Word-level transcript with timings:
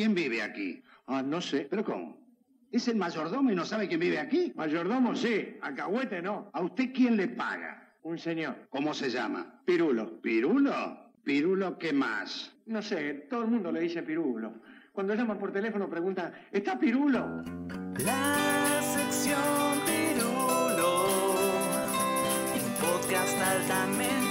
¿Quién 0.00 0.14
vive 0.14 0.40
aquí? 0.40 0.82
Ah, 1.08 1.20
no 1.22 1.42
sé. 1.42 1.66
¿Pero 1.68 1.84
cómo? 1.84 2.16
¿Es 2.72 2.88
el 2.88 2.96
mayordomo 2.96 3.50
y 3.50 3.54
no 3.54 3.66
sabe 3.66 3.86
quién 3.86 4.00
vive 4.00 4.18
aquí? 4.18 4.50
Mayordomo 4.56 5.14
sí, 5.14 5.58
alcahuete 5.60 6.22
no. 6.22 6.48
¿A 6.54 6.62
usted 6.62 6.90
quién 6.94 7.18
le 7.18 7.28
paga? 7.28 7.92
Un 8.04 8.16
señor. 8.16 8.66
¿Cómo 8.70 8.94
se 8.94 9.10
llama? 9.10 9.60
Pirulo. 9.66 10.18
¿Pirulo? 10.22 11.12
¿Pirulo 11.22 11.76
qué 11.76 11.92
más? 11.92 12.50
No 12.64 12.80
sé, 12.80 13.26
todo 13.28 13.42
el 13.42 13.50
mundo 13.50 13.70
le 13.70 13.80
dice 13.80 14.02
Pirulo. 14.02 14.62
Cuando 14.90 15.14
llaman 15.14 15.38
por 15.38 15.52
teléfono 15.52 15.86
preguntan, 15.90 16.32
¿está 16.50 16.78
Pirulo? 16.78 17.42
La 18.02 18.80
sección 18.80 19.82
Pirulo, 19.84 21.04
un 22.54 22.72
podcast 22.80 23.38
altamente 23.38 24.29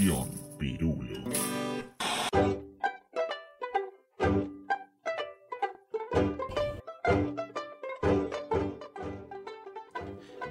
sección 0.00 0.30
Pirulo. 0.58 1.30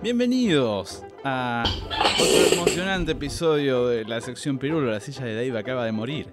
Bienvenidos 0.03 1.03
a 1.23 1.63
otro 1.65 2.53
emocionante 2.53 3.13
episodio 3.13 3.87
de 3.87 4.05
la 4.05 4.21
sección 4.21 4.59
Pirulo. 4.59 4.91
La 4.91 4.99
silla 4.99 5.25
de 5.25 5.33
Dave 5.33 5.57
acaba 5.57 5.83
de 5.85 5.93
morir. 5.93 6.27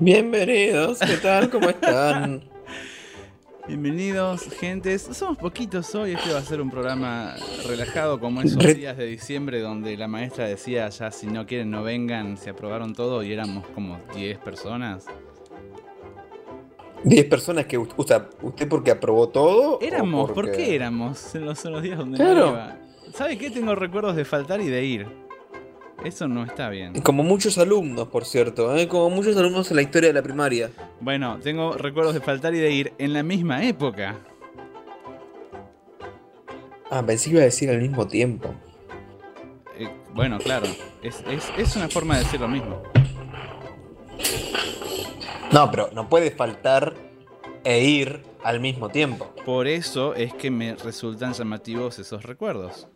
Bienvenidos, 0.00 0.98
¿qué 0.98 1.16
tal? 1.18 1.48
¿Cómo 1.48 1.70
están? 1.70 2.42
Bienvenidos, 3.68 4.44
gentes. 4.58 5.02
Somos 5.12 5.36
poquitos 5.36 5.94
hoy. 5.94 6.12
Este 6.12 6.32
va 6.32 6.38
a 6.38 6.42
ser 6.42 6.60
un 6.60 6.70
programa 6.70 7.34
relajado, 7.66 8.18
como 8.18 8.40
esos 8.40 8.64
días 8.74 8.96
de 8.96 9.04
diciembre 9.06 9.60
donde 9.60 9.96
la 9.96 10.08
maestra 10.08 10.46
decía: 10.46 10.88
Ya, 10.88 11.10
si 11.10 11.26
no 11.26 11.46
quieren, 11.46 11.70
no 11.70 11.82
vengan. 11.82 12.36
Se 12.38 12.50
aprobaron 12.50 12.94
todo 12.94 13.22
y 13.22 13.32
éramos 13.32 13.66
como 13.74 14.00
10 14.14 14.38
personas. 14.38 15.04
10 17.04 17.26
personas 17.26 17.66
que 17.66 17.78
u- 17.78 17.86
usted, 17.96 18.22
usted 18.42 18.68
porque 18.68 18.90
aprobó 18.90 19.28
todo. 19.28 19.76
o 19.76 19.80
Éramos, 19.82 20.26
¿por 20.26 20.34
porque- 20.34 20.52
qué 20.56 20.74
éramos 20.74 21.34
en 21.34 21.44
los, 21.44 21.62
en 21.64 21.72
los 21.72 21.82
días 21.82 21.98
donde 21.98 22.16
Claro. 22.16 22.46
no 22.46 22.52
iba? 22.52 22.78
¿Sabe 23.12 23.36
qué? 23.38 23.50
Tengo 23.50 23.74
recuerdos 23.74 24.16
de 24.16 24.24
faltar 24.24 24.60
y 24.62 24.66
de 24.68 24.84
ir. 24.84 25.06
Eso 26.04 26.28
no 26.28 26.44
está 26.44 26.68
bien. 26.70 27.00
Como 27.02 27.22
muchos 27.24 27.58
alumnos, 27.58 28.08
por 28.08 28.24
cierto, 28.24 28.76
¿eh? 28.76 28.86
como 28.86 29.10
muchos 29.10 29.36
alumnos 29.36 29.68
en 29.70 29.76
la 29.76 29.82
historia 29.82 30.08
de 30.10 30.12
la 30.14 30.22
primaria. 30.22 30.70
Bueno, 31.00 31.38
tengo 31.42 31.72
recuerdos 31.72 32.14
de 32.14 32.20
faltar 32.20 32.54
y 32.54 32.58
de 32.58 32.70
ir 32.70 32.92
en 32.98 33.12
la 33.12 33.22
misma 33.22 33.64
época. 33.64 34.16
Ah, 36.90 37.02
pensé 37.04 37.24
que 37.26 37.30
iba 37.32 37.40
a 37.42 37.44
decir 37.44 37.68
al 37.68 37.80
mismo 37.80 38.06
tiempo. 38.06 38.54
Eh, 39.76 39.88
bueno, 40.14 40.38
claro, 40.38 40.66
es, 41.02 41.22
es- 41.28 41.52
es 41.58 41.76
una 41.76 41.88
forma 41.88 42.16
de 42.16 42.24
decir 42.24 42.40
lo 42.40 42.48
mismo. 42.48 42.82
No, 45.52 45.70
pero 45.70 45.90
no 45.92 46.08
puede 46.08 46.30
faltar 46.30 46.94
e 47.64 47.82
ir 47.82 48.22
al 48.44 48.60
mismo 48.60 48.88
tiempo. 48.88 49.34
Por 49.44 49.66
eso 49.66 50.14
es 50.14 50.32
que 50.34 50.50
me 50.50 50.74
resultan 50.76 51.32
llamativos 51.32 51.98
esos 51.98 52.22
recuerdos. 52.22 52.86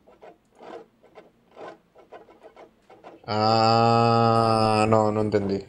Ah, 3.26 4.86
no, 4.88 5.12
no 5.12 5.20
entendí. 5.20 5.60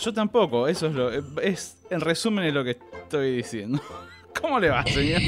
Yo 0.00 0.12
tampoco, 0.12 0.68
eso 0.68 0.86
es 0.86 0.94
lo. 0.94 1.10
Es, 1.40 1.76
en 1.90 2.00
resumen, 2.00 2.44
es 2.44 2.54
lo 2.54 2.64
que 2.64 2.78
estoy 3.02 3.36
diciendo. 3.36 3.80
¿Cómo 4.40 4.60
le 4.60 4.68
va, 4.68 4.84
señor? 4.84 5.20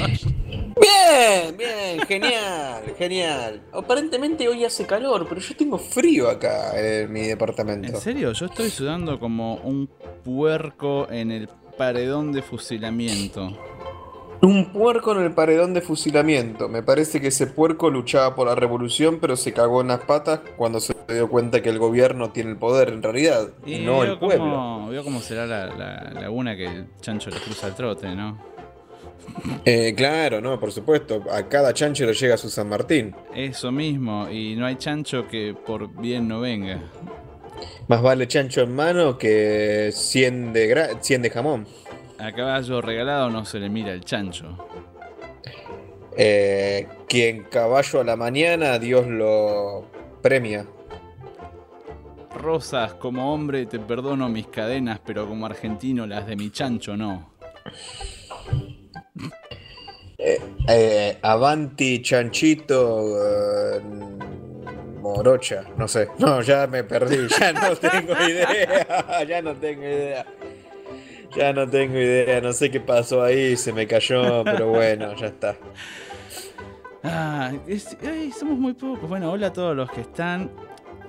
Bien, 0.81 1.56
bien, 1.56 2.00
genial, 2.06 2.83
genial. 2.99 3.62
Aparentemente 3.72 4.47
hoy 4.49 4.65
hace 4.65 4.87
calor, 4.87 5.27
pero 5.28 5.41
yo 5.41 5.56
tengo 5.56 5.78
frío 5.78 6.28
acá 6.28 6.78
en 6.78 7.10
mi 7.10 7.22
departamento. 7.22 7.88
En 7.88 7.97
serio, 7.97 8.33
yo 8.33 8.47
estoy 8.47 8.71
sudando 8.71 9.19
como 9.19 9.56
un 9.56 9.88
puerco 10.25 11.09
en 11.10 11.33
el 11.33 11.49
paredón 11.78 12.33
de 12.33 12.43
fusilamiento. 12.43 13.56
Un 14.41 14.72
puerco 14.72 15.12
en 15.12 15.25
el 15.25 15.32
paredón 15.32 15.75
de 15.75 15.81
fusilamiento. 15.81 16.69
Me 16.69 16.82
parece 16.82 17.21
que 17.21 17.28
ese 17.28 17.49
puerco 17.49 17.91
luchaba 17.91 18.37
por 18.37 18.47
la 18.47 18.54
revolución, 18.54 19.19
pero 19.21 19.37
se 19.37 19.53
cagó 19.53 19.81
en 19.81 19.88
las 19.88 20.00
patas 20.00 20.41
cuando 20.56 20.78
se 20.78 20.94
dio 21.09 21.28
cuenta 21.28 21.60
que 21.60 21.71
el 21.71 21.78
gobierno 21.81 22.31
tiene 22.31 22.50
el 22.50 22.56
poder 22.56 22.91
en 22.91 23.03
realidad, 23.03 23.48
y, 23.66 23.81
no 23.81 24.04
el 24.04 24.16
pueblo. 24.19 24.44
Cómo, 24.44 24.88
veo 24.91 25.03
cómo 25.03 25.21
será 25.21 25.44
la, 25.44 25.66
la 25.66 26.10
laguna 26.21 26.54
que 26.56 26.66
el 26.66 26.87
chancho 27.00 27.31
le 27.31 27.37
cruza 27.38 27.66
al 27.66 27.75
trote, 27.75 28.15
¿no? 28.15 28.38
Eh, 29.65 29.93
claro, 29.97 30.41
no, 30.41 30.59
por 30.60 30.71
supuesto. 30.71 31.25
A 31.32 31.43
cada 31.48 31.75
chancho 31.75 32.06
le 32.06 32.15
llega 32.15 32.37
su 32.37 32.48
San 32.48 32.69
Martín. 32.69 33.15
Eso 33.34 33.72
mismo, 33.72 34.28
y 34.31 34.54
no 34.54 34.66
hay 34.66 34.77
chancho 34.77 35.27
que 35.27 35.54
por 35.66 35.88
bien 36.00 36.28
no 36.28 36.41
venga. 36.41 36.78
Más 37.88 38.00
vale 38.03 38.28
chancho 38.28 38.60
en 38.62 38.75
mano 38.75 39.19
que 39.19 39.91
100 39.93 40.53
de, 40.53 40.71
gra- 40.75 40.98
100 41.00 41.22
de 41.22 41.31
jamón. 41.31 41.66
A 42.19 42.33
caballo 42.33 42.81
regalado 42.81 43.31
no 43.31 43.45
se 43.45 43.61
le 43.61 43.69
mira 43.69 43.93
el 43.93 44.05
chancho. 44.05 44.59
Eh, 46.17 46.89
quien 47.09 47.45
caballo 47.45 48.01
a 48.01 48.05
la 48.05 48.17
mañana, 48.17 48.79
Dios 48.79 49.06
lo 49.06 49.89
premia. 50.21 50.67
Rosas, 52.34 52.95
como 52.95 53.33
hombre 53.33 53.67
te 53.67 53.78
perdono 53.78 54.28
mis 54.28 54.49
cadenas, 54.49 55.01
pero 55.05 55.28
como 55.28 55.47
argentino 55.47 56.07
las 56.07 56.27
de 56.27 56.37
mi 56.37 56.51
chancho 56.51 56.97
no. 56.97 57.34
Eh, 60.19 61.19
Avanti, 61.23 62.03
chanchito, 62.03 63.17
eh, 63.25 63.81
morocha, 65.01 65.65
no 65.77 65.87
sé. 65.87 66.09
No, 66.19 66.43
ya 66.43 66.67
me 66.67 66.83
perdí, 66.84 67.28
ya 67.28 67.53
no 67.53 67.77
tengo 67.77 68.12
idea, 68.12 69.25
ya 69.28 69.41
no 69.41 69.55
tengo 69.55 69.83
idea. 69.84 70.27
Ya 71.37 71.53
no 71.53 71.69
tengo 71.69 71.97
idea, 71.99 72.41
no 72.41 72.53
sé 72.53 72.71
qué 72.71 72.81
pasó 72.81 73.22
ahí, 73.22 73.56
se 73.56 73.72
me 73.72 73.87
cayó, 73.87 74.43
pero 74.44 74.69
bueno, 74.71 75.15
ya 75.15 75.27
está. 75.27 75.56
Ah, 77.03 77.53
es- 77.66 77.97
ay, 78.06 78.33
somos 78.33 78.59
muy 78.59 78.72
pocos. 78.75 79.09
Bueno, 79.09 79.31
hola 79.31 79.49
a 79.49 79.53
todos 79.53 79.77
los 79.77 79.91
que 79.91 80.00
están. 80.00 80.50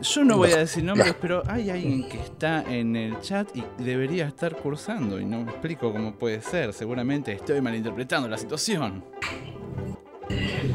Yo 0.02 0.24
no 0.24 0.38
voy 0.38 0.52
a 0.54 0.58
decir 0.60 0.82
nombres, 0.84 1.14
pero 1.20 1.44
hay 1.46 1.70
alguien 1.70 2.08
que 2.08 2.18
está 2.20 2.64
en 2.70 2.96
el 2.96 3.20
chat 3.20 3.50
y 3.54 3.66
debería 3.80 4.28
estar 4.28 4.56
cursando 4.56 5.20
y 5.20 5.26
no 5.26 5.42
me 5.44 5.52
explico 5.52 5.92
cómo 5.92 6.14
puede 6.14 6.42
ser. 6.42 6.72
Seguramente 6.72 7.34
estoy 7.34 7.60
malinterpretando 7.60 8.30
la 8.30 8.38
situación. 8.38 9.04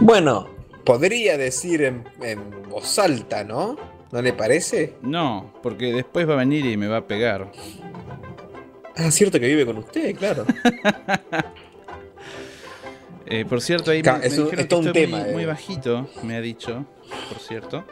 Bueno, 0.00 0.48
podría 0.84 1.38
decir 1.38 1.82
en, 1.82 2.04
en 2.20 2.68
voz 2.68 2.98
alta, 2.98 3.44
¿no? 3.44 3.76
¿No 4.12 4.20
le 4.20 4.32
parece? 4.34 4.94
No, 5.00 5.54
porque 5.62 5.92
después 5.92 6.28
va 6.28 6.34
a 6.34 6.36
venir 6.36 6.66
y 6.66 6.76
me 6.76 6.86
va 6.86 6.98
a 6.98 7.06
pegar. 7.06 7.50
Ah, 8.96 9.10
cierto 9.10 9.40
que 9.40 9.46
vive 9.46 9.66
con 9.66 9.78
usted, 9.78 10.14
claro. 10.16 10.44
Eh, 13.26 13.46
por 13.46 13.62
cierto, 13.62 13.90
ahí 13.90 14.02
Ca- 14.02 14.18
me, 14.18 14.18
me 14.18 14.24
dijeron 14.28 14.48
es 14.50 14.56
que 14.58 14.64
todo 14.64 14.80
un 14.80 14.86
estoy 14.88 15.02
tema, 15.06 15.18
muy, 15.20 15.28
eh. 15.28 15.32
muy 15.32 15.44
bajito, 15.46 16.10
me 16.22 16.36
ha 16.36 16.42
dicho, 16.42 16.84
por 17.30 17.38
cierto. 17.38 17.82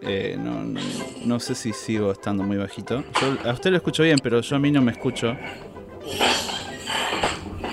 Eh, 0.00 0.36
no, 0.38 0.62
no- 0.64 0.80
no 1.26 1.40
sé 1.40 1.54
si 1.54 1.74
sigo 1.74 2.10
estando 2.10 2.42
muy 2.42 2.56
bajito. 2.56 3.04
Yo- 3.20 3.48
a 3.50 3.52
usted 3.52 3.70
lo 3.70 3.76
escucho 3.76 4.02
bien, 4.02 4.18
pero 4.22 4.40
yo 4.40 4.56
a 4.56 4.58
mí 4.58 4.70
no 4.70 4.80
me 4.80 4.92
escucho. 4.92 5.36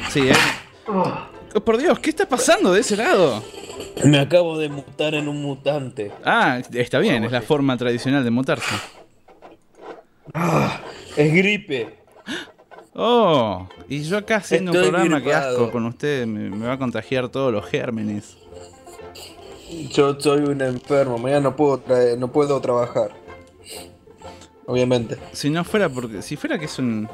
Sí, 0.09 0.27
¿eh? 0.29 0.33
Oh, 0.87 1.61
por 1.61 1.77
Dios, 1.77 1.97
¿qué 1.99 2.09
está 2.09 2.27
pasando 2.27 2.73
de 2.73 2.81
ese 2.81 2.97
lado? 2.97 3.41
Me 4.03 4.19
acabo 4.19 4.57
de 4.57 4.67
mutar 4.67 5.15
en 5.15 5.29
un 5.29 5.41
mutante. 5.41 6.11
Ah, 6.25 6.61
está 6.73 6.99
bien, 6.99 7.23
es 7.23 7.31
la 7.31 7.41
forma 7.41 7.77
tradicional 7.77 8.25
de 8.25 8.29
mutarse. 8.29 8.75
Es 11.17 11.33
gripe. 11.33 11.95
Oh, 12.95 13.67
y 13.89 14.03
yo 14.03 14.17
acá 14.17 14.35
haciendo 14.37 14.71
un 14.71 14.77
programa 14.81 15.21
que 15.21 15.33
asco 15.33 15.71
con 15.71 15.85
usted, 15.87 16.27
me, 16.27 16.49
me 16.51 16.67
va 16.67 16.73
a 16.73 16.77
contagiar 16.77 17.27
todos 17.29 17.51
los 17.51 17.65
gérmenes. 17.65 18.37
Yo 19.91 20.19
soy 20.19 20.41
un 20.41 20.61
enfermo, 20.61 21.17
mañana 21.17 21.41
no 21.41 21.55
puedo, 21.55 21.79
traer- 21.83 22.17
no 22.19 22.31
puedo 22.31 22.59
trabajar. 22.61 23.11
Obviamente. 24.65 25.17
Si 25.31 25.49
no 25.49 25.63
fuera 25.63 25.89
porque. 25.89 26.21
Si 26.21 26.35
fuera 26.35 26.59
que 26.59 26.65
es 26.65 26.77
un. 26.79 27.09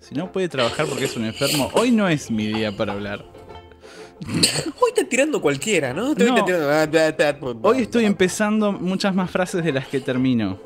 Si 0.00 0.14
no 0.14 0.30
puede 0.30 0.48
trabajar 0.48 0.86
porque 0.86 1.06
es 1.06 1.16
un 1.16 1.24
enfermo, 1.24 1.70
hoy 1.72 1.90
no 1.90 2.06
es 2.08 2.30
mi 2.30 2.46
día 2.48 2.76
para 2.76 2.92
hablar. 2.92 3.24
Hoy 4.26 4.90
está 4.94 5.08
tirando 5.08 5.40
cualquiera, 5.40 5.94
¿no? 5.94 6.14
Te 6.14 6.24
No. 6.26 6.36
está 6.36 6.44
tirando- 6.44 7.58
Hoy 7.62 7.80
estoy 7.82 8.04
empezando 8.04 8.70
muchas 8.72 9.14
más 9.14 9.30
frases 9.30 9.64
de 9.64 9.72
las 9.72 9.86
que 9.88 10.00
termino. 10.00 10.58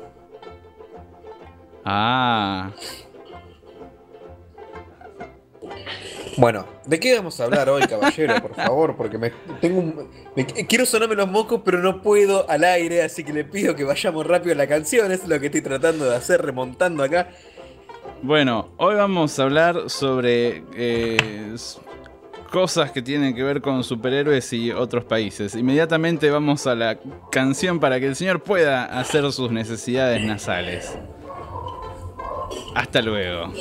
Ah. 1.85 2.71
Bueno, 6.37 6.65
¿de 6.85 6.99
qué 6.99 7.15
vamos 7.15 7.39
a 7.39 7.45
hablar 7.45 7.69
hoy, 7.69 7.83
caballero? 7.83 8.41
Por 8.41 8.55
favor, 8.55 8.97
porque 8.97 9.17
me 9.17 9.31
tengo 9.61 9.79
un- 9.79 10.09
me- 10.35 10.45
quiero 10.45 10.85
sonarme 10.85 11.15
los 11.15 11.29
mocos, 11.29 11.61
pero 11.63 11.79
no 11.79 12.01
puedo 12.01 12.49
al 12.49 12.63
aire, 12.65 13.03
así 13.03 13.23
que 13.23 13.31
le 13.31 13.45
pido 13.45 13.73
que 13.75 13.85
vayamos 13.85 14.27
rápido 14.27 14.53
a 14.53 14.57
la 14.57 14.67
canción. 14.67 15.11
Es 15.13 15.25
lo 15.27 15.39
que 15.39 15.45
estoy 15.45 15.61
tratando 15.61 16.09
de 16.09 16.15
hacer, 16.15 16.41
remontando 16.41 17.03
acá. 17.03 17.29
Bueno, 18.21 18.69
hoy 18.77 18.95
vamos 18.95 19.39
a 19.39 19.43
hablar 19.43 19.89
sobre 19.89 20.63
eh, 20.75 21.55
cosas 22.51 22.91
que 22.91 23.01
tienen 23.01 23.33
que 23.33 23.43
ver 23.43 23.61
con 23.61 23.83
superhéroes 23.83 24.51
y 24.51 24.71
otros 24.71 25.05
países. 25.05 25.55
Inmediatamente 25.55 26.29
vamos 26.31 26.67
a 26.67 26.75
la 26.75 26.97
canción 27.31 27.79
para 27.79 27.97
que 27.99 28.07
el 28.07 28.15
señor 28.15 28.41
pueda 28.43 28.83
hacer 28.99 29.31
sus 29.31 29.51
necesidades 29.51 30.21
nasales. 30.23 30.97
Hasta 32.73 33.01
luego. 33.01 33.51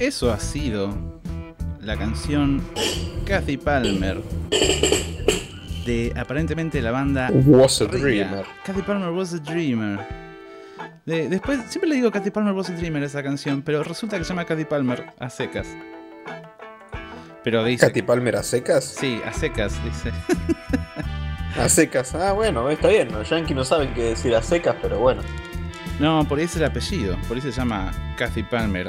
Eso 0.00 0.32
ha 0.32 0.40
sido 0.40 1.20
la 1.80 1.96
canción 1.96 2.62
Kathy 3.26 3.56
Palmer 3.56 4.20
de 5.84 6.12
aparentemente 6.16 6.80
la 6.82 6.90
banda 6.90 7.30
Was 7.46 7.80
a 7.80 7.86
dreamer. 7.86 8.44
Kathy 8.64 8.82
Palmer 8.82 9.10
was 9.10 9.32
a 9.34 9.38
dreamer. 9.38 9.98
De- 11.06 11.28
después, 11.28 11.58
siempre 11.68 11.88
le 11.88 11.96
digo 11.96 12.10
Kathy 12.10 12.30
Palmer 12.30 12.52
was 12.52 12.68
a 12.70 12.74
dreamer 12.74 13.02
a 13.02 13.06
esa 13.06 13.22
canción, 13.22 13.62
pero 13.62 13.82
resulta 13.82 14.18
que 14.18 14.24
se 14.24 14.30
llama 14.30 14.44
Kathy 14.44 14.64
Palmer 14.64 15.06
a 15.18 15.30
secas. 15.30 15.68
Pero 17.42 17.64
dice. 17.64 17.86
Katy 17.86 18.02
Palmer 18.02 18.36
a 18.36 18.42
secas. 18.42 18.84
Sí, 18.84 19.20
a 19.24 19.32
secas, 19.32 19.82
dice. 19.84 20.10
A 21.58 21.68
secas. 21.68 22.14
Ah, 22.14 22.32
bueno, 22.32 22.70
está 22.70 22.86
bien. 22.88 23.10
Los 23.10 23.28
yankees 23.28 23.56
no 23.56 23.64
saben 23.64 23.92
qué 23.92 24.02
decir 24.04 24.34
a 24.36 24.40
secas, 24.40 24.76
pero 24.80 24.98
bueno. 25.00 25.20
No, 25.98 26.24
por 26.28 26.38
ahí 26.38 26.44
es 26.44 26.54
el 26.56 26.64
apellido. 26.64 27.18
Por 27.26 27.36
ahí 27.36 27.42
se 27.42 27.50
llama 27.50 27.90
Kathy 28.16 28.44
Palmer 28.44 28.88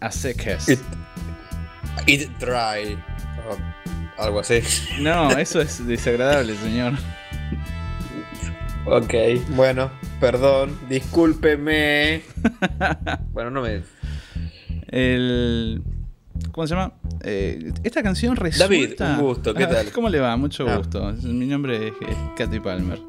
a 0.00 0.10
secas. 0.10 0.68
It, 0.68 0.78
it 2.06 2.30
dry. 2.38 2.96
o 4.18 4.22
algo 4.22 4.40
así. 4.40 4.60
No, 5.00 5.30
eso 5.32 5.60
es 5.60 5.86
desagradable, 5.86 6.54
señor. 6.56 6.94
Ok, 8.86 9.14
bueno, 9.50 9.90
perdón, 10.20 10.78
discúlpeme. 10.88 12.22
bueno, 13.32 13.50
no 13.50 13.62
me. 13.62 13.82
El... 14.88 15.82
¿Cómo 16.52 16.66
se 16.66 16.74
llama? 16.74 16.92
Eh, 17.22 17.72
esta 17.82 18.02
canción 18.02 18.36
resulta. 18.36 18.64
David, 18.64 18.94
un 19.00 19.18
gusto, 19.20 19.52
¿qué 19.54 19.64
Ah, 19.64 19.68
tal? 19.68 19.90
¿Cómo 19.90 20.08
le 20.08 20.20
va? 20.20 20.36
Mucho 20.36 20.66
Ah. 20.68 20.76
gusto. 20.76 21.12
Mi 21.22 21.46
nombre 21.46 21.88
es, 21.88 21.92
es 22.08 22.16
Katy 22.36 22.60
Palmer. 22.60 23.00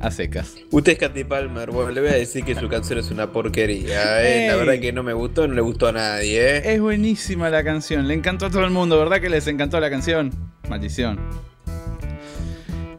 A 0.00 0.10
secas. 0.12 0.54
Usted 0.70 0.92
es 0.92 0.98
Katy 0.98 1.24
Palmer, 1.24 1.70
bueno, 1.72 1.90
le 1.90 2.00
voy 2.00 2.10
a 2.10 2.14
decir 2.14 2.44
que 2.44 2.54
su 2.54 2.68
canción 2.68 3.00
es 3.00 3.10
una 3.10 3.32
porquería, 3.32 4.22
¿eh? 4.22 4.46
La 4.48 4.54
verdad 4.56 4.78
que 4.80 4.92
no 4.92 5.02
me 5.02 5.12
gustó, 5.12 5.48
no 5.48 5.54
le 5.54 5.60
gustó 5.60 5.88
a 5.88 5.92
nadie, 5.92 6.58
¿eh? 6.58 6.74
Es 6.74 6.80
buenísima 6.80 7.50
la 7.50 7.64
canción. 7.64 8.06
Le 8.06 8.14
encantó 8.14 8.46
a 8.46 8.50
todo 8.50 8.64
el 8.64 8.70
mundo, 8.70 8.96
¿verdad 8.98 9.20
que 9.20 9.28
les 9.28 9.46
encantó 9.48 9.80
la 9.80 9.90
canción? 9.90 10.30
Maldición. 10.68 11.18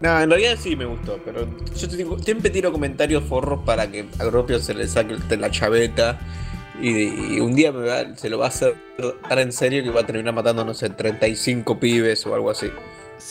No, 0.02 0.20
en 0.22 0.30
realidad 0.30 0.58
sí 0.60 0.76
me 0.76 0.86
gustó, 0.86 1.20
pero 1.24 1.48
yo 1.76 1.88
te 1.90 1.98
digo, 1.98 2.18
siempre 2.20 2.50
tiro 2.50 2.72
comentarios 2.72 3.24
forros 3.24 3.62
para 3.66 3.90
que 3.92 4.06
al 4.20 4.30
propio 4.30 4.60
se 4.60 4.74
le 4.74 4.88
saque 4.88 5.16
la 5.38 5.52
chaveta 5.52 6.20
y, 6.82 7.36
y 7.36 7.40
un 7.42 7.54
día 7.54 7.72
me 7.74 7.86
va- 7.86 8.16
se 8.16 8.30
lo 8.30 8.38
va 8.40 8.46
a 8.46 8.50
hacer 8.50 8.76
en 9.30 9.52
serio 9.52 9.84
que 9.84 9.90
va 9.90 10.02
a 10.02 10.06
terminar 10.06 10.34
matando, 10.34 10.64
no 10.64 10.74
sé, 10.74 10.90
35 10.90 11.80
pibes 11.80 12.26
o 12.26 12.34
algo 12.34 12.50
así. 12.50 12.68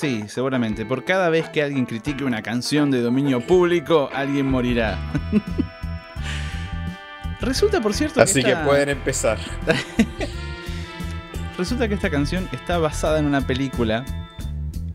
Sí, 0.01 0.25
seguramente. 0.29 0.87
Por 0.87 1.05
cada 1.05 1.29
vez 1.29 1.49
que 1.49 1.61
alguien 1.61 1.85
critique 1.85 2.23
una 2.23 2.41
canción 2.41 2.89
de 2.93 3.01
dominio 3.01 3.41
público, 3.41 4.09
alguien 4.15 4.47
morirá. 4.47 4.97
Resulta, 7.41 7.81
por 7.81 7.95
cierto, 7.95 8.21
Así 8.23 8.41
que 8.43 8.51
esta- 8.51 8.65
pueden 8.65 8.91
empezar. 8.91 9.39
Resulta 11.59 11.89
que 11.89 11.95
esta 11.95 12.11
canción 12.11 12.49
está 12.53 12.79
basada 12.79 13.19
en 13.19 13.27
una 13.27 13.41
película, 13.41 14.05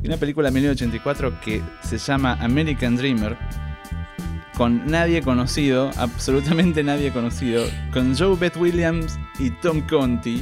una 0.05 0.15
película 0.15 0.47
de 0.47 0.53
1984 0.53 1.41
que 1.41 1.61
se 1.81 1.97
llama 1.97 2.37
American 2.39 2.95
Dreamer, 2.95 3.37
con 4.55 4.89
nadie 4.89 5.21
conocido, 5.21 5.91
absolutamente 5.97 6.81
nadie 6.81 7.11
conocido, 7.11 7.65
con 7.91 8.15
Joe 8.17 8.37
Beth 8.37 8.55
Williams 8.55 9.19
y 9.37 9.49
Tom 9.51 9.81
Conti, 9.81 10.41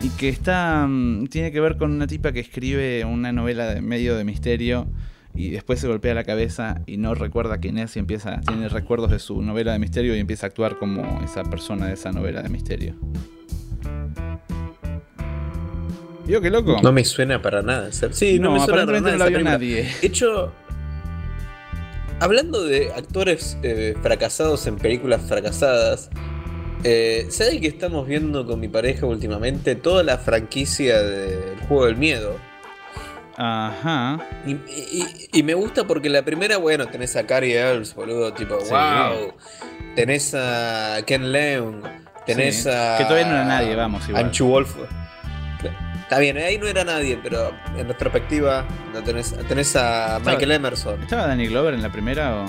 y 0.00 0.08
que 0.10 0.28
está 0.28 0.86
mm, 0.88 1.26
tiene 1.26 1.52
que 1.52 1.60
ver 1.60 1.76
con 1.76 1.92
una 1.92 2.06
tipa 2.06 2.32
que 2.32 2.40
escribe 2.40 3.04
una 3.04 3.32
novela 3.32 3.66
de 3.74 3.80
medio 3.82 4.16
de 4.16 4.24
misterio 4.24 4.86
y 5.34 5.50
después 5.50 5.78
se 5.78 5.86
golpea 5.86 6.14
la 6.14 6.24
cabeza 6.24 6.80
y 6.86 6.96
no 6.96 7.14
recuerda 7.14 7.58
quién 7.58 7.78
es 7.78 7.94
y 7.96 7.98
empieza 8.00 8.40
tiene 8.40 8.68
recuerdos 8.68 9.10
de 9.10 9.18
su 9.18 9.42
novela 9.42 9.72
de 9.72 9.78
misterio 9.78 10.16
y 10.16 10.18
empieza 10.18 10.46
a 10.46 10.48
actuar 10.48 10.78
como 10.78 11.20
esa 11.22 11.44
persona 11.44 11.86
de 11.86 11.94
esa 11.94 12.12
novela 12.12 12.42
de 12.42 12.48
misterio. 12.48 12.94
¿Vio 16.26 16.40
qué 16.40 16.50
loco? 16.50 16.78
No 16.82 16.92
me 16.92 17.04
suena 17.04 17.42
para 17.42 17.62
nada. 17.62 17.90
Sí, 17.92 18.38
no, 18.38 18.50
No, 18.50 18.54
me 18.54 18.64
suena 18.64 18.86
para 18.86 19.00
nada. 19.00 19.12
no 19.12 19.18
la 19.18 19.26
vio 19.26 19.42
nadie. 19.42 19.88
De 20.00 20.06
hecho, 20.06 20.52
hablando 22.20 22.64
de 22.64 22.92
actores 22.92 23.58
eh, 23.62 23.94
fracasados 24.00 24.66
en 24.66 24.76
películas 24.76 25.22
fracasadas, 25.22 26.08
eh, 26.84 27.26
¿sabe 27.30 27.60
que 27.60 27.68
estamos 27.68 28.06
viendo 28.06 28.46
con 28.46 28.60
mi 28.60 28.68
pareja 28.68 29.06
últimamente 29.06 29.74
toda 29.74 30.02
la 30.02 30.18
franquicia 30.18 31.02
del 31.02 31.58
juego 31.68 31.86
del 31.86 31.96
miedo? 31.96 32.36
Ajá. 33.36 34.18
Y, 34.46 34.52
y- 34.52 35.28
y 35.32 35.42
me 35.42 35.54
gusta 35.54 35.84
porque 35.86 36.08
la 36.10 36.22
primera, 36.22 36.58
bueno, 36.58 36.86
tenés 36.88 37.16
a 37.16 37.26
Cary 37.26 37.52
Elves, 37.54 37.94
boludo, 37.94 38.32
tipo, 38.34 38.60
Sí. 38.60 38.70
wow. 38.70 39.32
Tenés 39.94 40.34
a 40.34 40.98
Ken 41.06 41.32
Leung, 41.32 41.82
tenés 42.26 42.64
Sí. 42.64 42.68
a. 42.70 42.96
Que 42.98 43.04
todavía 43.04 43.26
no 43.26 43.34
era 43.34 43.44
nadie, 43.44 43.74
vamos, 43.74 44.06
igual. 44.08 44.26
Anchu 44.26 44.46
Wolf. 44.46 44.74
Está 46.02 46.18
bien, 46.18 46.36
ahí 46.38 46.58
no 46.58 46.66
era 46.66 46.82
nadie, 46.82 47.18
pero 47.22 47.52
en 47.76 47.86
retrospectiva 47.86 48.66
no 48.92 49.00
tenés, 49.02 49.32
tenés 49.46 49.76
a 49.76 50.18
Michael 50.24 50.50
Emerson, 50.52 51.00
¿Estaba 51.02 51.28
Danny 51.28 51.46
Glover 51.46 51.72
en 51.74 51.82
la 51.82 51.92
primera 51.92 52.34
o.? 52.42 52.46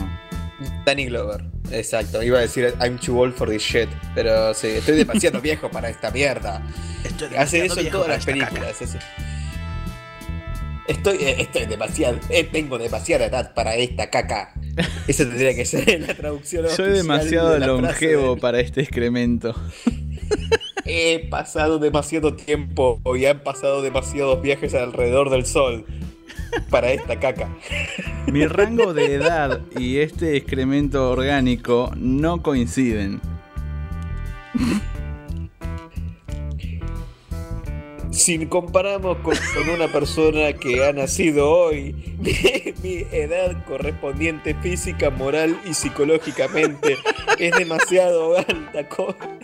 Danny 0.85 1.05
Glover. 1.05 1.43
Exacto, 1.71 2.21
iba 2.21 2.37
a 2.39 2.41
decir 2.41 2.73
I'm 2.81 2.97
too 2.97 3.19
old 3.19 3.33
for 3.33 3.49
this 3.49 3.61
shit, 3.63 3.89
pero 4.15 4.53
sí, 4.53 4.67
estoy 4.67 4.97
demasiado 4.97 5.39
viejo 5.41 5.69
para 5.69 5.89
esta 5.89 6.11
mierda. 6.11 6.61
Hace 7.37 7.65
eso 7.65 7.79
en 7.79 7.89
todas 7.89 8.07
las 8.09 8.25
películas. 8.25 8.81
ese. 8.81 8.99
Estoy, 10.87 11.17
eh, 11.17 11.35
estoy 11.39 11.65
demasiado, 11.67 12.19
eh, 12.29 12.43
tengo 12.43 12.77
demasiada 12.77 13.25
edad 13.25 13.53
para 13.53 13.75
esta 13.75 14.09
caca. 14.09 14.53
Eso 15.07 15.23
tendría 15.25 15.55
que 15.55 15.63
ser 15.65 15.89
en 15.89 16.07
la 16.07 16.13
traducción. 16.15 16.67
Soy 16.69 16.91
demasiado 16.91 17.51
de 17.51 17.59
longevo 17.65 18.35
de- 18.35 18.41
para 18.41 18.59
este 18.59 18.81
excremento. 18.81 19.55
He 20.85 21.27
pasado 21.29 21.77
demasiado 21.79 22.35
tiempo 22.35 22.99
y 23.15 23.25
han 23.25 23.41
pasado 23.43 23.81
demasiados 23.81 24.41
viajes 24.41 24.73
alrededor 24.73 25.29
del 25.29 25.45
sol 25.45 25.85
para 26.69 26.91
esta 26.91 27.19
caca. 27.19 27.49
Mi 28.27 28.45
rango 28.45 28.93
de 28.93 29.15
edad 29.15 29.61
y 29.77 29.97
este 29.97 30.35
excremento 30.37 31.11
orgánico 31.11 31.91
no 31.95 32.41
coinciden. 32.41 33.21
Si 38.11 38.45
comparamos 38.45 39.17
con, 39.19 39.35
con 39.53 39.69
una 39.69 39.87
persona 39.87 40.53
que 40.53 40.85
ha 40.85 40.91
nacido 40.91 41.49
hoy, 41.49 41.93
mi, 42.19 42.33
mi 42.83 43.05
edad 43.11 43.65
correspondiente 43.65 44.53
física, 44.55 45.09
moral 45.09 45.59
y 45.65 45.73
psicológicamente 45.73 46.97
es 47.39 47.51
demasiado 47.55 48.37
alta 48.37 48.87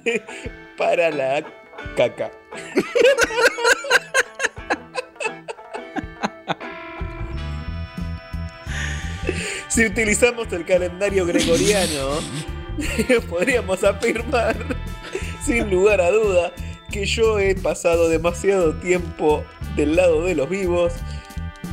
para 0.77 1.09
la 1.09 1.43
caca. 1.95 2.31
Si 9.77 9.85
utilizamos 9.85 10.51
el 10.53 10.65
calendario 10.65 11.23
gregoriano, 11.27 12.17
podríamos 13.29 13.83
afirmar, 13.83 14.55
sin 15.45 15.69
lugar 15.69 16.01
a 16.01 16.09
duda, 16.09 16.51
que 16.89 17.05
yo 17.05 17.37
he 17.37 17.53
pasado 17.53 18.09
demasiado 18.09 18.73
tiempo 18.77 19.45
del 19.75 19.95
lado 19.95 20.23
de 20.23 20.33
los 20.33 20.49
vivos 20.49 20.93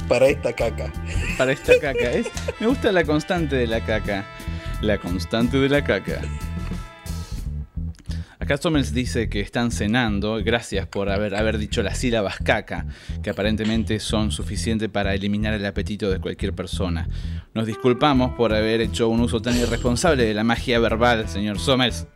para 0.06 0.26
esta 0.26 0.52
caca. 0.52 0.92
Para 1.38 1.52
esta 1.52 1.80
caca. 1.80 2.12
Es, 2.12 2.26
me 2.60 2.66
gusta 2.66 2.92
la 2.92 3.04
constante 3.04 3.56
de 3.56 3.66
la 3.66 3.82
caca. 3.82 4.26
La 4.82 4.98
constante 4.98 5.56
de 5.56 5.70
la 5.70 5.82
caca. 5.82 6.20
Acá 8.44 8.58
Sommers 8.58 8.92
dice 8.92 9.30
que 9.30 9.40
están 9.40 9.70
cenando. 9.70 10.38
Gracias 10.44 10.86
por 10.86 11.08
haber, 11.08 11.34
haber 11.34 11.56
dicho 11.56 11.82
las 11.82 11.96
sílabas 11.96 12.36
caca, 12.44 12.84
que 13.22 13.30
aparentemente 13.30 13.98
son 14.00 14.32
suficientes 14.32 14.90
para 14.90 15.14
eliminar 15.14 15.54
el 15.54 15.64
apetito 15.64 16.10
de 16.10 16.20
cualquier 16.20 16.52
persona. 16.52 17.08
Nos 17.54 17.66
disculpamos 17.66 18.34
por 18.34 18.52
haber 18.52 18.82
hecho 18.82 19.08
un 19.08 19.20
uso 19.20 19.40
tan 19.40 19.56
irresponsable 19.56 20.26
de 20.26 20.34
la 20.34 20.44
magia 20.44 20.78
verbal, 20.78 21.26
señor 21.26 21.58
Sommers. 21.58 22.06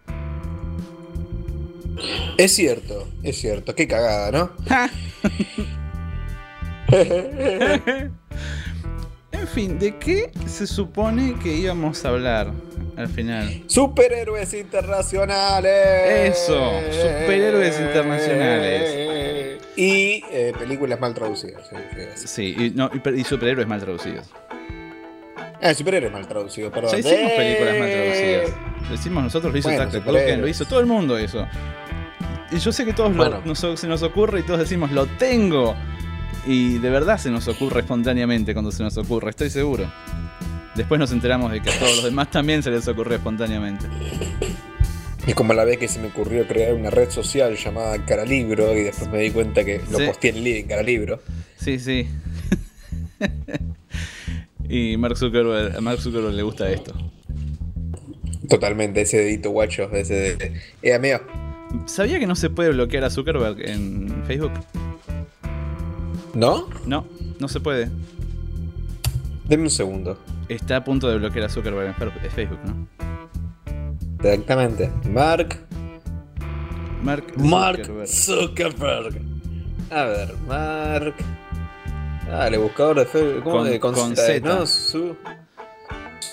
Es 2.36 2.54
cierto, 2.54 3.08
es 3.22 3.38
cierto, 3.38 3.74
qué 3.74 3.88
cagada, 3.88 4.30
¿no? 4.30 4.50
En 9.32 9.46
fin, 9.46 9.78
¿de 9.78 9.96
qué 9.96 10.30
se 10.46 10.66
supone 10.66 11.38
que 11.42 11.54
íbamos 11.56 12.04
a 12.04 12.10
hablar 12.10 12.52
al 12.98 13.08
final? 13.08 13.62
Superhéroes 13.66 14.52
internacionales. 14.54 16.38
Eso, 16.38 16.72
superhéroes 16.90 17.78
internacionales. 17.80 19.58
Y 19.76 20.22
eh, 20.32 20.52
películas 20.58 20.98
mal 21.00 21.14
traducidas. 21.14 21.62
sí, 22.16 22.26
sí, 22.26 22.56
y, 22.66 22.70
no, 22.70 22.90
y, 22.92 23.20
y 23.20 23.24
superhéroes 23.24 23.66
mal 23.68 23.80
traducidos. 23.80 24.26
Ah, 25.62 25.74
superhéroes 25.74 26.12
mal 26.12 26.26
traducidos, 26.26 26.72
perdón. 26.72 26.90
Ya 26.92 26.98
hicimos 26.98 27.30
Eh, 27.32 27.34
películas 27.36 27.78
mal 27.78 27.90
traducidas. 27.90 28.88
Lo 28.88 28.94
hicimos 28.94 29.22
nosotros, 29.24 29.52
lo 29.52 29.58
hizo 29.58 29.68
Bueno, 29.68 30.36
lo 30.40 30.48
hizo 30.48 30.64
todo 30.64 30.80
el 30.80 30.86
mundo 30.86 31.16
eso. 31.18 31.46
Y 32.50 32.58
yo 32.58 32.72
sé 32.72 32.84
que 32.84 32.92
todos 32.92 33.10
lo- 33.10 33.16
Bueno. 33.16 33.42
nos- 33.44 33.80
se 33.80 33.86
nos 33.86 34.02
ocurre 34.02 34.40
y 34.40 34.42
todos 34.42 34.60
decimos, 34.60 34.90
lo 34.92 35.06
tengo. 35.06 35.74
Y 36.46 36.78
de 36.78 36.88
verdad 36.90 37.18
se 37.18 37.30
nos 37.30 37.46
ocurre 37.48 37.80
espontáneamente 37.80 38.54
cuando 38.54 38.72
se 38.72 38.82
nos 38.82 38.96
ocurre, 38.96 39.30
estoy 39.30 39.50
seguro. 39.50 39.92
Después 40.78 41.00
nos 41.00 41.10
enteramos 41.10 41.50
de 41.50 41.60
que 41.60 41.70
a 41.70 41.78
todos 41.80 41.96
los 41.96 42.04
demás 42.04 42.30
también 42.30 42.62
se 42.62 42.70
les 42.70 42.86
ocurrió 42.86 43.16
espontáneamente. 43.16 43.84
Es 45.26 45.34
como 45.34 45.52
la 45.52 45.64
vez 45.64 45.76
que 45.76 45.88
se 45.88 45.98
me 45.98 46.06
ocurrió 46.06 46.46
crear 46.46 46.72
una 46.72 46.88
red 46.88 47.10
social 47.10 47.56
llamada 47.56 48.04
Caralibro 48.06 48.76
y 48.78 48.84
después 48.84 49.10
me 49.10 49.18
di 49.18 49.30
cuenta 49.32 49.64
que 49.64 49.80
lo 49.90 49.98
Sí. 49.98 50.06
posteé 50.06 50.30
en 50.30 50.44
Living 50.44 50.64
Caralibro. 50.66 51.20
Sí, 51.56 51.80
sí. 51.80 52.06
y 54.68 54.96
Mark 54.98 55.16
Zuckerberg, 55.16 55.76
a 55.76 55.80
Mark 55.80 56.00
Zuckerberg 56.00 56.32
le 56.34 56.42
gusta 56.44 56.70
esto. 56.70 56.94
Totalmente, 58.48 59.00
ese 59.00 59.16
dedito 59.18 59.50
guacho, 59.50 59.90
ese 59.92 60.14
de... 60.14 60.52
Eh, 60.82 60.94
amigo, 60.94 61.18
¿Sabía 61.86 62.20
que 62.20 62.26
no 62.28 62.36
se 62.36 62.50
puede 62.50 62.70
bloquear 62.70 63.02
a 63.02 63.10
Zuckerberg 63.10 63.68
en 63.68 64.22
Facebook? 64.28 64.52
¿no? 66.34 66.68
No, 66.86 67.04
no 67.40 67.48
se 67.48 67.58
puede. 67.58 67.90
Deme 69.48 69.64
un 69.64 69.70
segundo. 69.70 70.16
Está 70.48 70.76
a 70.76 70.84
punto 70.84 71.08
de 71.08 71.18
bloquear 71.18 71.46
a 71.46 71.48
Zuckerberg 71.48 71.94
en 72.00 72.30
Facebook, 72.30 72.58
¿no? 72.64 72.88
Exactamente. 74.22 74.90
Mark. 75.10 75.56
Mark 77.02 77.24
Mark 77.36 77.76
Zuckerberg. 77.84 78.08
Zuckerberg. 78.08 79.20
A 79.90 80.04
ver, 80.04 80.34
Mark. 80.46 81.14
Ah, 82.30 82.48
el 82.48 82.58
buscador 82.58 82.98
de 82.98 83.06
Facebook. 83.06 83.42
¿Cómo 83.44 83.56
Con- 83.58 83.78
con, 83.78 83.94
con 83.94 84.16
Z. 84.16 84.40
¿no? 84.46 84.62
Zu- 84.66 85.16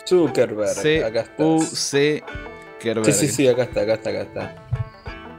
Zuckerberg. 0.07 1.03
Acá 1.05 1.22
está. 1.22 1.38
C-U-C 1.38 2.24
Kerberg. 2.81 3.05
Sí, 3.13 3.27
sí, 3.27 3.34
sí, 3.34 3.48
acá 3.48 3.63
está, 3.63 3.81
acá 3.81 3.93
está, 3.93 4.10
acá 4.10 4.22
está. 4.22 4.55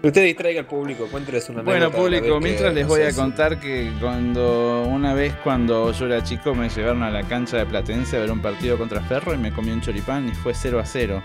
Usted 0.07 0.23
distraiga 0.23 0.61
al 0.61 0.67
público, 0.67 1.09
cuénteles 1.11 1.49
una 1.49 1.63
Bueno, 1.63 1.91
público, 1.91 2.39
que, 2.39 2.41
mientras 2.41 2.73
les 2.73 2.85
no 2.85 2.91
voy 2.91 3.01
sé 3.01 3.09
a 3.09 3.13
contar 3.13 3.59
que 3.59 3.91
cuando 4.01 4.85
una 4.85 5.15
vez 5.15 5.35
cuando 5.43 5.91
yo 5.91 6.07
era 6.07 6.23
chico 6.23 6.55
me 6.55 6.69
llevaron 6.69 7.03
a 7.03 7.11
la 7.11 7.25
cancha 7.25 7.57
de 7.57 7.67
Platense 7.67 8.17
a 8.17 8.21
ver 8.21 8.31
un 8.31 8.41
partido 8.41 8.79
contra 8.79 9.01
Ferro 9.01 9.35
y 9.35 9.39
me 9.39 9.53
comí 9.53 9.73
un 9.73 9.81
choripán 9.81 10.29
y 10.29 10.33
fue 10.33 10.55
0 10.55 10.79
a 10.79 10.87
0. 10.87 11.25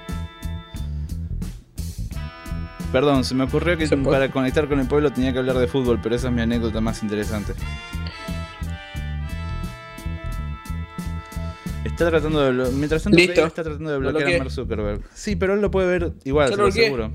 Perdón, 2.92 3.24
se 3.24 3.36
me 3.36 3.44
ocurrió 3.44 3.78
que 3.78 3.88
para 3.88 4.32
conectar 4.32 4.68
con 4.68 4.80
el 4.80 4.88
pueblo 4.88 5.12
tenía 5.12 5.32
que 5.32 5.38
hablar 5.38 5.60
de 5.60 5.68
fútbol, 5.68 6.00
pero 6.02 6.16
esa 6.16 6.30
es 6.30 6.34
mi 6.34 6.42
anécdota 6.42 6.82
más 6.82 7.04
interesante. 7.04 7.54
Está 11.86 12.10
tratando 12.10 12.52
de 12.52 12.72
Mientras 12.72 13.04
tanto, 13.04 13.20
está 13.20 13.64
tratando 13.64 13.92
de 13.92 14.00
Lo 14.00 14.10
bloquear 14.10 14.34
a. 14.34 14.38
Mark 14.40 14.52
Zuckerberg. 14.52 15.02
Sí, 15.14 15.36
pero 15.36 15.54
él 15.54 15.62
lo 15.62 15.70
puede 15.70 15.88
ver 15.88 16.14
igual, 16.24 16.50
se 16.50 16.58
lo 16.58 16.66
aseguro. 16.66 17.12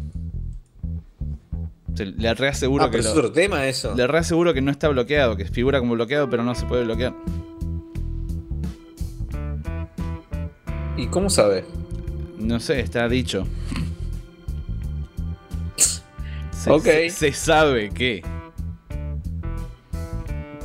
Se- 1.97 2.07
Le 2.07 2.35
reaseguro 2.35 2.85
Ah, 2.85 2.87
que 2.91 2.99
pero 2.99 3.05
lo- 3.05 3.11
es 3.11 3.17
otro 3.17 3.33
tema 3.33 3.67
eso. 3.67 3.95
le 3.97 4.07
reaseguro 4.07 4.53
que 4.55 4.61
no 4.61 4.71
está 4.71 4.89
bloqueado, 4.89 5.37
que 5.37 5.45
figura 5.47 5.79
como 5.81 5.95
bloqueado, 5.95 6.29
pero 6.31 6.43
no 6.45 6.55
se 6.55 6.67
puede 6.67 6.85
bloquear. 6.85 7.15
¿Y 10.97 11.07
cómo 11.09 11.29
sabe? 11.31 11.65
No 12.39 12.61
sé, 12.61 12.81
está 12.81 13.09
dicho. 13.09 13.47
Se, 16.51 16.71
Ok. 16.71 16.83
se- 16.85 17.11
se 17.11 17.33
sabe 17.33 17.91
que. 17.91 18.23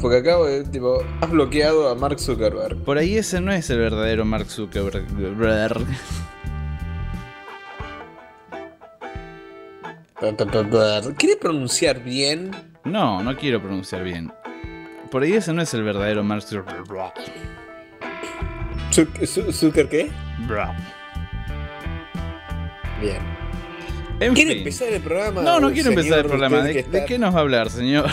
Porque 0.01 0.17
acabo 0.17 0.45
de, 0.47 0.63
tipo, 0.63 1.03
has 1.21 1.29
bloqueado 1.29 1.89
a 1.89 1.95
Mark 1.95 2.19
Zuckerberg. 2.19 2.77
Por 2.83 2.97
ahí 2.97 3.17
ese 3.17 3.39
no 3.39 3.51
es 3.51 3.69
el 3.69 3.77
verdadero 3.77 4.25
Mark 4.25 4.47
Zuckerberg. 4.50 5.05
¿Quiere 11.17 11.35
pronunciar 11.37 12.03
bien? 12.03 12.51
No, 12.85 13.23
no 13.23 13.35
quiero 13.35 13.61
pronunciar 13.61 14.03
bien. 14.03 14.31
Por 15.09 15.23
ahí 15.23 15.33
ese 15.33 15.51
no 15.53 15.61
es 15.61 15.73
el 15.73 15.83
verdadero 15.83 16.23
Mark 16.23 16.43
Zuckerberg. 16.43 17.13
Zuc- 18.91 19.19
Zu- 19.25 19.51
¿Zucker 19.51 19.89
qué? 19.89 20.09
Bien. 22.99 23.19
En 24.19 24.33
¿Quiere 24.35 24.51
fin. 24.51 24.57
empezar 24.59 24.89
el 24.89 25.01
programa? 25.01 25.41
No, 25.41 25.59
no 25.59 25.71
quiero 25.71 25.89
empezar 25.89 26.19
el 26.19 26.25
programa. 26.25 26.61
¿De, 26.61 26.83
de 26.83 27.05
qué 27.05 27.17
nos 27.17 27.33
va 27.33 27.39
a 27.39 27.41
hablar, 27.41 27.69
señor? 27.71 28.09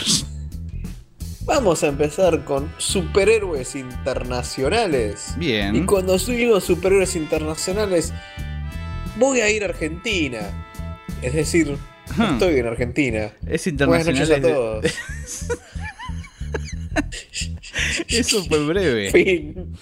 Vamos 1.44 1.82
a 1.82 1.88
empezar 1.88 2.44
con 2.44 2.70
superhéroes 2.78 3.74
internacionales. 3.74 5.34
Bien. 5.36 5.76
Y 5.76 5.84
cuando 5.84 6.18
subimos 6.18 6.64
superhéroes 6.64 7.16
internacionales, 7.16 8.12
voy 9.16 9.40
a 9.40 9.50
ir 9.50 9.62
a 9.62 9.66
Argentina. 9.66 10.40
Es 11.22 11.34
decir, 11.34 11.76
Estoy 12.32 12.58
en 12.58 12.66
Argentina. 12.66 13.32
Es 13.46 13.64
Buenas 13.74 14.06
noches 14.06 14.28
internacional. 14.30 14.44
a 14.44 14.54
todos. 14.54 14.84
Eso 18.08 18.44
fue 18.44 18.64
breve. 18.66 19.10
fin. 19.12 19.74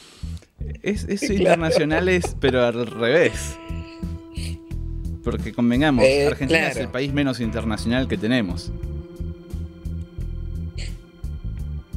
Es, 0.82 1.04
es 1.04 1.20
Claro. 1.20 1.34
internacionales, 1.34 2.36
pero 2.40 2.64
al 2.64 2.86
revés. 2.86 3.56
Porque 5.24 5.52
convengamos, 5.52 6.04
Eh, 6.04 6.26
Argentina 6.26 6.68
es 6.68 6.76
el 6.76 6.88
país 6.88 7.12
menos 7.12 7.40
internacional 7.40 8.06
que 8.08 8.16
tenemos. 8.16 8.70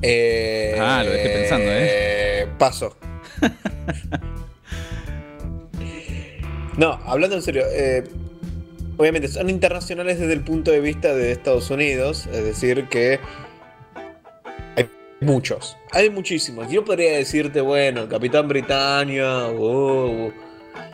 Eh, 0.01 0.75
Ah, 0.79 1.03
lo 1.03 1.11
dejé 1.11 1.29
pensando, 1.29 1.65
¿eh? 1.67 2.47
Paso. 2.57 2.95
no, 6.77 6.93
hablando 7.05 7.35
en 7.35 7.41
serio, 7.41 7.63
eh, 7.71 8.03
obviamente 8.99 9.29
son 9.29 9.49
internacionales 9.49 10.19
desde 10.19 10.33
el 10.33 10.41
punto 10.41 10.71
de 10.71 10.81
vista 10.81 11.15
de 11.15 11.31
Estados 11.31 11.69
Unidos, 11.69 12.27
es 12.33 12.43
decir, 12.43 12.89
que 12.89 13.17
hay 14.75 14.89
muchos, 15.21 15.77
hay 15.91 16.09
muchísimos. 16.09 16.69
Yo 16.69 16.83
podría 16.83 17.13
decirte, 17.13 17.61
bueno, 17.61 18.09
Capitán 18.09 18.49
Britannia, 18.49 19.47
oh, 19.47 20.31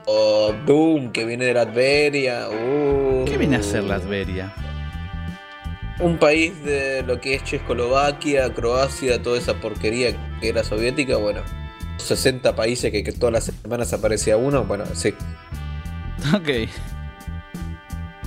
o 0.05 0.53
Doom, 0.67 1.11
que 1.11 1.25
viene 1.25 1.45
de 1.45 1.55
Latveria, 1.55 2.47
oh, 2.49 3.25
¿Qué 3.25 3.39
viene 3.39 3.55
a 3.55 3.59
hacer 3.59 3.83
Latveria? 3.83 4.53
un 5.99 6.17
país 6.17 6.63
de 6.63 7.01
lo 7.01 7.19
que 7.19 7.35
es 7.35 7.43
Checoslovaquia, 7.43 8.53
Croacia, 8.53 9.19
toda 9.23 9.39
esa 9.39 9.55
porquería 9.55 10.15
que 10.39 10.49
era 10.49 10.63
soviética, 10.63 11.17
bueno, 11.17 11.41
60 11.97 12.55
países 12.55 12.91
que, 12.91 13.01
que 13.01 13.13
todas 13.13 13.33
las 13.33 13.45
semanas 13.45 13.93
aparecía 13.93 14.37
uno, 14.37 14.63
bueno, 14.65 14.85
sí. 14.93 15.15
Ok. 16.35 16.69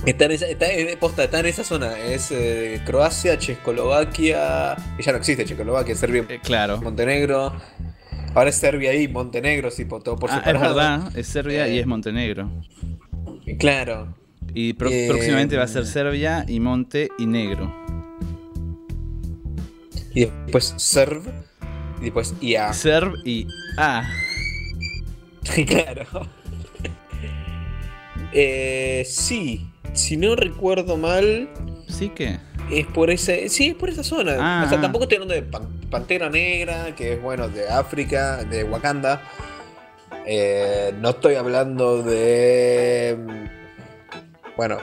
Está 0.05 0.25
en 0.25 0.31
esa, 0.31 0.47
está, 0.47 0.65
posta, 0.99 1.23
está 1.25 1.39
en 1.41 1.45
esa 1.47 1.63
zona, 1.63 1.97
es 1.99 2.31
eh, 2.31 2.81
Croacia, 2.85 3.37
Checoslovaquia, 3.37 4.75
ya 4.99 5.11
no 5.11 5.17
existe 5.17 5.43
Checoslovaquia, 5.45 5.93
Serbia, 5.95 6.25
eh, 6.29 6.39
claro. 6.41 6.81
Montenegro, 6.81 7.53
ahora 8.33 8.49
es 8.49 8.55
Serbia 8.55 8.93
y 8.95 9.07
Montenegro, 9.09 9.69
sí, 9.69 9.85
por 9.85 10.01
todo 10.01 10.15
por 10.15 10.31
Ah, 10.31 10.41
es 10.45 10.53
verdad, 10.59 11.17
es 11.17 11.27
Serbia 11.27 11.67
y 11.67 11.77
Eh. 11.77 11.81
es 11.81 11.85
Montenegro. 11.87 12.49
Claro. 13.59 14.15
Y 14.53 14.73
pro- 14.73 14.89
próximamente 15.07 15.57
va 15.57 15.63
a 15.63 15.67
ser 15.67 15.85
Serbia 15.85 16.45
y 16.47 16.59
Monte 16.59 17.09
y 17.19 17.25
Negro. 17.27 17.71
Y 20.15 20.25
después 20.25 20.73
Serb, 20.77 21.21
y 21.99 22.05
después 22.05 22.33
IA. 22.41 22.73
Serb 22.73 23.13
y 23.25 23.45
A. 23.77 24.09
claro. 25.67 26.05
Eh, 28.31 29.03
sí, 29.07 29.68
si 29.93 30.17
no 30.17 30.35
recuerdo 30.35 30.97
mal, 30.97 31.49
¿Sí 31.87 32.09
que? 32.09 32.37
es 32.71 32.85
por 32.87 33.09
ese, 33.09 33.49
sí, 33.49 33.69
es 33.69 33.75
por 33.75 33.89
esa 33.89 34.03
zona. 34.03 34.35
Ah, 34.39 34.63
o 34.65 34.69
sea, 34.69 34.77
ah. 34.77 34.81
tampoco 34.81 35.03
estoy 35.03 35.15
hablando 35.17 35.33
de 35.35 35.41
Pan- 35.43 35.81
Pantera 35.89 36.29
Negra, 36.29 36.95
que 36.95 37.13
es 37.13 37.21
bueno 37.21 37.47
de 37.49 37.67
África, 37.69 38.43
de 38.43 38.63
Wakanda. 38.63 39.21
Eh, 40.25 40.93
no 40.99 41.09
estoy 41.09 41.35
hablando 41.35 42.03
de, 42.03 43.17
bueno, 44.55 44.77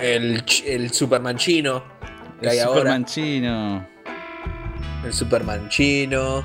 el, 0.00 0.42
el 0.66 0.90
Superman 0.90 1.36
chino 1.36 1.84
que 2.40 2.46
El 2.46 2.52
hay 2.52 2.58
ahora. 2.58 2.78
Superman 2.80 3.04
chino. 3.04 3.86
el 5.04 5.12
Superman 5.12 5.68
chino. 5.68 6.44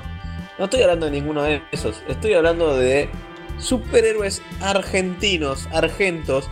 No 0.58 0.64
estoy 0.66 0.82
hablando 0.82 1.06
de 1.06 1.12
ninguno 1.12 1.42
de 1.42 1.62
esos. 1.72 2.02
Estoy 2.08 2.34
hablando 2.34 2.76
de 2.76 3.08
superhéroes 3.58 4.42
argentinos, 4.60 5.66
argentos. 5.72 6.48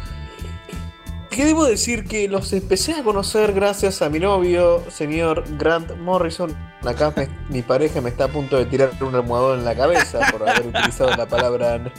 Que 1.39 1.45
debo 1.45 1.65
decir 1.67 2.03
que 2.03 2.27
los 2.27 2.53
empecé 2.53 2.95
a 2.95 3.05
conocer 3.05 3.53
gracias 3.53 4.03
a 4.03 4.11
mi 4.11 4.19
novio, 4.19 4.83
señor 4.91 5.45
Grant 5.57 5.95
Morrison. 5.99 6.53
Acá 6.85 7.15
mi 7.49 7.63
pareja 7.63 8.01
me 8.01 8.09
está 8.11 8.25
a 8.25 8.29
punto 8.29 8.57
de 8.57 8.67
tirar 8.67 8.91
un 9.01 9.15
almohadón 9.15 9.61
en 9.61 9.65
la 9.65 9.77
cabeza 9.77 10.19
por 10.33 10.49
haber 10.49 10.67
utilizado 10.67 11.11
la 11.17 11.27
palabra 11.29 11.93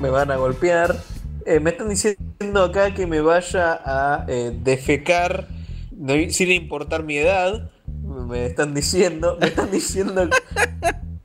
me 0.00 0.10
van 0.10 0.30
a 0.30 0.36
golpear. 0.36 0.94
Eh, 1.44 1.58
me 1.58 1.70
están 1.70 1.88
diciendo 1.88 2.62
acá 2.62 2.94
que 2.94 3.08
me 3.08 3.20
vaya 3.20 3.80
a 3.84 4.26
eh, 4.28 4.56
defecar 4.62 5.48
no- 5.90 6.14
sin 6.30 6.52
importar 6.52 7.02
mi 7.02 7.16
edad. 7.16 7.72
Me 8.00 8.46
están 8.46 8.74
diciendo, 8.74 9.36
me 9.40 9.48
están 9.48 9.72
diciendo. 9.72 10.30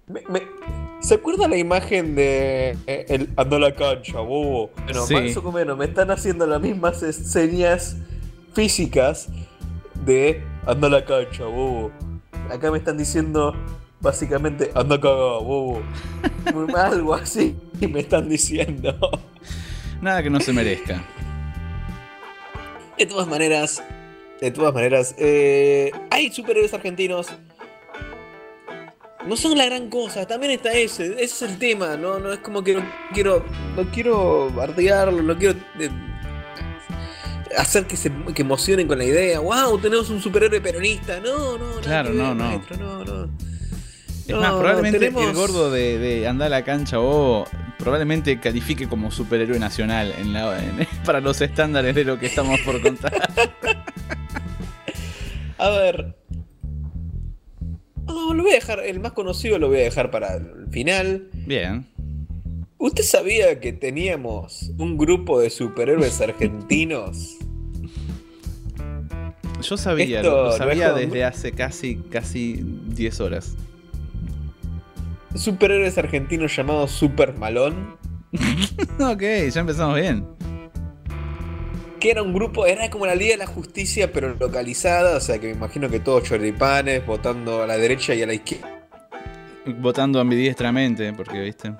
me- 0.07 0.58
¿Se 1.01 1.15
acuerda 1.15 1.47
la 1.47 1.57
imagen 1.57 2.13
de 2.15 2.77
eh, 2.85 3.05
el 3.07 3.29
ando 3.37 3.55
a 3.55 3.59
la 3.59 3.73
cancha, 3.75 4.19
bobo? 4.19 4.69
Bueno, 4.83 5.05
Sí. 5.05 5.13
más 5.13 5.37
o 5.37 5.51
menos, 5.51 5.77
me 5.77 5.85
están 5.85 6.11
haciendo 6.11 6.45
las 6.45 6.61
mismas 6.61 6.99
señas 6.99 7.95
físicas 8.53 9.29
de 10.05 10.43
ando 10.65 10.87
a 10.87 10.89
la 10.89 11.05
cancha, 11.05 11.45
bobo. 11.45 11.91
Acá 12.51 12.69
me 12.71 12.77
están 12.79 12.97
diciendo 12.97 13.55
básicamente 14.01 14.71
anda 14.75 14.95
a 14.95 14.99
cagar, 14.99 15.41
bobo. 15.41 15.81
Algo 16.75 17.13
así 17.13 17.55
y 17.79 17.87
me 17.87 18.01
están 18.01 18.27
diciendo. 18.27 18.93
Nada 20.01 20.21
que 20.21 20.29
no 20.29 20.39
se 20.41 20.51
merezca. 20.51 21.03
De 22.97 23.05
todas 23.05 23.27
maneras, 23.27 23.81
de 24.41 24.51
todas 24.51 24.73
maneras, 24.73 25.15
eh, 25.17 25.91
hay 26.11 26.29
superhéroes 26.31 26.73
argentinos. 26.73 27.27
No 29.27 29.35
son 29.35 29.57
la 29.57 29.65
gran 29.65 29.89
cosa, 29.89 30.25
también 30.25 30.53
está 30.53 30.71
ese, 30.71 31.07
ese 31.13 31.23
es 31.23 31.41
el 31.41 31.57
tema, 31.57 31.97
no, 31.97 32.19
no 32.19 32.31
es 32.31 32.39
como 32.39 32.63
que 32.63 32.75
no 32.75 32.85
quiero, 33.13 33.45
no 33.75 33.83
quiero 33.91 34.49
bardearlo, 34.51 35.21
no 35.21 35.37
quiero 35.37 35.59
eh, 35.79 35.89
hacer 37.57 37.85
que 37.85 37.97
se 37.97 38.11
que 38.33 38.41
emocionen 38.43 38.87
con 38.87 38.97
la 38.97 39.03
idea. 39.03 39.39
Wow, 39.41 39.77
tenemos 39.79 40.09
un 40.09 40.21
superhéroe 40.21 40.61
peronista, 40.61 41.19
no, 41.19 41.57
no, 41.57 41.81
Claro, 41.81 42.11
no, 42.13 42.33
no. 42.33 42.45
maestro, 42.45 42.77
no, 42.77 43.03
no. 43.03 43.29
Es 44.25 44.35
No, 44.35 44.41
más, 44.41 44.51
probablemente 44.53 44.99
tenemos- 44.99 45.25
el 45.25 45.33
gordo 45.33 45.69
de, 45.71 45.97
de 45.97 46.27
andar 46.27 46.47
a 46.47 46.49
la 46.49 46.63
cancha 46.63 46.97
o 46.99 47.45
probablemente 47.77 48.39
califique 48.39 48.87
como 48.87 49.11
superhéroe 49.11 49.59
nacional 49.59 50.13
en 50.17 50.31
la, 50.33 50.63
en- 50.63 50.87
para 51.05 51.19
los 51.19 51.41
estándares 51.41 51.93
de 51.93 52.05
lo 52.05 52.17
que 52.19 52.27
estamos 52.27 52.57
por 52.61 52.81
contar. 52.81 53.11
A 55.57 55.69
ver. 55.71 56.15
No, 58.09 58.33
lo 58.33 58.43
voy 58.43 58.51
a 58.51 58.55
dejar, 58.55 58.83
el 58.83 58.99
más 58.99 59.13
conocido 59.13 59.59
lo 59.59 59.67
voy 59.67 59.77
a 59.77 59.83
dejar 59.83 60.11
para 60.11 60.35
el 60.35 60.67
final. 60.71 61.29
Bien. 61.45 61.85
¿Usted 62.77 63.03
sabía 63.03 63.59
que 63.59 63.71
teníamos 63.71 64.71
un 64.77 64.97
grupo 64.97 65.39
de 65.39 65.49
superhéroes 65.49 66.19
argentinos? 66.21 67.37
Yo 69.61 69.77
sabía, 69.77 70.21
Esto 70.21 70.43
lo, 70.45 70.51
sabía 70.53 70.93
desde 70.93 71.23
hace 71.23 71.51
casi, 71.51 71.97
casi 72.09 72.63
10 72.63 73.19
horas. 73.19 73.55
Superhéroes 75.35 75.97
argentinos 75.97 76.55
llamados 76.55 76.91
Super 76.91 77.37
Malón. 77.37 77.97
ok, 78.99 79.21
ya 79.51 79.61
empezamos 79.61 79.99
bien. 79.99 80.25
Que 81.99 82.11
era 82.11 82.23
un 82.23 82.33
grupo, 82.33 82.65
era 82.65 82.89
como 82.89 83.05
la 83.05 83.15
Liga 83.15 83.31
de 83.31 83.37
la 83.37 83.47
Justicia, 83.47 84.11
pero 84.11 84.33
localizada. 84.35 85.17
O 85.17 85.19
sea 85.19 85.37
que 85.39 85.47
me 85.47 85.53
imagino 85.53 85.89
que 85.89 85.99
todos 85.99 86.23
choripanes, 86.23 87.05
votando 87.05 87.63
a 87.63 87.67
la 87.67 87.77
derecha 87.77 88.13
y 88.15 88.21
a 88.21 88.27
la 88.27 88.33
izquierda. 88.33 88.87
Votando 89.65 90.19
ambidiestramente, 90.19 91.11
porque, 91.13 91.39
viste. 91.41 91.73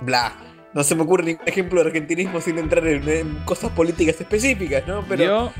Bla. 0.00 0.36
No 0.74 0.82
se 0.82 0.94
me 0.94 1.02
ocurre 1.02 1.24
ningún 1.24 1.42
ejemplo 1.46 1.82
de 1.82 1.88
argentinismo 1.88 2.40
sin 2.40 2.56
entrar 2.58 2.86
en, 2.86 3.06
en 3.06 3.34
cosas 3.44 3.70
políticas 3.72 4.18
específicas, 4.18 4.86
¿no? 4.86 5.04
Pero 5.06 5.24
Yo, 5.24 5.52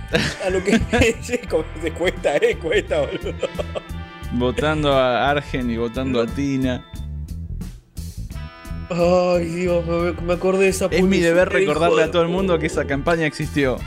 a 0.47 0.49
lo 0.49 0.65
que 0.65 0.79
se 1.23 1.38
cuesta, 1.93 2.37
eh, 2.38 2.57
cuesta, 2.57 3.01
boludo. 3.01 3.35
votando 4.33 4.95
a 4.95 5.31
Argen 5.31 5.71
y 5.71 5.77
votando 5.77 6.23
a 6.23 6.27
Tina. 6.27 6.83
Ay, 8.95 9.47
Dios, 9.47 9.87
me, 9.87 10.13
me 10.23 10.33
acordé 10.35 10.65
de 10.65 10.69
esa 10.71 10.87
Es 10.91 11.03
mi 11.05 11.19
deber 11.19 11.49
recordarle 11.49 12.03
de 12.03 12.05
a 12.05 12.11
todo 12.11 12.23
el 12.23 12.29
mundo 12.29 12.59
que 12.59 12.67
esa 12.67 12.87
campaña 12.87 13.27
existió. 13.27 13.79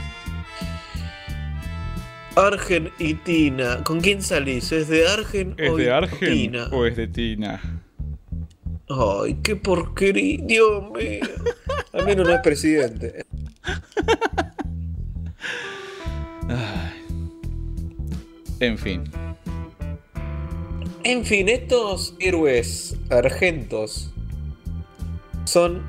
Argen 2.34 2.90
y 2.98 3.14
Tina. 3.14 3.82
¿Con 3.84 4.00
quién 4.00 4.20
salís? 4.22 4.70
¿Es 4.72 4.88
de 4.88 5.08
Argen 5.08 5.54
¿Es 5.56 5.70
o 5.70 5.76
de 5.76 5.90
Argen 5.90 6.34
Tina? 6.34 6.68
o 6.70 6.84
es 6.84 6.96
de 6.96 7.06
Tina? 7.08 7.60
Ay, 8.88 9.38
qué 9.42 9.56
porquería, 9.56 10.38
Dios 10.44 10.84
mío. 10.92 11.26
Al 11.92 12.04
menos 12.04 12.26
no 12.28 12.34
es 12.34 12.40
presidente. 12.40 13.24
Ay. 16.48 17.02
En 18.60 18.78
fin. 18.78 19.04
En 21.04 21.24
fin, 21.24 21.48
estos 21.48 22.14
héroes 22.18 22.96
argentos 23.10 24.12
son. 25.46 25.82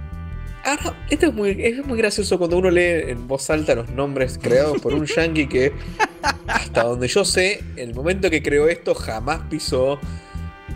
Ahora, 0.64 0.96
esto 1.10 1.28
es 1.28 1.34
muy, 1.34 1.58
es 1.64 1.86
muy 1.86 1.98
gracioso 1.98 2.38
cuando 2.38 2.58
uno 2.58 2.70
lee 2.70 3.10
en 3.10 3.28
voz 3.28 3.50
alta 3.50 3.76
los 3.76 3.90
nombres 3.90 4.38
creados 4.42 4.82
por 4.82 4.94
un 4.94 5.06
yankee 5.06 5.48
que, 5.48 5.72
hasta 6.48 6.84
donde 6.84 7.08
yo 7.08 7.24
sé, 7.24 7.64
el 7.78 7.94
momento 7.94 8.30
que 8.30 8.44
creó 8.44 8.68
esto 8.68 8.94
jamás 8.94 9.42
pisó 9.50 10.00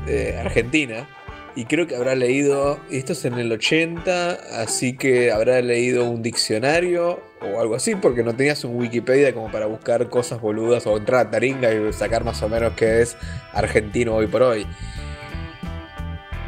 eh, 0.08 0.38
Argentina. 0.40 1.08
Y 1.54 1.66
creo 1.66 1.86
que 1.86 1.98
habrá 1.98 2.16
leído, 2.16 2.80
esto 2.90 3.12
es 3.12 3.26
en 3.26 3.34
el 3.34 3.52
80, 3.52 4.62
así 4.62 4.96
que 4.96 5.34
habrá 5.34 5.62
leído 5.62 6.10
un 6.10 6.24
diccionario 6.24 7.22
o 7.42 7.60
algo 7.60 7.76
así, 7.76 7.96
porque 7.96 8.24
no 8.24 8.34
tenías 8.34 8.64
un 8.64 8.78
Wikipedia 8.78 9.34
como 9.34 9.52
para 9.52 9.66
buscar 9.66 10.08
cosas 10.10 10.40
boludas 10.40 10.88
o 10.88 10.96
entrar 10.96 11.28
a 11.28 11.30
Taringa 11.30 11.74
y 11.74 11.92
sacar 11.92 12.24
más 12.24 12.42
o 12.42 12.48
menos 12.48 12.72
qué 12.78 13.02
es 13.02 13.18
argentino 13.52 14.16
hoy 14.16 14.28
por 14.28 14.44
hoy. 14.44 14.66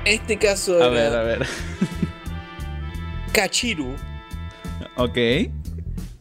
Este 0.05 0.37
caso 0.37 0.81
A 0.81 0.87
era 0.87 0.89
ver, 0.89 1.15
a 1.15 1.23
ver. 1.23 1.47
Cachiru, 3.33 3.95
Ok. 4.95 5.17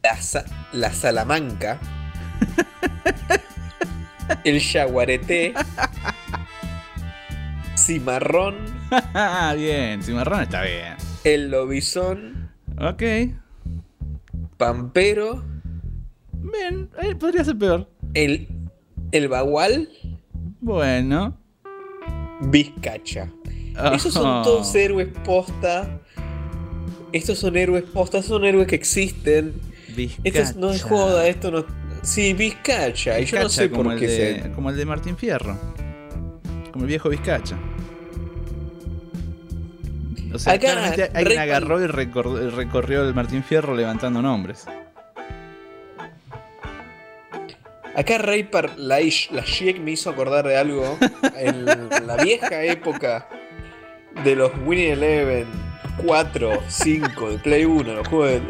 la, 0.03 0.17
sa- 0.21 0.45
la 0.73 0.93
Salamanca, 0.93 1.79
el 4.45 4.59
Yaguareté, 4.61 5.53
Cimarrón, 7.77 8.57
bien, 9.57 10.03
Cimarrón 10.03 10.43
está 10.43 10.63
bien. 10.63 10.95
el 11.25 11.51
Lobizón, 11.51 12.51
Ok. 12.79 13.03
Pampero, 14.57 15.45
Bien, 16.33 16.89
eh, 17.01 17.15
podría 17.15 17.45
ser 17.45 17.57
peor. 17.59 17.89
el, 18.15 18.49
el 19.13 19.29
Bagual, 19.29 19.89
Bueno. 20.61 21.39
Vizcacha. 22.41 23.29
Esos 23.95 24.13
son 24.15 24.27
Oh. 24.27 24.43
todos 24.43 24.75
héroes 24.75 25.09
posta. 25.25 26.01
Estos 27.13 27.39
son 27.39 27.57
héroes 27.57 27.85
posta, 27.85 28.23
son 28.23 28.45
héroes 28.45 28.67
que 28.67 28.75
existen. 28.77 29.55
Esto 30.25 30.59
no 30.59 30.71
es 30.71 30.75
Vizcacha. 30.83 30.89
joda, 30.89 31.27
esto 31.29 31.51
no. 31.51 31.65
Sí, 32.03 32.33
Vizcacha. 32.33 33.21
Y 33.21 33.27
yo 33.27 33.37
no 33.39 33.45
Vizcacha 33.45 33.49
sé 33.49 33.69
por 33.69 33.97
qué 33.99 34.07
de, 34.07 34.43
se. 34.45 34.51
Como 34.53 34.71
el 34.71 34.77
de 34.77 34.87
Martín 34.87 35.17
Fierro. 35.17 35.59
Como 36.73 36.85
el 36.85 36.89
viejo 36.89 37.09
Vizcacha. 37.11 37.59
O 40.33 40.39
sea, 40.39 40.55
Acá, 40.55 40.73
claramente 40.73 41.11
alguien 41.15 41.39
agarró 41.39 41.83
y 41.85 41.87
recor- 41.87 42.51
recorrió 42.53 43.07
el 43.07 43.13
Martín 43.15 43.45
Fierro 43.45 43.75
levantando 43.77 44.23
nombres. 44.23 44.65
Acá 47.95 48.17
Ray 48.17 48.45
Par 48.45 48.77
Laish- 48.79 49.31
Lashiek 49.31 49.79
me 49.79 49.91
hizo 49.91 50.09
acordar 50.09 50.47
de 50.47 50.57
algo. 50.57 50.99
En 51.37 51.67
la 52.07 52.17
vieja 52.23 52.63
época 52.65 53.29
de 54.25 54.35
los 54.37 54.51
Winning 54.65 54.93
Eleven 54.93 55.47
4, 56.05 56.51
5, 56.69 57.31
de 57.31 57.39
Play 57.39 57.65
1, 57.65 57.95
los 57.95 58.09
juegos 58.09 58.29
de- 58.31 58.41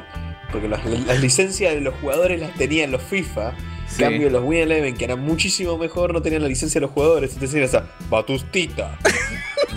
Porque 0.50 0.68
las, 0.68 0.84
las 0.84 1.20
licencias 1.20 1.74
de 1.74 1.80
los 1.80 1.94
jugadores 2.00 2.40
las 2.40 2.52
tenían 2.54 2.90
los 2.90 3.02
FIFA. 3.02 3.50
En 3.50 3.98
cambio, 3.98 4.30
los 4.30 4.42
Winning 4.42 4.62
Eleven, 4.62 4.94
que 4.96 5.04
eran 5.04 5.20
muchísimo 5.20 5.76
mejor, 5.76 6.12
no 6.14 6.22
tenían 6.22 6.42
la 6.42 6.48
licencia 6.48 6.80
de 6.80 6.86
los 6.86 6.94
jugadores. 6.94 7.32
Entonces 7.34 7.54
era 7.56 7.66
esa 7.66 7.86
Batustita, 8.08 8.98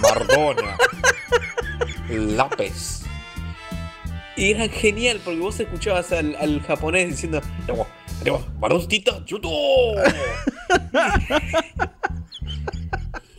Mardona, 0.01 0.77
Lápez. 2.09 3.01
Y 4.37 4.51
era 4.51 4.67
genial 4.67 5.19
porque 5.23 5.39
vos 5.39 5.59
escuchabas 5.59 6.11
al, 6.11 6.35
al 6.35 6.61
japonés 6.61 7.09
diciendo: 7.09 7.41
"No, 7.67 7.87
no, 8.25 8.45
Batustita, 8.59 9.21
judo. 9.29 9.49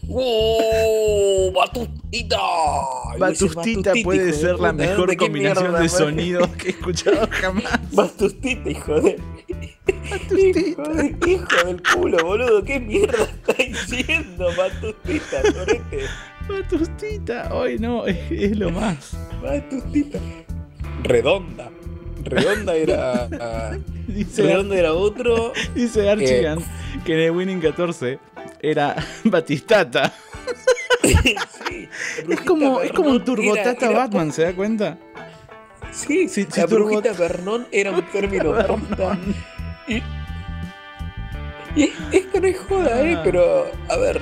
¡Oh! 0.08 1.52
¡Batustita! 1.54 2.36
Decís, 3.18 3.54
Batustita 3.54 3.92
puede 4.04 4.32
ser 4.32 4.58
la 4.58 4.72
mejor 4.72 5.08
¿de 5.10 5.16
qué 5.16 5.24
combinación 5.24 5.80
de 5.80 5.88
sonidos 5.88 6.48
que 6.58 6.68
he 6.68 6.70
escuchado 6.70 7.28
jamás. 7.30 7.78
Batustita, 7.92 8.70
hijo 8.70 9.00
de. 9.00 9.20
De- 10.30 11.16
hijo 11.26 11.64
del 11.66 11.82
culo, 11.82 12.18
boludo. 12.24 12.62
¿Qué 12.64 12.78
mierda 12.80 13.24
está 13.24 13.54
diciendo, 13.62 14.48
Batustita, 14.56 15.42
torete? 15.42 16.06
Batustita, 16.48 17.54
hoy 17.54 17.78
no, 17.78 18.06
es 18.06 18.56
lo 18.56 18.70
más. 18.70 19.16
Batustita. 19.42 20.18
Redonda. 21.02 21.70
Redonda 22.26 22.74
era. 22.74 23.28
Dice, 24.06 24.42
Redonda 24.42 24.76
era 24.76 24.92
otro. 24.92 25.52
dice 25.74 26.08
Archigan 26.08 26.58
Eh, 26.60 27.00
que 27.04 27.14
en 27.14 27.20
el 27.20 27.30
Winning 27.32 27.60
14 27.60 28.18
era 28.60 28.94
Batistata. 29.24 30.12
sí, 31.02 31.88
Es 32.28 32.40
como, 32.42 32.80
es 32.80 32.92
como 32.92 33.10
un 33.10 33.24
turbotata 33.24 33.90
Batman, 33.90 34.32
¿se 34.32 34.42
da 34.42 34.52
cuenta? 34.52 34.98
Sí, 35.92 36.28
Sí, 36.28 36.46
la 36.56 36.66
brujita 36.66 37.12
Vernon 37.14 37.66
era 37.72 37.90
un 37.92 38.02
término 38.10 38.52
posta. 38.66 39.18
Y, 39.88 40.02
y 41.80 41.92
esto 42.12 42.40
no 42.40 42.46
es 42.46 42.58
joda, 42.58 43.02
¿eh? 43.02 43.14
Ah. 43.16 43.20
Pero, 43.24 43.66
a 43.88 43.96
ver, 43.96 44.20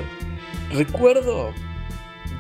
recuerdo, 0.73 1.53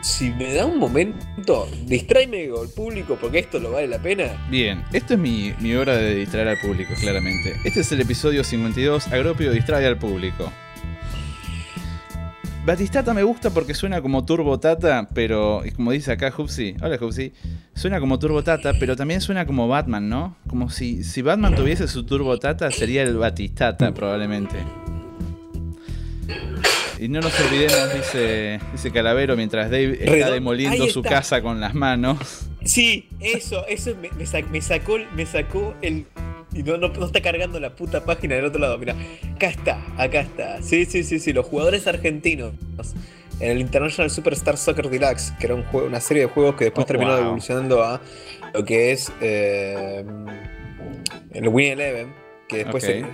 si 0.05 0.31
me 0.31 0.53
da 0.53 0.67
un 0.67 0.79
momento, 0.79 1.67
distráeme 1.87 2.45
el 2.45 2.69
público 2.77 3.17
porque 3.19 3.39
esto 3.39 3.59
lo 3.59 3.73
vale 3.73 3.89
la 3.89 3.99
pena. 3.99 4.25
Bien, 4.51 4.85
esto 4.93 5.15
es 5.15 5.21
mi, 5.21 5.55
mi 5.61 5.75
hora 5.75 5.97
de 5.97 6.15
distraer 6.15 6.49
al 6.49 6.59
público, 6.59 6.93
claramente. 7.01 7.57
Este 7.65 7.81
es 7.81 7.91
el 7.91 8.03
episodio 8.03 8.45
52, 8.45 9.09
Agropio 9.09 9.51
distrae 9.51 9.87
al 9.87 9.97
público. 9.97 10.53
Batistata 12.67 13.15
me 13.15 13.23
gusta 13.23 13.49
porque 13.49 13.73
suena 13.73 14.03
como 14.03 14.27
Turbo 14.27 14.61
Tata, 14.61 15.09
pero 15.15 15.63
como 15.75 15.93
dice 15.93 16.13
acá 16.13 16.33
Hupsi, 16.37 16.77
hola 16.83 16.99
Hupsi, 17.01 17.33
suena 17.75 17.99
como 17.99 18.19
Turbo 18.19 18.45
Tata, 18.45 18.73
pero 18.79 18.97
también 18.97 19.23
suena 19.23 19.47
como 19.47 19.69
Batman, 19.69 20.11
¿no? 20.11 20.37
Como 20.47 20.69
si, 20.69 21.03
si 21.03 21.23
Batman 21.23 21.55
tuviese 21.55 21.89
su 21.89 22.05
Turbo 22.05 22.39
Tata, 22.39 22.71
sería 22.71 23.03
el 23.03 23.17
Batistata 23.17 23.93
probablemente. 23.95 24.57
Y 26.99 27.09
no 27.09 27.21
nos 27.21 27.39
olvidemos, 27.41 27.93
dice, 27.95 28.61
dice 28.73 28.91
Calavero, 28.93 29.37
mientras 29.37 29.71
Dave 29.71 29.99
está 30.01 30.31
demoliendo 30.31 30.87
su 30.89 31.03
casa 31.03 31.43
con 31.43 31.61
las 31.61 31.75
manos. 31.75 32.47
Sí, 32.65 33.09
eso, 33.21 33.67
eso 33.67 33.95
me, 34.01 34.11
me 34.13 34.25
sa- 34.27 34.41
me 34.43 34.61
sacó, 34.61 34.99
me 35.15 35.27
sacó 35.27 35.75
el... 35.83 36.07
Y 36.53 36.63
no, 36.63 36.77
no, 36.77 36.89
no 36.89 37.07
está 37.07 37.21
cargando 37.21 37.59
la 37.59 37.75
puta 37.75 38.05
página 38.05 38.37
del 38.37 38.45
otro 38.45 38.61
lado, 38.61 38.79
mira. 38.79 38.95
Acá 39.35 39.49
está, 39.49 39.85
acá 39.99 40.21
está. 40.21 40.63
Sí, 40.63 40.87
sí, 40.87 41.03
sí, 41.03 41.19
sí, 41.19 41.33
los 41.33 41.47
jugadores 41.47 41.87
argentinos. 41.89 42.53
En 43.41 43.51
el 43.51 43.61
International 43.61 44.09
Superstar 44.09 44.57
Soccer 44.57 44.89
Deluxe, 44.89 45.33
que 45.41 45.47
era 45.47 45.57
un 45.57 45.65
juego, 45.65 45.89
una 45.89 46.01
serie 46.01 46.23
de 46.23 46.29
juegos 46.29 46.55
que 46.55 46.67
después 46.67 46.85
Oh, 46.85 46.87
terminó 46.87 47.11
wow. 47.11 47.21
evolucionando 47.25 47.83
a 47.83 48.01
lo 48.55 48.65
que 48.65 48.93
es 48.93 49.11
eh, 49.21 50.05
el 51.33 51.49
Win 51.49 51.73
Eleven, 51.73 52.15
que 52.49 52.59
después 52.59 52.85
se 52.85 53.05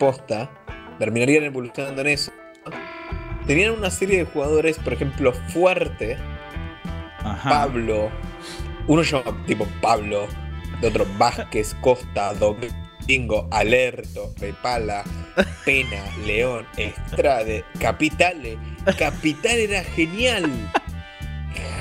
posta, 0.00 0.50
terminarían 0.98 1.44
evolucionando 1.44 2.00
en 2.00 2.08
eso. 2.08 2.32
Tenían 3.46 3.72
una 3.72 3.90
serie 3.90 4.18
de 4.18 4.24
jugadores, 4.24 4.78
por 4.78 4.92
ejemplo, 4.92 5.32
Fuerte, 5.32 6.16
Ajá. 7.18 7.48
Pablo. 7.50 8.10
Uno 8.88 9.04
se 9.04 9.16
llama 9.16 9.44
tipo 9.46 9.66
Pablo. 9.80 10.26
de 10.80 10.88
otros 10.88 11.06
Vázquez, 11.16 11.74
Costa, 11.80 12.34
Domingo, 12.34 13.48
Alerto, 13.50 14.34
Pepala, 14.38 15.04
Pena, 15.64 16.02
León, 16.26 16.66
Estrade, 16.76 17.64
Capitale. 17.80 18.58
Capital 18.98 19.58
era 19.58 19.84
genial. 19.84 20.50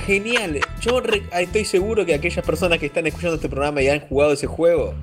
Genial. 0.05 0.59
Yo 0.81 1.01
ah, 1.31 1.41
estoy 1.41 1.65
seguro 1.65 2.05
que 2.05 2.13
aquellas 2.13 2.45
personas 2.45 2.77
que 2.77 2.85
están 2.85 3.07
escuchando 3.07 3.35
este 3.35 3.49
programa 3.49 3.81
y 3.81 3.89
han 3.89 4.01
jugado 4.01 4.33
ese 4.33 4.47
juego 4.47 4.93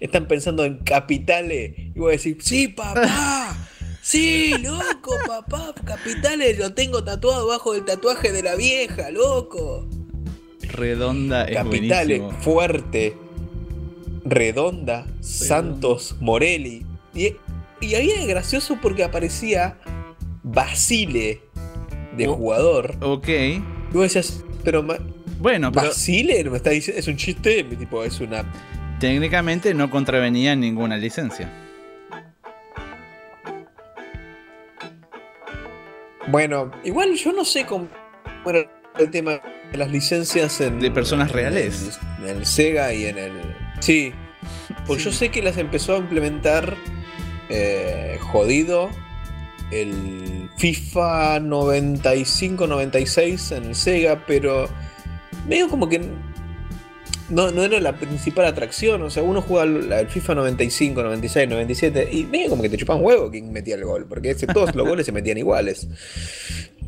están 0.00 0.26
pensando 0.26 0.64
en 0.64 0.78
Capitale. 0.78 1.92
Y 1.94 1.98
voy 1.98 2.08
a 2.08 2.12
decir, 2.12 2.38
sí, 2.40 2.68
papá. 2.68 3.54
Sí, 4.10 4.54
loco, 4.62 5.14
papá. 5.26 5.74
Capitale 5.84 6.54
lo 6.54 6.72
tengo 6.72 7.04
tatuado 7.04 7.46
bajo 7.46 7.74
el 7.74 7.84
tatuaje 7.84 8.32
de 8.32 8.42
la 8.42 8.54
vieja, 8.56 9.10
loco. 9.10 9.86
Redonda 10.62 11.44
es 11.44 11.56
Capitale, 11.56 12.18
buenísimo. 12.20 12.42
fuerte, 12.42 13.16
redonda, 14.24 15.06
Santos, 15.20 16.16
Morelli. 16.20 16.86
Y, 17.14 17.34
y 17.82 17.94
ahí 17.96 18.10
era 18.10 18.24
gracioso 18.24 18.78
porque 18.80 19.04
aparecía 19.04 19.78
Basile 20.42 21.42
de 22.16 22.28
Oh. 22.28 22.34
jugador. 22.34 22.96
Ok. 23.02 23.28
Y 23.28 23.60
vos 23.92 24.02
decías, 24.04 24.42
pero 24.64 24.82
Bueno, 25.38 25.70
pero 25.70 25.88
Basile 25.88 26.44
me 26.48 26.56
está 26.56 26.70
diciendo, 26.70 26.98
es 26.98 27.08
un 27.08 27.16
chiste, 27.18 27.62
tipo, 27.64 28.02
es 28.04 28.20
una. 28.20 28.42
técnicamente 29.00 29.74
no 29.74 29.90
contravenía 29.90 30.56
ninguna 30.56 30.96
licencia. 30.96 31.52
Bueno, 36.30 36.70
igual 36.84 37.14
yo 37.14 37.32
no 37.32 37.44
sé 37.44 37.64
cómo 37.66 37.88
era 38.46 38.70
el 38.98 39.10
tema 39.10 39.40
de 39.72 39.78
las 39.78 39.90
licencias 39.90 40.60
en. 40.60 40.80
De 40.80 40.90
personas 40.90 41.32
reales. 41.32 41.98
En 42.20 42.28
el 42.28 42.44
Sega 42.46 42.92
y 42.92 43.06
en 43.06 43.18
el. 43.18 43.32
Sí. 43.80 44.12
Porque 44.86 45.02
Sí. 45.02 45.10
yo 45.10 45.16
sé 45.16 45.30
que 45.30 45.42
las 45.42 45.56
empezó 45.58 45.94
a 45.94 45.98
implementar 45.98 46.76
eh, 47.48 48.18
jodido 48.20 48.90
el 49.70 50.48
FIFA 50.56 51.40
95-96 51.40 53.56
en 53.56 53.64
el 53.64 53.74
Sega, 53.74 54.24
pero 54.26 54.68
medio 55.46 55.68
como 55.68 55.88
que 55.88 56.00
no, 57.30 57.50
no 57.50 57.62
era 57.64 57.80
la 57.80 57.92
principal 57.94 58.46
atracción. 58.46 59.02
O 59.02 59.10
sea, 59.10 59.22
uno 59.22 59.42
juega 59.42 59.62
al 59.64 59.92
al 59.92 60.08
FIFA 60.08 60.34
95, 60.36 61.02
96, 61.02 61.48
97 61.48 62.08
y 62.12 62.24
medio 62.24 62.50
como 62.50 62.62
que 62.62 62.68
te 62.70 62.76
chupaban 62.76 63.04
huevo 63.04 63.30
quién 63.30 63.52
metía 63.52 63.74
el 63.76 63.84
gol, 63.84 64.06
porque 64.08 64.30
ese- 64.30 64.46
todos 64.46 64.74
los 64.74 64.88
goles 64.88 65.06
se 65.06 65.12
metían 65.12 65.38
iguales. 65.38 65.88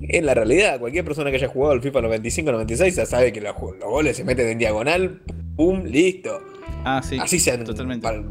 En 0.03 0.25
la 0.25 0.33
realidad, 0.35 0.79
cualquier 0.81 1.05
persona 1.05 1.31
que 1.31 1.37
haya 1.37 1.49
jugado 1.49 1.73
al 1.73 1.83
FIFA 1.83 2.01
95, 2.03 2.53
96 2.53 2.97
ya 2.97 3.05
sabe 3.07 3.33
que 3.33 3.41
los 3.41 3.55
goles 3.55 4.17
se 4.17 4.25
meten 4.25 4.49
en 4.49 4.59
diagonal, 4.59 5.21
pum, 5.57 5.85
listo. 5.85 6.41
Ah, 6.85 7.03
sí. 7.07 7.19
Así 7.21 7.39
sean 7.39 7.65
Totalmente. 7.65 8.03
par- 8.03 8.23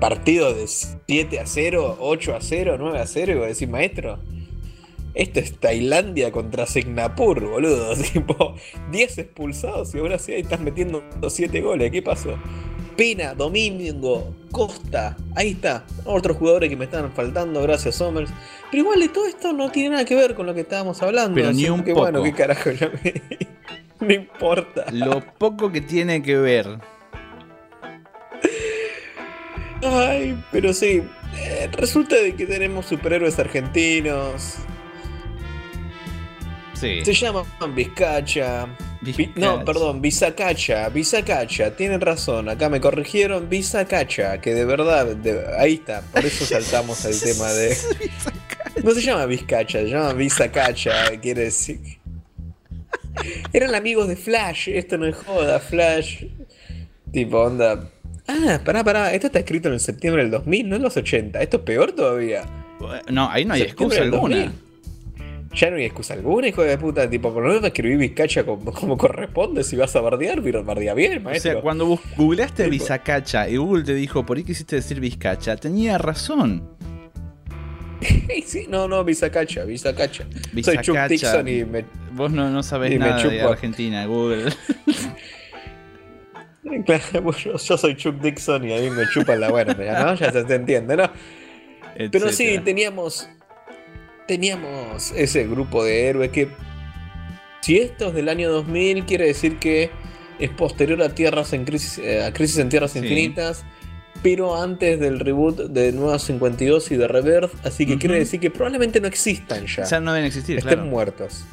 partidos 0.00 0.56
de 0.56 0.66
7 0.66 1.40
a 1.40 1.46
0, 1.46 1.98
8 2.00 2.34
a 2.34 2.40
0, 2.40 2.76
9 2.78 2.98
a 2.98 3.06
0, 3.06 3.32
y 3.32 3.34
vos 3.36 3.48
decís, 3.48 3.68
maestro, 3.68 4.18
esto 5.14 5.40
es 5.40 5.58
Tailandia 5.58 6.30
contra 6.32 6.66
Singapur, 6.66 7.40
boludo. 7.48 7.94
Tipo, 8.12 8.54
10 8.90 9.18
expulsados 9.18 9.94
y 9.94 9.98
ahora 9.98 10.18
sí 10.18 10.32
ahí 10.32 10.40
estás 10.42 10.60
metiendo 10.60 11.02
7 11.28 11.60
goles. 11.60 11.90
¿Qué 11.90 12.02
pasó? 12.02 12.36
Pena, 12.96 13.34
Domingo, 13.34 14.34
Costa, 14.52 15.16
ahí 15.34 15.52
está. 15.52 15.86
Otros 16.04 16.36
jugadores 16.36 16.68
que 16.68 16.76
me 16.76 16.84
están 16.84 17.10
faltando, 17.12 17.62
gracias 17.62 17.94
Somers. 17.94 18.30
Pero 18.70 18.82
igual 18.82 19.00
de 19.00 19.08
todo 19.08 19.26
esto 19.26 19.52
no 19.54 19.70
tiene 19.70 19.90
nada 19.90 20.04
que 20.04 20.14
ver 20.14 20.34
con 20.34 20.44
lo 20.46 20.52
que 20.54 20.60
estábamos 20.60 21.00
hablando. 21.02 21.34
Pero 21.34 21.52
ni 21.52 21.68
un 21.68 21.82
que 21.82 21.94
bueno, 21.94 22.18
poco. 22.18 22.24
qué 22.30 22.32
carajo, 22.36 22.70
ya 22.78 22.90
me- 23.02 23.22
no 24.06 24.12
importa. 24.12 24.84
Lo 24.92 25.20
poco 25.38 25.72
que 25.72 25.80
tiene 25.80 26.22
que 26.22 26.36
ver. 26.36 26.78
Ay, 29.82 30.38
pero 30.52 30.72
sí. 30.74 31.02
eh, 31.38 31.68
resulta 31.72 32.16
de 32.16 32.34
que 32.34 32.44
tenemos 32.46 32.86
superhéroes 32.86 33.38
argentinos. 33.38 34.56
Sí. 36.80 37.04
Se 37.04 37.12
llaman 37.12 37.44
Vizcacha. 37.74 38.66
Vi- 39.02 39.12
Vizcacha. 39.12 39.40
no, 39.40 39.64
perdón, 39.64 40.00
Visacacha. 40.00 40.88
Visacacha. 40.88 41.76
Tienen 41.76 42.00
razón. 42.00 42.48
Acá 42.48 42.68
me 42.70 42.80
corrigieron. 42.80 43.48
Visacacha. 43.48 44.40
Que 44.40 44.54
de 44.54 44.64
verdad. 44.64 45.06
de- 45.06 45.44
ahí 45.58 45.74
está. 45.74 46.00
Por 46.00 46.24
eso 46.24 46.44
saltamos 46.46 47.04
al 47.04 47.18
tema 47.20 47.48
de. 47.52 47.76
No 48.82 48.92
se 48.92 49.02
llama 49.02 49.26
Vizcacha. 49.26 49.80
Se 49.80 49.88
llama 49.88 50.12
Visacacha. 50.14 50.92
Quiere 51.20 51.42
decir. 51.44 51.80
Eran 53.52 53.74
amigos 53.74 54.08
de 54.08 54.16
Flash. 54.16 54.68
Esto 54.68 54.96
no 54.98 55.06
es 55.06 55.16
joda. 55.16 55.60
Flash. 55.60 56.24
Tipo, 57.12 57.40
onda. 57.42 57.90
Ah, 58.28 58.60
pará, 58.64 58.84
pará. 58.84 59.12
Esto 59.12 59.26
está 59.26 59.40
escrito 59.40 59.68
en 59.68 59.74
el 59.74 59.80
septiembre 59.80 60.22
del 60.22 60.30
2000, 60.30 60.68
no 60.68 60.76
en 60.76 60.82
los 60.82 60.96
80. 60.96 61.42
Esto 61.42 61.56
es 61.58 61.62
peor 61.64 61.92
todavía. 61.92 62.44
No, 63.10 63.28
ahí 63.28 63.44
no 63.44 63.54
hay 63.54 63.62
excusa 63.62 64.00
alguna. 64.02 64.36
2000. 64.36 64.69
Ya 65.54 65.68
no 65.70 65.76
hay 65.76 65.84
excusa 65.84 66.14
alguna, 66.14 66.48
hijo 66.48 66.62
de 66.62 66.78
puta. 66.78 67.10
Tipo, 67.10 67.32
por 67.32 67.42
lo 67.42 67.48
menos 67.48 67.64
escribí 67.64 67.96
Vizcacha 67.96 68.44
como, 68.44 68.72
como 68.72 68.96
corresponde. 68.96 69.64
Si 69.64 69.76
vas 69.76 69.94
a 69.96 70.00
bardear, 70.00 70.40
bardea 70.62 70.94
bien, 70.94 71.18
O 71.18 71.20
maestro. 71.22 71.52
sea, 71.52 71.60
cuando 71.60 71.98
googleaste 72.16 72.68
Vizcacha 72.68 73.48
y 73.48 73.56
Google 73.56 73.82
te 73.82 73.94
dijo, 73.94 74.24
¿por 74.24 74.36
qué 74.36 74.44
quisiste 74.44 74.76
decir 74.76 75.00
Vizcacha? 75.00 75.56
Tenía 75.56 75.98
razón. 75.98 76.68
Sí, 78.46 78.66
no, 78.68 78.88
no, 78.88 79.04
Visacacha, 79.04 79.64
Visacacha. 79.64 80.24
Soy 80.62 80.78
Chuck. 80.78 80.96
Dixon 81.08 81.46
y 81.46 81.64
me. 81.64 81.84
Vos 82.12 82.32
no, 82.32 82.50
no 82.50 82.62
sabés 82.62 82.98
nada 82.98 83.22
de. 83.22 83.42
Argentina, 83.42 84.06
Google. 84.06 84.50
Claro, 86.84 87.24
pues 87.24 87.38
yo, 87.38 87.58
soy 87.58 87.96
Chuck 87.96 88.20
Dixon 88.20 88.68
y 88.68 88.72
a 88.72 88.80
mí 88.80 88.90
me 88.90 89.08
chupan 89.08 89.40
la 89.40 89.50
buena, 89.50 89.74
¿no? 89.74 90.14
Ya 90.14 90.30
se 90.30 90.44
te 90.44 90.54
entiende, 90.54 90.96
¿no? 90.96 91.10
Pero 91.96 92.30
sí, 92.30 92.58
teníamos. 92.64 93.28
Teníamos 94.26 95.12
ese 95.12 95.46
grupo 95.46 95.84
de 95.84 96.06
héroes 96.08 96.30
que. 96.30 96.48
Si 97.60 97.76
esto 97.76 98.08
es 98.08 98.14
del 98.14 98.28
año 98.28 98.50
2000, 98.50 99.04
quiere 99.04 99.26
decir 99.26 99.58
que 99.58 99.90
es 100.38 100.50
posterior 100.50 101.02
a 101.02 101.14
Tierras 101.14 101.52
en 101.52 101.64
Crisis, 101.64 101.98
eh, 101.98 102.24
a 102.24 102.32
Crisis 102.32 102.58
en 102.58 102.70
Tierras 102.70 102.92
Sí. 102.92 103.00
Infinitas, 103.00 103.64
pero 104.22 104.60
antes 104.60 104.98
del 104.98 105.20
reboot 105.20 105.68
de 105.68 105.92
Nueva 105.92 106.18
52 106.18 106.90
y 106.90 106.96
de 106.96 107.06
Rebirth, 107.06 107.66
así 107.66 107.86
que 107.86 107.98
quiere 107.98 108.18
decir 108.18 108.40
que 108.40 108.50
probablemente 108.50 109.00
no 109.00 109.08
existan 109.08 109.66
ya. 109.66 109.84
Ya 109.84 110.00
no 110.00 110.12
deben 110.12 110.26
existir, 110.26 110.58
estén 110.58 110.74
claro. 110.74 110.88
muertos. 110.88 111.44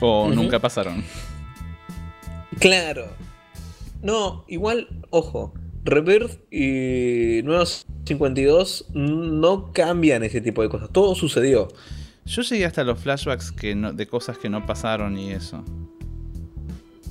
O 0.00 0.28
nunca 0.28 0.58
pasaron. 0.58 1.02
Claro. 2.58 3.06
No, 4.02 4.44
igual, 4.48 4.88
ojo, 5.10 5.54
Rebirth 5.84 6.40
y 6.52 7.42
Nueva 7.44 7.64
52 8.06 8.86
no 8.94 9.72
cambian 9.72 10.22
ese 10.24 10.40
tipo 10.40 10.62
de 10.62 10.68
cosas. 10.68 10.90
Todo 10.90 11.14
sucedió. 11.14 11.68
Yo 12.26 12.42
llegué 12.42 12.64
hasta 12.64 12.84
los 12.84 12.98
flashbacks 12.98 13.52
que 13.52 13.74
no- 13.74 13.92
de 13.92 14.06
cosas 14.06 14.38
que 14.38 14.48
no 14.48 14.64
pasaron 14.64 15.18
y 15.18 15.32
eso. 15.32 15.62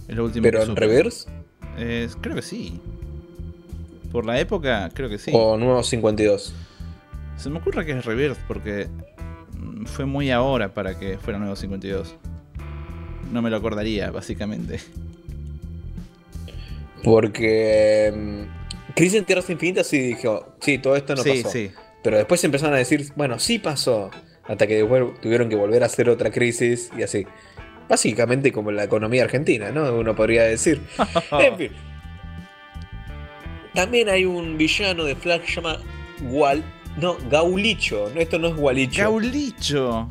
Es 0.07 0.15
lo 0.15 0.25
último 0.25 0.43
Pero 0.43 0.59
que 0.59 0.63
en 0.63 0.69
supe. 0.69 0.79
Reverse 0.81 1.29
Eh, 1.77 2.07
creo 2.21 2.35
que 2.35 2.41
sí. 2.41 2.79
Por 4.11 4.25
la 4.25 4.39
época, 4.39 4.89
creo 4.93 5.09
que 5.09 5.17
sí. 5.17 5.31
o 5.33 5.57
Nuevo 5.57 5.81
52. 5.83 6.53
Se 7.37 7.49
me 7.49 7.59
ocurre 7.59 7.85
que 7.85 7.91
es 7.93 8.05
Rebirth 8.05 8.37
porque 8.47 8.87
mm, 9.57 9.85
fue 9.85 10.05
muy 10.05 10.29
ahora 10.31 10.73
para 10.73 10.97
que 10.99 11.17
fuera 11.17 11.37
nuevo 11.39 11.55
52. 11.55 12.15
No 13.31 13.41
me 13.41 13.49
lo 13.49 13.57
acordaría, 13.57 14.11
básicamente. 14.11 14.79
Porque 17.03 18.13
mm, 18.15 18.62
Crisis 18.95 19.19
en 19.19 19.25
Tierras 19.25 19.49
Infinitas 19.49 19.87
sí 19.87 19.99
dijo, 19.99 20.55
sí, 20.59 20.77
todo 20.77 20.95
esto 20.95 21.15
no 21.15 21.23
sí, 21.23 21.41
pasó. 21.41 21.49
sí. 21.49 21.71
Pero 22.03 22.17
después 22.17 22.43
empezaron 22.43 22.75
a 22.75 22.77
decir, 22.77 23.07
bueno, 23.15 23.39
sí 23.39 23.59
pasó. 23.59 24.11
Hasta 24.43 24.67
que 24.67 24.83
tuvieron 25.21 25.47
que 25.49 25.55
volver 25.55 25.83
a 25.83 25.85
hacer 25.85 26.09
otra 26.09 26.29
crisis 26.29 26.91
y 26.97 27.03
así. 27.03 27.25
Básicamente 27.87 28.51
como 28.51 28.71
la 28.71 28.83
economía 28.83 29.23
argentina, 29.23 29.71
¿no? 29.71 29.93
Uno 29.93 30.15
podría 30.15 30.43
decir. 30.43 30.81
En 31.39 31.57
fin. 31.57 31.71
También 33.73 34.09
hay 34.09 34.25
un 34.25 34.57
villano 34.57 35.05
de 35.05 35.15
Flash 35.15 35.41
que 35.41 35.47
se 35.47 35.55
llama 35.55 35.79
Wal... 36.21 36.63
No, 36.97 37.17
Gaulicho. 37.31 38.11
No, 38.13 38.21
esto 38.21 38.37
no 38.37 38.49
es 38.49 38.55
Gualicho. 38.55 39.01
Gaulicho. 39.01 40.09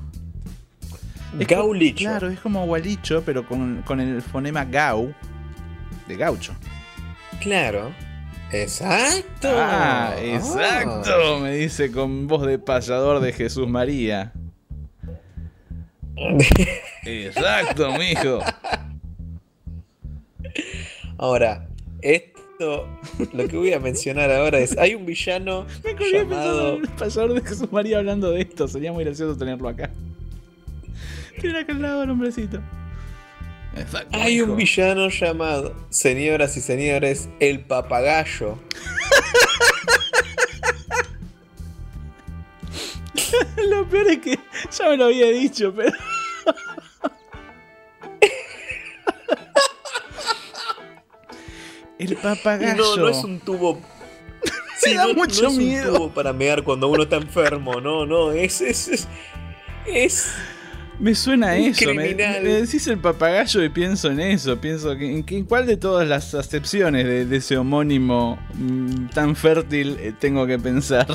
Es 1.38 1.47
Gaulicho. 1.47 2.05
Claro, 2.05 2.29
es 2.29 2.40
como 2.40 2.66
Gualicho, 2.66 3.23
pero 3.25 3.47
con, 3.47 3.83
con 3.87 4.01
el 4.01 4.21
fonema 4.21 4.64
Gau 4.64 5.14
de 6.09 6.16
gaucho. 6.16 6.55
Claro. 7.40 7.92
Exacto. 8.53 9.49
Ah, 9.51 10.15
exacto, 10.21 11.41
me 11.41 11.53
dice 11.53 11.91
con 11.91 12.27
voz 12.27 12.47
de 12.47 12.59
payador 12.59 13.21
de 13.21 13.33
Jesús 13.33 13.67
María. 13.67 14.33
Exacto, 17.05 17.93
mijo. 17.93 18.41
Ahora, 21.17 21.67
esto, 22.03 22.88
lo 23.33 23.49
que 23.49 23.57
voy 23.57 23.73
a 23.73 23.81
mencionar 23.81 24.31
ahora 24.31 24.59
es, 24.59 24.77
hay 24.77 24.95
un 24.95 25.07
villano 25.07 25.67
Me 25.85 25.95
llamado... 26.11 26.77
el 26.77 26.88
payador 26.88 27.35
de 27.35 27.49
Jesús 27.49 27.73
María 27.73 27.99
hablando 27.99 28.33
de 28.33 28.43
esto. 28.43 28.69
Sería 28.69 28.93
muy 28.93 29.05
gracioso 29.05 29.37
tenerlo 29.37 29.69
acá. 29.69 29.91
Tiene 31.41 31.61
acá 31.61 31.73
al 31.73 31.81
lado 31.81 32.03
el 32.03 32.11
hombrecito. 32.11 32.61
Exacto. 33.77 34.19
Hay 34.19 34.41
un 34.43 34.57
villano 34.57 35.09
llamado, 35.09 35.75
señoras 35.91 36.57
y 36.57 36.61
señores, 36.61 37.29
el 37.41 37.61
papagayo. 37.61 38.59
Lo 43.69 43.89
peor 43.89 44.09
es 44.09 44.19
que 44.19 44.39
ya 44.79 44.89
me 44.89 44.97
lo 44.97 45.05
había 45.07 45.29
dicho, 45.31 45.73
pero. 45.75 45.93
El 51.99 52.17
papagayo. 52.17 52.75
no, 52.77 52.97
no 52.97 53.09
es 53.09 53.23
un 53.25 53.41
tubo. 53.41 53.81
Sí, 54.85 54.95
da 54.95 55.03
no, 55.05 55.09
no 55.11 55.15
mucho 55.15 55.47
es 55.47 55.55
miedo. 55.55 55.93
un 55.93 55.97
tubo 55.97 56.11
para 56.13 56.33
mear 56.33 56.65
cuando 56.65 56.89
uno 56.89 57.05
está 57.05 57.15
enfermo. 57.15 57.81
No, 57.81 58.05
no, 58.05 58.33
es. 58.33 58.61
Es. 58.61 58.89
Es. 58.89 59.07
es- 59.87 60.27
Me 61.03 61.17
suena 61.17 61.49
a 61.49 61.57
eso. 61.59 61.93
Me, 61.93 62.05
criminal. 62.05 62.45
me 62.45 62.51
decís 62.51 62.87
el 62.87 62.99
papagayo 62.99 63.65
y 63.65 63.69
pienso 63.71 64.09
en 64.09 64.21
eso. 64.21 64.61
Pienso 64.61 64.97
que 64.97 65.11
en, 65.11 65.25
en 65.29 65.45
cuál 65.47 65.67
de 65.67 65.77
todas 65.77 66.07
las 66.07 66.33
acepciones 66.33 67.05
de, 67.05 67.27
de 67.27 67.37
ese 67.38 67.57
homónimo 67.59 68.38
mm, 68.55 69.09
tan 69.09 69.35
fértil 69.35 69.97
eh, 69.99 70.12
tengo 70.17 70.47
que 70.47 70.61
pensar. 70.61 71.09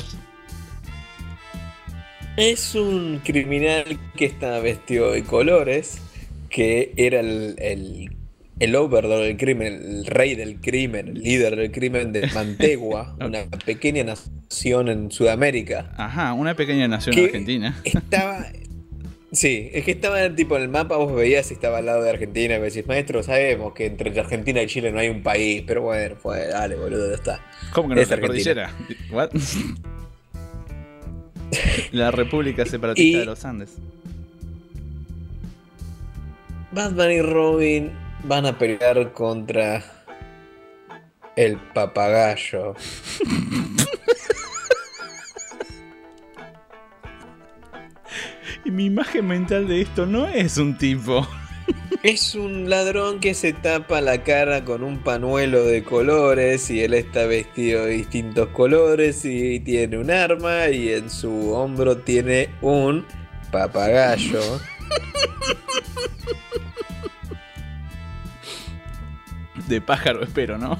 es 2.36 2.74
un 2.74 3.22
criminal 3.24 3.98
que 4.14 4.26
está 4.26 4.58
vestido 4.60 5.12
de 5.12 5.24
colores. 5.24 6.02
Que 6.50 6.92
era 6.96 7.20
el. 7.20 7.56
el 7.58 8.12
el 8.60 8.74
overlord 8.74 9.22
del 9.22 9.36
crimen, 9.36 9.72
el 9.72 10.06
rey 10.06 10.34
del 10.34 10.60
crimen, 10.60 11.06
el 11.06 11.22
líder 11.22 11.54
del 11.54 11.70
crimen 11.70 12.12
de 12.12 12.26
Mantegua, 12.34 13.16
una 13.20 13.44
pequeña 13.64 14.02
nación 14.02 14.88
en 14.88 15.12
Sudamérica. 15.12 15.92
Ajá, 15.96 16.32
una 16.32 16.56
pequeña 16.56 16.88
nación 16.88 17.16
argentina. 17.16 17.80
Estaba. 17.84 18.46
Sí, 19.30 19.68
es 19.74 19.84
que 19.84 19.90
estaba 19.90 20.34
tipo 20.34 20.56
en 20.56 20.62
el 20.62 20.68
mapa, 20.68 20.96
vos 20.96 21.14
veías 21.14 21.46
si 21.46 21.54
estaba 21.54 21.78
al 21.78 21.86
lado 21.86 22.02
de 22.02 22.08
Argentina, 22.10 22.54
y 22.54 22.58
vos 22.58 22.72
decís, 22.72 22.88
maestro, 22.88 23.22
sabemos 23.22 23.74
que 23.74 23.84
entre 23.86 24.18
Argentina 24.18 24.62
y 24.62 24.66
Chile 24.66 24.90
no 24.90 24.98
hay 25.00 25.08
un 25.10 25.22
país, 25.22 25.62
pero 25.66 25.82
bueno, 25.82 26.16
pues 26.22 26.48
dale, 26.48 26.76
boludo, 26.76 27.08
ya 27.10 27.14
está. 27.16 27.46
¿Cómo 27.74 27.90
que 27.90 27.94
no 27.96 28.00
Es 28.00 28.08
la 28.08 28.20
cordillera? 28.20 28.70
¿What? 29.12 29.30
La 31.92 32.10
República 32.10 32.64
Separatista 32.64 33.16
Y- 33.18 33.20
de 33.20 33.26
los 33.26 33.44
Andes. 33.44 33.74
Batman 36.72 37.12
y 37.12 37.22
Robin 37.22 37.92
van 38.24 38.46
a 38.46 38.58
pelear 38.58 39.12
contra 39.12 39.82
el 41.36 41.56
papagayo. 41.74 42.74
mi 48.70 48.86
imagen 48.86 49.26
mental 49.26 49.68
de 49.68 49.80
esto 49.82 50.06
no 50.06 50.26
es 50.26 50.58
un 50.58 50.76
tipo. 50.76 51.26
Es 52.02 52.34
un 52.34 52.70
ladrón 52.70 53.18
que 53.18 53.34
se 53.34 53.52
tapa 53.52 54.00
la 54.00 54.22
cara 54.22 54.64
con 54.64 54.82
un 54.84 54.98
panuelo 54.98 55.64
de 55.64 55.82
colores 55.82 56.70
y 56.70 56.82
él 56.82 56.94
está 56.94 57.26
vestido 57.26 57.86
de 57.86 57.92
distintos 57.92 58.48
colores 58.48 59.24
y 59.24 59.58
tiene 59.60 59.98
un 59.98 60.10
arma 60.10 60.68
y 60.68 60.90
en 60.92 61.10
su 61.10 61.52
hombro 61.52 61.98
tiene 61.98 62.50
un 62.62 63.04
papagayo. 63.50 64.40
De 69.66 69.80
pájaro, 69.80 70.22
espero, 70.22 70.56
¿no? 70.56 70.78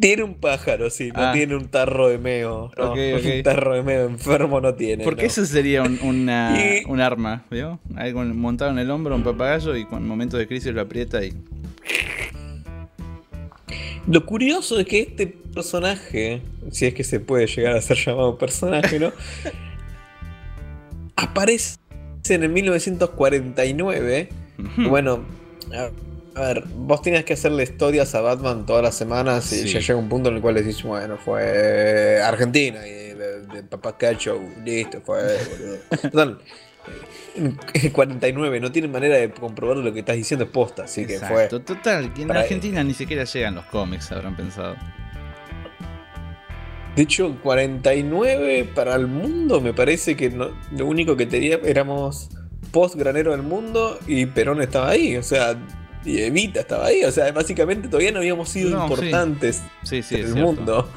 Tiene 0.00 0.22
un 0.22 0.34
pájaro, 0.34 0.90
sí, 0.90 1.10
no 1.14 1.22
Ah. 1.28 1.32
tiene 1.32 1.56
un 1.56 1.68
tarro 1.68 2.08
de 2.08 2.18
meo. 2.18 2.70
No. 2.76 2.92
Un 3.36 3.42
tarro 3.42 3.74
de 3.74 3.82
meo 3.82 4.06
enfermo 4.06 4.60
no 4.60 4.74
tiene. 4.74 5.04
Porque 5.04 5.22
no. 5.22 5.26
eso 5.28 5.44
sería 5.46 5.82
un, 5.82 5.98
una- 6.02 6.56
Y- 6.80 6.84
un 6.88 7.00
arma, 7.00 7.44
¿vio? 7.50 7.80
Algo 7.96 8.24
montado 8.24 8.70
en 8.70 8.78
el 8.78 8.90
hombro, 8.90 9.14
un 9.14 9.22
papagayo 9.24 9.76
y 9.76 9.84
con 9.84 10.06
momentos 10.06 10.38
de 10.38 10.46
crisis 10.46 10.72
lo 10.72 10.80
aprieta 10.80 11.24
y. 11.24 11.32
Lo 14.08 14.26
curioso 14.26 14.80
es 14.80 14.86
que 14.86 15.00
este 15.02 15.28
personaje, 15.28 16.42
si 16.72 16.86
es 16.86 16.94
que 16.94 17.04
se 17.04 17.20
puede 17.20 17.46
llegar 17.46 17.76
a 17.76 17.80
ser 17.80 17.96
llamado 17.96 18.36
personaje, 18.36 18.98
¿no? 18.98 19.12
aparece 21.16 21.76
en 22.28 22.42
el 22.42 22.48
1949. 22.50 24.28
Ujú. 24.58 24.88
Bueno, 24.88 25.24
a, 26.34 26.40
ver, 26.40 26.64
vos 26.76 27.02
tenías 27.02 27.24
que 27.24 27.32
hacerle 27.34 27.62
historias 27.64 28.14
a 28.14 28.20
Batman 28.20 28.64
todas 28.66 28.82
las 28.82 28.94
semanas 28.94 29.52
y 29.52 29.62
Sí. 29.62 29.68
ya 29.68 29.80
llega 29.80 29.96
un 29.96 30.08
punto 30.08 30.28
en 30.30 30.36
el 30.36 30.40
cual 30.42 30.54
decís, 30.54 30.82
bueno, 30.82 31.16
fue 31.18 32.20
Argentina 32.22 32.86
y 32.86 32.92
de, 33.14 33.62
Papá 33.68 33.96
Cacho, 33.96 34.40
listo, 34.64 35.00
fue, 35.02 35.20
boludo. 35.50 35.76
Total, 36.02 36.38
en 37.36 37.58
el 37.74 37.92
49 37.92 38.60
no 38.60 38.72
tienen 38.72 38.90
manera 38.90 39.16
de 39.16 39.30
comprobar 39.30 39.76
lo 39.78 39.92
que 39.92 40.00
estás 40.00 40.16
diciendo 40.16 40.44
es 40.44 40.50
posta, 40.50 40.84
así 40.84 41.06
que 41.06 41.18
fue. 41.20 41.48
Total, 41.48 42.12
que 42.12 42.22
en 42.22 42.30
Argentina 42.32 42.82
ni 42.82 42.94
siquiera 42.94 43.24
llegan 43.24 43.54
los 43.54 43.64
cómics, 43.66 44.10
habrán 44.12 44.36
pensado. 44.36 44.76
De 46.96 47.02
hecho, 47.02 47.38
49 47.42 48.68
para 48.74 48.94
el 48.96 49.06
mundo 49.06 49.60
me 49.62 49.72
parece 49.72 50.14
que 50.14 50.28
no- 50.28 50.50
lo 50.76 50.86
único 50.86 51.16
que 51.16 51.24
tenía 51.24 51.58
éramos 51.64 52.28
post 52.70 52.96
granero 52.96 53.32
del 53.32 53.42
mundo 53.42 53.98
y 54.06 54.26
Perón 54.26 54.60
estaba 54.60 54.90
ahí, 54.90 55.16
o 55.16 55.22
sea, 55.22 55.56
y 56.04 56.18
Evita 56.22 56.60
estaba 56.60 56.86
ahí, 56.86 57.04
o 57.04 57.12
sea, 57.12 57.30
básicamente 57.32 57.88
todavía 57.88 58.12
no 58.12 58.18
habíamos 58.18 58.48
sido 58.48 58.70
No, 58.70 58.84
importantes 58.84 59.62
Sí, 59.82 60.02
sí, 60.02 60.16
en 60.16 60.26
el 60.26 60.34
mundo. 60.34 60.88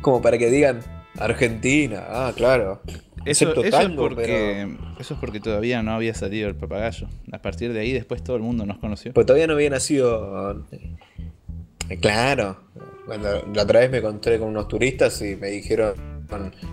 Como 0.00 0.22
para 0.22 0.38
que 0.38 0.50
digan 0.50 0.80
Argentina, 1.18 2.04
ah, 2.08 2.32
claro. 2.34 2.80
Eso, 3.26 3.50
es 3.62 3.86
porque, 3.96 4.76
eso 4.98 5.14
es 5.14 5.20
porque 5.20 5.40
todavía 5.40 5.82
no 5.82 5.92
había 5.92 6.14
salido 6.14 6.48
el 6.48 6.54
papagayo. 6.54 7.06
A 7.32 7.42
partir 7.42 7.72
de 7.72 7.80
ahí, 7.80 7.92
después 7.92 8.24
todo 8.24 8.36
el 8.36 8.42
mundo 8.42 8.64
nos 8.64 8.78
conoció. 8.78 9.12
Pues 9.12 9.26
todavía 9.26 9.46
no 9.46 9.52
había 9.54 9.68
nacido. 9.68 10.64
eh, 10.72 11.98
Claro. 12.00 12.60
Cuando 13.04 13.44
la 13.52 13.62
otra 13.62 13.80
vez 13.80 13.90
me 13.90 13.98
encontré 13.98 14.38
con 14.38 14.48
unos 14.48 14.68
turistas 14.68 15.20
y 15.20 15.36
me 15.36 15.48
dijeron, 15.48 15.94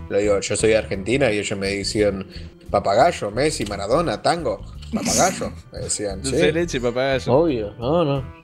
lo 0.10 0.18
digo, 0.20 0.40
yo 0.40 0.56
soy 0.56 0.70
de 0.70 0.78
Argentina 0.78 1.32
y 1.32 1.40
ellos 1.40 1.58
me 1.58 1.68
decían 1.68 2.26
papagayo, 2.70 3.32
Messi, 3.32 3.66
Maradona, 3.66 4.22
tango, 4.22 4.64
papagayo. 4.94 5.52
Me 5.72 5.80
decían, 5.80 6.24
sí. 6.24 6.32
Dulce 6.32 6.46
de 6.46 6.54
leche, 6.54 6.82
papagayo. 6.82 7.34
Obvio, 7.34 7.74
no, 7.78 8.06
no. 8.06 8.38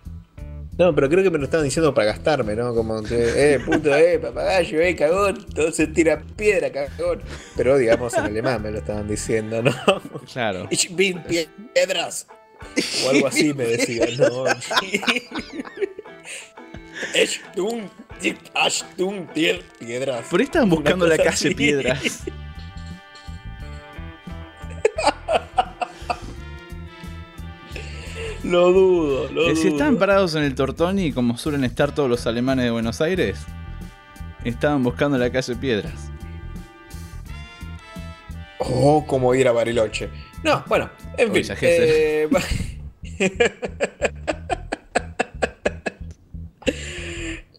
No, 0.78 0.96
pero 0.96 1.08
creo 1.08 1.24
que 1.24 1.30
me 1.30 1.38
lo 1.38 1.44
estaban 1.44 1.66
diciendo 1.66 1.94
para 1.94 2.08
gastarme, 2.08 2.56
¿no? 2.56 2.74
Como 2.74 3.04
que, 3.04 3.54
eh, 3.54 3.60
puto, 3.60 3.96
eh, 3.96 4.18
papagayo, 4.18 4.82
eh, 4.82 4.96
cagón, 4.96 5.46
todo 5.54 5.72
se 5.72 5.88
tira 5.88 6.24
piedra, 6.36 6.72
cagón. 6.72 7.22
Pero 7.56 7.78
digamos 7.78 8.14
en 8.16 8.22
alemán 8.22 8.62
me 8.62 8.72
lo 8.72 8.80
estaban 8.80 9.08
diciendo, 9.08 9.62
¿no? 9.62 9.72
Claro. 10.32 10.68
Ich 10.72 10.90
bin 10.96 11.22
piedras. 11.24 12.28
O 13.06 13.10
algo 13.10 13.28
así 13.28 13.54
me 13.54 13.66
decían, 13.66 14.18
¿no? 14.18 14.46
Ich 17.14 17.42
tun 18.98 19.28
piedras. 19.28 20.26
Por 20.30 20.40
ahí 20.40 20.46
estaban 20.46 20.70
buscando 20.70 21.06
la 21.06 21.18
calle 21.18 21.30
así. 21.30 21.54
Piedras. 21.54 22.24
Lo 28.44 28.72
dudo, 28.72 29.30
lo 29.32 29.44
Eh, 29.44 29.52
dudo. 29.52 29.56
Si 29.56 29.68
estaban 29.70 29.98
parados 29.98 30.36
en 30.36 30.44
el 30.44 30.54
Tortoni, 30.56 31.12
como 31.14 31.38
suelen 31.38 31.64
estar 31.64 31.94
todos 31.96 32.10
los 32.10 32.28
alemanes 32.28 32.66
de 32.66 32.72
Buenos 32.72 33.00
Aires, 33.02 33.38
estaban 34.44 34.84
buscando 34.84 35.18
la 35.18 35.32
calle 35.32 35.56
Piedras. 35.56 36.10
Oh, 38.60 39.06
como 39.08 39.34
ir 39.36 39.48
a 39.48 39.52
Bariloche. 39.52 40.10
No, 40.44 40.64
bueno, 40.68 40.90
en 41.18 41.32
Uy, 41.32 41.44
fin. 41.44 41.56
que 41.58 42.24
eh, 42.24 42.30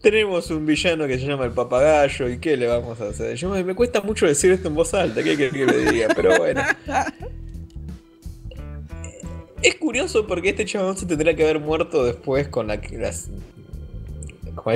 Tenemos 0.01 0.51
un 0.51 0.65
villano 0.67 1.07
que 1.07 1.17
se 1.17 1.25
llama 1.25 1.45
el 1.45 1.51
papagayo 1.51 2.29
y 2.29 2.37
qué 2.37 2.55
le 2.57 2.67
vamos 2.67 3.01
a 3.01 3.09
hacer. 3.09 3.35
Yo 3.35 3.49
me, 3.49 3.63
me 3.63 3.73
cuesta 3.73 4.01
mucho 4.01 4.27
decir 4.27 4.51
esto 4.51 4.67
en 4.67 4.75
voz 4.75 4.93
alta, 4.93 5.23
¿qué 5.23 5.35
que 5.35 5.49
le 5.65 5.91
diga? 5.91 6.09
Pero 6.15 6.37
bueno. 6.37 6.61
Curioso 10.15 10.27
porque 10.27 10.49
este 10.49 10.65
chabón 10.65 10.97
se 10.97 11.05
tendría 11.05 11.35
que 11.35 11.43
haber 11.43 11.59
muerto 11.59 12.03
después 12.05 12.47
con 12.47 12.67
la 12.67 12.79
las, 12.93 13.29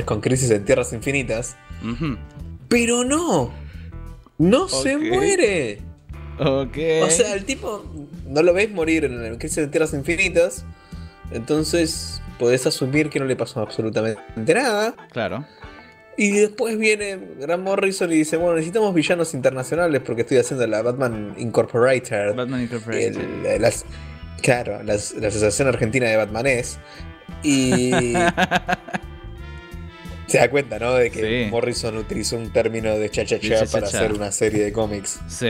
con 0.05 0.21
Crisis 0.21 0.49
en 0.51 0.65
Tierras 0.65 0.93
Infinitas. 0.93 1.55
Pero 2.67 3.03
no. 3.03 3.51
No 4.37 4.67
se 4.67 4.97
muere. 4.97 5.79
Ok. 6.39 6.77
O 7.03 7.09
sea, 7.09 7.33
el 7.33 7.45
tipo 7.45 7.83
no 8.27 8.41
lo 8.43 8.53
ves 8.53 8.71
morir 8.71 9.05
en 9.05 9.23
el 9.23 9.37
Crisis 9.37 9.57
de 9.57 9.67
Tierras 9.67 9.93
Infinitas. 9.93 10.65
Entonces 11.31 12.21
podés 12.37 12.65
asumir 12.65 13.09
que 13.09 13.19
no 13.19 13.25
le 13.25 13.35
pasó 13.35 13.59
absolutamente 13.61 14.53
nada. 14.53 14.95
Claro. 15.11 15.45
Y 16.17 16.31
después 16.31 16.77
viene 16.77 17.17
Grant 17.39 17.63
Morrison 17.63 18.11
y 18.11 18.15
dice, 18.15 18.35
bueno, 18.35 18.55
necesitamos 18.55 18.93
villanos 18.93 19.33
internacionales 19.33 20.01
porque 20.05 20.23
estoy 20.23 20.37
haciendo 20.37 20.67
la 20.67 20.81
Batman 20.81 21.33
Incorporated. 21.37 22.35
Batman 22.35 22.61
Incorporated. 22.63 23.17
el- 23.45 23.61
las- 23.61 23.85
claro, 24.41 24.81
la 24.83 24.93
Asociación 24.95 25.67
Argentina 25.67 26.07
de 26.07 26.17
Batmanés. 26.17 26.79
Y 27.43 27.91
se 30.27 30.37
da 30.37 30.49
cuenta, 30.49 30.77
¿no? 30.79 30.93
De 30.93 31.09
que 31.09 31.45
Sí. 31.45 31.51
Morrison 31.51 31.97
utilizó 31.97 32.37
un 32.37 32.51
término 32.51 32.97
de 32.97 33.09
cha-cha-cha 33.09 33.65
para 33.71 33.87
hacer 33.87 34.13
una 34.13 34.31
serie 34.31 34.63
de 34.63 34.71
cómics. 34.73 35.19
Sí. 35.27 35.47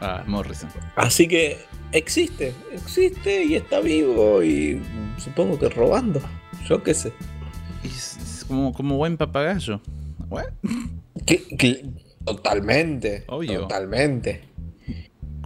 Ah, 0.00 0.24
Morrison. 0.26 0.68
Así 0.96 1.28
que 1.28 1.58
existe, 1.92 2.52
existe 2.72 3.44
y 3.44 3.54
está 3.54 3.80
vivo 3.80 4.42
y 4.42 4.82
supongo 5.18 5.58
que 5.58 5.68
robando. 5.68 6.20
Yo 6.66 6.82
qué 6.82 6.94
sé. 6.94 7.12
Es- 7.84 8.16
es 8.16 8.44
como, 8.46 8.72
como 8.72 8.96
buen 8.96 9.16
papagayo. 9.16 9.80
Totalmente. 12.24 13.24
Obvio. 13.28 13.60
Totalmente. 13.62 14.42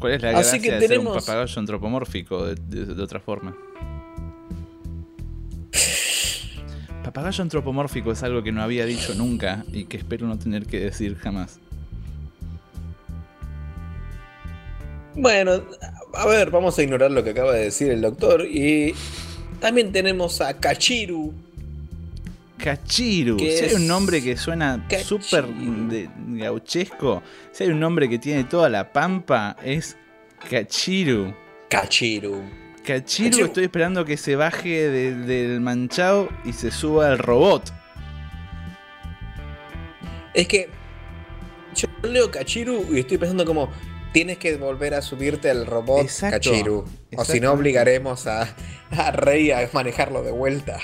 ¿Cuál 0.01 0.13
es 0.15 0.23
la 0.23 0.31
Así 0.39 0.59
gracia 0.59 0.59
que 0.61 0.71
de 0.73 0.81
ser 0.89 0.99
un 0.99 1.05
tenemos- 1.07 1.25
papagayo 1.27 1.59
antropomórfico 1.61 2.47
de, 2.47 2.55
de- 2.55 2.95
de 2.95 3.03
otra 3.03 3.21
forma? 3.21 3.57
Papagayo 7.05 7.43
antropomórfico 7.43 8.13
es 8.13 8.23
algo 8.23 8.43
que 8.43 8.53
no 8.53 8.63
había 8.63 8.85
dicho 8.87 9.15
nunca 9.15 9.65
y 9.73 9.85
que 9.87 9.97
espero 9.97 10.27
no 10.27 10.39
tener 10.39 10.67
que 10.67 10.79
decir 10.81 11.17
jamás. 11.17 11.59
Bueno, 15.15 15.63
a 16.15 16.27
ver, 16.27 16.51
vamos 16.51 16.79
a 16.79 16.83
ignorar 16.83 17.11
lo 17.11 17.25
que 17.25 17.31
acaba 17.31 17.53
de 17.53 17.65
decir 17.65 17.91
el 17.91 18.03
doctor. 18.03 18.43
Y 18.47 18.95
también 19.61 19.91
tenemos 19.91 20.41
a 20.41 20.55
Kachiru. 20.61 21.33
Cachiru. 22.59 23.37
¿Qué 23.37 23.57
Si 23.57 23.65
hay 23.67 23.75
un 23.75 23.87
nombre 23.87 24.23
que 24.23 24.37
suena 24.37 24.85
Cachiru. 24.89 25.21
súper 25.23 25.47
gauchesco, 26.37 27.23
si 27.53 27.65
hay 27.65 27.71
un 27.71 27.81
nombre 27.81 28.09
que 28.09 28.19
tiene 28.19 28.45
toda 28.45 28.69
la 28.69 28.93
pampa, 28.93 29.57
es 29.65 29.97
Cachiru. 30.51 31.35
Kachiru. 31.69 32.43
Cachiru, 32.85 33.31
Cachiru. 33.31 33.45
estoy 33.47 33.65
esperando 33.65 34.05
que 34.05 34.17
se 34.17 34.35
baje 34.37 34.89
de- 34.89 35.15
del 35.15 35.61
manchado 35.61 36.29
y 36.45 36.53
se 36.53 36.71
suba 36.71 37.09
al 37.09 37.19
robot. 37.19 37.73
Es 40.35 40.47
que 40.49 40.69
yo 41.75 41.89
leo 42.09 42.31
Kachiru 42.31 42.87
y 42.95 43.01
estoy 43.01 43.19
pensando 43.19 43.45
como 43.45 43.71
tienes 44.13 44.39
que 44.39 44.57
volver 44.57 44.95
a 44.95 45.03
subirte 45.03 45.51
al 45.51 45.67
robot 45.67 46.03
Exacto, 46.03 46.51
Kachiru. 46.51 46.85
O 47.17 47.25
si 47.25 47.41
no 47.41 47.53
obligaremos 47.53 48.27
a, 48.27 48.49
a 48.91 49.11
Rey 49.13 49.51
a 49.51 49.69
manejarlo 49.73 50.23
de 50.23 50.31
vuelta. 50.31 50.79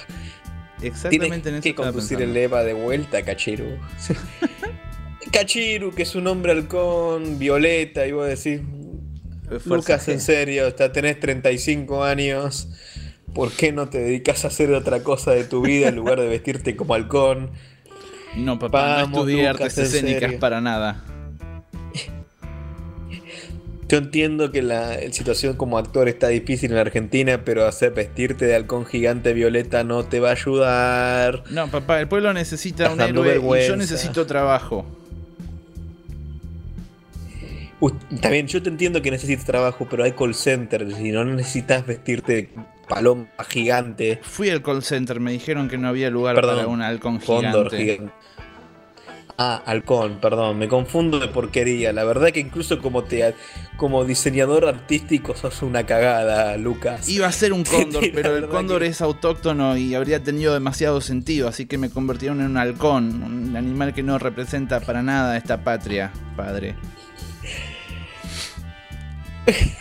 Exactamente 0.86 1.36
en 1.36 1.42
Tienes 1.42 1.60
eso 1.60 1.62
que 1.62 1.74
conducir 1.74 2.22
el 2.22 2.36
EVA 2.36 2.62
de 2.64 2.72
vuelta, 2.72 3.22
Kachiru. 3.22 3.78
Kachiru, 5.32 5.90
que 5.94 6.02
es 6.02 6.14
un 6.14 6.26
hombre 6.26 6.52
halcón, 6.52 7.38
violeta, 7.38 8.06
y 8.06 8.12
vos 8.12 8.26
decís, 8.26 8.60
Fuerza 9.48 9.68
Lucas, 9.68 10.08
G. 10.08 10.12
en 10.12 10.20
serio, 10.20 10.66
hasta 10.66 10.92
tenés 10.92 11.20
35 11.20 12.04
años. 12.04 12.68
¿Por 13.34 13.50
qué 13.52 13.72
no 13.72 13.88
te 13.88 13.98
dedicas 13.98 14.44
a 14.44 14.48
hacer 14.48 14.72
otra 14.72 15.02
cosa 15.02 15.32
de 15.32 15.44
tu 15.44 15.62
vida 15.62 15.88
en 15.88 15.96
lugar 15.96 16.20
de 16.20 16.28
vestirte 16.28 16.76
como 16.76 16.94
halcón? 16.94 17.50
No, 18.36 18.58
papá, 18.58 18.96
Vamos, 18.96 19.10
no 19.10 19.16
estudié 19.18 19.48
Lucas, 19.48 19.78
artes 19.78 19.78
en 19.78 20.06
escénicas 20.08 20.34
para 20.34 20.60
nada. 20.60 21.04
Yo 23.94 23.98
entiendo 23.98 24.50
que 24.50 24.60
la 24.60 24.98
situación 25.12 25.54
como 25.54 25.78
actor 25.78 26.08
está 26.08 26.26
difícil 26.26 26.72
en 26.72 26.78
Argentina, 26.78 27.42
pero 27.44 27.64
hacer 27.64 27.92
vestirte 27.92 28.44
de 28.44 28.56
halcón 28.56 28.86
gigante 28.86 29.32
violeta 29.34 29.84
no 29.84 30.04
te 30.04 30.18
va 30.18 30.30
a 30.30 30.32
ayudar. 30.32 31.44
No, 31.50 31.68
papá, 31.68 32.00
el 32.00 32.08
pueblo 32.08 32.32
necesita 32.32 32.88
Estás 32.88 33.12
un 33.12 33.24
héroe 33.24 33.62
y 33.62 33.68
yo 33.68 33.76
necesito 33.76 34.26
trabajo. 34.26 34.84
También 38.20 38.48
yo 38.48 38.60
te 38.60 38.68
entiendo 38.68 39.00
que 39.00 39.12
necesitas 39.12 39.44
trabajo, 39.44 39.86
pero 39.88 40.02
hay 40.02 40.10
call 40.10 40.34
centers 40.34 40.98
y 40.98 41.12
no 41.12 41.24
necesitas 41.24 41.86
vestirte 41.86 42.32
de 42.32 42.48
paloma 42.88 43.28
gigante. 43.48 44.18
Fui 44.22 44.50
al 44.50 44.60
call 44.60 44.82
center, 44.82 45.20
me 45.20 45.30
dijeron 45.30 45.68
que 45.68 45.78
no 45.78 45.86
había 45.86 46.10
lugar 46.10 46.34
Perdón, 46.34 46.56
para 46.56 46.66
un 46.66 46.82
halcón 46.82 47.20
gigante. 47.20 48.00
Ah, 49.36 49.60
halcón, 49.66 50.18
perdón, 50.20 50.58
me 50.58 50.68
confundo 50.68 51.18
de 51.18 51.26
porquería. 51.26 51.92
La 51.92 52.04
verdad 52.04 52.28
que 52.30 52.38
incluso 52.38 52.80
como 52.80 53.02
te 53.02 53.34
como 53.76 54.04
diseñador 54.04 54.64
artístico 54.64 55.34
sos 55.34 55.60
una 55.62 55.84
cagada, 55.86 56.56
Lucas. 56.56 57.08
Iba 57.08 57.26
a 57.26 57.32
ser 57.32 57.52
un 57.52 57.64
cóndor, 57.70 58.04
pero 58.14 58.36
el 58.36 58.46
cóndor 58.46 58.82
que- 58.82 58.88
es 58.88 59.00
autóctono 59.00 59.76
y 59.76 59.96
habría 59.96 60.22
tenido 60.22 60.54
demasiado 60.54 61.00
sentido, 61.00 61.48
así 61.48 61.66
que 61.66 61.78
me 61.78 61.90
convirtieron 61.90 62.40
en 62.40 62.46
un 62.46 62.58
halcón, 62.58 63.24
un 63.24 63.56
animal 63.56 63.92
que 63.92 64.04
no 64.04 64.18
representa 64.18 64.78
para 64.78 65.02
nada 65.02 65.36
esta 65.36 65.64
patria, 65.64 66.12
padre. 66.36 66.76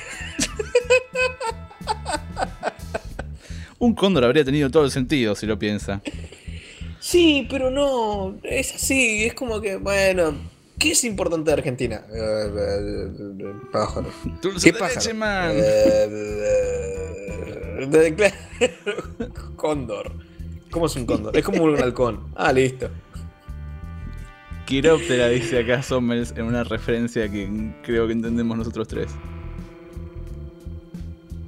un 3.80 3.94
cóndor 3.96 4.24
habría 4.26 4.44
tenido 4.46 4.70
todo 4.70 4.86
el 4.86 4.92
sentido 4.92 5.36
si 5.36 5.46
lo 5.46 5.60
piensa. 5.60 6.02
Sí, 7.14 7.46
pero 7.48 7.70
no, 7.70 8.40
es 8.42 8.74
así, 8.74 9.24
es 9.26 9.36
como 9.36 9.62
que, 9.62 9.76
bueno, 9.76 10.34
¿qué 10.80 10.94
es 10.94 11.04
importante 11.04 11.52
de 11.52 11.54
Argentina? 11.54 12.04
Eh, 12.12 12.50
eh, 12.58 13.08
eh, 13.40 13.54
Pájaro. 13.72 14.08
Dulce 14.42 14.66
¿Qué 14.66 14.74
de 14.74 14.80
pájaro? 14.80 15.00
leche, 15.00 15.14
man. 15.14 15.56
Cóndor. 19.56 20.12
¿Cómo 20.72 20.88
es 20.88 20.96
un 20.96 21.06
cóndor? 21.06 21.38
Es 21.38 21.46
como 21.46 21.62
un 21.66 21.80
halcón. 21.80 22.32
Ah, 22.36 22.52
listo. 22.52 22.90
Quiróptera 24.66 25.28
dice 25.28 25.60
acá 25.60 25.84
Sommers 25.84 26.32
en 26.36 26.46
una 26.46 26.64
referencia 26.64 27.30
que 27.30 27.48
creo 27.84 28.08
que 28.08 28.14
entendemos 28.14 28.58
nosotros 28.58 28.88
tres. 28.88 29.12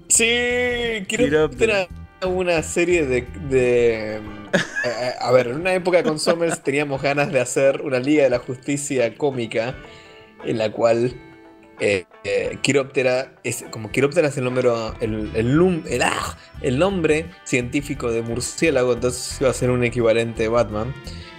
Sí, 0.09 1.03
Quiróptera. 1.07 1.88
tener 1.88 2.32
una 2.36 2.61
serie 2.61 3.03
de... 3.07 3.22
de- 3.49 4.45
eh, 4.84 5.14
a 5.20 5.32
ver, 5.32 5.47
en 5.47 5.56
una 5.58 5.74
época 5.74 6.03
con 6.03 6.20
Somers 6.20 6.62
teníamos 6.62 7.01
ganas 7.01 7.32
de 7.32 7.39
hacer 7.39 7.82
una 7.82 7.99
Liga 7.99 8.24
de 8.24 8.30
la 8.30 8.39
Justicia 8.39 9.16
cómica 9.16 9.76
en 10.43 10.58
la 10.58 10.72
cual 10.72 11.14
eh, 11.80 12.06
eh, 12.24 12.58
Quiróptera 12.62 13.36
es 13.43 13.66
como 13.70 13.91
Quiróptera 13.91 14.30
es 14.30 14.38
el 14.38 14.45
número 14.45 14.95
el, 15.01 15.32
el, 15.36 15.58
num- 15.58 15.84
el, 15.88 16.01
ah, 16.03 16.38
el 16.62 16.80
nombre 16.80 17.26
científico 17.43 18.12
de 18.12 18.22
murciélago, 18.22 18.93
entonces 18.93 19.39
iba 19.41 19.49
a 19.49 19.53
ser 19.53 19.70
un 19.72 19.84
equivalente 19.84 20.43
de 20.43 20.49
Batman. 20.49 20.93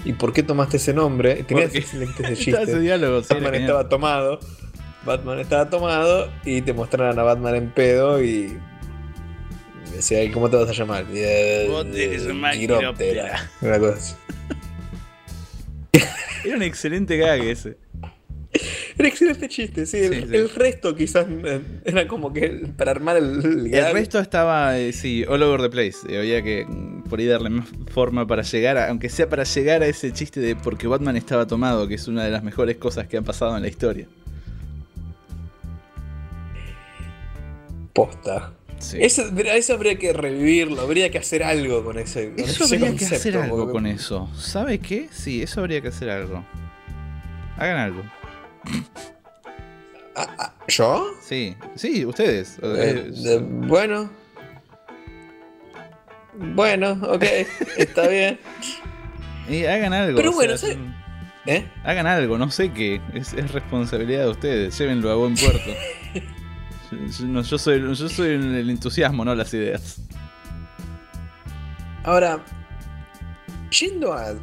¿Y 0.04 0.12
por 0.12 0.32
qué 0.32 0.42
tomaste 0.42 0.76
ese 0.76 0.94
nombre? 0.94 1.42
Tenías 1.44 1.74
excelentes 1.74 2.26
de 2.46 2.80
diálogo, 2.80 3.18
era 3.18 3.24
Batman 3.34 3.54
estaba 3.54 3.88
tomado. 3.88 4.40
Batman 5.04 5.38
estaba 5.40 5.70
tomado 5.70 6.30
y 6.44 6.62
te 6.62 6.72
mostraron 6.72 7.18
a 7.18 7.22
Batman 7.22 7.54
en 7.56 7.70
pedo 7.72 8.22
y. 8.22 8.58
Decía, 9.96 10.22
"¿Y 10.22 10.30
¿cómo 10.30 10.48
te 10.50 10.56
vas 10.56 10.68
a 10.68 10.72
llamar? 10.72 11.04
Vos. 11.68 11.86
Una 13.62 13.78
cosa 13.78 13.94
así. 13.96 14.14
Era 16.44 16.56
un 16.56 16.62
excelente 16.62 17.16
gag 17.16 17.40
ese. 17.42 17.76
Era 18.98 19.08
excelente 19.08 19.48
chiste, 19.48 19.84
sí. 19.84 19.98
El, 19.98 20.14
Sí, 20.14 20.20
sí. 20.30 20.36
el 20.36 20.48
resto 20.50 20.94
quizás 20.94 21.26
eh, 21.28 21.60
era 21.84 22.06
como 22.08 22.32
que 22.32 22.48
para 22.76 22.92
armar 22.92 23.16
el. 23.16 23.44
el 23.44 23.74
El 23.74 23.92
resto 23.92 24.18
estaba, 24.18 24.78
eh, 24.78 24.92
sí, 24.92 25.24
all 25.28 25.42
over 25.42 25.60
the 25.60 25.68
place. 25.70 25.98
Eh, 26.08 26.18
había 26.18 26.42
que 26.42 26.64
mm, 26.66 27.02
por 27.04 27.18
ahí 27.18 27.26
darle 27.26 27.50
más 27.50 27.68
forma 27.92 28.26
para 28.26 28.42
llegar, 28.42 28.78
a- 28.78 28.88
aunque 28.88 29.08
sea 29.10 29.28
para 29.28 29.44
llegar 29.44 29.82
a 29.82 29.86
ese 29.86 30.12
chiste 30.12 30.40
de 30.40 30.56
porque 30.56 30.86
Batman 30.86 31.16
estaba 31.16 31.46
tomado, 31.46 31.86
que 31.88 31.94
es 31.96 32.06
una 32.08 32.24
de 32.24 32.30
las 32.30 32.42
mejores 32.42 32.76
cosas 32.76 33.06
que 33.08 33.16
han 33.18 33.24
pasado 33.24 33.56
en 33.56 33.62
la 33.62 33.68
historia. 33.68 34.06
Posta. 37.92 38.52
Sí. 38.78 38.98
Eso, 39.00 39.22
eso 39.38 39.74
habría 39.74 39.96
que 39.98 40.12
revivirlo, 40.12 40.80
habría 40.82 41.10
que 41.10 41.18
hacer 41.18 41.42
algo 41.42 41.82
con 41.84 41.98
ese, 41.98 42.30
con 42.30 42.40
Eso 42.44 42.64
ese 42.64 42.76
habría 42.76 42.96
que 42.96 43.04
hacer 43.06 43.36
algo 43.38 43.56
porque- 43.58 43.72
con 43.72 43.86
eso. 43.86 44.28
¿Sabe 44.36 44.78
qué? 44.78 45.08
Sí, 45.10 45.42
eso 45.42 45.60
habría 45.60 45.80
que 45.80 45.88
hacer 45.88 46.10
algo. 46.10 46.44
Hagan 47.56 47.78
algo. 47.78 48.02
Ah, 50.14 50.34
ah, 50.38 50.54
¿Yo? 50.68 51.10
Sí, 51.22 51.56
sí, 51.74 52.04
ustedes. 52.04 52.58
Eh, 52.62 53.10
Eh, 53.24 53.38
bueno. 53.42 54.10
Bueno, 56.34 56.92
ok, 57.02 57.22
está 57.78 58.08
bien. 58.08 58.38
eh, 59.48 59.68
hagan 59.68 59.92
algo. 59.94 60.16
Pero 60.16 60.32
bueno, 60.32 60.56
sea, 60.58 60.72
¿sabe? 60.74 60.80
¿Eh? 61.46 61.64
Hagan 61.84 62.06
algo, 62.06 62.36
no 62.38 62.50
sé 62.50 62.72
qué. 62.72 63.00
Es, 63.14 63.32
es 63.32 63.52
responsabilidad 63.52 64.24
de 64.24 64.30
ustedes. 64.30 64.76
Llévenlo 64.78 65.10
a 65.10 65.14
buen 65.14 65.34
puerto. 65.34 65.70
yo, 67.42 67.58
soy, 67.58 67.80
yo 67.80 68.08
soy 68.08 68.28
el 68.28 68.70
entusiasmo, 68.70 69.24
no 69.24 69.34
las 69.34 69.52
ideas. 69.54 70.00
Ahora, 72.04 72.44
yendo 73.78 74.12
a. 74.12 74.34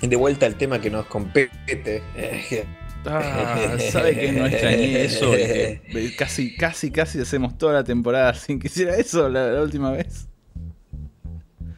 De 0.00 0.16
vuelta 0.16 0.44
al 0.46 0.56
tema 0.56 0.80
que 0.80 0.90
nos 0.90 1.06
compete. 1.06 2.02
Ah, 3.06 3.76
¿Sabe 3.92 4.18
que 4.18 4.32
no 4.32 4.46
extrañé 4.46 5.04
eso? 5.04 5.32
Que 5.32 6.14
casi, 6.16 6.56
casi, 6.56 6.90
casi 6.90 7.20
hacemos 7.20 7.58
toda 7.58 7.74
la 7.74 7.84
temporada 7.84 8.32
sin 8.32 8.58
que 8.58 8.68
hiciera 8.68 8.96
eso 8.96 9.28
la, 9.28 9.50
la 9.50 9.60
última 9.60 9.90
vez. 9.90 10.26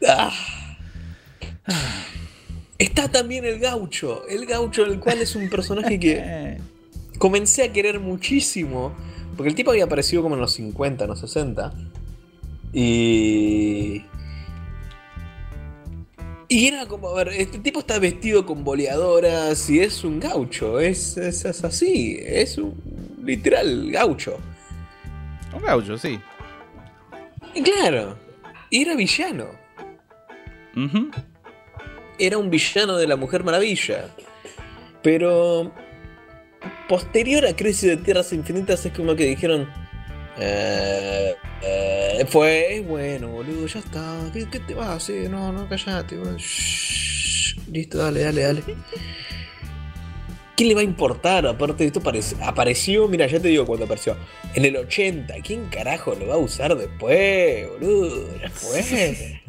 ah. 0.07 0.31
Está 2.77 3.09
también 3.09 3.43
el 3.43 3.59
gaucho. 3.59 4.25
El 4.29 4.45
gaucho, 4.45 4.85
el 4.85 4.99
cual 5.01 5.19
es 5.21 5.35
un 5.35 5.49
personaje 5.49 5.99
que 5.99 6.17
Eh, 6.23 6.57
comencé 7.17 7.63
a 7.63 7.73
querer 7.73 7.99
muchísimo. 7.99 8.95
Porque 9.37 9.49
el 9.49 9.55
tipo 9.55 9.71
había 9.71 9.85
aparecido 9.85 10.23
como 10.23 10.35
en 10.35 10.41
los 10.41 10.51
50, 10.53 11.03
en 11.03 11.09
los 11.09 11.19
60. 11.19 11.71
Y. 12.73 14.03
Y 16.49 16.67
era 16.67 16.87
como, 16.87 17.09
a 17.09 17.13
ver, 17.13 17.29
este 17.29 17.59
tipo 17.59 17.81
está 17.81 17.99
vestido 17.99 18.45
con 18.45 18.63
boleadoras 18.63 19.69
y 19.69 19.79
es 19.79 20.03
un 20.03 20.19
gaucho. 20.19 20.79
Es, 20.79 21.17
es, 21.17 21.45
es 21.45 21.63
así. 21.63 22.17
Es 22.21 22.57
un 22.57 22.73
literal 23.23 23.91
gaucho. 23.91 24.37
Un 25.55 25.61
gaucho, 25.61 25.97
sí. 25.97 26.19
Y 27.53 27.61
claro, 27.61 28.17
y 28.69 28.81
era 28.81 28.95
villano. 28.95 29.45
Era 32.19 32.37
un 32.37 32.49
villano 32.49 32.97
de 32.97 33.07
la 33.07 33.15
Mujer 33.15 33.43
Maravilla. 33.43 34.09
Pero 35.01 35.71
posterior 36.87 37.45
a 37.45 37.55
Crisis 37.55 37.89
de 37.89 37.97
Tierras 37.97 38.33
Infinitas 38.33 38.85
es 38.85 38.93
como 38.93 39.15
que 39.15 39.25
dijeron... 39.25 39.69
"Eh, 40.39 41.35
eh, 41.61 42.25
fue 42.27 42.83
bueno, 42.87 43.29
boludo, 43.29 43.65
ya 43.67 43.79
está. 43.79 44.29
¿Qué, 44.33 44.45
te 44.45 44.73
vas 44.73 44.87
a 44.87 44.93
hacer? 44.95 45.29
No, 45.29 45.51
no, 45.51 45.67
callate. 45.67 46.17
boludo. 46.17 46.37
Listo, 47.71 47.97
dale, 47.97 48.21
dale, 48.21 48.41
dale. 48.41 48.63
¿Qué 50.55 50.65
le 50.65 50.73
va 50.73 50.81
a 50.81 50.83
importar? 50.83 51.45
Aparte 51.45 51.83
de 51.83 51.87
esto 51.87 52.01
apareció, 52.41 53.07
mira, 53.07 53.27
ya 53.27 53.39
te 53.39 53.47
digo 53.49 53.65
cuando 53.65 53.85
apareció. 53.85 54.17
En 54.55 54.65
el 54.65 54.75
80, 54.75 55.35
¿quién 55.43 55.65
carajo 55.67 56.15
lo 56.15 56.27
va 56.27 56.33
a 56.35 56.37
usar 56.37 56.75
después, 56.75 57.69
boludo? 57.69 58.39
Ya 58.39 58.49
fue. 58.49 59.41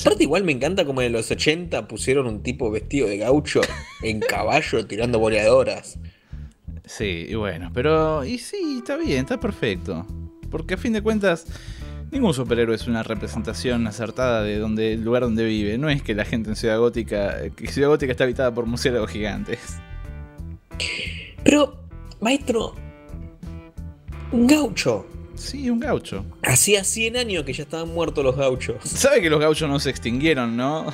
Aparte 0.00 0.24
igual 0.24 0.44
me 0.44 0.52
encanta 0.52 0.84
como 0.84 1.02
en 1.02 1.12
los 1.12 1.30
80 1.30 1.88
pusieron 1.88 2.26
un 2.26 2.42
tipo 2.42 2.70
vestido 2.70 3.08
de 3.08 3.18
gaucho 3.18 3.60
en 4.02 4.20
caballo 4.20 4.86
tirando 4.88 5.18
boleadoras. 5.18 5.98
Sí, 6.84 7.26
y 7.28 7.34
bueno, 7.34 7.70
pero. 7.72 8.24
Y 8.24 8.38
sí, 8.38 8.78
está 8.78 8.96
bien, 8.96 9.20
está 9.20 9.40
perfecto. 9.40 10.06
Porque 10.50 10.74
a 10.74 10.76
fin 10.76 10.92
de 10.92 11.02
cuentas, 11.02 11.46
ningún 12.10 12.34
superhéroe 12.34 12.74
es 12.74 12.86
una 12.86 13.02
representación 13.02 13.86
acertada 13.86 14.42
de 14.42 14.58
donde, 14.58 14.92
el 14.92 15.02
lugar 15.02 15.22
donde 15.22 15.44
vive. 15.44 15.78
No 15.78 15.88
es 15.88 16.02
que 16.02 16.14
la 16.14 16.24
gente 16.24 16.50
en 16.50 16.56
Ciudad 16.56 16.78
Gótica. 16.78 17.36
que 17.56 17.66
Ciudad 17.68 17.88
Gótica 17.88 18.12
está 18.12 18.24
habitada 18.24 18.52
por 18.52 18.66
murciélagos 18.66 19.10
gigantes. 19.10 19.78
Pero, 21.42 21.84
maestro, 22.20 22.74
un 24.32 24.46
gaucho. 24.46 25.06
Sí, 25.44 25.68
un 25.70 25.80
gaucho. 25.80 26.24
Hacía 26.42 26.84
100 26.84 27.16
años 27.16 27.44
que 27.44 27.52
ya 27.52 27.62
estaban 27.64 27.88
muertos 27.88 28.24
los 28.24 28.36
gauchos. 28.36 28.76
Sabe 28.84 29.20
que 29.20 29.30
los 29.30 29.40
gauchos 29.40 29.68
no 29.68 29.78
se 29.78 29.90
extinguieron, 29.90 30.56
¿no? 30.56 30.86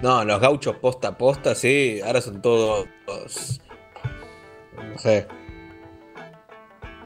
No, 0.00 0.24
los 0.24 0.40
gauchos 0.40 0.76
posta 0.76 1.08
a 1.08 1.18
posta, 1.18 1.54
sí, 1.54 2.00
ahora 2.04 2.20
son 2.20 2.42
todos. 2.42 2.86
No 4.76 4.98
sé. 4.98 5.26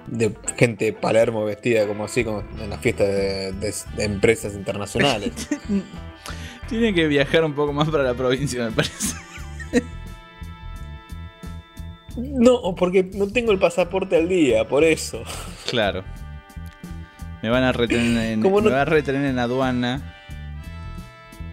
De 0.08 0.34
gente 0.56 0.86
de 0.86 0.92
Palermo 0.92 1.44
vestida 1.44 1.86
como 1.86 2.04
así, 2.04 2.24
como 2.24 2.40
en 2.60 2.68
las 2.70 2.80
fiestas 2.80 3.06
de, 3.06 3.52
de- 3.52 3.74
de 3.96 4.04
empresas 4.04 4.54
internacionales. 4.54 5.32
Tiene 6.68 6.92
que 6.94 7.06
viajar 7.06 7.44
un 7.44 7.54
poco 7.54 7.72
más 7.72 7.88
para 7.88 8.02
la 8.02 8.14
provincia, 8.14 8.64
me 8.64 8.72
parece. 8.72 9.14
No, 12.16 12.74
porque 12.74 13.04
no 13.14 13.28
tengo 13.28 13.52
el 13.52 13.58
pasaporte 13.58 14.16
al 14.16 14.28
día, 14.28 14.66
por 14.66 14.84
eso. 14.84 15.22
Claro. 15.68 16.04
Me 17.42 17.48
van 17.48 17.62
a 17.62 17.72
retener 17.72 18.32
en, 18.32 18.40
me 18.40 18.50
van 18.50 18.74
a 18.74 18.84
retener 18.84 19.24
en 19.24 19.38
aduana. 19.38 20.14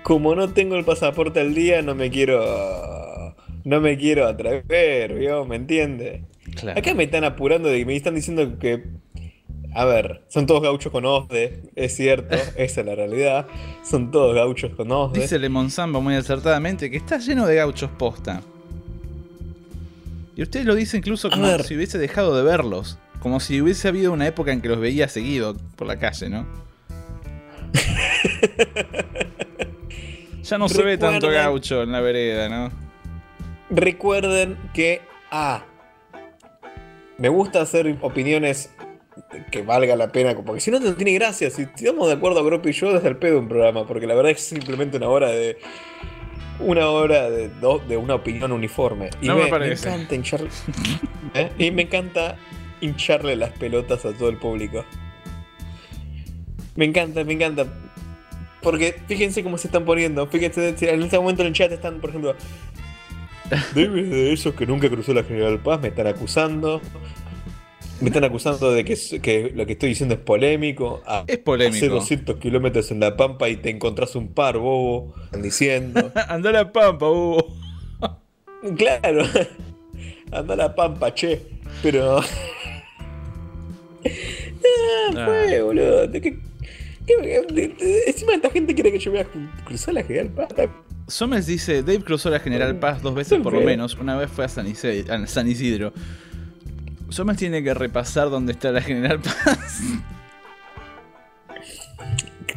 Como 0.04 0.36
no 0.36 0.50
tengo 0.50 0.76
el 0.76 0.84
pasaporte 0.84 1.40
al 1.40 1.54
día, 1.54 1.82
no 1.82 1.96
me 1.96 2.10
quiero. 2.10 3.36
No 3.64 3.82
me 3.82 3.98
quiero 3.98 4.26
atrever, 4.28 5.16
¿vio? 5.16 5.46
¿Me 5.46 5.58
entiende? 5.58 6.24
Claro. 6.56 6.80
Acá 6.80 6.94
me 6.94 7.04
están 7.04 7.26
apurando 7.26 7.68
de 7.70 7.86
me 7.86 7.96
están 7.96 8.16
diciendo 8.16 8.58
que. 8.60 8.84
A 9.76 9.86
ver, 9.86 10.24
son 10.30 10.46
todos 10.48 10.64
gauchos 10.64 10.92
con 10.92 11.06
OSDE, 11.06 11.70
es 11.76 11.96
cierto, 11.96 12.36
esa 12.56 12.82
es 12.82 12.86
la 12.86 12.96
realidad. 12.96 13.48
Son 13.84 14.10
todos 14.12 14.34
gauchos 14.34 14.74
con 14.74 14.92
OSDE. 14.92 15.22
Dice 15.22 15.40
Lemon 15.40 15.70
Samba 15.70 16.00
muy 16.00 16.16
acertadamente 16.16 16.90
que 16.90 16.98
está 16.98 17.18
lleno 17.18 17.46
de 17.46 17.56
gauchos 17.56 17.92
posta. 17.92 18.42
Y 20.38 20.44
ustedes 20.44 20.66
lo 20.68 20.76
dice 20.76 20.98
incluso 20.98 21.28
A 21.30 21.32
como 21.32 21.58
si 21.64 21.76
hubiese 21.76 21.98
dejado 21.98 22.38
de 22.38 22.44
verlos. 22.44 23.00
Como 23.20 23.40
si 23.40 23.60
hubiese 23.60 23.88
habido 23.88 24.14
una 24.14 24.28
época 24.28 24.54
en 24.54 24.62
que 24.62 24.70
los 24.70 24.80
veía 24.80 25.08
seguido 25.08 25.58
por 25.76 25.88
la 25.88 25.98
calle, 25.98 26.30
¿no? 26.30 26.46
ya 30.44 30.60
no 30.60 30.70
se 30.70 30.84
ve 30.84 31.00
tanto 31.00 31.32
gaucho 31.32 31.82
en 31.82 31.92
la 31.92 32.02
vereda, 32.02 32.48
¿no? 32.50 32.72
Recuerden 33.72 34.60
que. 34.76 35.02
Ah. 35.32 35.66
Me 37.18 37.30
gusta 37.30 37.62
hacer 37.62 37.98
opiniones 38.02 38.70
que 39.52 39.64
valga 39.64 39.96
la 39.96 40.12
pena, 40.12 40.36
porque 40.46 40.62
si 40.62 40.70
no, 40.70 40.80
no 40.80 40.94
tiene 40.94 41.14
gracia. 41.14 41.50
Si 41.50 41.64
estamos 41.64 42.10
de 42.10 42.14
acuerdo, 42.14 42.44
Gropi 42.44 42.70
y 42.70 42.74
yo, 42.74 42.94
desde 42.94 43.08
el 43.08 43.18
pedo 43.18 43.40
un 43.40 43.48
programa, 43.48 43.88
porque 43.88 44.06
la 44.06 44.14
verdad 44.14 44.34
es 44.34 44.42
simplemente 44.42 44.98
una 44.98 45.10
hora 45.10 45.30
de. 45.32 45.58
Una 46.60 46.88
hora 46.90 47.30
de, 47.30 47.50
do- 47.50 47.80
de 47.88 47.98
una 47.98 48.16
opinión 48.16 48.52
uniforme. 48.52 49.10
Y 49.22 49.28
No 49.28 49.36
me 49.38 49.44
me, 49.46 49.50
parece. 49.50 49.88
encanta 49.90 50.16
hincharle. 50.16 50.50
¿eh? 51.34 51.52
Y 51.58 51.72
me 51.72 51.84
encanta 51.84 52.36
hincharle 52.82 53.36
las 53.36 53.52
pelotas 53.52 54.06
a 54.06 54.14
todo 54.14 54.30
el 54.30 54.38
público. 54.38 54.84
Me 56.76 56.86
encanta, 56.86 57.24
me 57.24 57.34
encanta. 57.34 57.68
Porque 58.62 59.00
fíjense 59.08 59.44
cómo 59.44 59.58
se 59.58 59.68
están 59.68 59.86
poniendo. 59.86 60.26
Fíjense, 60.28 60.70
en 60.80 61.04
este 61.04 61.18
momento 61.20 61.42
en 61.44 61.50
el 61.50 61.54
chat 61.54 61.72
están, 61.72 62.00
por 62.00 62.10
ejemplo, 62.10 62.36
Debe 63.76 64.04
de 64.04 64.34
esos 64.34 64.54
que 64.56 64.66
nunca 64.66 64.90
cruzó 64.90 65.14
la 65.14 65.24
General 65.24 65.58
Paz 65.60 65.80
me 65.80 65.88
están 65.88 66.08
acusando. 66.08 66.82
Me 68.00 68.08
están 68.10 68.24
acusando 68.24 68.72
de 68.72 68.86
que, 68.86 68.96
que 69.22 69.52
lo 69.56 69.66
que 69.66 69.74
estoy 69.74 69.90
diciendo 69.90 70.14
es 70.16 70.22
polémico. 70.22 71.02
Ah, 71.08 71.24
Es 71.28 71.40
polémico. 71.40 71.78
Hace 71.78 71.90
200 71.90 72.38
kilómetros 72.38 72.92
en 72.92 73.00
la 73.00 73.18
Pampa 73.18 73.50
y 73.50 73.58
te 73.58 73.70
encontrás 73.72 74.16
un 74.16 74.28
par, 74.28 74.58
bobo. 74.60 75.16
Están 75.26 75.42
diciendo. 75.42 76.12
Anda 76.28 76.50
a 76.52 76.54
la 76.54 76.72
pampa, 76.72 77.10
Hugo. 77.10 77.48
claro. 78.78 79.24
Anda 80.32 80.54
a 80.54 80.58
la 80.58 80.76
Pampa, 80.76 81.14
che. 81.14 81.42
Pero. 81.82 82.20
ah, 85.16 85.26
fue, 85.26 85.62
boludo. 85.62 86.12
¿Qué- 86.12 86.22
qué- 86.22 86.40
Encima 88.08 88.34
esta 88.36 88.50
gente 88.50 88.76
quiere 88.76 88.92
que 88.92 89.00
yo 89.00 89.12
vaya 89.12 89.24
a 89.24 89.32
cru- 89.34 89.64
cruzar 89.66 89.94
la 89.94 90.04
General 90.04 90.30
Paz. 90.30 90.50
Somers 91.08 91.46
dice, 91.48 91.82
Dave 91.84 92.02
cruzó 92.02 92.30
la 92.30 92.40
General 92.40 92.78
Paz 92.80 93.02
dos 93.02 93.16
veces 93.16 93.40
por 93.42 93.54
lo 93.54 93.62
menos, 93.62 93.96
una 93.96 94.18
vez 94.18 94.30
fue 94.30 94.44
a 94.46 94.50
San 94.50 94.68
Isidro. 94.68 95.94
Somers 97.10 97.38
tiene 97.40 97.64
que 97.64 97.74
repasar 97.74 98.30
dónde 98.30 98.52
está 98.54 98.72
la 98.72 98.82
General 98.82 99.20
Paz. 99.20 99.82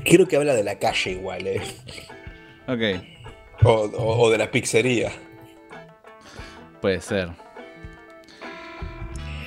Creo 0.04 0.26
que 0.26 0.36
habla 0.36 0.54
de 0.54 0.64
la 0.64 0.78
calle 0.78 1.12
igual, 1.12 1.46
eh. 1.46 1.60
ok, 2.66 3.04
O, 3.64 3.70
o- 3.72 4.20
o 4.26 4.30
de 4.30 4.38
la 4.38 4.50
pizzería. 4.50 5.10
puede 6.80 7.00
ser. 7.00 7.28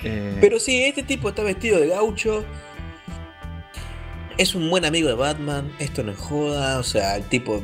Eh, 0.03 0.37
Pero 0.41 0.59
sí, 0.59 0.83
este 0.83 1.03
tipo 1.03 1.29
está 1.29 1.43
vestido 1.43 1.79
de 1.79 1.87
gaucho. 1.87 2.43
Es 4.37 4.53
un 4.55 4.69
buen 4.69 4.83
amigo 4.85 5.07
de 5.07 5.15
Batman. 5.15 5.71
Esto 5.79 6.03
no 6.03 6.11
es 6.11 6.17
joda. 6.17 6.79
O 6.79 6.83
sea, 6.83 7.15
el 7.15 7.23
tipo 7.23 7.63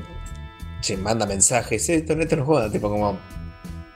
se 0.81 0.95
manda 0.97 1.25
mensajes. 1.25 1.89
Esto, 1.89 2.13
esto 2.13 2.35
no 2.37 2.41
es 2.43 2.47
joda. 2.47 2.71
Tipo 2.71 2.89
como. 2.89 3.19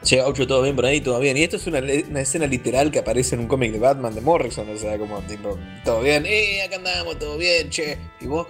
Che, 0.04 0.18
gaucho, 0.18 0.46
todo 0.46 0.62
bien 0.62 0.76
por 0.76 0.86
ahí, 0.86 1.00
todo 1.00 1.20
bien. 1.20 1.38
Y 1.38 1.44
esto 1.44 1.56
es 1.56 1.66
una, 1.68 1.80
una 1.80 2.20
escena 2.22 2.46
literal 2.46 2.92
que 2.92 3.00
aparece 3.00 3.36
en 3.36 3.42
un 3.42 3.48
cómic 3.48 3.72
de 3.72 3.80
Batman 3.80 4.14
de 4.14 4.22
Morrison. 4.22 4.70
O 4.70 4.78
sea, 4.78 4.98
como 4.98 5.20
tipo, 5.22 5.58
todo 5.86 6.02
bien. 6.02 6.26
Eh, 6.26 6.62
acá 6.62 6.76
andamos, 6.76 7.18
todo 7.20 7.38
bien, 7.38 7.70
che. 7.70 7.98
Y 8.20 8.26
vos, 8.26 8.48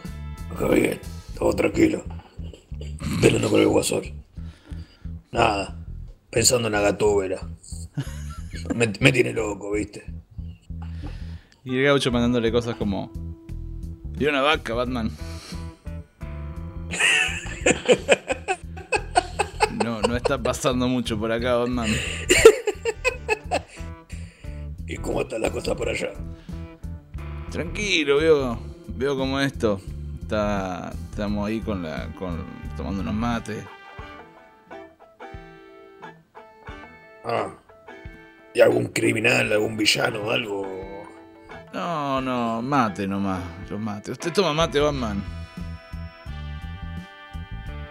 acá 0.51 0.67
bien, 0.69 0.99
todo 1.37 1.53
tranquilo. 1.53 2.03
Peleando 3.21 3.49
con 3.49 3.61
el 3.61 3.67
guasón. 3.67 4.03
Nada. 5.31 5.77
Pensando 6.31 6.67
en 6.67 6.71
la 6.73 6.81
gatúbera. 6.81 7.39
Me, 8.73 8.91
me 8.99 9.11
tiene 9.11 9.33
loco, 9.33 9.71
viste. 9.71 10.05
y 11.63 11.77
el 11.77 11.83
gaucho 11.83 12.11
mandándole 12.11 12.51
cosas 12.51 12.75
como... 12.75 13.11
Y 14.17 14.25
una 14.25 14.41
vaca, 14.41 14.73
Batman. 14.73 15.11
No, 20.13 20.17
no 20.17 20.17
está 20.17 20.37
pasando 20.37 20.87
mucho 20.87 21.17
por 21.17 21.31
acá, 21.31 21.55
Batman. 21.55 21.89
¿Y 24.87 24.95
cómo 24.97 25.21
está 25.21 25.39
la 25.39 25.49
cosa 25.49 25.75
por 25.75 25.89
allá? 25.89 26.11
Tranquilo, 27.49 28.17
veo, 28.17 28.59
veo 28.89 29.17
como 29.17 29.39
esto. 29.39 29.81
Está, 30.21 30.93
estamos 31.09 31.47
ahí 31.47 31.61
con 31.61 31.81
la, 31.81 32.13
con, 32.13 32.45
tomando 32.77 33.01
unos 33.01 33.13
mates. 33.15 33.65
Ah. 37.25 37.55
¿Y 38.53 38.61
algún 38.61 38.89
criminal, 38.89 39.51
algún 39.51 39.75
villano, 39.75 40.29
algo? 40.29 41.07
No, 41.73 42.21
no, 42.21 42.61
mate 42.61 43.07
nomás, 43.07 43.41
los 43.67 43.79
mate. 43.79 44.11
Usted 44.11 44.31
toma 44.31 44.53
mate, 44.53 44.79
Batman. 44.79 45.23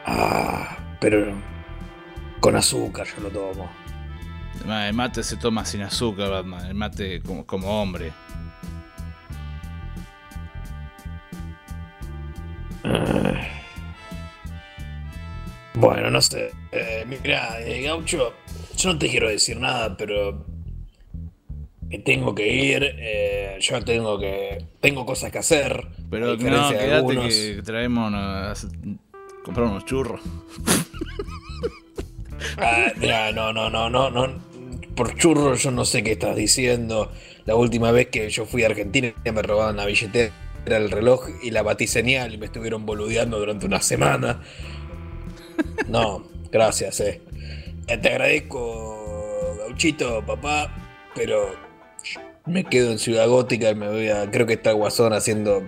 Ah, 0.06 0.76
pero 1.00 1.51
con 2.42 2.56
azúcar 2.56 3.06
yo 3.06 3.22
lo 3.22 3.30
tomo. 3.30 3.70
Además, 4.58 4.88
El 4.88 4.94
mate 4.94 5.22
se 5.22 5.36
toma 5.36 5.64
sin 5.64 5.82
azúcar, 5.82 6.28
Batman. 6.28 6.66
El 6.66 6.74
mate 6.74 7.22
como, 7.22 7.46
como 7.46 7.80
hombre. 7.80 8.12
Bueno, 15.74 16.10
no 16.10 16.20
sé. 16.20 16.50
Eh, 16.70 17.04
mira, 17.06 17.60
eh, 17.60 17.82
Gaucho, 17.82 18.34
yo 18.76 18.92
no 18.92 18.98
te 18.98 19.08
quiero 19.08 19.28
decir 19.28 19.58
nada, 19.58 19.96
pero 19.96 20.44
tengo 22.04 22.34
que 22.34 22.48
ir, 22.54 22.82
eh, 22.98 23.58
yo 23.60 23.82
tengo 23.82 24.18
que. 24.18 24.64
Tengo 24.80 25.06
cosas 25.06 25.30
que 25.32 25.38
hacer. 25.38 25.86
Pero 26.10 26.36
no, 26.36 26.38
quédate 26.38 27.28
que 27.56 27.62
traemos 27.64 28.08
unos- 28.08 28.66
comprar 29.44 29.66
unos 29.66 29.84
churros. 29.86 30.20
Ah, 32.58 32.92
no, 33.34 33.52
no, 33.52 33.70
no, 33.70 33.88
no, 33.90 34.10
no. 34.10 34.52
Por 34.94 35.14
churro 35.16 35.54
yo 35.54 35.70
no 35.70 35.84
sé 35.84 36.02
qué 36.02 36.12
estás 36.12 36.36
diciendo. 36.36 37.10
La 37.44 37.54
última 37.56 37.90
vez 37.90 38.08
que 38.08 38.28
yo 38.30 38.44
fui 38.46 38.62
a 38.62 38.66
Argentina 38.66 39.12
me 39.24 39.42
robaron 39.42 39.76
la 39.76 39.86
billetera, 39.86 40.32
el 40.66 40.90
reloj 40.90 41.28
y 41.42 41.50
la 41.50 41.62
batiseñal 41.62 42.34
y 42.34 42.38
me 42.38 42.46
estuvieron 42.46 42.86
boludeando 42.86 43.38
durante 43.38 43.66
una 43.66 43.80
semana. 43.80 44.40
No, 45.88 46.24
gracias, 46.50 47.00
eh. 47.00 47.20
Eh, 47.88 47.98
Te 47.98 48.08
agradezco, 48.10 49.56
gauchito, 49.58 50.24
papá, 50.24 50.72
pero 51.14 51.50
me 52.46 52.64
quedo 52.64 52.92
en 52.92 52.98
Ciudad 52.98 53.26
Gótica 53.28 53.70
y 53.70 53.74
me 53.74 53.88
voy 53.88 54.08
a... 54.08 54.30
Creo 54.30 54.46
que 54.46 54.54
está 54.54 54.72
Guasón 54.72 55.12
haciendo 55.12 55.62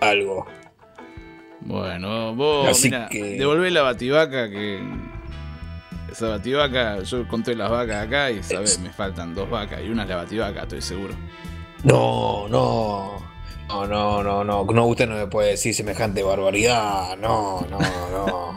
algo. 0.00 0.46
Bueno, 1.60 2.34
vos, 2.34 2.68
Así 2.68 2.90
que- 3.10 3.36
devolvé 3.38 3.70
la 3.70 3.82
bativaca 3.82 4.48
que. 4.50 4.80
Esa 6.12 6.28
bativaca, 6.28 7.02
yo 7.04 7.26
conté 7.26 7.56
las 7.56 7.70
vacas 7.70 8.06
acá 8.06 8.30
y 8.30 8.42
sabes, 8.42 8.78
me 8.78 8.92
faltan 8.92 9.34
dos 9.34 9.48
vacas 9.48 9.80
y 9.82 9.88
una 9.88 10.02
es 10.02 10.10
la 10.10 10.16
bativaca, 10.16 10.64
estoy 10.64 10.82
seguro. 10.82 11.14
No, 11.84 12.48
no. 12.48 13.16
No, 13.66 13.86
no, 13.86 14.22
no, 14.22 14.44
no. 14.44 14.64
No, 14.64 14.86
usted 14.86 15.08
no 15.08 15.16
me 15.16 15.26
puede 15.26 15.52
decir 15.52 15.74
semejante 15.74 16.22
barbaridad. 16.22 17.16
No, 17.16 17.66
no, 17.70 17.78
no. 17.78 18.54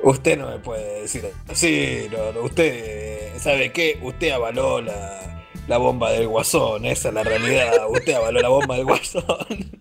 Usted 0.00 0.38
no 0.38 0.48
me 0.48 0.58
puede 0.60 1.02
decir 1.02 1.26
así. 1.46 2.08
No, 2.10 2.32
no. 2.32 2.40
Usted, 2.46 3.36
¿sabe 3.38 3.70
qué? 3.70 3.98
Usted 4.02 4.30
avaló 4.30 4.80
la, 4.80 5.44
la 5.68 5.76
bomba 5.76 6.10
del 6.12 6.26
guasón. 6.26 6.86
Esa 6.86 7.08
es 7.10 7.14
la 7.14 7.22
realidad. 7.22 7.70
Usted 7.90 8.14
avaló 8.14 8.40
la 8.40 8.48
bomba 8.48 8.76
del 8.76 8.86
guasón. 8.86 9.24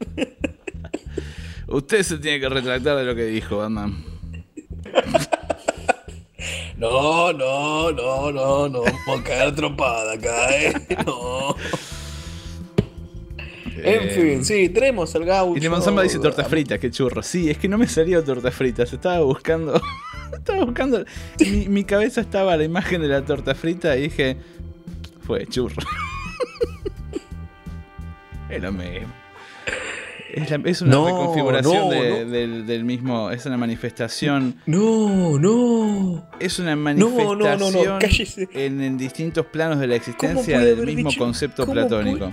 Usted 1.68 2.03
se 2.03 2.18
tiene 2.18 2.41
que 2.41 2.49
retractar 2.49 2.97
de 2.97 3.05
lo 3.05 3.16
que 3.16 3.24
dijo, 3.24 3.59
Batman. 3.59 4.03
No, 6.82 7.32
no, 7.32 7.91
no, 7.91 8.32
no, 8.32 8.67
no. 8.67 8.82
Vamos 8.82 9.19
a 9.19 9.23
caer 9.23 9.53
trompada 9.53 10.13
acá, 10.13 10.49
¿eh? 10.57 10.73
No. 11.05 11.55
En 13.84 14.03
Eh, 14.03 14.09
fin, 14.09 14.45
sí, 14.45 14.69
tenemos 14.69 15.13
al 15.15 15.25
gaucho. 15.25 15.57
Y 15.57 15.61
Lemon 15.61 15.82
Samba 15.84 16.01
dice 16.01 16.17
torta 16.17 16.43
frita, 16.43 16.79
qué 16.79 16.89
churro. 16.89 17.21
Sí, 17.21 17.51
es 17.51 17.59
que 17.59 17.67
no 17.67 17.77
me 17.77 17.88
salió 17.88 18.23
torta 18.23 18.49
frita, 18.51 18.86
se 18.88 18.95
estaba 18.95 19.19
buscando. 19.21 19.79
estaba 20.34 20.65
buscando. 20.65 21.05
Mi, 21.39 21.67
mi 21.67 21.84
cabeza 21.84 22.21
estaba 22.21 22.57
la 22.57 22.63
imagen 22.63 22.99
de 23.01 23.07
la 23.09 23.23
torta 23.23 23.53
frita 23.53 23.95
y 23.95 24.01
dije. 24.03 24.38
Fue 25.25 25.45
churro. 25.45 25.75
es 28.49 28.61
lo 28.61 28.71
mismo. 28.71 29.20
Es, 30.34 30.49
la- 30.49 30.61
es 30.69 30.82
una 30.82 30.91
No, 30.91 31.05
reconfiguración 31.05 31.75
no, 31.75 31.89
de- 31.89 32.25
no. 32.25 32.32
Del, 32.32 32.65
del 32.65 32.84
mismo. 32.86 33.32
Es 33.32 33.45
una 33.45 33.57
manifestación. 33.57 34.55
No, 34.65 35.38
no. 35.39 36.27
Es 36.39 36.59
una 36.59 36.75
no, 36.75 36.93
no, 36.93 37.36
no, 37.36 37.36
manifestación 37.36 38.49
en, 38.53 38.82
en 38.82 38.97
distintos 38.97 39.45
planos 39.47 39.79
de 39.79 39.88
la 39.88 39.95
existencia 39.95 40.59
del 40.59 40.86
mismo 40.86 41.09
dicho- 41.09 41.19
concepto 41.19 41.63
cómo 41.65 41.73
platónico. 41.73 42.32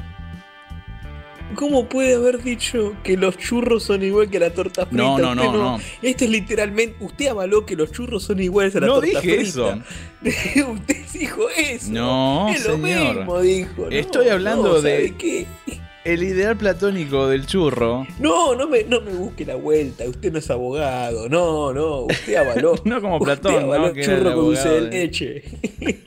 ¿Cómo 1.54 1.88
puede 1.88 2.14
haber 2.14 2.42
dicho 2.42 2.94
que 3.02 3.16
los 3.16 3.38
churros 3.38 3.82
son 3.82 4.02
igual 4.02 4.28
que 4.28 4.38
la 4.38 4.50
torta 4.50 4.84
frita? 4.84 5.02
No, 5.02 5.18
no, 5.18 5.34
no, 5.34 5.50
no. 5.52 5.80
Esto 6.02 6.24
es 6.24 6.30
literalmente. 6.30 6.96
Usted 7.00 7.28
avaló 7.28 7.64
que 7.64 7.74
los 7.74 7.90
churros 7.90 8.22
son 8.22 8.38
iguales 8.40 8.76
a 8.76 8.80
la 8.80 8.86
No 8.88 8.94
torta 9.00 9.20
dije 9.22 9.40
frita. 9.44 9.82
usted 10.70 10.96
dijo 11.14 11.48
eso. 11.56 11.90
No, 11.90 12.48
es 12.50 12.66
lo 12.66 12.74
señor. 12.76 13.16
mismo, 13.16 13.40
dijo. 13.40 13.82
No, 13.84 13.88
Estoy 13.90 14.28
hablando 14.28 14.68
no, 14.74 14.80
de- 14.82 14.96
¿sabe 15.06 15.14
qué? 15.16 15.46
El 16.04 16.22
ideal 16.22 16.56
platónico 16.56 17.28
del 17.28 17.46
churro. 17.46 18.06
No, 18.18 18.54
no 18.54 18.68
me, 18.68 18.84
no 18.84 19.00
me 19.00 19.12
busque 19.12 19.44
la 19.44 19.56
vuelta. 19.56 20.04
Usted 20.08 20.32
no 20.32 20.38
es 20.38 20.50
abogado. 20.50 21.28
No, 21.28 21.72
no. 21.72 22.02
Usted 22.02 22.36
avaló. 22.36 22.74
No 22.84 23.00
como 23.00 23.16
Usted 23.18 23.40
Platón, 23.40 23.64
avaló 23.64 23.88
¿no? 23.88 23.92
Que 23.92 24.02
churro 24.02 24.34
con 24.34 24.44
dulce 24.44 24.68
de 24.68 24.80
leche. 24.82 25.42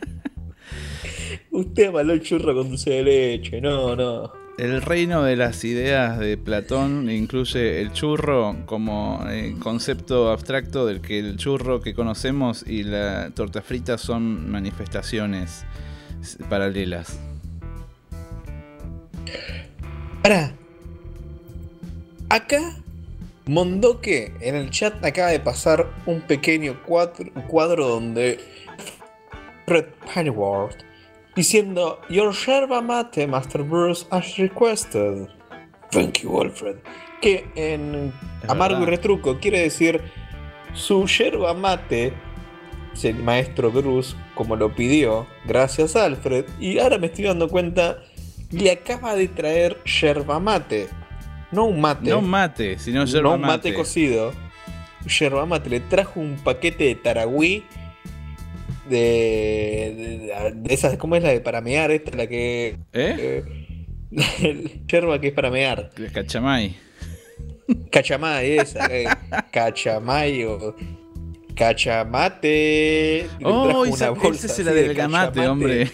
Usted 1.52 1.88
avaló 1.88 2.14
el 2.14 2.22
churro 2.22 2.56
con 2.56 2.70
dulce 2.70 2.90
de 2.90 3.04
leche. 3.04 3.62
No, 3.62 3.96
no. 3.96 4.32
El 4.58 4.82
reino 4.82 5.24
de 5.24 5.36
las 5.36 5.64
ideas 5.64 6.20
de 6.20 6.38
Platón 6.38 7.10
incluye 7.10 7.82
el 7.82 7.94
churro 7.94 8.58
como 8.66 9.26
eh, 9.30 9.56
concepto 9.60 10.30
abstracto 10.30 10.86
del 10.86 11.02
que 11.02 11.20
el 11.20 11.38
churro 11.38 11.82
que 11.82 11.94
conocemos 11.94 12.64
y 12.68 12.84
la 12.84 13.32
torta 13.32 13.62
frita 13.62 13.98
son 13.98 14.52
manifestaciones 14.52 15.66
paralelas. 16.50 17.20
Pará. 20.22 20.54
Acá, 22.30 22.78
Mondoque 23.46 24.34
en 24.40 24.56
el 24.56 24.70
chat 24.70 25.04
acaba 25.04 25.30
de 25.30 25.40
pasar 25.40 25.88
un 26.06 26.22
pequeño 26.22 26.82
cuadro, 26.84 27.88
donde 27.88 28.40
Fred 29.66 29.86
Pennyworth 30.14 30.78
diciendo 31.36 32.00
Your 32.10 32.34
yerba 32.34 32.82
mate, 32.82 33.26
Master 33.28 33.64
Bruce, 33.64 34.06
as 34.12 34.38
requested. 34.38 35.28
Thank 35.92 36.20
you, 36.20 36.40
Alfred. 36.40 36.78
Que 37.22 37.46
en 37.56 38.14
Amargo 38.48 38.84
y. 38.84 38.86
Retruco 38.86 39.40
quiere 39.40 39.62
decir 39.62 40.02
su 40.74 41.06
yerba 41.06 41.54
mate, 41.54 42.14
el 43.04 43.16
maestro 43.24 43.72
Bruce, 43.72 44.16
como 44.36 44.56
lo 44.56 44.74
pidió, 44.74 45.28
gracias 45.46 45.96
a 45.96 46.06
Alfred. 46.06 46.46
Y 46.60 46.80
ahora 46.80 46.98
me 46.98 47.08
estoy 47.08 47.26
dando 47.26 47.50
cuenta, 47.50 48.04
le 48.52 48.72
acaba 48.72 49.16
de 49.16 49.28
traer 49.28 49.78
yerba 49.84 50.40
mate. 50.40 50.88
No 51.52 51.66
un 51.66 51.82
mate. 51.82 52.10
No 52.10 52.22
mate, 52.22 52.78
sino 52.80 53.02
no 53.02 53.06
yerba 53.06 53.34
un 53.36 53.42
mate, 53.42 53.70
mate. 53.70 53.74
cocido. 53.74 54.34
Yerba 55.20 55.46
mate. 55.46 55.70
Le 55.70 55.80
trajo 55.82 56.20
un 56.20 56.38
paquete 56.44 56.86
de 56.86 56.96
taragüí. 56.96 57.64
De, 58.90 60.28
de, 60.28 60.52
de 60.56 60.74
esas, 60.74 60.98
¿cómo 60.98 61.16
es 61.16 61.24
la 61.24 61.30
de 61.30 61.40
para 61.40 61.62
mear? 61.62 61.92
Esta, 61.92 62.16
la 62.18 62.28
que. 62.28 62.78
¿Eh? 62.94 63.44
eh, 64.42 64.82
yerba 64.88 65.20
que 65.22 65.28
es 65.28 65.34
para 65.34 65.50
mear. 65.50 65.92
El 65.98 66.12
Cachamay. 66.12 66.76
Cachamay, 67.90 68.58
esa. 68.58 68.86
eh, 68.88 69.06
Cachamay 69.52 70.44
o. 70.46 70.76
Cachamate. 71.56 73.28
Oh, 73.44 73.86
esa, 73.86 74.12
ese 74.24 74.30
es 74.30 74.44
el 74.44 74.52
así 74.52 74.64
de 74.64 74.70
adelgamate, 74.72 75.40
cachamate. 75.40 75.48
hombre. 75.48 75.92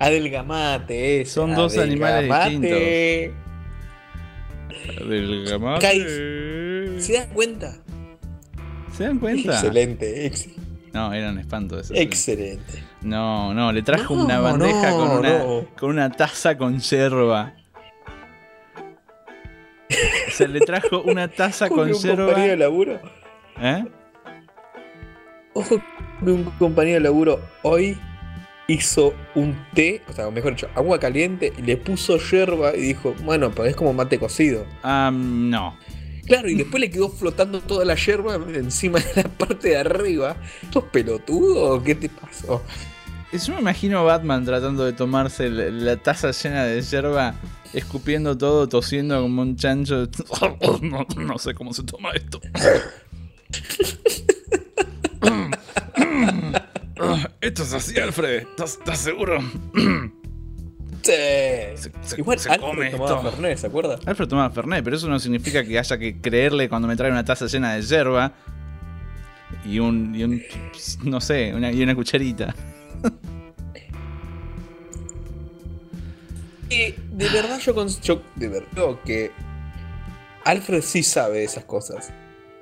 Adelgamate, 0.00 1.20
ese. 1.20 1.30
Son 1.32 1.54
dos 1.54 1.76
animales 1.78 2.30
Adelgamate. 2.30 3.32
Adelgamate. 5.00 7.00
¿Se 7.00 7.12
dan 7.14 7.28
cuenta? 7.30 7.76
¿Se 8.92 9.04
dan 9.04 9.18
cuenta? 9.18 9.52
Excelente, 9.52 10.26
ex- 10.26 10.48
No, 10.92 11.12
eran 11.12 11.38
espantos 11.38 11.86
esos. 11.86 11.96
excelente. 11.96 12.82
No, 13.02 13.54
no, 13.54 13.72
le 13.72 13.82
trajo 13.82 14.14
No, 14.16 14.24
una 14.24 14.40
bandeja 14.40 14.90
no, 14.90 14.96
con, 14.96 15.10
una, 15.18 15.38
no. 15.38 15.64
con 15.78 15.90
una 15.90 16.10
taza 16.10 16.56
con 16.58 16.78
yerba. 16.80 17.54
O 20.28 20.32
sea, 20.32 20.48
le 20.48 20.60
trajo 20.60 21.02
una 21.02 21.28
taza 21.28 21.68
con 21.68 21.90
un 21.90 21.92
compañero 21.92 22.26
de 22.26 22.34
yerba. 22.42 22.56
laburo. 22.56 23.00
¿Eh? 23.60 23.84
Ojo 25.52 25.80
un 26.22 26.44
compañero 26.58 26.94
de 26.98 27.00
laburo 27.00 27.40
hoy 27.62 27.98
hizo 28.72 29.14
un 29.34 29.56
té, 29.74 30.02
o 30.08 30.12
sea, 30.12 30.30
mejor 30.30 30.54
dicho, 30.54 30.68
agua 30.74 30.98
caliente 30.98 31.52
y 31.56 31.62
le 31.62 31.76
puso 31.76 32.18
yerba 32.18 32.74
y 32.76 32.80
dijo, 32.80 33.14
bueno, 33.24 33.50
pero 33.50 33.66
es 33.66 33.76
como 33.76 33.92
mate 33.92 34.18
cocido. 34.18 34.64
Ah, 34.82 35.10
no. 35.12 35.76
Claro, 36.26 36.48
y 36.48 36.54
después 36.54 36.80
le 36.80 36.90
quedó 36.90 37.08
flotando 37.08 37.60
toda 37.60 37.84
la 37.84 37.96
yerba 37.96 38.36
encima 38.54 39.00
de 39.00 39.22
la 39.22 39.28
parte 39.28 39.70
de 39.70 39.78
arriba. 39.78 40.36
¿Sos 40.72 40.84
pelotudo 40.84 41.74
o 41.74 41.82
qué 41.82 41.96
te 41.96 42.08
pasó? 42.08 42.62
Yo 43.32 43.54
me 43.54 43.60
imagino 43.60 43.98
a 43.98 44.02
Batman 44.02 44.44
tratando 44.44 44.84
de 44.84 44.92
tomarse 44.92 45.50
la, 45.50 45.70
la 45.70 45.96
taza 45.96 46.30
llena 46.30 46.64
de 46.64 46.82
yerba, 46.82 47.34
escupiendo 47.72 48.38
todo, 48.38 48.68
tosiendo 48.68 49.20
como 49.20 49.42
un 49.42 49.56
chancho. 49.56 50.08
No, 50.82 51.06
no 51.16 51.38
sé 51.38 51.54
cómo 51.54 51.74
se 51.74 51.82
toma 51.82 52.10
esto. 52.12 52.40
Esto 57.40 57.62
es 57.62 57.72
así, 57.72 57.98
Alfred. 57.98 58.42
¿Estás, 58.48 58.72
estás 58.78 58.98
seguro? 58.98 59.38
Sí. 61.02 61.12
se- 62.02 62.20
Igual 62.20 62.38
se 62.38 62.50
Alfred 62.50 62.68
come 62.68 62.90
tomaba 62.90 63.16
esto. 63.16 63.30
Fernet, 63.30 63.56
¿se 63.58 63.66
acuerda? 63.68 63.98
Alfred 64.04 64.28
tomaba 64.28 64.50
Fernet, 64.50 64.84
pero 64.84 64.96
eso 64.96 65.08
no 65.08 65.18
significa 65.18 65.64
que 65.64 65.78
haya 65.78 65.96
que 65.98 66.20
creerle 66.20 66.68
cuando 66.68 66.86
me 66.86 66.94
trae 66.94 67.10
una 67.10 67.24
taza 67.24 67.46
llena 67.46 67.72
de 67.74 67.80
yerba 67.80 68.34
y 69.64 69.78
un, 69.78 70.14
y 70.14 70.24
un 70.24 70.42
no 71.04 71.22
sé, 71.22 71.54
una, 71.54 71.72
y 71.72 71.82
una 71.82 71.94
cucharita. 71.94 72.54
Y 76.68 76.92
de 76.92 77.28
verdad 77.30 77.58
yo, 77.60 77.86
yo 78.02 78.22
de 78.36 78.48
verdad 78.48 78.68
creo 78.72 79.02
que 79.02 79.30
Alfred 80.44 80.82
sí 80.82 81.02
sabe 81.02 81.42
esas 81.44 81.64
cosas. 81.64 82.12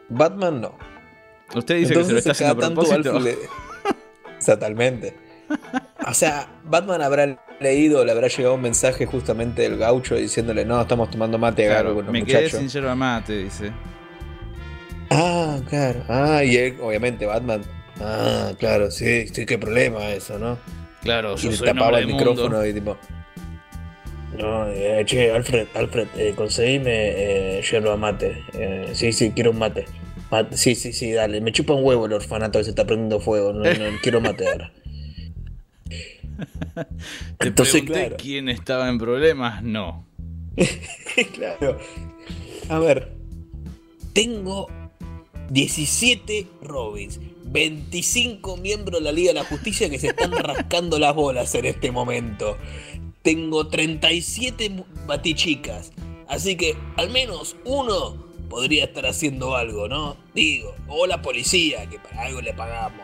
Batman 0.09 0.61
no. 0.61 0.79
Usted 1.55 1.77
dice 1.77 1.95
que 1.95 2.05
se 2.05 2.13
lo 2.13 2.19
está 2.19 2.31
Entonces, 2.31 2.31
haciendo 2.31 2.65
a 2.67 2.69
propósito. 2.69 3.17
Alfred 3.17 3.23
le- 3.25 3.39
Totalmente. 4.45 5.15
O 6.07 6.15
sea, 6.15 6.49
Batman 6.65 7.03
habrá 7.03 7.39
leído, 7.61 8.05
le 8.05 8.13
habrá 8.13 8.29
llegado 8.29 8.55
un 8.55 8.63
mensaje 8.63 9.07
justamente 9.07 9.63
del 9.63 9.77
gaucho 9.79 10.15
diciéndole, 10.15 10.65
no, 10.65 10.81
estamos 10.81 11.11
tomando 11.11 11.39
mate 11.39 11.67
Claro, 11.67 11.95
bueno, 11.95 12.13
me 12.13 12.25
quedé 12.25 12.43
muchacho. 12.43 12.59
sin 12.59 12.69
yerba 12.69 12.95
mate, 12.95 13.37
dice. 13.45 13.73
Ah, 15.11 15.59
claro. 15.69 16.05
Ah, 16.09 16.45
y 16.45 16.57
él, 16.57 16.77
obviamente, 16.81 17.27
Batman. 17.27 17.63
Ah, 18.01 18.53
claro, 18.59 18.91
sí, 18.91 19.27
sí, 19.29 19.47
qué 19.47 19.59
problema 19.59 20.11
eso, 20.11 20.39
¿no? 20.39 20.59
Claro, 21.03 21.35
Y 21.43 21.49
le 21.49 21.57
tapaba 21.59 21.99
el 21.99 22.07
micrófono 22.07 22.65
y 22.65 22.73
tipo. 22.75 22.97
No, 24.37 24.69
eh, 24.69 25.03
che, 25.07 25.33
Alfred, 25.33 25.67
Alfred, 25.75 26.07
eh, 26.17 26.33
conseguime 26.37 27.59
eh, 27.59 27.63
yerba 27.63 27.97
mate. 27.97 28.45
Eh, 28.53 28.91
sí, 28.93 29.13
sí, 29.13 29.33
quiero 29.35 29.51
un 29.51 29.59
mate. 29.59 29.87
Sí, 30.53 30.75
sí, 30.75 30.93
sí, 30.93 31.13
dale. 31.13 31.41
Me 31.41 31.53
chupa 31.53 31.73
un 31.75 31.85
huevo 31.85 32.07
el 32.07 32.13
orfanato 32.13 32.59
que 32.59 32.65
se 32.65 32.71
está 32.71 32.87
prendiendo 32.87 33.21
fuego. 33.21 33.53
No, 33.53 33.65
no, 33.65 33.99
quiero. 34.03 34.21
Te 37.39 37.49
Entonces, 37.49 37.83
claro. 37.83 38.17
quién 38.19 38.49
estaba 38.49 38.89
en 38.89 38.99
problemas, 38.99 39.63
no. 39.63 40.07
claro. 41.35 41.79
A 42.69 42.79
ver. 42.79 43.13
Tengo 44.13 44.69
17 45.51 46.47
Robins. 46.63 47.21
25 47.45 48.59
miembros 48.59 49.01
de 49.01 49.05
la 49.05 49.13
Liga 49.13 49.29
de 49.33 49.35
la 49.41 49.45
Justicia 49.45 49.89
que 49.89 49.99
se 49.99 50.09
están 50.09 50.33
rascando 50.39 50.99
las 50.99 51.15
bolas 51.15 51.55
en 51.55 51.65
este 51.65 51.91
momento. 51.91 52.59
Tengo 53.23 53.67
37 53.69 54.71
mu- 54.71 54.85
batichicas. 55.07 55.93
Así 56.29 56.57
que 56.57 56.77
al 56.97 57.09
menos 57.11 57.57
uno 57.65 58.28
podría 58.49 58.85
estar 58.85 59.07
haciendo 59.07 59.57
algo, 59.57 59.89
¿no? 59.89 60.17
Digo, 60.35 60.75
o 60.89 61.07
la 61.07 61.23
policía, 61.23 61.87
que 61.89 61.99
para 61.99 62.23
algo 62.23 62.41
le 62.41 62.53
pagamos. 62.53 63.03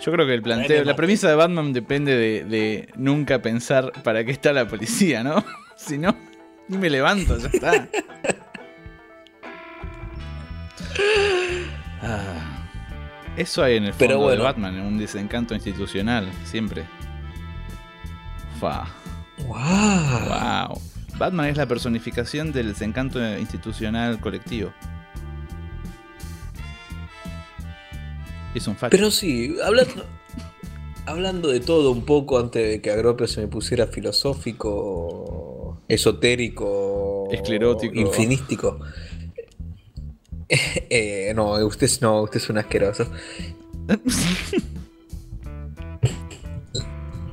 Yo 0.00 0.10
creo 0.12 0.26
que 0.26 0.34
el 0.34 0.42
planteo, 0.42 0.84
la 0.84 0.96
premisa 0.96 1.28
de 1.28 1.34
Batman 1.34 1.72
depende 1.72 2.16
de, 2.16 2.44
de 2.44 2.88
nunca 2.96 3.40
pensar 3.40 3.92
para 4.02 4.24
qué 4.24 4.32
está 4.32 4.52
la 4.52 4.66
policía, 4.66 5.22
¿no? 5.22 5.44
Si 5.74 5.98
no, 5.98 6.14
ni 6.68 6.78
me 6.78 6.88
levanto, 6.88 7.36
ya 7.38 7.48
está. 7.48 7.88
Ah, 12.04 12.68
eso 13.36 13.62
hay 13.62 13.76
en 13.76 13.84
el 13.84 13.92
fondo 13.92 14.06
Pero 14.06 14.18
de 14.18 14.24
bueno. 14.24 14.42
Batman, 14.42 14.80
un 14.80 14.98
desencanto 14.98 15.54
institucional, 15.54 16.28
siempre. 16.44 16.84
Fa. 18.60 18.88
¡Wow! 19.46 19.58
Wow. 20.28 20.91
Batman 21.22 21.46
es 21.46 21.56
la 21.56 21.66
personificación 21.66 22.50
del 22.50 22.66
desencanto 22.72 23.20
institucional 23.38 24.18
colectivo. 24.18 24.72
Es 28.56 28.66
un 28.66 28.74
facho. 28.74 28.90
Pero 28.90 29.08
sí, 29.12 29.54
hablando, 29.64 30.04
hablando 31.06 31.48
de 31.48 31.60
todo 31.60 31.92
un 31.92 32.04
poco 32.04 32.40
antes 32.40 32.68
de 32.68 32.80
que 32.82 32.90
Agropio 32.90 33.28
se 33.28 33.40
me 33.40 33.46
pusiera 33.46 33.86
filosófico, 33.86 35.80
esotérico, 35.86 37.28
Esclerótico. 37.30 37.94
infinístico. 37.94 38.80
Eh, 40.90 41.32
no, 41.34 41.52
usted 41.66 41.86
es- 41.86 42.02
no, 42.02 42.20
usted 42.24 42.36
es 42.38 42.50
un 42.50 42.58
asqueroso. 42.58 43.06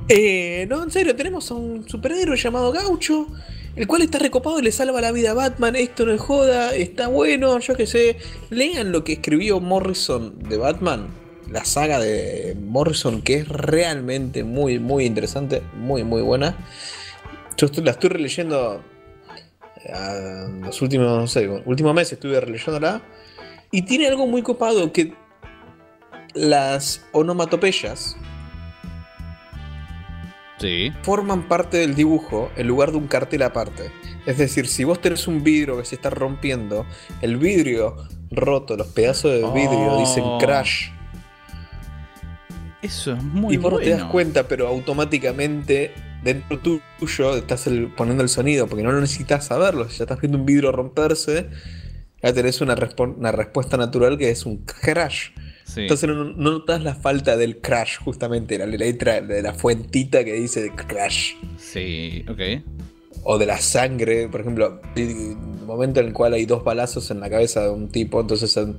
Eh, 0.08 0.66
no, 0.68 0.82
en 0.82 0.90
serio, 0.90 1.14
tenemos 1.14 1.50
a 1.50 1.54
un 1.54 1.88
superhéroe 1.88 2.36
llamado 2.36 2.72
Gaucho, 2.72 3.28
el 3.76 3.86
cual 3.86 4.02
está 4.02 4.18
recopado 4.18 4.58
y 4.58 4.62
le 4.62 4.72
salva 4.72 5.00
la 5.00 5.12
vida 5.12 5.30
a 5.30 5.34
Batman. 5.34 5.76
Esto 5.76 6.06
no 6.06 6.12
es 6.12 6.20
joda, 6.20 6.74
está 6.74 7.08
bueno, 7.08 7.58
yo 7.58 7.74
qué 7.74 7.86
sé. 7.86 8.16
Lean 8.50 8.92
lo 8.92 9.04
que 9.04 9.14
escribió 9.14 9.60
Morrison 9.60 10.38
de 10.38 10.56
Batman, 10.56 11.08
la 11.50 11.64
saga 11.64 11.98
de 11.98 12.56
Morrison, 12.60 13.22
que 13.22 13.34
es 13.34 13.48
realmente 13.48 14.44
muy, 14.44 14.78
muy 14.78 15.04
interesante, 15.04 15.62
muy, 15.74 16.04
muy 16.04 16.22
buena. 16.22 16.56
Yo 17.56 17.68
la 17.82 17.92
estoy 17.92 18.10
releyendo 18.10 18.82
eh, 19.84 20.46
los 20.62 20.82
últimos, 20.82 21.06
no 21.06 21.26
sé, 21.26 21.48
últimos 21.64 21.94
meses 21.94 22.14
estuve 22.14 22.40
releyéndola. 22.40 23.02
Y 23.70 23.82
tiene 23.82 24.08
algo 24.08 24.26
muy 24.26 24.42
copado 24.42 24.92
que 24.92 25.14
las 26.34 27.04
onomatopeyas 27.12 28.16
Sí. 30.60 30.92
forman 31.02 31.48
parte 31.48 31.78
del 31.78 31.94
dibujo 31.94 32.50
en 32.56 32.68
lugar 32.68 32.90
de 32.92 32.98
un 32.98 33.06
cartel 33.08 33.42
aparte. 33.42 33.90
Es 34.26 34.36
decir, 34.38 34.66
si 34.66 34.84
vos 34.84 35.00
tenés 35.00 35.26
un 35.26 35.42
vidrio 35.42 35.78
que 35.78 35.84
se 35.86 35.94
está 35.94 36.10
rompiendo, 36.10 36.84
el 37.22 37.36
vidrio 37.38 37.96
roto, 38.30 38.76
los 38.76 38.88
pedazos 38.88 39.30
de 39.32 39.38
vidrio 39.52 39.92
Oh. 39.94 40.00
dicen 40.00 40.24
crash. 40.38 40.90
Eso 42.82 43.12
es 43.12 43.22
muy 43.22 43.54
y 43.54 43.56
vos 43.56 43.72
no 43.72 43.78
bueno. 43.78 43.84
te 43.96 44.02
das 44.02 44.10
cuenta, 44.10 44.48
pero 44.48 44.66
automáticamente 44.68 45.92
dentro 46.22 46.58
tuyo 46.58 47.36
estás 47.36 47.66
el- 47.66 47.88
poniendo 47.94 48.22
el 48.22 48.28
sonido, 48.28 48.66
porque 48.66 48.82
no 48.82 48.92
lo 48.92 49.00
necesitas 49.00 49.46
saberlo. 49.46 49.88
Si 49.88 49.98
ya 49.98 50.04
estás 50.04 50.20
viendo 50.20 50.38
un 50.38 50.46
vidrio 50.46 50.72
romperse, 50.72 51.48
ya 52.22 52.32
tenés 52.32 52.60
una 52.60 52.74
respuesta 52.74 53.76
natural 53.76 54.16
que 54.18 54.30
es 54.30 54.46
un 54.46 54.58
crash. 54.64 55.30
Sí. 55.72 55.82
Entonces 55.82 56.08
no, 56.08 56.24
no 56.24 56.32
notas 56.50 56.82
la 56.82 56.94
falta 56.94 57.36
del 57.36 57.58
crash, 57.58 57.98
justamente, 57.98 58.58
la 58.58 58.66
letra 58.66 59.20
de 59.20 59.40
la 59.42 59.54
fuentita 59.54 60.24
que 60.24 60.32
dice 60.32 60.72
crash. 60.74 61.34
Sí, 61.58 62.24
ok. 62.28 62.40
O 63.22 63.38
de 63.38 63.46
la 63.46 63.58
sangre, 63.58 64.28
por 64.28 64.40
ejemplo, 64.40 64.80
el 64.96 65.36
momento 65.66 66.00
en 66.00 66.06
el 66.08 66.12
cual 66.12 66.32
hay 66.32 66.44
dos 66.46 66.64
balazos 66.64 67.10
en 67.10 67.20
la 67.20 67.30
cabeza 67.30 67.62
de 67.62 67.70
un 67.70 67.88
tipo, 67.88 68.20
entonces 68.20 68.50
son 68.50 68.78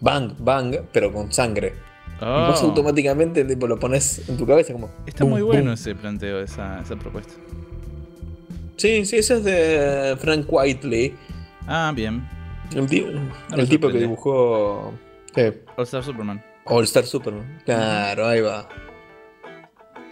bang, 0.00 0.32
bang, 0.38 0.76
pero 0.92 1.12
con 1.12 1.32
sangre. 1.32 1.74
Y 2.20 2.24
vos 2.24 2.62
Oh, 2.62 2.66
automáticamente 2.66 3.44
tipo, 3.44 3.66
lo 3.66 3.78
pones 3.78 4.28
en 4.28 4.36
tu 4.36 4.46
cabeza 4.46 4.72
como... 4.72 4.90
está 5.06 5.24
boom, 5.24 5.32
muy 5.32 5.42
bueno 5.42 5.62
boom. 5.64 5.74
ese 5.74 5.94
planteo, 5.94 6.40
esa, 6.40 6.80
esa 6.80 6.96
propuesta. 6.96 7.34
Sí, 8.76 9.04
sí, 9.04 9.16
ese 9.16 9.34
es 9.34 9.44
de 9.44 10.16
Frank 10.18 10.46
Whiteley, 10.48 11.14
Ah, 11.66 11.92
bien. 11.94 12.26
el, 12.74 13.30
el 13.58 13.68
tipo 13.68 13.88
que 13.90 13.98
dibujó 13.98 14.92
All 15.76 15.84
Star 15.84 16.02
Superman. 16.02 16.44
All 16.64 16.84
Star 16.84 17.04
Superman. 17.04 17.62
Claro, 17.64 18.26
ahí 18.26 18.40
va. 18.40 18.68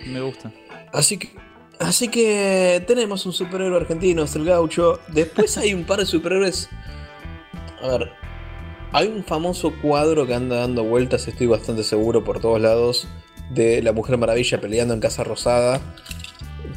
Me 0.07 0.21
gusta. 0.21 0.53
Así 0.93 1.19
que, 1.19 1.31
así 1.81 2.09
que 2.09 2.83
tenemos 2.87 3.27
un 3.27 3.33
superhéroe 3.33 3.81
argentino, 3.81 4.23
es 4.23 4.35
el 4.37 4.45
gaucho. 4.45 5.01
Después 5.09 5.59
hay 5.59 5.75
un 5.75 5.85
par 5.85 5.99
de 5.99 6.07
superhéroes. 6.07 6.69
A 7.83 7.89
ver, 7.89 8.11
hay 8.93 9.09
un 9.09 9.23
famoso 9.25 9.73
cuadro 9.81 10.27
que 10.27 10.35
anda 10.35 10.57
dando 10.61 10.85
vueltas, 10.85 11.29
estoy 11.29 11.47
bastante 11.47 11.83
seguro 11.83 12.25
por 12.25 12.41
todos 12.41 12.61
lados, 12.61 13.07
de 13.51 13.83
la 13.83 13.93
Mujer 13.93 14.17
Maravilla 14.19 14.61
peleando 14.61 14.95
en 14.95 15.01
Casa 15.01 15.25
Rosada 15.25 15.81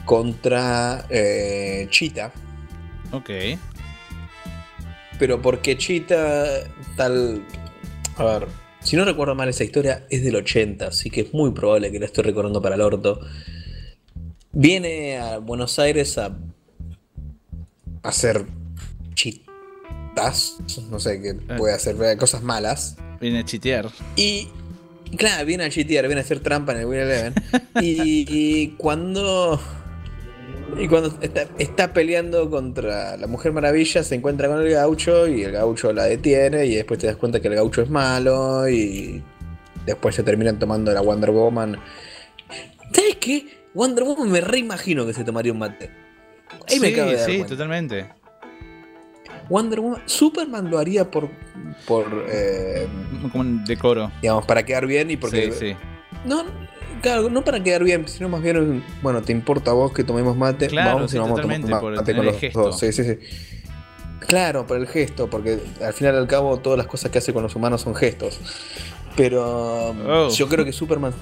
contra 0.05 1.05
eh, 1.09 1.87
Cheetah. 1.89 2.31
Ok. 3.11 3.29
Pero 5.19 5.41
porque 5.41 5.77
Cheetah 5.77 6.63
tal... 6.95 7.45
A 8.18 8.24
ver, 8.24 8.47
si 8.82 8.95
no 8.95 9.05
recuerdo 9.05 9.36
mal 9.36 9.49
esa 9.49 9.64
historia 9.64 10.05
es 10.09 10.24
del 10.24 10.36
80, 10.36 10.88
así 10.88 11.09
que 11.09 11.22
es 11.22 11.34
muy 11.34 11.51
probable 11.51 11.91
que 11.91 11.99
la 11.99 12.05
estoy 12.05 12.24
recordando 12.24 12.62
para 12.62 12.76
el 12.76 12.82
orto. 12.82 13.20
Viene 14.51 15.18
a 15.18 15.38
Buenos 15.38 15.80
Aires 15.80 16.18
a 16.18 16.36
hacer 18.03 18.45
chitas, 19.14 20.57
no 20.89 20.99
sé, 20.99 21.22
que 21.22 21.36
puede 21.57 21.74
hacer 21.74 21.95
eh, 22.03 22.18
cosas 22.18 22.43
malas. 22.43 22.97
Viene 23.20 23.39
a 23.39 23.45
chitear. 23.45 23.89
Y 24.16 24.49
claro, 25.16 25.45
viene 25.45 25.66
a 25.66 25.70
chitear, 25.70 26.07
viene 26.07 26.22
a 26.22 26.24
hacer 26.24 26.39
trampa 26.39 26.74
en 26.74 26.80
el 26.80 26.86
Win 26.86 26.99
Eleven. 26.99 27.34
y, 27.82 28.26
y 28.28 28.68
cuando. 28.78 29.62
Y 30.78 30.88
cuando 30.88 31.13
está, 31.22 31.47
está 31.57 31.93
peleando 31.93 32.49
contra 32.49 33.17
la 33.17 33.28
Mujer 33.28 33.51
Maravilla, 33.51 34.03
se 34.03 34.15
encuentra 34.15 34.47
con 34.47 34.61
el 34.61 34.69
gaucho 34.72 35.28
y 35.28 35.43
el 35.43 35.51
gaucho 35.51 35.91
la 35.93 36.05
detiene. 36.05 36.65
Y 36.65 36.76
después 36.76 36.99
te 36.99 37.07
das 37.07 37.15
cuenta 37.17 37.39
que 37.39 37.47
el 37.47 37.55
gaucho 37.55 37.82
es 37.82 37.89
malo. 37.89 38.67
Y 38.69 39.22
después 39.86 40.15
se 40.15 40.24
terminan 40.24 40.59
tomando 40.59 40.91
la 40.91 41.01
Wonder 41.01 41.32
Woman. 41.32 41.78
¿Sabes 42.93 43.15
qué? 43.19 43.47
Wonder 43.74 44.03
Woman 44.03 44.30
me 44.30 44.41
reimagino 44.41 45.05
que 45.05 45.13
se 45.13 45.24
tomaría 45.24 45.51
un 45.51 45.59
mate. 45.59 45.89
Ahí 46.67 46.80
me 46.80 46.88
sí, 46.88 46.93
de 46.93 47.01
dar 47.05 47.19
sí, 47.19 47.32
cuenta. 47.38 47.47
totalmente. 47.47 48.09
Wonder 49.49 49.80
Woman. 49.80 50.01
Superman 50.05 50.69
lo 50.69 50.80
haría 50.80 51.09
por. 51.09 51.30
por 51.88 52.26
eh, 52.30 52.88
Como 53.22 53.41
un 53.41 53.63
decoro. 53.65 54.11
digamos, 54.22 54.45
para 54.45 54.63
quedar 54.63 54.86
bien 54.86 55.11
y 55.11 55.17
porque. 55.17 55.51
Sí, 55.51 55.72
sí. 55.72 55.76
No, 56.26 56.43
claro, 57.01 57.29
no 57.29 57.43
para 57.43 57.61
quedar 57.63 57.83
bien, 57.83 58.07
sino 58.07 58.29
más 58.29 58.41
bien, 58.41 58.83
bueno, 59.01 59.21
te 59.21 59.31
importa 59.31 59.71
a 59.71 59.73
vos 59.73 59.91
que 59.93 60.03
tomemos 60.03 60.35
mate, 60.37 60.67
Claro, 60.67 60.95
vamos 60.95 61.11
sí, 61.11 61.17
y 61.17 61.19
vamos 61.19 61.39
a 61.39 61.41
tomar 61.41 61.59
mate 61.59 62.13
con 62.13 62.19
el 62.19 62.25
los 62.25 62.37
gesto. 62.39 62.61
dos. 62.63 62.79
Sí, 62.79 62.91
sí, 62.93 63.03
sí. 63.03 63.17
Claro, 64.27 64.65
por 64.67 64.77
el 64.77 64.87
gesto, 64.87 65.29
porque 65.29 65.59
al 65.83 65.93
final 65.93 66.15
y 66.15 66.17
al 66.19 66.27
cabo 66.27 66.57
todas 66.59 66.77
las 66.77 66.87
cosas 66.87 67.11
que 67.11 67.17
hace 67.17 67.33
con 67.33 67.43
los 67.43 67.55
humanos 67.55 67.81
son 67.81 67.95
gestos. 67.95 68.39
Pero 69.17 69.89
Oh. 70.07 70.29
yo 70.29 70.47
creo 70.47 70.63
que 70.63 70.71
Superman 70.71 71.13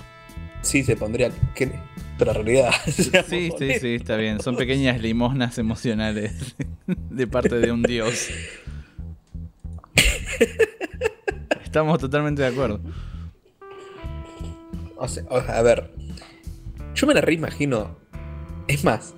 sí 0.61 0.84
se 0.84 0.95
pondría 0.95 1.32
que 1.55 1.71
pero 2.17 2.32
en 2.32 2.36
realidad. 2.36 2.71
Sí, 2.86 3.03
sí, 3.03 3.09
honestos. 3.49 3.59
sí, 3.82 3.95
está 3.95 4.17
bien. 4.17 4.41
Son 4.41 4.57
pequeñas 4.57 4.99
limosnas 5.01 5.57
emocionales 5.57 6.34
de 6.88 7.27
parte 7.27 7.55
de 7.59 7.71
un 7.71 7.82
dios. 7.82 8.27
Estamos 11.63 11.99
totalmente 11.99 12.41
de 12.41 12.47
acuerdo. 12.49 12.80
O 15.00 15.08
sea, 15.08 15.24
o- 15.30 15.38
a 15.38 15.62
ver, 15.62 15.91
Yo 16.95 17.08
me 17.08 17.14
la 17.14 17.22
reimagino. 17.22 17.95
Es 18.68 18.84
más, 18.84 19.14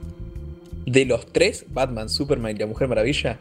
de 0.85 1.05
los 1.05 1.31
tres, 1.33 1.65
Batman, 1.69 2.09
Superman 2.09 2.55
y 2.55 2.59
la 2.59 2.67
Mujer 2.67 2.87
Maravilla, 2.87 3.39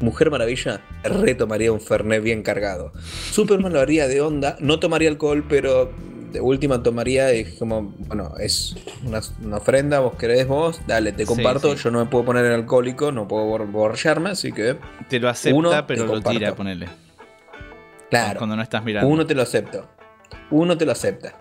Mujer 0.00 0.30
Maravilla 0.30 0.80
retomaría 1.04 1.72
un 1.72 1.80
Fernet 1.80 2.22
bien 2.22 2.42
cargado. 2.42 2.92
Superman 3.30 3.72
lo 3.72 3.80
haría 3.80 4.08
de 4.08 4.20
onda, 4.20 4.56
no 4.60 4.80
tomaría 4.80 5.08
alcohol, 5.08 5.44
pero 5.48 5.92
de 6.32 6.40
última 6.40 6.82
tomaría 6.82 7.30
es 7.30 7.54
como, 7.58 7.94
bueno, 8.08 8.34
es 8.40 8.74
una, 9.04 9.20
una 9.44 9.58
ofrenda, 9.58 10.00
vos 10.00 10.16
querés 10.16 10.48
vos, 10.48 10.80
dale, 10.86 11.12
te 11.12 11.24
comparto, 11.24 11.76
sí. 11.76 11.84
yo 11.84 11.90
no 11.92 12.00
me 12.00 12.06
puedo 12.10 12.24
poner 12.24 12.44
en 12.46 12.52
alcohólico, 12.52 13.12
no 13.12 13.28
puedo 13.28 13.44
bor- 13.46 13.70
borracharme, 13.70 14.30
así 14.30 14.50
que, 14.52 14.76
Te 15.08 15.20
lo 15.20 15.28
acepta, 15.28 15.56
Uno, 15.56 15.70
te 15.70 15.82
pero 15.84 16.06
lo 16.06 16.12
comparto. 16.14 16.38
tira, 16.38 16.54
ponele. 16.56 16.88
claro. 18.10 18.38
Cuando 18.38 18.56
no 18.56 18.62
estás 18.62 18.82
mirando. 18.82 19.08
Uno 19.08 19.24
te 19.26 19.34
lo 19.34 19.42
acepto. 19.42 19.86
Uno 20.50 20.76
te 20.76 20.84
lo 20.86 20.92
acepta. 20.92 21.34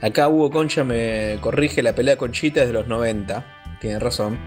Acá 0.00 0.28
Hugo 0.28 0.50
Concha 0.50 0.84
me 0.84 1.38
corrige 1.40 1.82
la 1.82 1.94
pelea 1.94 2.16
con 2.16 2.32
Chita 2.32 2.60
desde 2.60 2.72
los 2.72 2.86
90. 2.86 3.44
Tiene 3.80 3.98
razón. 3.98 4.38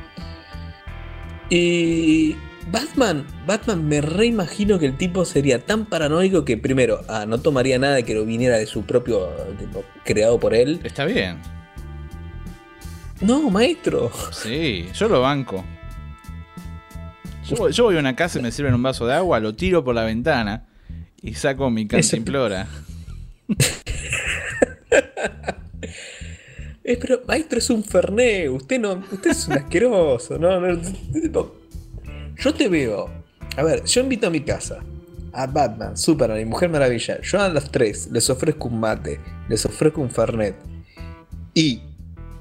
Y 1.50 2.36
Batman, 2.72 3.26
Batman 3.46 3.86
me 3.88 4.00
reimagino 4.02 4.80
que 4.80 4.86
el 4.86 4.98
tipo 4.98 5.26
sería 5.26 5.60
tan 5.66 5.86
paranoico 5.86 6.46
que 6.46 6.58
primero, 6.58 7.02
ah, 7.10 7.26
no 7.28 7.40
tomaría 7.40 7.78
nada 7.80 8.02
que 8.04 8.14
lo 8.14 8.26
viniera 8.26 8.58
de 8.58 8.66
su 8.66 8.84
propio 8.84 9.30
tipo, 9.60 9.84
creado 10.06 10.40
por 10.40 10.54
él. 10.54 10.80
Está 10.84 11.06
bien. 11.06 11.40
No, 13.20 13.50
maestro. 13.50 14.12
Sí, 14.32 14.88
yo 14.94 15.10
lo 15.10 15.22
banco. 15.22 15.64
Yo, 17.46 17.58
voy- 17.58 17.72
yo 17.74 17.84
voy 17.84 17.98
a 17.98 18.00
una 18.00 18.16
casa 18.16 18.40
y 18.40 18.42
me 18.42 18.52
sirven 18.52 18.74
un 18.74 18.82
vaso 18.84 19.06
de 19.06 19.14
agua, 19.16 19.40
lo 19.42 19.54
tiro 19.56 19.84
por 19.84 19.94
la 19.94 20.04
ventana 20.06 20.68
y 21.22 21.34
saco 21.34 21.70
mi 21.70 21.86
cantimplora. 21.88 22.68
Eh, 26.84 26.98
pero 27.00 27.22
maestro 27.28 27.60
es 27.60 27.70
un 27.70 27.84
Ferné, 27.84 28.50
usted 28.50 28.80
no, 28.80 29.04
usted 29.12 29.30
es 29.30 29.48
un 29.48 29.54
asqueroso, 29.54 30.40
no, 30.40 30.60
no, 30.60 30.82
Yo 32.38 32.54
te 32.56 32.68
veo. 32.68 33.08
A 33.56 33.64
ver, 33.64 33.84
yo 33.86 34.02
invito 34.02 34.26
a 34.26 34.30
mi 34.32 34.42
casa 34.42 34.80
a 35.34 35.48
Batman, 35.48 35.96
Superman 35.98 36.40
y 36.40 36.46
Mujer 36.46 36.70
Maravilla. 36.70 37.22
Yo 37.22 37.40
a 37.40 37.50
las 37.50 37.72
tres 37.72 38.10
les 38.12 38.30
ofrezco 38.30 38.68
un 38.68 38.80
mate, 38.80 39.20
les 39.48 39.66
ofrezco 39.66 40.02
un 40.02 40.10
Fernet. 40.10 40.56
Y 41.54 41.82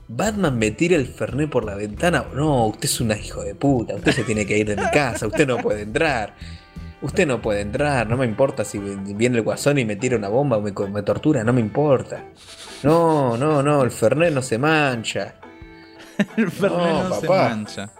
Batman 0.09 0.59
me 0.59 0.70
tira 0.70 0.96
el 0.96 1.07
Fernet 1.07 1.51
por 1.51 1.64
la 1.64 1.74
ventana. 1.74 2.24
No, 2.34 2.66
usted 2.66 2.84
es 2.84 3.01
un 3.01 3.12
hijo 3.12 3.42
de 3.42 3.55
puta. 3.55 3.94
Usted 3.94 4.12
se 4.12 4.24
tiene 4.24 4.46
que 4.46 4.59
ir 4.59 4.68
de 4.68 4.76
mi 4.76 4.90
casa. 4.90 5.26
Usted 5.26 5.46
no 5.46 5.59
puede 5.59 5.82
entrar. 5.82 6.34
Usted 7.03 7.26
no 7.26 7.40
puede 7.40 7.61
entrar. 7.62 8.09
No 8.09 8.16
me 8.16 8.26
importa 8.26 8.64
si 8.64 8.78
viene 8.78 9.38
el 9.38 9.42
guasón 9.42 9.78
y 9.78 9.84
me 9.84 9.96
tira 9.96 10.16
una 10.16 10.28
bomba 10.28 10.59
o 10.59 10.61
me, 10.61 10.72
me 10.90 11.03
tortura. 11.03 11.42
No 11.44 11.53
me 11.53 11.61
importa. 11.61 12.24
No, 12.82 13.36
no, 13.36 13.62
no. 13.62 13.82
El 13.82 13.90
Fernet 13.90 14.32
no 14.34 14.42
se 14.42 14.59
mancha. 14.59 15.34
El 16.36 16.51
Fernet 16.51 16.78
no, 16.78 17.09
No, 17.09 17.14
se 17.20 17.26
papá. 17.26 17.48
mancha. 17.51 17.90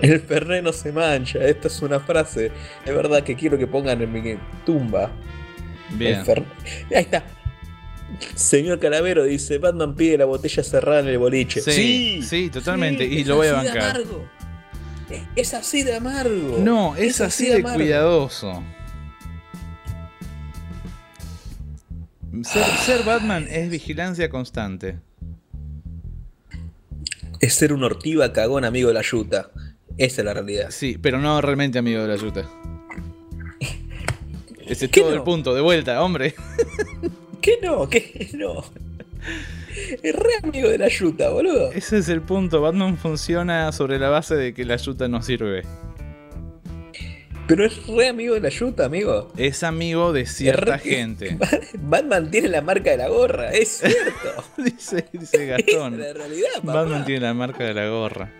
El 0.00 0.20
Fernet 0.20 0.62
no 0.64 0.72
se 0.72 0.92
mancha. 0.92 1.38
Esta 1.44 1.68
es 1.68 1.82
una 1.82 2.00
frase. 2.00 2.50
Es 2.84 2.94
verdad 2.94 3.22
que 3.22 3.34
quiero 3.36 3.58
que 3.58 3.66
pongan 3.66 4.00
en 4.02 4.12
mi 4.12 4.22
tumba. 4.64 5.10
Bien. 5.90 6.20
El 6.20 6.24
Fer- 6.26 6.44
Ahí 6.94 7.02
está. 7.02 7.24
Señor 8.34 8.78
Calavero 8.78 9.24
dice, 9.24 9.58
Batman 9.58 9.94
pide 9.94 10.18
la 10.18 10.24
botella 10.26 10.62
cerrada 10.62 11.00
en 11.00 11.08
el 11.08 11.18
boliche. 11.18 11.60
Sí, 11.62 12.22
sí, 12.22 12.50
totalmente, 12.50 13.04
y 13.04 13.24
lo 13.24 13.36
voy 13.36 13.48
a 13.48 13.54
bancar. 13.54 13.78
amargo. 13.78 14.26
Es- 15.12 15.22
Es 15.36 15.54
así 15.54 15.82
de 15.82 15.96
amargo. 15.96 16.58
No, 16.60 16.96
es, 16.96 17.20
así 17.20 17.46
de 17.48 17.56
amargo. 17.56 17.76
cuidadoso. 17.78 18.62
Ser, 22.44 22.64
ser 22.64 23.04
Batman 23.04 23.46
es 23.50 23.68
vigilancia 23.70 24.28
constante. 24.30 24.98
Es 27.40 27.54
ser 27.54 27.72
un 27.72 27.84
ortiva 27.84 28.32
cagón 28.32 28.64
amigo 28.64 28.88
de 28.88 28.94
la 28.94 29.02
yuta. 29.02 29.50
Esa 29.98 30.22
es 30.22 30.24
la 30.24 30.32
realidad. 30.34 30.70
Sí, 30.70 30.96
pero 31.00 31.18
no 31.20 31.40
realmente 31.40 31.78
amigo 31.78 32.00
de 32.02 32.08
la 32.08 32.16
yuta. 32.16 32.48
Ese 34.66 34.86
es 34.86 34.90
¿Qué 34.90 35.00
todo 35.00 35.10
no? 35.10 35.16
el 35.16 35.22
punto, 35.22 35.54
de 35.54 35.60
vuelta, 35.60 36.02
hombre. 36.02 36.34
¿Qué 37.42 37.58
no? 37.62 37.88
¿Qué 37.88 38.30
no? 38.34 38.64
Es 40.02 40.14
re 40.14 40.30
amigo 40.42 40.68
de 40.68 40.78
la 40.78 40.88
yuta, 40.88 41.30
boludo. 41.30 41.72
Ese 41.72 41.98
es 41.98 42.08
el 42.08 42.20
punto. 42.22 42.60
Batman 42.60 42.96
funciona 42.98 43.72
sobre 43.72 43.98
la 43.98 44.08
base 44.08 44.34
de 44.36 44.52
que 44.54 44.64
la 44.64 44.76
yuta 44.76 45.08
no 45.08 45.22
sirve. 45.22 45.62
Pero 47.48 47.64
es 47.66 47.86
re 47.86 48.08
amigo 48.08 48.34
de 48.34 48.40
la 48.40 48.48
yuta, 48.50 48.84
amigo. 48.86 49.32
Es 49.36 49.62
amigo 49.62 50.12
de 50.12 50.26
cierta 50.26 50.76
re- 50.76 50.78
gente. 50.78 51.36
Batman 51.78 52.30
tiene 52.30 52.48
la 52.48 52.62
marca 52.62 52.90
de 52.92 52.96
la 52.98 53.08
gorra, 53.08 53.50
es 53.50 53.78
cierto. 53.78 54.44
dice, 54.56 55.06
dice 55.12 55.46
Gastón. 55.46 55.94
es 55.94 56.00
la 56.00 56.12
realidad, 56.12 56.48
papá. 56.60 56.72
Batman 56.82 57.04
tiene 57.04 57.20
la 57.20 57.34
marca 57.34 57.64
de 57.64 57.74
la 57.74 57.88
gorra. 57.88 58.30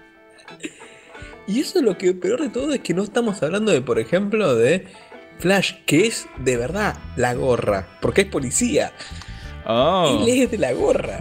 Y 1.49 1.61
eso 1.61 1.81
es 1.81 1.85
lo 1.85 1.99
que 1.99 2.15
peor 2.15 2.41
de 2.41 2.49
todo 2.49 2.73
es 2.73 2.81
que 2.81 2.95
no 2.95 3.03
estamos 3.03 3.43
hablando 3.43 3.73
de, 3.73 3.81
por 3.83 3.99
ejemplo, 3.99 4.55
de 4.55 4.87
Flash, 5.41 5.75
que 5.87 6.07
es 6.07 6.27
de 6.39 6.57
verdad 6.57 6.97
la 7.17 7.35
gorra, 7.35 7.99
porque 8.01 8.21
es 8.23 8.27
policía. 8.29 8.93
Oh. 9.67 10.25
Él 10.27 10.43
es 10.43 10.51
de 10.51 10.59
la 10.59 10.73
gorra. 10.73 11.21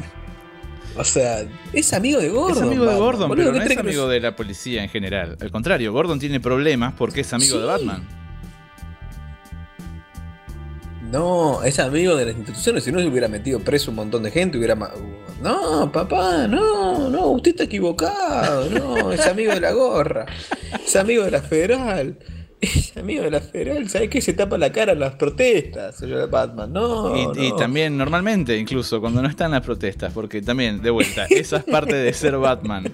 O 0.97 1.03
sea, 1.03 1.45
es 1.71 1.93
amigo 1.93 2.19
de 2.19 2.29
Gordon. 2.29 2.57
Es 2.57 2.63
amigo 2.63 2.85
de 2.85 2.95
Gordon, 2.95 3.29
boludo, 3.29 3.51
pero 3.51 3.53
¿qué 3.53 3.59
no 3.59 3.71
es 3.73 3.77
amigo 3.77 4.07
de 4.09 4.19
la 4.19 4.35
policía 4.35 4.83
en 4.83 4.89
general. 4.89 5.37
Al 5.39 5.51
contrario, 5.51 5.93
Gordon 5.93 6.19
tiene 6.19 6.39
problemas 6.39 6.93
porque 6.97 7.21
es 7.21 7.31
amigo 7.33 7.59
de. 7.59 7.65
Batman. 7.65 8.21
No, 11.11 11.61
es 11.63 11.77
amigo 11.79 12.15
de 12.15 12.25
las 12.25 12.35
instituciones, 12.37 12.85
si 12.85 12.91
no 12.91 12.99
se 12.99 13.07
hubiera 13.07 13.27
metido 13.27 13.59
preso 13.59 13.91
un 13.91 13.97
montón 13.97 14.23
de 14.23 14.31
gente, 14.31 14.57
hubiera... 14.57 14.77
No, 15.41 15.91
papá, 15.91 16.47
no, 16.47 17.09
no, 17.09 17.27
usted 17.27 17.51
está 17.51 17.65
equivocado, 17.65 18.69
no, 18.69 19.11
es 19.11 19.19
amigo 19.27 19.53
de 19.53 19.59
la 19.59 19.73
gorra, 19.73 20.25
es 20.85 20.95
amigo 20.95 21.25
de 21.25 21.31
la 21.31 21.41
federal, 21.41 22.17
es 22.61 22.95
amigo 22.97 23.23
de 23.23 23.31
la 23.31 23.41
federal, 23.41 23.89
¿sabes 23.89 24.09
qué? 24.09 24.21
Se 24.21 24.33
tapa 24.33 24.57
la 24.57 24.71
cara 24.71 24.93
en 24.93 24.99
las 24.99 25.15
protestas, 25.15 25.97
señor 25.97 26.29
Batman, 26.29 26.71
no. 26.71 27.15
y, 27.15 27.47
y 27.47 27.49
no. 27.49 27.55
también 27.55 27.97
normalmente, 27.97 28.57
incluso 28.57 29.01
cuando 29.01 29.21
no 29.21 29.27
están 29.27 29.51
las 29.51 29.61
protestas, 29.61 30.13
porque 30.13 30.41
también, 30.41 30.81
de 30.81 30.91
vuelta, 30.91 31.25
esa 31.29 31.57
es 31.57 31.63
parte 31.63 31.95
de 31.95 32.13
ser 32.13 32.37
Batman. 32.37 32.85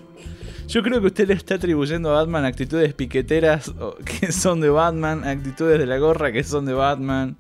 Yo 0.68 0.84
creo 0.84 1.00
que 1.00 1.08
usted 1.08 1.28
le 1.28 1.34
está 1.34 1.56
atribuyendo 1.56 2.10
a 2.10 2.20
Batman 2.20 2.44
actitudes 2.44 2.94
piqueteras 2.94 3.74
que 4.20 4.32
son 4.32 4.60
de 4.60 4.70
Batman, 4.70 5.26
actitudes 5.26 5.80
de 5.80 5.86
la 5.86 5.98
gorra 5.98 6.32
que 6.32 6.44
son 6.44 6.66
de 6.66 6.74
Batman. 6.74 7.38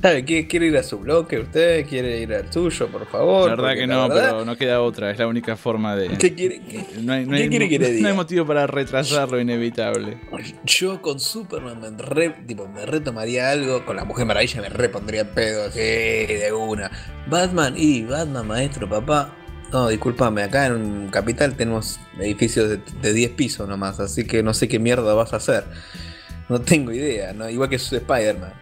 ¿Quiere 0.00 0.66
ir 0.66 0.76
a 0.78 0.82
su 0.82 0.98
bloque 0.98 1.38
usted? 1.38 1.86
¿Quiere 1.86 2.20
ir 2.20 2.32
al 2.32 2.50
suyo, 2.52 2.88
por 2.88 3.06
favor? 3.06 3.50
La 3.50 3.56
verdad 3.56 3.74
que 3.74 3.86
no, 3.86 4.08
verdad- 4.08 4.30
pero 4.30 4.44
no 4.46 4.56
queda 4.56 4.80
otra, 4.80 5.10
es 5.10 5.18
la 5.18 5.26
única 5.26 5.56
forma 5.56 5.94
de... 5.94 6.16
¿Qué 6.16 6.34
quiere? 6.34 6.60
qué- 6.60 6.86
No 7.02 7.12
hay, 7.12 7.26
no 7.26 7.32
¿Qué 7.36 7.42
hay- 7.42 7.48
quiere 7.50 7.68
que 7.68 7.78
le 7.78 7.90
no 8.00 8.08
hay 8.08 8.14
motivo 8.14 8.46
para 8.46 8.66
retrasar 8.66 9.30
lo 9.30 9.38
inevitable. 9.40 10.18
Yo 10.64 11.02
con 11.02 11.20
Superman 11.20 11.80
me, 11.80 11.90
re, 12.02 12.30
tipo, 12.46 12.66
me 12.68 12.86
retomaría 12.86 13.50
algo, 13.50 13.84
con 13.84 13.96
la 13.96 14.04
Mujer 14.04 14.24
Maravilla 14.26 14.62
me 14.62 14.68
repondría 14.70 15.20
en 15.22 15.28
pedo, 15.28 15.70
sí, 15.70 15.78
de 15.80 16.50
una. 16.52 16.90
Batman, 17.26 17.74
y 17.76 18.02
Batman, 18.02 18.46
maestro, 18.46 18.88
papá. 18.88 19.34
No, 19.72 19.88
discúlpame, 19.88 20.42
acá 20.42 20.66
en 20.66 21.08
Capital 21.10 21.54
tenemos 21.54 22.00
edificios 22.18 22.70
de, 22.70 22.80
de 23.02 23.12
10 23.12 23.30
pisos 23.32 23.68
nomás, 23.68 24.00
así 24.00 24.26
que 24.26 24.42
no 24.42 24.52
sé 24.54 24.66
qué 24.66 24.78
mierda 24.78 25.14
vas 25.14 25.32
a 25.32 25.36
hacer. 25.36 25.64
No 26.48 26.60
tengo 26.60 26.90
idea, 26.90 27.32
¿no? 27.34 27.48
Igual 27.48 27.68
que 27.68 27.76
Spider-Man. 27.76 28.52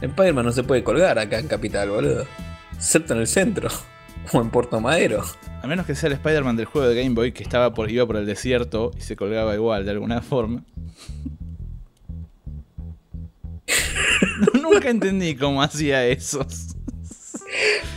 Spider-Man 0.00 0.44
no 0.44 0.52
se 0.52 0.62
puede 0.62 0.82
colgar 0.84 1.18
acá 1.18 1.38
en 1.38 1.48
Capital, 1.48 1.90
boludo. 1.90 2.26
Excepto 2.74 3.14
en 3.14 3.20
el 3.20 3.26
centro, 3.26 3.68
o 4.32 4.40
en 4.40 4.50
Puerto 4.50 4.80
Madero. 4.80 5.24
A 5.62 5.66
menos 5.66 5.86
que 5.86 5.94
sea 5.94 6.08
el 6.08 6.12
Spider-Man 6.14 6.56
del 6.56 6.66
juego 6.66 6.86
de 6.88 7.02
Game 7.02 7.14
Boy 7.14 7.32
que 7.32 7.42
estaba 7.42 7.72
por, 7.74 7.90
iba 7.90 8.06
por 8.06 8.16
el 8.16 8.26
desierto 8.26 8.90
y 8.96 9.00
se 9.00 9.16
colgaba 9.16 9.54
igual 9.54 9.84
de 9.84 9.90
alguna 9.92 10.20
forma. 10.22 10.62
Nunca 14.54 14.90
entendí 14.90 15.34
cómo 15.36 15.62
hacía 15.62 16.06
eso. 16.06 16.46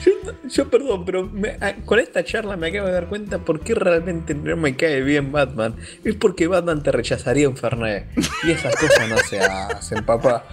Yo, 0.05 0.11
yo, 0.47 0.69
perdón, 0.69 1.03
pero 1.05 1.25
me- 1.25 1.57
a- 1.59 1.75
con 1.85 1.99
esta 1.99 2.23
charla 2.23 2.55
me 2.55 2.67
acabo 2.67 2.87
de 2.87 2.93
dar 2.93 3.07
cuenta 3.09 3.39
por 3.39 3.59
qué 3.59 3.75
realmente 3.75 4.33
no 4.33 4.55
me 4.55 4.75
cae 4.75 5.01
bien 5.01 5.31
Batman. 5.31 5.75
Es 6.03 6.15
porque 6.15 6.47
Batman 6.47 6.81
te 6.81 6.91
rechazaría 6.91 7.49
un 7.49 7.57
Fernet. 7.57 8.07
Y 8.47 8.51
esas 8.51 8.75
cosas 8.75 9.09
no 9.09 9.17
se 9.17 9.39
hacen, 9.39 10.05
papá. 10.05 10.45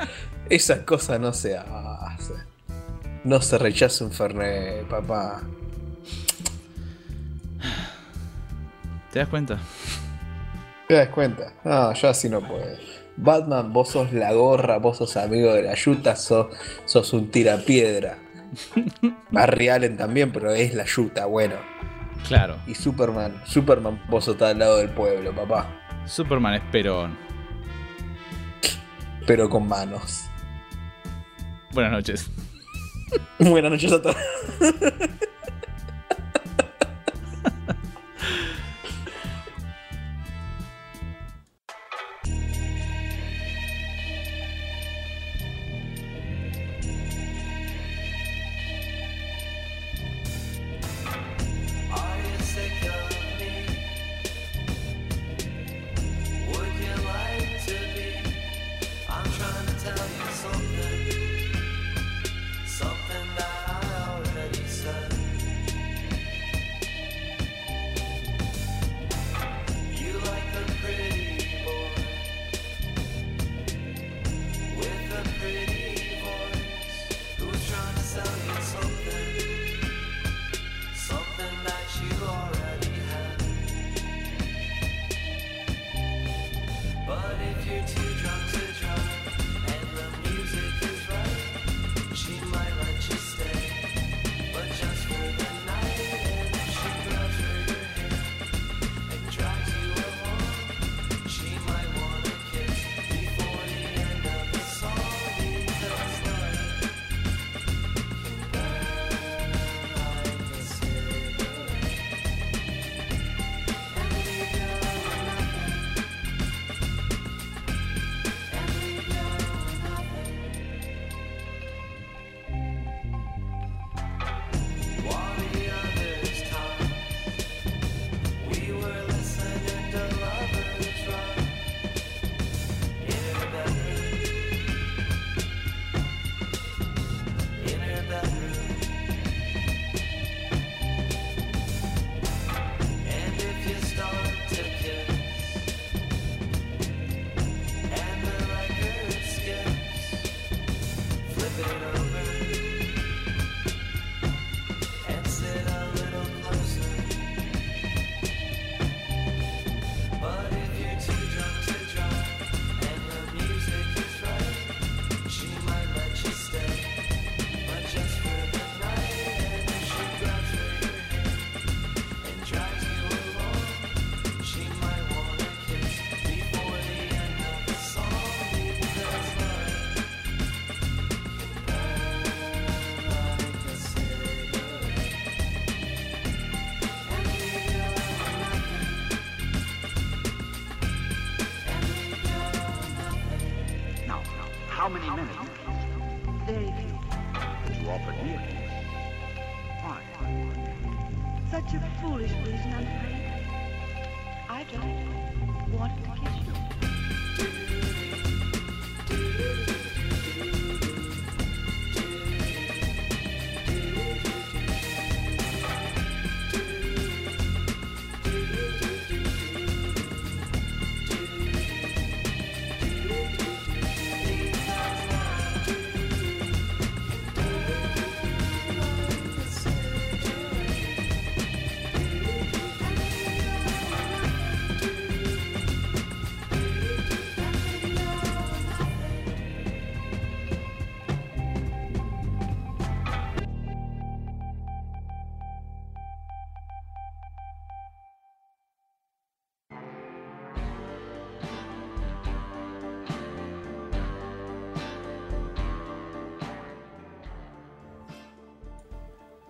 Esas 0.49 0.81
cosas 0.81 1.21
no 1.21 1.33
se 1.33 1.57
hacen. 1.57 2.37
No 3.25 3.43
se 3.43 3.59
rechaza 3.59 4.05
un 4.05 4.13
Fernet, 4.13 4.87
papá. 4.87 5.43
¿Te 9.13 9.19
das 9.19 9.29
cuenta? 9.29 9.59
¿Te 10.87 10.95
das 10.95 11.09
cuenta? 11.09 11.53
No, 11.65 11.93
yo 11.95 12.09
así 12.09 12.29
no 12.29 12.41
puedo. 12.41 12.77
Batman, 13.17 13.73
vos 13.73 13.89
sos 13.89 14.13
la 14.13 14.33
gorra, 14.33 14.79
vos 14.79 14.99
sos 14.99 15.17
amigo 15.17 15.53
de 15.53 15.63
la 15.63 15.75
yuta, 15.75 16.15
sos, 16.15 16.49
sos 16.85 17.13
un 17.13 17.31
tirapiedra. 17.31 18.19
Barry 19.31 19.69
Allen 19.69 19.97
también, 19.97 20.31
pero 20.33 20.53
es 20.53 20.75
la 20.75 20.85
yuta, 20.85 21.27
bueno. 21.27 21.57
Claro. 22.29 22.57
Y 22.67 22.75
Superman, 22.75 23.43
Superman, 23.47 24.03
vos 24.09 24.29
estás 24.29 24.51
al 24.51 24.59
lado 24.59 24.79
del 24.79 24.91
pueblo, 24.91 25.35
papá. 25.35 25.67
Superman 26.07 26.55
es 26.55 26.63
Perón. 26.71 27.19
Pero 29.27 29.49
con 29.49 29.67
manos. 29.67 30.27
Buenas 31.77 31.93
noches. 31.93 32.31
Buenas 33.39 33.71
noches 33.71 33.93
a 33.93 34.01
todos. 34.01 34.17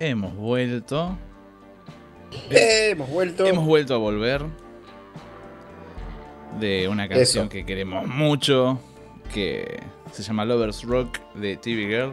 Hemos 0.07 0.37
vuelto. 0.37 1.19
Eh, 2.51 2.91
hemos 2.91 3.11
vuelto. 3.11 3.45
Hemos 3.45 3.65
vuelto 3.65 3.95
a 3.95 3.97
volver. 3.99 4.43
De 6.61 6.87
una 6.89 7.09
canción 7.09 7.47
Eso. 7.47 7.49
que 7.49 7.67
queremos 7.67 8.07
mucho. 8.07 8.79
Que 9.35 9.81
se 10.13 10.23
llama 10.23 10.45
Lovers 10.45 10.85
Rock 10.85 11.19
de 11.35 11.57
TV 11.57 11.89
Girl. 11.89 12.13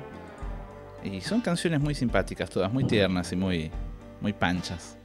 Y 1.04 1.22
son 1.22 1.42
canciones 1.42 1.82
muy 1.82 1.94
simpáticas, 1.94 2.50
todas 2.50 2.74
muy 2.74 2.86
tiernas 2.86 3.32
y 3.32 3.36
muy, 3.36 3.70
muy 4.22 4.34
panchas. 4.34 4.98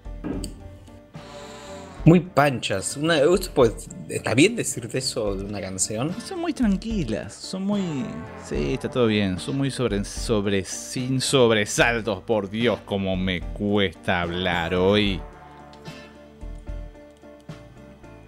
Muy 2.07 2.21
panchas. 2.21 2.97
Una, 2.97 3.21
pues, 3.55 3.89
¿Está 4.09 4.35
bien 4.35 4.57
decirte 4.57 4.99
eso 4.99 5.37
de 5.37 5.45
una 5.45 5.61
canción? 5.61 6.13
Son 6.23 6.41
muy 6.41 6.53
tranquilas, 6.55 7.35
son 7.35 7.65
muy. 7.65 7.83
Sí, 8.43 8.73
está 8.73 8.89
todo 8.89 9.07
bien. 9.07 9.39
Son 9.39 9.55
muy 9.57 9.71
sobre, 9.71 10.03
sobre 10.05 10.65
sin 10.65 11.21
sobresaltos. 11.21 12.23
Por 12.23 12.49
Dios, 12.49 12.81
como 12.87 13.17
me 13.17 13.43
cuesta 13.43 14.23
hablar 14.23 14.75
hoy. 14.75 15.21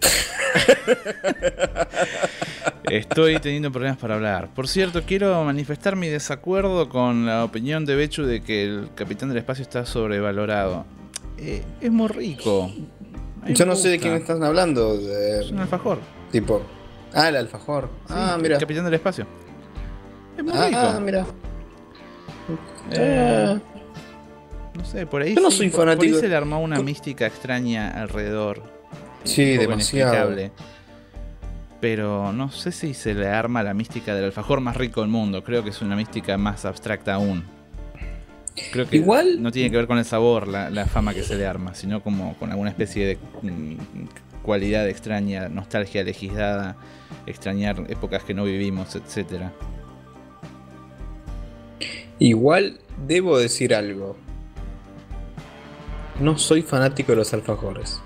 Estoy 2.90 3.38
teniendo 3.38 3.72
problemas 3.72 3.96
para 3.96 4.16
hablar. 4.16 4.52
Por 4.52 4.68
cierto, 4.68 5.02
quiero 5.06 5.42
manifestar 5.44 5.96
mi 5.96 6.08
desacuerdo 6.08 6.90
con 6.90 7.24
la 7.24 7.42
opinión 7.42 7.86
de 7.86 7.94
Bechu 7.94 8.24
de 8.24 8.42
que 8.42 8.64
el 8.64 8.90
Capitán 8.94 9.30
del 9.30 9.38
Espacio 9.38 9.62
está 9.62 9.86
sobrevalorado. 9.86 10.84
Eh, 11.38 11.62
es 11.80 11.90
muy 11.90 12.08
rico. 12.08 12.70
Yo 13.48 13.66
no 13.66 13.74
sé 13.76 13.88
de 13.88 13.98
quién 13.98 14.14
están 14.14 14.42
hablando. 14.44 14.96
de- 14.96 15.40
Es 15.40 15.50
un 15.50 15.58
alfajor. 15.60 15.98
tipo. 16.30 16.62
Ah, 17.14 17.28
el 17.28 17.36
alfajor. 17.36 17.88
ah, 18.08 18.36
mira. 18.40 18.54
El 18.54 18.60
Capitán 18.60 18.84
del 18.84 18.94
Espacio. 18.94 19.26
Es 20.36 20.44
muy 20.44 20.52
Ah, 20.54 20.66
rico. 20.66 20.78
ah, 20.80 21.00
mira. 21.00 21.26
Eh, 22.92 23.46
Ah, 23.56 23.58
no 24.76 24.84
sé, 24.84 25.06
por 25.06 25.22
ahí, 25.22 25.34
Yo 25.34 25.40
no 25.40 25.50
sí, 25.50 25.56
soy 25.58 25.68
por- 25.70 25.80
Por 25.80 25.88
fanático. 25.88 26.14
ahí 26.16 26.20
se 26.20 26.28
le 26.28 26.36
armó 26.36 26.60
una 26.60 26.80
mística 26.80 27.26
extraña 27.26 27.90
alrededor. 28.00 28.62
Sí, 29.24 29.56
demasiado. 29.56 30.34
Pero 31.80 32.32
no 32.32 32.50
sé 32.50 32.72
si 32.72 32.92
se 32.94 33.14
le 33.14 33.28
arma 33.28 33.62
la 33.62 33.72
mística 33.74 34.14
del 34.14 34.24
alfajor 34.26 34.60
más 34.60 34.76
rico 34.76 35.00
del 35.00 35.08
mundo. 35.10 35.42
Creo 35.42 35.62
que 35.64 35.70
es 35.70 35.80
una 35.82 35.96
mística 35.96 36.36
más 36.36 36.64
abstracta 36.64 37.14
aún. 37.14 37.44
Creo 38.72 38.88
que 38.88 38.96
Igual- 38.96 39.42
no 39.42 39.50
tiene 39.50 39.70
que 39.70 39.76
ver 39.76 39.86
con 39.86 39.98
el 39.98 40.04
sabor, 40.04 40.48
la, 40.48 40.70
la 40.70 40.86
fama 40.86 41.14
que 41.14 41.22
se 41.22 41.36
le 41.36 41.46
arma, 41.46 41.74
sino 41.74 42.02
como 42.02 42.36
con 42.38 42.50
alguna 42.50 42.70
especie 42.70 43.06
de 43.06 43.18
mm, 43.42 43.74
cualidad 44.42 44.88
extraña, 44.88 45.48
nostalgia 45.48 46.02
legislada, 46.04 46.76
extrañar 47.26 47.84
épocas 47.88 48.22
que 48.24 48.34
no 48.34 48.44
vivimos, 48.44 48.94
etcétera. 48.96 49.52
Igual 52.18 52.80
debo 53.06 53.38
decir 53.38 53.74
algo. 53.74 54.16
No 56.20 56.36
soy 56.36 56.62
fanático 56.62 57.12
de 57.12 57.16
los 57.16 57.32
alfajores. 57.32 58.00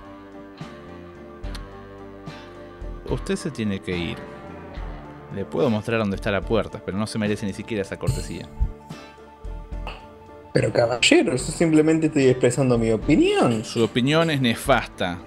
Usted 3.11 3.36
se 3.36 3.50
tiene 3.50 3.80
que 3.80 3.96
ir. 3.96 4.18
Le 5.34 5.44
puedo 5.44 5.68
mostrar 5.68 5.98
dónde 5.98 6.16
está 6.16 6.30
la 6.30 6.40
puerta, 6.40 6.80
pero 6.84 6.96
no 6.96 7.07
se 7.07 7.18
merece 7.18 7.44
ni 7.44 7.52
siquiera 7.52 7.82
esa 7.82 7.98
cortesía. 7.98 8.48
Pero 10.55 10.72
caballero, 10.72 11.32
yo 11.32 11.38
simplemente 11.38 12.07
estoy 12.07 12.28
expresando 12.28 12.78
mi 12.78 12.90
opinión. 12.92 13.64
Su 13.64 13.82
opinión 13.84 14.30
es 14.30 14.40
nefasta. 14.40 15.18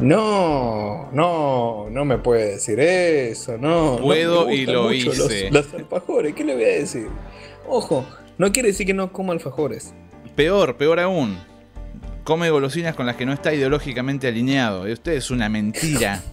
No, 0.00 1.10
no, 1.12 1.88
no 1.90 2.04
me 2.06 2.16
puede 2.18 2.52
decir 2.52 2.80
eso, 2.80 3.58
no. 3.58 3.98
Puedo 4.00 4.50
y 4.50 4.64
lo 4.66 4.84
mucho 4.84 5.08
los- 5.08 5.30
hice. 5.30 5.50
Los, 5.50 5.72
alfajores, 5.74 6.34
¿qué 6.34 6.42
le 6.42 6.54
voy 6.54 6.64
a 6.64 6.68
decir? 6.68 7.06
Ojo, 7.68 8.04
no 8.38 8.50
quiere 8.50 8.70
decir 8.70 8.86
que 8.86 8.94
no 8.94 9.12
coma 9.12 9.34
alfajores. 9.34 9.92
Peor, 10.34 10.76
peor 10.78 10.98
aún. 10.98 11.36
Come 12.24 12.48
golosinas 12.50 12.94
con 12.96 13.04
las 13.04 13.16
que 13.16 13.26
no 13.26 13.34
está 13.34 13.52
ideológicamente 13.52 14.26
alineado. 14.26 14.88
Y 14.88 14.92
usted 14.92 15.12
es 15.12 15.30
una 15.30 15.48
mentira. 15.50 16.22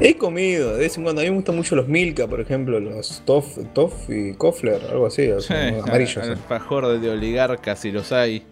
He 0.00 0.16
comido, 0.16 0.72
de 0.72 0.80
vez 0.80 0.96
en 0.96 1.04
cuando. 1.04 1.20
A 1.20 1.24
mí 1.24 1.30
me 1.30 1.36
gustan 1.36 1.56
mucho 1.56 1.76
los 1.76 1.86
Milka, 1.88 2.26
por 2.26 2.40
ejemplo, 2.40 2.80
los 2.80 3.22
Toff, 3.24 3.58
Toff 3.72 4.08
y 4.10 4.34
Kofler, 4.34 4.80
algo 4.90 5.06
así, 5.06 5.28
o 5.30 5.40
sea, 5.40 5.70
Sí, 5.70 5.76
amarillos. 5.78 6.16
eh. 6.26 6.30
Alfajor 6.32 6.98
de 7.00 7.10
oligarcas, 7.10 7.78
si 7.80 7.92
los 7.92 8.10
hay. 8.12 8.42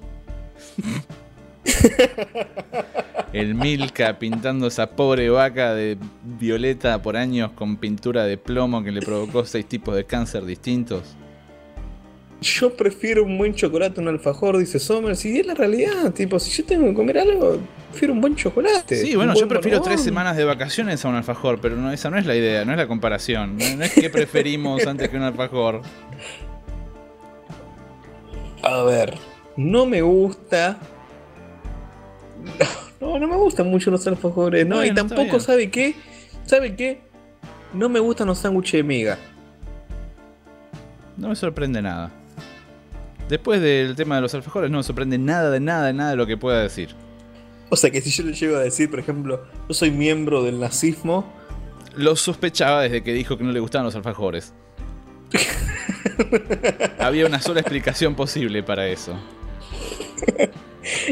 El 3.32 3.54
Milka 3.54 4.18
pintando 4.18 4.66
esa 4.66 4.90
pobre 4.90 5.30
vaca 5.30 5.74
de 5.74 5.96
violeta 6.38 7.00
por 7.00 7.16
años 7.16 7.50
con 7.52 7.76
pintura 7.76 8.24
de 8.24 8.36
plomo 8.36 8.84
que 8.84 8.92
le 8.92 9.00
provocó 9.00 9.44
seis 9.46 9.64
tipos 9.66 9.96
de 9.96 10.04
cáncer 10.04 10.44
distintos. 10.44 11.16
Yo 12.42 12.74
prefiero 12.74 13.22
un 13.24 13.38
buen 13.38 13.54
chocolate 13.54 14.00
a 14.00 14.02
un 14.02 14.08
alfajor, 14.08 14.58
dice 14.58 14.80
Sommer. 14.80 15.16
Si 15.16 15.38
es 15.38 15.46
la 15.46 15.54
realidad, 15.54 16.12
tipo, 16.12 16.40
si 16.40 16.50
yo 16.50 16.64
tengo 16.64 16.86
que 16.86 16.94
comer 16.94 17.18
algo, 17.18 17.58
prefiero 17.90 18.14
un 18.14 18.20
buen 18.20 18.34
chocolate. 18.34 18.96
Sí, 18.96 19.14
bueno, 19.14 19.32
buen 19.32 19.44
yo 19.44 19.48
prefiero 19.48 19.80
tres 19.80 20.00
semanas 20.00 20.36
de 20.36 20.44
vacaciones 20.44 21.04
a 21.04 21.08
un 21.08 21.14
alfajor, 21.14 21.60
pero 21.60 21.76
no, 21.76 21.92
esa 21.92 22.10
no 22.10 22.18
es 22.18 22.26
la 22.26 22.34
idea, 22.34 22.64
no 22.64 22.72
es 22.72 22.78
la 22.78 22.88
comparación. 22.88 23.56
No, 23.56 23.76
no 23.76 23.84
es 23.84 23.94
que 23.94 24.10
preferimos 24.10 24.84
antes 24.86 25.08
que 25.08 25.16
un 25.16 25.22
alfajor. 25.22 25.82
A 28.62 28.82
ver, 28.82 29.14
no 29.56 29.86
me 29.86 30.02
gusta. 30.02 30.78
No, 33.00 33.18
no 33.18 33.28
me 33.28 33.36
gustan 33.36 33.68
mucho 33.68 33.90
los 33.90 34.04
alfajores, 34.06 34.66
no, 34.66 34.84
y 34.84 34.92
tampoco. 34.92 35.38
¿sabe 35.38 35.70
qué? 35.70 35.94
¿Sabe 36.44 36.74
qué? 36.74 37.02
No 37.72 37.88
me 37.88 38.00
gustan 38.00 38.26
los 38.26 38.38
sándwiches 38.38 38.72
de 38.72 38.82
miga. 38.82 39.18
No 41.16 41.28
me 41.28 41.36
sorprende 41.36 41.80
nada. 41.80 42.10
Después 43.28 43.60
del 43.60 43.96
tema 43.96 44.16
de 44.16 44.22
los 44.22 44.34
alfajores, 44.34 44.70
no 44.70 44.78
me 44.78 44.82
sorprende 44.82 45.18
nada 45.18 45.50
de 45.50 45.60
nada 45.60 45.86
de 45.86 45.92
nada 45.92 46.10
de 46.10 46.16
lo 46.16 46.26
que 46.26 46.36
pueda 46.36 46.60
decir. 46.62 46.90
O 47.70 47.76
sea 47.76 47.90
que 47.90 48.00
si 48.02 48.10
yo 48.10 48.24
le 48.24 48.34
llego 48.34 48.56
a 48.56 48.60
decir, 48.60 48.90
por 48.90 48.98
ejemplo, 48.98 49.44
yo 49.68 49.74
soy 49.74 49.90
miembro 49.90 50.42
del 50.42 50.60
nazismo, 50.60 51.32
Lo 51.96 52.16
sospechaba 52.16 52.82
desde 52.82 53.02
que 53.02 53.12
dijo 53.12 53.36
que 53.38 53.44
no 53.44 53.52
le 53.52 53.60
gustaban 53.60 53.86
los 53.86 53.94
alfajores. 53.94 54.52
Había 56.98 57.26
una 57.26 57.40
sola 57.40 57.60
explicación 57.60 58.14
posible 58.14 58.62
para 58.62 58.86
eso. 58.88 59.18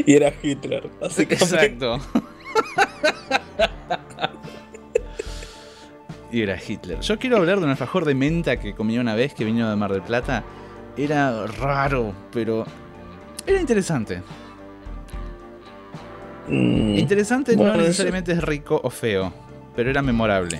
y 0.05 0.13
era 0.13 0.33
Hitler. 0.41 0.89
Exacto. 1.17 1.99
y 6.31 6.41
era 6.41 6.57
Hitler. 6.65 6.99
Yo 7.01 7.19
quiero 7.19 7.37
hablar 7.37 7.59
de 7.59 7.65
un 7.65 7.71
alfajor 7.71 8.05
de 8.05 8.15
menta 8.15 8.59
que 8.59 8.73
comí 8.73 8.97
una 8.97 9.15
vez 9.15 9.33
que 9.33 9.43
vino 9.45 9.69
de 9.69 9.75
Mar 9.75 9.91
del 9.91 10.01
Plata. 10.01 10.43
Era 11.03 11.47
raro, 11.47 12.13
pero 12.31 12.65
era 13.47 13.59
interesante. 13.59 14.21
Mm. 16.47 16.97
Interesante 16.97 17.55
Bueno, 17.55 17.71
no 17.73 17.79
eso- 17.79 17.87
necesariamente 17.87 18.33
es 18.33 18.43
rico 18.43 18.79
o 18.83 18.89
feo, 18.89 19.33
pero 19.75 19.89
era 19.89 20.01
memorable. 20.01 20.59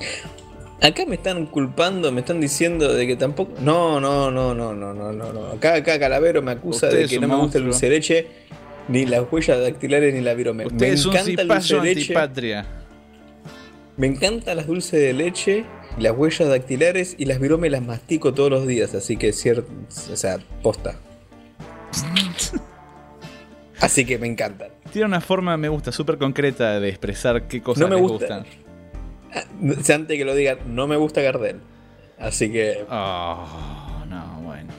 Acá 0.81 1.05
me 1.05 1.15
están 1.15 1.45
culpando, 1.45 2.11
me 2.11 2.21
están 2.21 2.39
diciendo 2.41 2.91
de 2.93 3.05
que 3.05 3.15
tampoco. 3.15 3.51
No, 3.61 3.99
no, 3.99 4.31
no, 4.31 4.55
no, 4.55 4.73
no, 4.73 4.93
no, 4.93 5.11
no. 5.13 5.45
Acá, 5.47 5.75
acá 5.75 5.99
Calavero 5.99 6.41
me 6.41 6.53
acusa 6.53 6.87
Usted 6.87 7.01
de 7.01 7.07
que 7.07 7.19
no 7.19 7.27
me 7.27 7.35
gusta 7.35 7.59
el 7.59 7.65
dulce 7.65 7.87
de 7.87 7.91
leche, 7.95 8.27
ni 8.87 9.05
las 9.05 9.23
huellas 9.31 9.59
dactilares, 9.61 10.11
ni 10.13 10.21
la 10.21 10.33
virome. 10.33 10.65
Usted 10.65 10.87
me 10.87 10.93
es 10.93 11.05
un 11.05 11.15
encanta 11.15 11.41
el 11.43 11.47
dulce 11.47 11.75
de 11.75 11.81
leche. 11.83 12.01
antipatria. 12.01 12.65
Me 13.97 14.07
encantan 14.07 14.57
las 14.57 14.65
dulces 14.65 14.99
de 14.99 15.13
leche, 15.13 15.65
las 15.99 16.13
huellas 16.17 16.49
dactilares 16.49 17.15
y 17.17 17.25
las 17.25 17.39
virome 17.39 17.69
las 17.69 17.81
mastico 17.81 18.33
todos 18.33 18.49
los 18.49 18.65
días, 18.67 18.93
así 18.95 19.17
que 19.17 19.33
cierto, 19.33 19.69
o 20.11 20.15
sea, 20.15 20.39
posta. 20.63 20.95
así 23.79 24.05
que 24.05 24.17
me 24.17 24.27
encantan. 24.27 24.69
Tiene 24.91 25.07
una 25.07 25.21
forma, 25.21 25.57
me 25.57 25.69
gusta, 25.69 25.91
súper 25.91 26.17
concreta 26.17 26.79
de 26.79 26.89
expresar 26.89 27.47
qué 27.47 27.61
cosas 27.61 27.81
No 27.81 27.87
me 27.89 27.95
les 28.01 28.09
gusta. 28.09 28.37
gustan. 28.39 28.45
Ah, 29.33 29.93
Antes 29.93 30.17
que 30.17 30.25
lo 30.25 30.35
digan, 30.35 30.57
no 30.67 30.87
me 30.87 30.97
gusta 30.97 31.21
Gardel. 31.21 31.61
Así 32.19 32.51
que 32.51 32.83
Oh, 32.89 34.03
no, 34.07 34.41
bueno. 34.43 34.71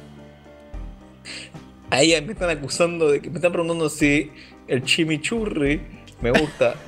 ahí 1.91 2.15
me 2.25 2.33
están 2.33 2.51
acusando 2.51 3.11
de 3.11 3.21
que 3.21 3.31
me 3.31 3.37
están 3.37 3.53
preguntando 3.53 3.89
si 3.89 4.31
el 4.69 4.83
chimichurri 4.85 5.81
me 6.21 6.31
gusta. 6.31 6.75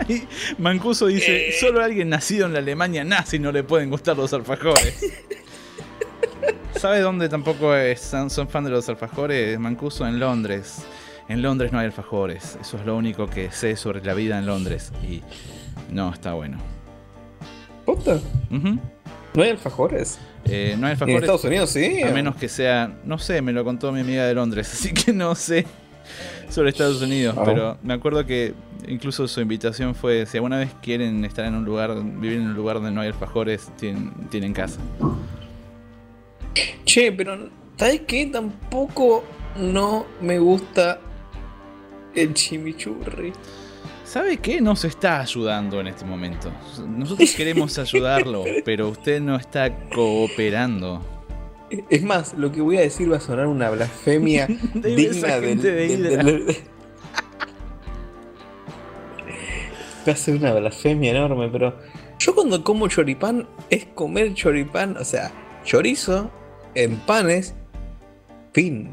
Y 0.08 0.26
Mancuso 0.58 1.06
dice, 1.06 1.48
Eh. 1.48 1.52
solo 1.58 1.80
a 1.80 1.84
alguien 1.84 2.08
nacido 2.08 2.46
en 2.46 2.52
la 2.52 2.58
Alemania 2.60 3.04
nazi 3.04 3.38
no 3.38 3.52
le 3.52 3.62
pueden 3.64 3.90
gustar 3.90 4.16
los 4.16 4.32
alfajores. 4.32 4.98
¿Sabe 6.76 7.00
dónde 7.00 7.28
tampoco 7.28 7.74
es- 7.74 8.00
son, 8.00 8.30
son 8.30 8.48
fan 8.48 8.64
de 8.64 8.70
los 8.70 8.88
alfajores? 8.88 9.58
Mancuso 9.58 10.06
en 10.06 10.20
Londres. 10.20 10.82
En 11.28 11.42
Londres 11.42 11.72
no 11.72 11.78
hay 11.80 11.86
alfajores. 11.86 12.56
Eso 12.60 12.76
es 12.78 12.86
lo 12.86 12.96
único 12.96 13.26
que 13.26 13.50
sé 13.50 13.76
sobre 13.76 14.02
la 14.04 14.14
vida 14.14 14.38
en 14.38 14.46
Londres. 14.46 14.92
Y 15.02 15.22
no 15.92 16.12
está 16.12 16.34
bueno. 16.34 16.58
Ujú. 17.86 18.78
¿No 19.34 19.42
hay 19.42 19.50
alfajores? 19.50 20.18
Eh, 20.44 20.74
no 20.78 20.86
hay 20.86 20.92
¿Y 20.92 20.94
en 20.94 21.02
alfajores. 21.02 21.20
Estados 21.22 21.44
Unidos 21.44 21.70
sí? 21.70 22.02
A 22.02 22.10
menos 22.10 22.36
que 22.36 22.48
sea, 22.48 22.96
no 23.04 23.18
sé, 23.18 23.42
me 23.42 23.52
lo 23.52 23.64
contó 23.64 23.92
mi 23.92 24.00
amiga 24.00 24.24
de 24.26 24.34
Londres, 24.34 24.70
así 24.72 24.92
que 24.92 25.12
no 25.12 25.34
sé 25.34 25.66
sobre 26.48 26.70
Estados 26.70 27.02
Unidos, 27.02 27.36
pero 27.44 27.78
me 27.82 27.94
acuerdo 27.94 28.24
que 28.24 28.54
incluso 28.86 29.28
su 29.28 29.40
invitación 29.40 29.94
fue, 29.94 30.26
si 30.26 30.36
alguna 30.38 30.58
vez 30.58 30.70
quieren 30.82 31.24
estar 31.24 31.44
en 31.44 31.54
un 31.54 31.64
lugar, 31.64 31.94
vivir 31.94 32.38
en 32.38 32.48
un 32.48 32.54
lugar 32.54 32.76
donde 32.76 32.90
no 32.90 33.00
hay 33.00 33.08
alfajores, 33.08 33.70
tienen, 33.76 34.12
tienen 34.30 34.52
casa. 34.52 34.80
Che, 36.84 37.12
pero 37.12 37.50
¿sabes 37.76 38.02
qué? 38.06 38.26
Tampoco 38.26 39.24
no 39.56 40.06
me 40.20 40.38
gusta 40.38 41.00
el 42.14 42.34
chimichurri. 42.34 43.32
¿Sabe 44.04 44.38
qué? 44.38 44.60
Nos 44.62 44.86
está 44.86 45.20
ayudando 45.20 45.80
en 45.80 45.88
este 45.88 46.04
momento. 46.04 46.50
Nosotros 46.86 47.30
queremos 47.36 47.78
ayudarlo, 47.78 48.44
pero 48.64 48.88
usted 48.88 49.20
no 49.20 49.36
está 49.36 49.70
cooperando. 49.90 51.17
Es 51.90 52.02
más, 52.02 52.32
lo 52.34 52.50
que 52.50 52.60
voy 52.62 52.78
a 52.78 52.80
decir 52.80 53.12
va 53.12 53.18
a 53.18 53.20
sonar 53.20 53.46
una 53.46 53.68
blasfemia 53.70 54.46
De 54.74 54.96
digna 54.96 55.34
del, 55.36 55.44
gente 55.44 55.70
de 55.72 55.88
del- 55.88 56.00
Hydra. 56.00 56.24
del- 56.24 56.56
Va 60.08 60.12
a 60.12 60.16
ser 60.16 60.36
una 60.36 60.54
blasfemia 60.54 61.10
enorme, 61.10 61.48
pero 61.50 61.76
yo 62.18 62.34
cuando 62.34 62.64
como 62.64 62.88
choripán 62.88 63.46
es 63.68 63.84
comer 63.94 64.32
choripán, 64.34 64.96
o 64.96 65.04
sea, 65.04 65.30
chorizo 65.64 66.30
en 66.74 66.96
panes, 67.00 67.54
fin. 68.54 68.88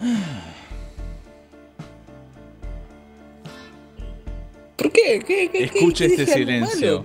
¿Por 4.76 4.90
qué? 4.92 5.22
¿Qué, 5.26 5.48
qué, 5.50 5.64
Escuche 5.64 6.06
qué- 6.08 6.14
este 6.22 6.26
silencio. 6.26 7.02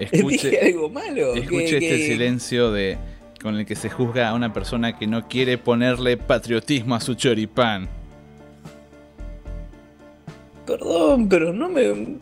Escuche, 0.12 0.50
¿Dije 0.50 0.66
algo 0.66 0.88
malo? 0.90 1.34
escuche 1.34 1.78
¿Qué- 1.78 1.94
este 1.94 2.06
silencio 2.06 2.72
de 2.72 2.98
con 3.42 3.56
el 3.56 3.64
que 3.64 3.74
se 3.74 3.88
juzga 3.88 4.28
a 4.28 4.34
una 4.34 4.52
persona 4.52 4.98
que 4.98 5.06
no 5.06 5.26
quiere 5.28 5.56
ponerle 5.58 6.16
patriotismo 6.18 6.94
a 6.94 7.00
su 7.00 7.14
choripán. 7.14 7.88
Perdón, 10.66 11.28
pero 11.28 11.52
no 11.52 11.68
me. 11.68 12.18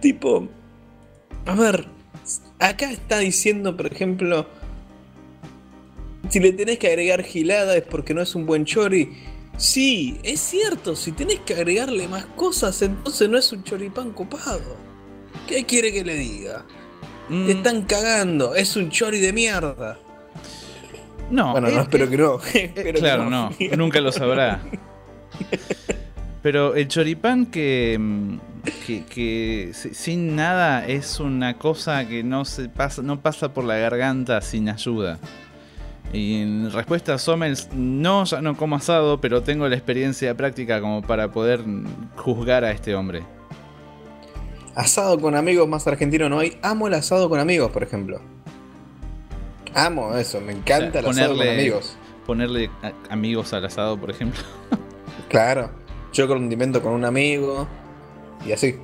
Tipo. 0.00 0.48
A 1.46 1.54
ver. 1.54 1.86
Acá 2.58 2.90
está 2.90 3.18
diciendo, 3.18 3.76
por 3.76 3.86
ejemplo. 3.86 4.46
Si 6.30 6.40
le 6.40 6.52
tenés 6.52 6.78
que 6.78 6.88
agregar 6.88 7.22
gilada 7.22 7.76
es 7.76 7.82
porque 7.84 8.14
no 8.14 8.22
es 8.22 8.34
un 8.34 8.46
buen 8.46 8.64
chori. 8.64 9.10
Sí, 9.56 10.18
es 10.24 10.40
cierto, 10.40 10.96
si 10.96 11.12
tenés 11.12 11.38
que 11.40 11.54
agregarle 11.54 12.08
más 12.08 12.26
cosas, 12.26 12.82
entonces 12.82 13.28
no 13.28 13.38
es 13.38 13.52
un 13.52 13.62
choripán 13.62 14.10
copado. 14.10 14.76
¿Qué 15.46 15.64
quiere 15.64 15.92
que 15.92 16.02
le 16.04 16.16
diga? 16.16 16.64
Mm, 17.28 17.46
Te 17.46 17.52
están 17.52 17.82
cagando, 17.82 18.54
es 18.54 18.76
un 18.76 18.90
chori 18.90 19.18
de 19.18 19.32
mierda. 19.32 19.98
no, 21.30 21.52
bueno, 21.52 21.68
no, 21.70 21.80
espero 21.82 22.08
que 22.10 22.16
no. 22.18 22.38
eh, 22.54 22.72
que 22.74 22.92
claro, 22.94 23.28
no, 23.30 23.50
nunca 23.76 24.00
lo 24.00 24.12
sabrá. 24.12 24.60
Pero 26.42 26.74
el 26.74 26.88
choripán 26.88 27.46
que, 27.46 27.96
mm, 27.98 28.36
que, 28.86 29.04
que 29.06 29.70
si- 29.72 29.94
sin 29.94 30.36
nada 30.36 30.86
es 30.86 31.18
una 31.18 31.54
cosa 31.56 32.06
que 32.06 32.22
no 32.22 32.44
se 32.44 32.68
pasa, 32.68 33.00
no 33.00 33.20
pasa 33.20 33.54
por 33.54 33.64
la 33.64 33.76
garganta 33.78 34.40
sin 34.42 34.68
ayuda. 34.68 35.18
Y 36.12 36.42
en 36.42 36.70
respuesta 36.70 37.14
a 37.14 37.18
Sommels, 37.18 37.70
no, 37.72 38.24
ya 38.24 38.40
no 38.42 38.56
como 38.56 38.76
asado, 38.76 39.20
pero 39.20 39.42
tengo 39.42 39.66
la 39.68 39.74
experiencia 39.74 40.36
práctica 40.36 40.80
como 40.82 41.00
para 41.02 41.32
poder 41.32 41.66
mm, 41.66 42.10
juzgar 42.16 42.62
a 42.64 42.70
este 42.72 42.94
hombre. 42.94 43.22
Asado 44.74 45.20
con 45.20 45.34
amigos 45.36 45.68
más 45.68 45.86
argentino 45.86 46.28
no 46.28 46.38
hay. 46.40 46.58
Amo 46.62 46.88
el 46.88 46.94
asado 46.94 47.28
con 47.28 47.38
amigos, 47.40 47.70
por 47.70 47.82
ejemplo. 47.82 48.20
Amo 49.74 50.16
eso, 50.16 50.40
me 50.40 50.52
encanta 50.52 51.00
O 51.00 51.12
sea, 51.12 51.26
el 51.26 51.32
asado 51.32 51.36
con 51.36 51.48
amigos. 51.48 51.96
Ponerle 52.26 52.70
amigos 53.10 53.52
al 53.52 53.64
asado, 53.64 53.98
por 53.98 54.10
ejemplo. 54.10 54.40
Claro. 55.28 55.70
Yo 56.12 56.28
condimento 56.28 56.80
con 56.80 56.92
un 56.92 57.04
amigo 57.04 57.66
y 58.46 58.52
así. 58.52 58.76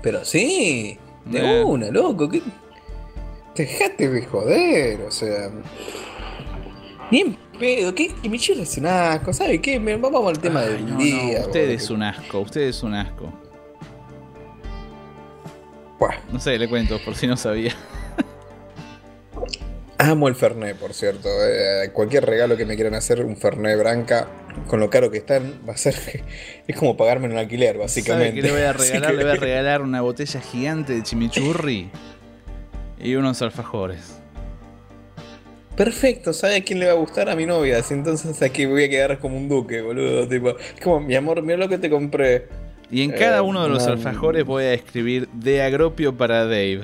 Pero 0.00 0.24
sí, 0.24 0.96
de 1.24 1.60
Eh. 1.60 1.64
una, 1.64 1.90
loco. 1.90 2.28
¿qué? 2.28 2.40
Dejate 3.56 4.08
de 4.08 4.24
joder, 4.26 5.00
o 5.02 5.10
sea. 5.10 5.50
Ni 7.10 7.20
en 7.22 7.36
pedo, 7.58 7.92
¿qué? 7.96 8.12
Que 8.22 8.28
mi 8.28 8.38
chile 8.38 8.62
es 8.62 8.78
un 8.78 8.86
asco, 8.86 9.32
¿sabe 9.32 9.60
qué? 9.60 9.78
Vamos 9.80 10.28
al 10.28 10.38
tema 10.38 10.60
Ay, 10.60 10.74
del 10.74 10.86
no, 10.86 10.92
no, 10.92 10.98
día. 11.00 11.40
usted 11.40 11.70
es 11.70 11.90
un 11.90 12.02
asco, 12.04 12.40
usted 12.40 12.60
es 12.60 12.82
un 12.84 12.94
asco. 12.94 13.32
No 16.32 16.38
sé, 16.40 16.58
le 16.58 16.68
cuento, 16.68 16.98
por 17.04 17.14
si 17.16 17.26
no 17.26 17.36
sabía. 17.36 17.72
Amo 19.98 20.28
el 20.28 20.36
Fernet, 20.36 20.76
por 20.76 20.94
cierto. 20.94 21.28
eh, 21.28 21.90
cualquier 21.92 22.24
regalo 22.24 22.56
que 22.56 22.64
me 22.64 22.76
quieran 22.76 22.94
hacer, 22.94 23.24
un 23.24 23.36
Fernet 23.36 23.76
Branca, 23.78 24.28
con 24.68 24.78
lo 24.78 24.90
caro 24.90 25.10
que 25.10 25.18
están, 25.18 25.60
va 25.68 25.72
a 25.72 25.76
ser. 25.76 25.94
Es 26.68 26.76
como 26.76 26.96
pagarme 26.96 27.26
un 27.26 27.36
alquiler, 27.36 27.72
¿Sabe 27.72 27.82
básicamente. 27.84 28.34
qué 28.36 28.42
le 28.46 28.52
voy 28.52 28.60
a 28.62 28.72
regalar? 28.72 29.10
que- 29.10 29.16
Le 29.16 29.24
voy 29.24 29.32
a 29.32 29.36
regalar 29.40 29.82
una 29.82 30.00
botella 30.02 30.40
gigante 30.40 30.92
de 30.94 31.02
chimichurri 31.02 31.90
y 33.00 33.14
unos 33.16 33.42
alfajores. 33.42 34.14
Perfecto, 35.76 36.32
¿sabe 36.32 36.56
a 36.56 36.64
quién 36.64 36.80
le 36.80 36.86
va 36.86 36.92
a 36.92 36.96
gustar? 36.96 37.28
A 37.30 37.36
mi 37.36 37.46
novia. 37.46 37.78
Así 37.78 37.94
entonces 37.94 38.40
aquí 38.42 38.66
voy 38.66 38.84
a 38.84 38.88
quedar 38.88 39.18
como 39.18 39.36
un 39.36 39.48
duque, 39.48 39.80
boludo. 39.80 40.26
Tipo, 40.28 40.50
es 40.58 40.80
como, 40.82 41.00
mi 41.00 41.14
amor, 41.16 41.40
mira 41.42 41.56
lo 41.58 41.68
que 41.68 41.78
te 41.78 41.88
compré. 41.90 42.48
Y 42.90 43.02
en 43.02 43.10
cada 43.12 43.38
Eh, 43.38 43.42
uno 43.42 43.62
de 43.62 43.68
los 43.68 43.86
no. 43.86 43.92
alfajores 43.92 44.44
voy 44.44 44.64
a 44.64 44.74
escribir 44.74 45.28
de 45.32 45.62
agropio 45.62 46.16
para 46.16 46.44
Dave. 46.44 46.82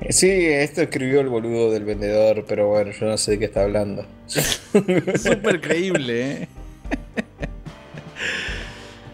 Eh, 0.00 0.12
Sí, 0.12 0.30
esto 0.30 0.80
escribió 0.82 1.20
el 1.20 1.28
boludo 1.28 1.72
del 1.72 1.84
vendedor, 1.84 2.44
pero 2.48 2.68
bueno, 2.68 2.92
yo 2.92 3.06
no 3.06 3.18
sé 3.18 3.32
de 3.32 3.38
qué 3.40 3.44
está 3.46 3.62
hablando. 3.64 4.06
Súper 4.26 5.60
creíble, 5.60 6.30
¿eh? 6.42 6.48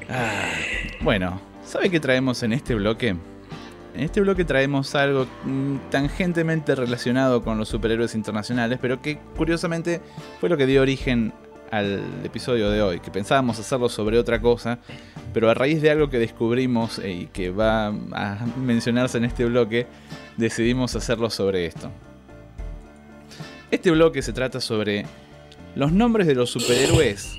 Ah, 0.09 0.51
bueno, 1.01 1.41
¿sabe 1.65 1.91
qué 1.91 2.01
traemos 2.01 2.43
en 2.43 2.53
este 2.53 2.75
bloque? 2.75 3.09
En 3.09 4.01
este 4.03 4.21
bloque 4.21 4.45
traemos 4.45 4.95
algo 4.95 5.27
mm, 5.45 5.77
tangentemente 5.91 6.75
relacionado 6.75 7.43
con 7.43 7.59
los 7.59 7.69
superhéroes 7.69 8.15
internacionales, 8.15 8.79
pero 8.83 9.01
que 9.01 9.19
curiosamente 9.37 10.01
fue 10.41 10.49
lo 10.49 10.57
que 10.57 10.67
dio 10.67 10.83
origen 10.83 11.33
al 11.75 12.05
episodio 12.23 12.71
de 12.71 12.83
hoy, 12.83 13.01
que 13.01 13.11
pensábamos 13.11 13.59
hacerlo 13.59 13.89
sobre 13.89 14.17
otra 14.17 14.41
cosa, 14.41 14.79
pero 15.33 15.51
a 15.51 15.55
raíz 15.55 15.83
de 15.83 15.91
algo 15.91 16.09
que 16.09 16.19
descubrimos 16.19 17.01
eh, 17.01 17.11
y 17.11 17.27
que 17.27 17.51
va 17.51 17.89
a 17.89 18.47
mencionarse 18.57 19.19
en 19.19 19.25
este 19.25 19.45
bloque, 19.45 19.89
decidimos 20.37 20.95
hacerlo 20.95 21.31
sobre 21.31 21.67
esto. 21.67 21.91
Este 23.73 23.91
bloque 23.91 24.23
se 24.23 24.33
trata 24.33 24.61
sobre 24.61 25.05
los 25.75 25.91
nombres 25.91 26.29
de 26.29 26.37
los 26.37 26.51
superhéroes 26.51 27.37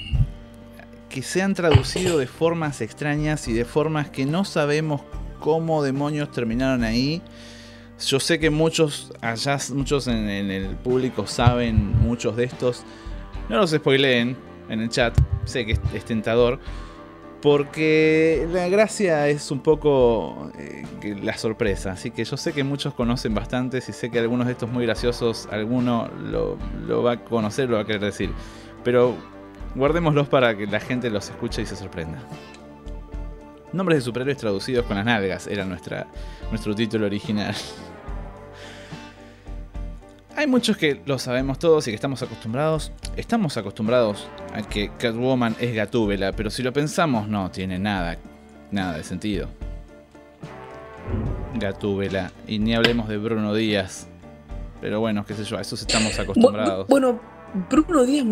que 1.08 1.22
se 1.22 1.42
han 1.42 1.54
traducido 1.54 2.18
de 2.18 2.28
formas 2.28 2.82
extrañas 2.82 3.48
y 3.48 3.54
de 3.54 3.64
formas 3.64 4.10
que 4.10 4.26
no 4.26 4.44
sabemos 4.44 5.02
cómo 5.40 5.82
demonios 5.82 6.30
terminaron 6.34 6.84
ahí. 6.84 7.22
Yo 8.06 8.20
sé 8.20 8.38
que 8.38 8.50
muchos 8.50 9.14
allá, 9.22 9.58
muchos 9.74 10.08
en, 10.08 10.28
en 10.28 10.52
el 10.52 10.76
público 10.76 11.26
saben 11.26 11.98
muchos 12.00 12.36
de 12.36 12.44
estos. 12.44 12.84
No 13.50 13.58
los 13.58 13.72
spoileen 13.72 14.36
en 14.70 14.82
el 14.82 14.90
chat, 14.90 15.18
sé 15.46 15.66
que 15.66 15.78
es, 15.94 16.06
tentador. 16.06 16.60
Porque 17.42 18.48
la 18.52 18.68
gracia 18.70 19.28
es 19.28 19.52
un 19.52 19.60
poco 19.60 20.52
eh, 20.58 20.84
la 21.22 21.38
sorpresa. 21.38 21.92
Así 21.92 22.10
que 22.10 22.24
yo 22.24 22.38
sé 22.38 22.54
que 22.54 22.64
muchos 22.64 22.96
conocen 22.96 23.36
bastantes 23.36 23.88
y 23.88 23.94
sé 23.94 24.10
que 24.10 24.18
algunos 24.18 24.48
de 24.48 24.54
estos 24.54 24.70
muy 24.70 24.86
graciosos, 24.86 25.48
alguno 25.52 26.10
lo, 26.24 26.58
lo 26.88 27.04
va 27.04 27.14
a 27.14 27.24
conocer, 27.24 27.70
lo 27.70 27.76
va 27.76 27.84
a 27.84 27.86
querer 27.86 28.02
decir. 28.02 28.32
Pero 28.84 29.16
guardémoslos 29.76 30.28
para 30.28 30.58
que 30.58 30.66
la 30.66 30.80
gente 30.80 31.10
los 31.12 31.30
escuche 31.30 31.62
y 31.62 31.66
se 31.68 31.76
sorprenda. 31.76 32.18
Nombres 33.74 34.00
de 34.00 34.02
superhéroes 34.04 34.38
traducidos 34.38 34.86
con 34.86 34.96
las 34.96 35.06
nalgas 35.06 35.48
era 35.48 35.66
nuestra, 35.66 36.08
nuestro 36.50 36.74
título 36.74 37.06
original. 37.06 37.54
Hay 40.38 40.48
muchos 40.48 40.76
que 40.76 41.00
lo 41.06 41.18
sabemos 41.18 41.60
todos 41.60 41.88
y 41.88 41.92
que 41.92 41.96
estamos 41.96 42.22
acostumbrados. 42.22 42.92
Estamos 43.16 43.56
acostumbrados 43.56 44.28
a 44.54 44.64
que 44.64 44.92
Catwoman 44.98 45.56
es 45.62 45.74
Gatúbela, 45.74 46.34
pero 46.34 46.50
si 46.50 46.62
lo 46.62 46.74
pensamos 46.74 47.30
no 47.30 47.50
tiene 47.52 47.80
nada, 47.80 48.18
nada 48.70 48.98
de 48.98 49.04
sentido. 49.06 49.48
Gatúbela, 51.58 52.34
y 52.48 52.60
ni 52.60 52.76
hablemos 52.76 53.08
de 53.08 53.18
Bruno 53.18 53.54
Díaz. 53.54 54.10
Pero 54.82 55.00
bueno, 55.00 55.26
qué 55.26 55.36
sé 55.36 55.46
yo, 55.46 55.58
a 55.58 55.62
eso 55.62 55.76
estamos 55.76 56.20
acostumbrados. 56.20 56.86
Bueno, 56.90 57.22
Bruno 57.70 58.04
Díaz, 58.04 58.26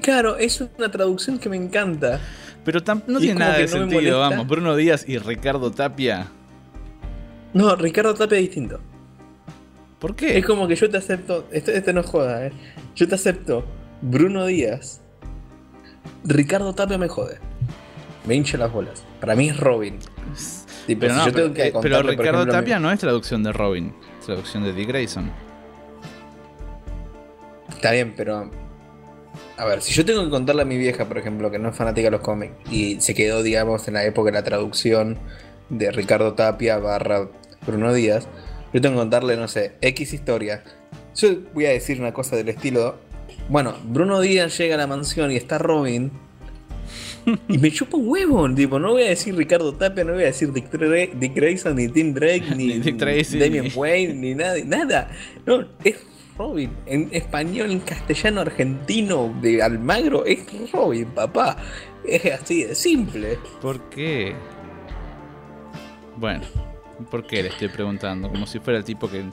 claro, 0.00 0.38
es 0.38 0.64
una 0.78 0.90
traducción 0.90 1.38
que 1.38 1.50
me 1.50 1.56
encanta. 1.56 2.20
Pero 2.64 2.80
no 3.06 3.20
tiene 3.20 3.40
nada 3.40 3.58
de 3.58 3.64
no 3.64 3.68
sentido, 3.68 4.18
vamos. 4.18 4.46
Bruno 4.46 4.74
Díaz 4.76 5.06
y 5.06 5.18
Ricardo 5.18 5.70
Tapia. 5.70 6.28
No, 7.52 7.76
Ricardo 7.76 8.14
Tapia 8.14 8.38
es 8.38 8.44
distinto. 8.44 8.80
¿Por 10.04 10.16
qué? 10.16 10.36
Es 10.36 10.44
como 10.44 10.68
que 10.68 10.76
yo 10.76 10.90
te 10.90 10.98
acepto. 10.98 11.46
Esto, 11.50 11.70
esto 11.70 11.92
no 11.94 12.02
es 12.02 12.06
joda, 12.06 12.46
eh. 12.46 12.52
Yo 12.94 13.08
te 13.08 13.14
acepto 13.14 13.64
Bruno 14.02 14.44
Díaz. 14.44 15.00
Ricardo 16.24 16.74
Tapia 16.74 16.98
me 16.98 17.08
jode. 17.08 17.38
Me 18.26 18.34
hincha 18.34 18.58
las 18.58 18.70
bolas. 18.70 19.02
Para 19.18 19.34
mí 19.34 19.48
es 19.48 19.56
Robin. 19.56 19.98
Tipo, 20.86 21.00
Pero, 21.00 21.14
si 21.14 21.20
no, 21.20 21.26
yo 21.26 21.32
tengo 21.32 21.54
pero, 21.54 21.54
que 21.54 21.68
eh, 21.68 21.72
pero 21.80 22.02
Ricardo 22.02 22.40
ejemplo, 22.42 22.52
Tapia 22.52 22.78
no 22.78 22.92
es 22.92 23.00
traducción 23.00 23.42
de 23.42 23.52
Robin, 23.54 23.94
es 24.20 24.26
traducción 24.26 24.64
de 24.64 24.74
Dick 24.74 24.88
Grayson. 24.88 25.32
Está 27.70 27.92
bien, 27.92 28.12
pero. 28.14 28.50
A 29.56 29.64
ver, 29.64 29.80
si 29.80 29.94
yo 29.94 30.04
tengo 30.04 30.22
que 30.22 30.28
contarle 30.28 30.60
a 30.60 30.66
mi 30.66 30.76
vieja, 30.76 31.06
por 31.06 31.16
ejemplo, 31.16 31.50
que 31.50 31.58
no 31.58 31.70
es 31.70 31.76
fanática 31.76 32.08
de 32.08 32.10
los 32.10 32.20
cómics, 32.20 32.52
y 32.70 33.00
se 33.00 33.14
quedó, 33.14 33.42
digamos, 33.42 33.88
en 33.88 33.94
la 33.94 34.04
época 34.04 34.30
de 34.30 34.36
la 34.36 34.44
traducción 34.44 35.16
de 35.70 35.90
Ricardo 35.92 36.34
Tapia 36.34 36.76
barra 36.76 37.26
Bruno 37.66 37.94
Díaz, 37.94 38.28
yo 38.74 38.80
tengo 38.80 38.96
que 38.96 39.00
contarle, 39.02 39.36
no 39.36 39.46
sé, 39.46 39.76
X 39.80 40.12
historia. 40.12 40.64
Yo 41.14 41.28
voy 41.54 41.66
a 41.66 41.70
decir 41.70 42.00
una 42.00 42.12
cosa 42.12 42.34
del 42.34 42.48
estilo. 42.48 42.96
Bueno, 43.48 43.76
Bruno 43.84 44.20
Díaz 44.20 44.58
llega 44.58 44.74
a 44.74 44.78
la 44.78 44.88
mansión 44.88 45.30
y 45.30 45.36
está 45.36 45.58
Robin. 45.58 46.10
Y 47.48 47.58
me 47.58 47.70
chupa 47.70 47.96
un 47.96 48.08
huevo, 48.08 48.52
tipo, 48.52 48.80
no 48.80 48.90
voy 48.90 49.04
a 49.04 49.08
decir 49.10 49.34
Ricardo 49.36 49.72
Tapia, 49.74 50.02
no 50.02 50.12
voy 50.12 50.24
a 50.24 50.26
decir 50.26 50.52
Dick, 50.52 50.66
Grayson, 51.34 51.76
ni 51.76 51.88
Tim 51.88 52.12
Drake, 52.12 52.44
ni, 52.54 52.72
Dick 52.80 52.98
Tracy, 52.98 53.38
Damian 53.38 53.68
Wayne, 53.74 54.14
ni 54.14 54.34
nada, 54.34 54.56
nada. 54.66 55.10
No, 55.46 55.64
es 55.84 56.04
Robin. 56.36 56.70
En 56.86 57.08
español, 57.12 57.70
en 57.70 57.78
castellano, 57.78 58.40
argentino, 58.40 59.32
de 59.40 59.62
Almagro, 59.62 60.26
es 60.26 60.40
Robin, 60.72 61.06
papá. 61.06 61.56
Es 62.04 62.26
así 62.26 62.64
de 62.64 62.74
simple. 62.74 63.38
¿Por 63.62 63.88
qué? 63.88 64.34
Bueno, 66.16 66.42
¿por 67.10 67.26
qué 67.26 67.42
le 67.42 67.48
estoy 67.48 67.68
preguntando? 67.68 68.28
Como 68.28 68.46
si 68.46 68.58
fuera 68.58 68.78
el 68.78 68.84
tipo 68.84 69.10
que 69.10 69.24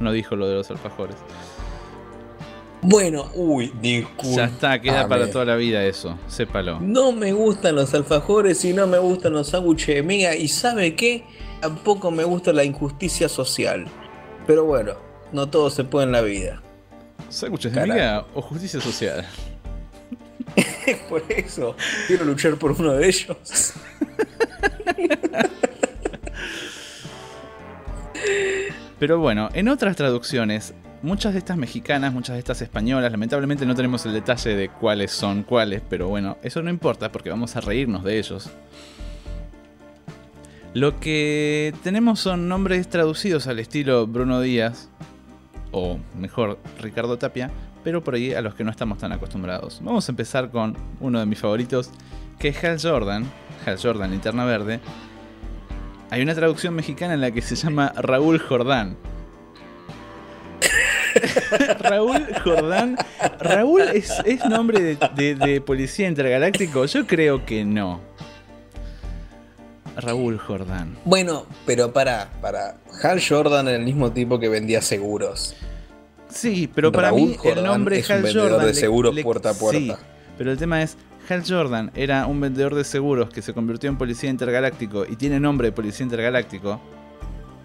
no 0.00 0.12
dijo 0.12 0.36
lo 0.36 0.48
de 0.48 0.54
los 0.54 0.70
alfajores. 0.70 1.16
Bueno, 2.82 3.30
uy, 3.34 3.72
disculpa. 3.80 4.36
Ya 4.36 4.44
está, 4.46 4.80
queda 4.80 5.06
para 5.06 5.30
toda 5.30 5.44
la 5.44 5.56
vida 5.56 5.84
eso, 5.84 6.18
sépalo. 6.26 6.80
No 6.80 7.12
me 7.12 7.32
gustan 7.32 7.74
los 7.74 7.92
alfajores 7.92 8.64
y 8.64 8.72
no 8.72 8.86
me 8.86 8.98
gustan 8.98 9.34
los 9.34 9.48
sándwiches 9.48 9.96
de 9.96 10.02
miga. 10.02 10.34
Y 10.34 10.48
¿sabe 10.48 10.94
qué? 10.94 11.24
Tampoco 11.60 12.10
me 12.10 12.24
gusta 12.24 12.54
la 12.54 12.64
injusticia 12.64 13.28
social. 13.28 13.86
Pero 14.46 14.64
bueno, 14.64 14.94
no 15.30 15.50
todo 15.50 15.68
se 15.68 15.84
puede 15.84 16.06
en 16.06 16.12
la 16.12 16.22
vida. 16.22 16.62
¿Sándwiches 17.28 17.74
de 17.74 17.86
miga 17.86 18.24
o 18.34 18.40
justicia 18.40 18.80
social? 18.80 19.26
Por 21.08 21.22
eso, 21.28 21.76
quiero 22.06 22.24
luchar 22.24 22.56
por 22.56 22.72
uno 22.72 22.94
de 22.94 23.06
ellos. 23.06 23.74
Pero 28.98 29.18
bueno, 29.18 29.48
en 29.54 29.68
otras 29.68 29.96
traducciones, 29.96 30.74
muchas 31.02 31.32
de 31.32 31.38
estas 31.38 31.56
mexicanas, 31.56 32.12
muchas 32.12 32.34
de 32.34 32.40
estas 32.40 32.60
españolas, 32.60 33.10
lamentablemente 33.10 33.64
no 33.64 33.74
tenemos 33.74 34.04
el 34.06 34.12
detalle 34.12 34.54
de 34.54 34.68
cuáles 34.68 35.10
son 35.10 35.42
cuáles, 35.42 35.82
pero 35.88 36.08
bueno, 36.08 36.36
eso 36.42 36.62
no 36.62 36.70
importa 36.70 37.10
porque 37.10 37.30
vamos 37.30 37.56
a 37.56 37.60
reírnos 37.60 38.04
de 38.04 38.18
ellos. 38.18 38.50
Lo 40.74 41.00
que 41.00 41.74
tenemos 41.82 42.20
son 42.20 42.48
nombres 42.48 42.88
traducidos 42.88 43.46
al 43.46 43.58
estilo 43.58 44.06
Bruno 44.06 44.40
Díaz, 44.40 44.88
o 45.72 45.98
mejor, 46.16 46.58
Ricardo 46.80 47.18
Tapia, 47.18 47.50
pero 47.82 48.04
por 48.04 48.14
ahí 48.14 48.34
a 48.34 48.42
los 48.42 48.54
que 48.54 48.64
no 48.64 48.70
estamos 48.70 48.98
tan 48.98 49.12
acostumbrados. 49.12 49.80
Vamos 49.82 50.08
a 50.08 50.12
empezar 50.12 50.50
con 50.50 50.76
uno 51.00 51.18
de 51.18 51.26
mis 51.26 51.38
favoritos, 51.38 51.90
que 52.38 52.48
es 52.48 52.64
Hal 52.64 52.78
Jordan, 52.80 53.24
Hal 53.66 53.78
Jordan, 53.82 54.10
Linterna 54.10 54.44
Verde. 54.44 54.80
Hay 56.10 56.22
una 56.22 56.34
traducción 56.34 56.74
mexicana 56.74 57.14
en 57.14 57.20
la 57.20 57.30
que 57.30 57.40
se 57.42 57.54
llama 57.56 57.92
Raúl 57.96 58.38
Jordán. 58.40 58.96
Raúl 61.80 62.26
Jordán. 62.44 62.96
¿Raúl 63.38 63.82
es, 63.82 64.12
es 64.24 64.44
nombre 64.46 64.80
de, 64.80 64.98
de- 65.14 65.34
de 65.34 65.60
policía 65.60 66.08
intergaláctico? 66.08 66.84
Yo 66.86 67.06
creo 67.06 67.44
que 67.44 67.64
no. 67.64 68.00
Raúl 69.96 70.38
Jordán. 70.38 70.96
Bueno, 71.04 71.46
pero 71.66 71.92
para, 71.92 72.30
para. 72.40 72.76
Hal 73.02 73.20
Jordan 73.26 73.68
era 73.68 73.76
el 73.76 73.84
mismo 73.84 74.12
tipo 74.12 74.38
que 74.38 74.48
vendía 74.48 74.80
seguros. 74.82 75.54
Sí, 76.28 76.70
pero 76.72 76.92
para 76.92 77.08
Raúl 77.08 77.20
mí 77.22 77.32
el 77.32 77.38
Jordán 77.38 77.64
nombre 77.64 77.98
es 77.98 78.08
un 78.08 78.16
Hal 78.16 78.22
vendedor 78.22 78.50
Jordan. 78.52 78.66
de 78.66 78.74
seguros 78.74 79.20
puerta 79.22 79.50
a 79.50 79.54
puerta. 79.54 79.78
Sí, 79.78 79.92
pero 80.38 80.52
el 80.52 80.58
tema 80.58 80.82
es. 80.82 80.96
Hal 81.28 81.44
Jordan 81.46 81.90
era 81.94 82.26
un 82.26 82.40
vendedor 82.40 82.74
de 82.74 82.84
seguros 82.84 83.30
que 83.30 83.42
se 83.42 83.54
convirtió 83.54 83.88
en 83.88 83.98
policía 83.98 84.30
intergaláctico 84.30 85.04
y 85.06 85.16
tiene 85.16 85.38
nombre 85.38 85.68
de 85.68 85.72
policía 85.72 86.04
intergaláctico. 86.04 86.80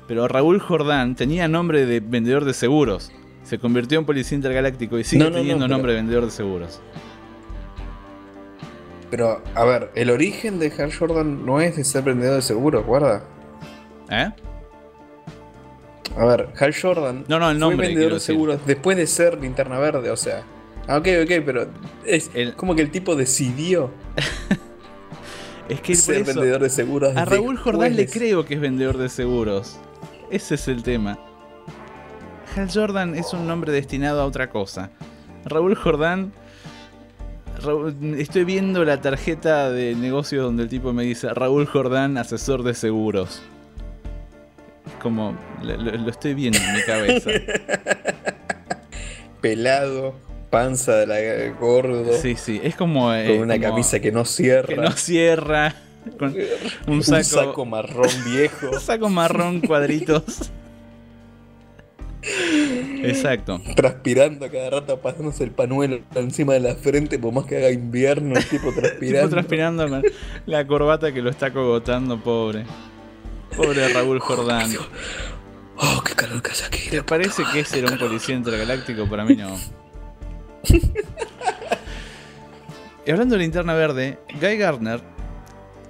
Pero 0.07 0.27
Raúl 0.27 0.59
Jordán 0.59 1.15
tenía 1.15 1.47
nombre 1.47 1.85
de 1.85 1.99
vendedor 1.99 2.45
de 2.45 2.53
seguros. 2.53 3.11
Se 3.43 3.57
convirtió 3.59 3.99
en 3.99 4.05
policía 4.05 4.35
intergaláctico 4.35 4.99
y 4.99 5.03
sigue 5.03 5.23
No, 5.23 5.31
teniendo 5.31 5.67
nombre 5.67 5.93
de 5.93 5.97
vendedor 5.97 6.25
de 6.25 6.31
seguros. 6.31 6.81
Pero, 9.09 9.41
a 9.53 9.63
ver, 9.65 9.91
el 9.95 10.09
origen 10.09 10.59
de 10.59 10.71
Hal 10.77 10.93
Jordan 10.93 11.45
no 11.45 11.61
es 11.61 11.75
de 11.77 11.83
ser 11.83 12.03
vendedor 12.03 12.35
de 12.35 12.41
seguros, 12.41 12.85
guarda. 12.85 13.23
¿Eh? 14.09 14.29
A 16.17 16.25
ver, 16.25 16.49
Hal 16.59 16.73
Jordan 16.79 17.25
No, 17.27 17.39
no, 17.39 17.49
el 17.49 17.59
nombre, 17.59 17.87
fue 17.87 17.87
vendedor 17.87 18.13
de 18.13 18.19
seguros 18.19 18.65
después 18.65 18.97
de 18.97 19.07
ser 19.07 19.39
linterna 19.39 19.79
verde, 19.79 20.09
o 20.11 20.17
sea. 20.17 20.43
Ah, 20.87 20.97
ok, 20.97 21.07
ok, 21.23 21.31
pero 21.45 21.67
es 22.05 22.29
El- 22.33 22.53
como 22.55 22.75
que 22.75 22.81
el 22.83 22.91
tipo 22.91 23.15
decidió 23.15 23.91
Es 25.69 25.81
que 25.81 25.95
ser 25.95 26.21
eso, 26.21 26.25
vendedor 26.39 26.61
de 26.61 26.69
seguros. 26.69 27.15
a 27.17 27.25
Raúl 27.25 27.57
Jordán 27.57 27.95
le 27.95 28.05
creo 28.07 28.45
que 28.45 28.53
es 28.53 28.61
vendedor 28.61 28.97
de 28.97 29.09
seguros. 29.09 29.79
Ese 30.29 30.55
es 30.55 30.67
el 30.67 30.83
tema. 30.83 31.17
Hal 32.55 32.69
Jordan 32.71 33.15
es 33.15 33.33
un 33.33 33.47
nombre 33.47 33.71
destinado 33.71 34.21
a 34.21 34.25
otra 34.25 34.49
cosa. 34.51 34.91
Raúl 35.43 35.73
Jordán. 35.75 36.33
Raúl- 37.63 37.95
estoy 38.19 38.43
viendo 38.43 38.85
la 38.85 39.01
tarjeta 39.01 39.71
de 39.71 39.95
negocio 39.95 40.43
donde 40.43 40.63
el 40.63 40.69
tipo 40.69 40.93
me 40.93 41.03
dice 41.03 41.33
Raúl 41.33 41.65
Jordán, 41.65 42.17
asesor 42.19 42.61
de 42.63 42.75
seguros. 42.75 43.41
Como 45.01 45.35
lo- 45.63 45.77
lo 45.77 46.09
estoy 46.11 46.35
viendo 46.35 46.59
en 46.59 46.73
mi 46.75 46.81
cabeza. 46.83 47.31
Pelado, 49.41 50.13
panza 50.49 50.95
de 50.97 51.07
la 51.07 51.49
gordo, 51.59 52.13
Sí, 52.21 52.35
sí, 52.35 52.59
es 52.63 52.75
como. 52.75 53.13
eh, 53.13 53.27
con 53.27 53.39
una 53.43 53.55
como 53.55 53.69
camisa 53.69 53.99
que 53.99 54.11
no 54.11 54.25
cierra, 54.25 54.67
que 54.67 54.75
no 54.77 54.91
cierra. 54.91 55.75
Con 56.19 56.35
un 56.87 56.93
un 56.95 57.03
saco, 57.03 57.23
saco 57.23 57.65
marrón 57.65 58.09
viejo. 58.25 58.69
un 58.73 58.79
saco 58.79 59.09
marrón 59.09 59.61
cuadritos. 59.61 60.51
Exacto. 63.03 63.61
transpirando 63.75 64.45
a 64.45 64.49
cada 64.49 64.69
rato, 64.71 64.99
pasándose 64.99 65.43
el 65.43 65.51
panuelo 65.51 65.99
encima 66.15 66.53
de 66.53 66.59
la 66.59 66.75
frente, 66.75 67.19
por 67.19 67.33
más 67.33 67.45
que 67.45 67.57
haga 67.57 67.69
invierno, 67.71 68.35
el 68.35 68.45
tipo 68.45 68.71
transpirando. 68.73 69.27
Tipo 69.27 69.29
transpirando 69.29 70.01
la 70.47 70.65
corbata 70.65 71.13
que 71.13 71.21
lo 71.21 71.29
está 71.29 71.53
cogotando, 71.53 72.19
pobre. 72.19 72.65
Pobre 73.55 73.87
Raúl 73.89 74.19
Jordán. 74.19 74.71
Oh, 75.77 76.01
qué 76.05 76.13
calor 76.13 76.41
que 76.41 76.51
hace 76.51 76.65
aquí. 76.65 76.89
¿Te 76.89 77.03
parece 77.03 77.43
que 77.53 77.59
ese 77.59 77.79
era 77.79 77.91
un 77.91 77.99
policía 77.99 78.35
intergaláctico? 78.35 79.07
Para 79.07 79.23
mí 79.23 79.35
no. 79.35 79.55
Y 83.05 83.11
hablando 83.11 83.35
de 83.35 83.41
linterna 83.41 83.73
verde, 83.75 84.17
Guy 84.41 84.57
Gardner 84.57 84.99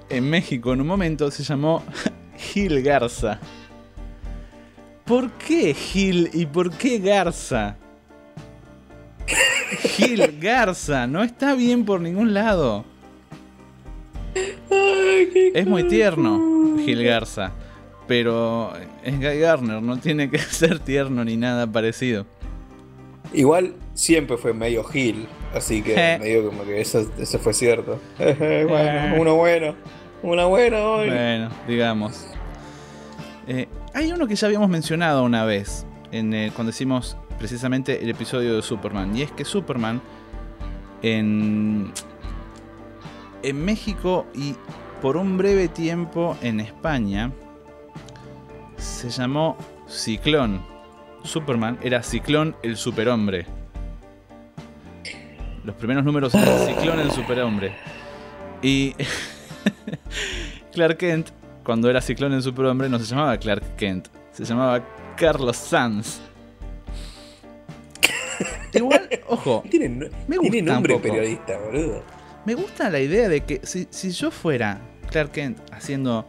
en 0.10 0.30
México 0.30 0.73
en 0.73 0.81
un 0.81 0.88
momento 0.88 1.31
se 1.31 1.43
llamó 1.43 1.84
Gil 2.38 2.81
Garza. 2.84 3.39
¿Por 5.06 5.31
qué 5.31 5.73
Gil 5.73 6.30
y 6.34 6.45
por 6.45 6.72
qué 6.72 6.99
Garza? 6.99 7.77
Gil 9.80 10.39
Garza, 10.39 11.07
no 11.07 11.23
está 11.23 11.56
bien 11.56 11.85
por 11.85 12.02
ningún 12.02 12.34
lado. 12.34 12.84
Es 15.53 15.65
muy 15.65 15.88
tierno, 15.88 16.77
Gil 16.84 17.03
Garza. 17.03 17.53
Pero 18.07 18.73
es 19.03 19.18
Guy 19.18 19.39
Garner, 19.39 19.81
no 19.81 19.97
tiene 19.97 20.30
que 20.30 20.38
ser 20.39 20.80
tierno 20.80 21.23
ni 21.23 21.38
nada 21.38 21.65
parecido. 21.65 22.26
Igual 23.36 23.74
siempre 23.94 24.38
fue 24.38 24.53
medio 24.53 24.84
gil, 24.84 25.28
así 25.53 25.82
que 25.82 25.94
Eh. 25.98 26.18
medio 26.20 26.48
como 26.49 26.64
que 26.64 26.82
eso, 26.82 27.06
eso 27.20 27.40
fue 27.40 27.53
cierto. 27.53 27.99
bueno, 28.18 28.36
Eh. 28.70 29.18
uno 29.20 29.36
bueno, 29.36 29.76
uno 30.24 30.49
bueno 30.49 30.78
hoy. 30.94 31.10
Bueno, 31.10 31.49
digamos. 31.68 32.28
Eh, 33.48 33.68
hay 33.94 34.12
uno 34.12 34.26
que 34.28 34.36
ya 34.36 34.48
habíamos 34.48 34.70
mencionado 34.70 35.24
una 35.24 35.45
vez, 35.45 35.86
en 36.12 36.34
el- 36.34 36.52
cuando 36.53 36.72
hicimos 36.72 37.16
precisamente 37.38 38.02
el 38.02 38.10
episodio 38.10 38.56
de 38.56 38.62
Superman. 38.62 39.16
Y 39.16 39.22
es 39.22 39.32
que 39.32 39.45
Superman 39.45 40.02
en, 41.02 41.91
en 43.44 43.66
México 43.66 44.26
y 44.34 44.56
por 45.02 45.18
un 45.18 45.38
breve 45.38 45.68
tiempo 45.68 46.36
en 46.41 46.60
España 46.62 47.32
se 48.78 49.10
llamó 49.10 49.57
Ciclón. 49.88 50.62
Superman 51.26 51.77
era 51.81 52.02
Ciclón 52.03 52.56
el 52.64 52.77
superhombre. 52.77 53.45
Los 55.64 55.76
primeros 55.76 56.03
números 56.03 56.34
eran 56.35 56.60
Ciclón 56.68 56.99
el 56.99 57.11
superhombre. 57.11 57.73
Y 58.61 58.93
Clark 60.73 60.97
Kent, 60.97 61.30
cuando 61.64 61.89
era 61.89 62.02
Ciclón 62.02 62.34
el 62.34 62.41
superhombre, 62.41 62.89
no 62.89 62.99
se 62.99 63.06
llamaba 63.06 63.38
Clark 63.38 63.76
Kent, 63.76 64.07
se 64.31 64.45
llamaba 64.45 64.84
Carlos 65.15 65.57
Sanz. 65.57 66.19
Igual, 68.73 69.07
ojo, 69.27 69.64
Tiene, 69.69 69.88
Me 70.27 70.38
tiene 70.38 70.60
gusta 70.60 70.73
nombre 70.73 70.93
un 70.95 71.02
poco. 71.02 71.14
periodista, 71.14 71.57
boludo. 71.57 72.03
me 72.45 72.53
gusta 72.56 72.89
la 72.89 72.99
idea 72.99 73.30
de 73.30 73.41
que 73.41 73.61
si, 73.64 73.88
si 73.89 74.11
yo 74.11 74.31
fuera 74.31 74.81
Clark 75.10 75.31
Kent 75.31 75.60
haciendo 75.72 76.27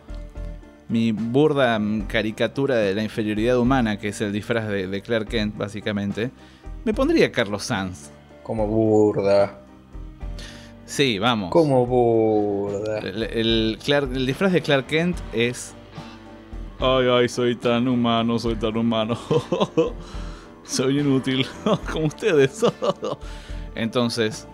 mi 0.88 1.12
burda 1.12 1.80
caricatura 2.08 2.76
de 2.76 2.94
la 2.94 3.02
inferioridad 3.02 3.58
humana, 3.58 3.98
que 3.98 4.08
es 4.08 4.20
el 4.20 4.32
disfraz 4.32 4.68
de, 4.68 4.86
de 4.86 5.02
Clark 5.02 5.28
Kent, 5.28 5.56
básicamente, 5.56 6.30
me 6.84 6.94
pondría 6.94 7.32
Carlos 7.32 7.64
Sanz. 7.64 8.10
Como 8.42 8.66
burda. 8.66 9.60
Sí, 10.84 11.18
vamos. 11.18 11.50
Como 11.50 11.84
burda. 11.86 12.98
El, 13.00 13.22
el 13.24 13.78
Clark- 13.84 14.14
el 14.14 14.24
disfraz 14.26 14.52
de 14.52 14.62
Clark 14.62 14.86
Kent 14.86 15.16
es. 15.32 15.74
Ay, 16.78 17.06
ay, 17.10 17.28
soy 17.28 17.56
tan 17.56 17.88
humano, 17.88 18.38
soy 18.38 18.54
tan 18.54 18.76
humano. 18.76 19.18
soy 20.62 21.00
inútil, 21.00 21.44
como 21.92 22.06
ustedes. 22.06 22.64
Entonces, 23.74 24.46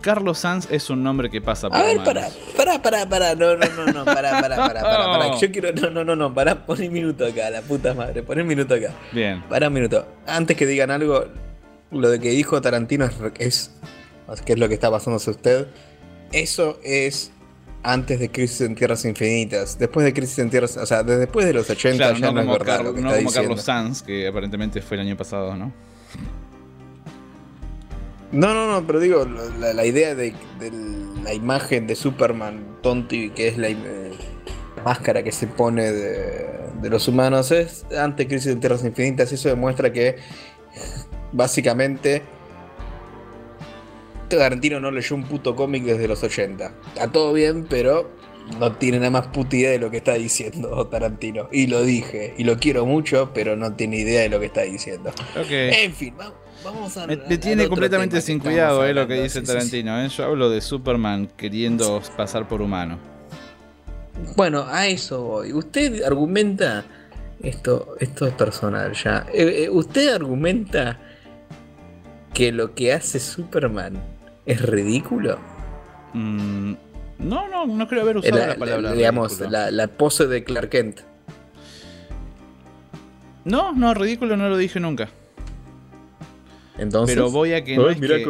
Carlos 0.00 0.38
Sanz 0.38 0.66
es 0.70 0.90
un 0.90 1.02
nombre 1.02 1.30
que 1.30 1.40
pasa 1.40 1.68
por 1.68 1.78
A 1.78 1.82
ver, 1.82 1.98
pará, 2.04 2.28
pará, 2.56 2.80
pará, 2.82 3.08
pará, 3.08 3.34
no, 3.34 3.56
no, 3.56 3.66
no, 3.76 3.92
no, 3.92 4.04
pará, 4.04 4.40
pará, 4.40 4.56
pará, 4.56 4.80
pará, 4.82 5.04
pará. 5.06 5.40
Yo 5.40 5.50
quiero, 5.52 5.72
no, 5.72 5.90
no, 5.90 6.04
no, 6.04 6.16
no, 6.16 6.34
pará, 6.34 6.66
pon 6.66 6.80
un 6.80 6.92
minuto 6.92 7.26
acá, 7.26 7.50
la 7.50 7.62
puta 7.62 7.94
madre, 7.94 8.22
pon 8.22 8.40
un 8.40 8.46
minuto 8.46 8.74
acá. 8.74 8.92
Bien. 9.12 9.42
Pará 9.48 9.68
un 9.68 9.74
minuto. 9.74 10.06
Antes 10.26 10.56
que 10.56 10.66
digan 10.66 10.90
algo, 10.90 11.24
lo 11.90 12.08
de 12.10 12.18
que 12.20 12.30
dijo 12.30 12.60
Tarantino 12.60 13.04
es, 13.04 13.14
es 13.38 13.70
que 14.44 14.52
es 14.54 14.58
lo 14.58 14.68
que 14.68 14.74
está 14.74 14.90
pasándose 14.90 15.30
usted. 15.30 15.66
Eso 16.32 16.78
es 16.84 17.32
antes 17.82 18.20
de 18.20 18.30
Crisis 18.30 18.60
en 18.60 18.74
Tierras 18.74 19.04
Infinitas. 19.04 19.78
Después 19.78 20.04
de 20.04 20.12
Crisis 20.12 20.38
en 20.38 20.50
Tierras, 20.50 20.76
o 20.76 20.86
sea, 20.86 21.02
desde 21.02 21.20
después 21.20 21.46
de 21.46 21.54
los 21.54 21.68
80 21.68 21.96
Claro, 21.96 22.14
ya 22.18 22.26
no 22.26 22.32
no, 22.32 22.40
como, 22.52 22.58
Car- 22.64 22.84
no 22.84 22.92
como. 23.16 23.32
Carlos 23.32 23.62
Sanz, 23.62 24.02
que 24.02 24.28
aparentemente 24.28 24.80
fue 24.82 24.96
el 24.96 25.00
año 25.06 25.16
pasado, 25.16 25.56
¿no? 25.56 25.72
No, 28.32 28.54
no, 28.54 28.70
no, 28.70 28.86
pero 28.86 29.00
digo, 29.00 29.24
la, 29.58 29.72
la 29.72 29.84
idea 29.86 30.14
de, 30.14 30.32
de 30.58 30.70
la 31.24 31.34
imagen 31.34 31.86
de 31.86 31.96
Superman 31.96 32.76
tonti, 32.82 33.30
que 33.30 33.48
es 33.48 33.58
la 33.58 33.68
eh, 33.70 34.12
máscara 34.84 35.22
que 35.24 35.32
se 35.32 35.46
pone 35.48 35.90
de, 35.92 36.46
de 36.80 36.90
los 36.90 37.08
humanos, 37.08 37.50
es 37.50 37.84
ante 37.98 38.26
Crisis 38.28 38.52
en 38.52 38.60
Tierras 38.60 38.84
Infinitas. 38.84 39.32
Eso 39.32 39.48
demuestra 39.48 39.92
que 39.92 40.16
básicamente 41.32 42.22
Tarantino 44.28 44.78
no 44.78 44.90
leyó 44.92 45.16
un 45.16 45.24
puto 45.24 45.56
cómic 45.56 45.82
desde 45.82 46.06
los 46.06 46.22
80. 46.22 46.72
Está 46.94 47.08
todo 47.10 47.32
bien, 47.32 47.66
pero 47.68 48.10
no 48.60 48.72
tiene 48.76 48.98
nada 48.98 49.10
más 49.10 49.26
puta 49.28 49.56
idea 49.56 49.70
de 49.70 49.78
lo 49.80 49.90
que 49.90 49.96
está 49.96 50.14
diciendo 50.14 50.86
Tarantino. 50.86 51.48
Y 51.50 51.66
lo 51.66 51.82
dije, 51.82 52.34
y 52.38 52.44
lo 52.44 52.56
quiero 52.58 52.86
mucho, 52.86 53.32
pero 53.34 53.56
no 53.56 53.74
tiene 53.74 53.98
idea 53.98 54.20
de 54.22 54.28
lo 54.28 54.38
que 54.38 54.46
está 54.46 54.62
diciendo. 54.62 55.10
Ok. 55.36 55.50
En 55.50 55.92
fin, 55.92 56.14
va- 56.18 56.32
vamos 56.64 56.96
a. 56.96 57.06
Me, 57.06 57.14
al- 57.14 57.18
me 57.28 57.34
al 57.34 57.40
tiene 57.40 57.68
completamente 57.68 58.20
sin 58.20 58.38
cuidado 58.38 58.84
eh, 58.84 58.92
lo 58.94 59.06
que 59.06 59.22
dice 59.22 59.40
Sí. 59.40 59.46
Tarantino. 59.46 60.00
eh. 60.00 60.08
Yo 60.08 60.24
hablo 60.24 60.50
de 60.50 60.60
Superman 60.60 61.28
queriendo 61.36 62.02
pasar 62.16 62.48
por 62.48 62.62
humano. 62.62 62.98
Bueno, 64.36 64.64
a 64.68 64.86
eso 64.86 65.22
voy. 65.22 65.52
Usted 65.52 66.02
argumenta. 66.02 66.84
Esto, 67.42 67.96
esto 68.00 68.26
es 68.26 68.34
personal 68.34 68.92
ya. 68.92 69.24
Eh, 69.32 69.68
usted 69.70 70.14
argumenta 70.14 70.98
que 72.34 72.52
lo 72.52 72.74
que 72.74 72.92
hace 72.92 73.18
Superman 73.18 73.94
es 74.44 74.60
ridículo. 74.60 75.38
Mm, 76.12 76.74
no, 77.20 77.48
no, 77.48 77.64
no 77.66 77.88
creo 77.88 78.02
haber 78.02 78.18
usado 78.18 78.36
La- 78.36 78.46
la, 78.48 78.54
palabra. 78.56 78.90
la- 78.90 78.92
digamos, 78.92 79.40
la 79.70 79.88
pose 79.88 80.26
de 80.26 80.44
Clark 80.44 80.68
Kent. 80.68 81.00
No, 83.44 83.72
no, 83.72 83.94
ridículo 83.94 84.36
no 84.36 84.48
lo 84.50 84.56
dije 84.58 84.80
nunca. 84.80 85.08
Entonces. 86.80 87.14
Pero 87.14 87.30
voy 87.30 87.52
a 87.52 87.62
que 87.62 87.76
no 87.76 87.90
es 87.90 88.00
mirá 88.00 88.16
que-. 88.16 88.24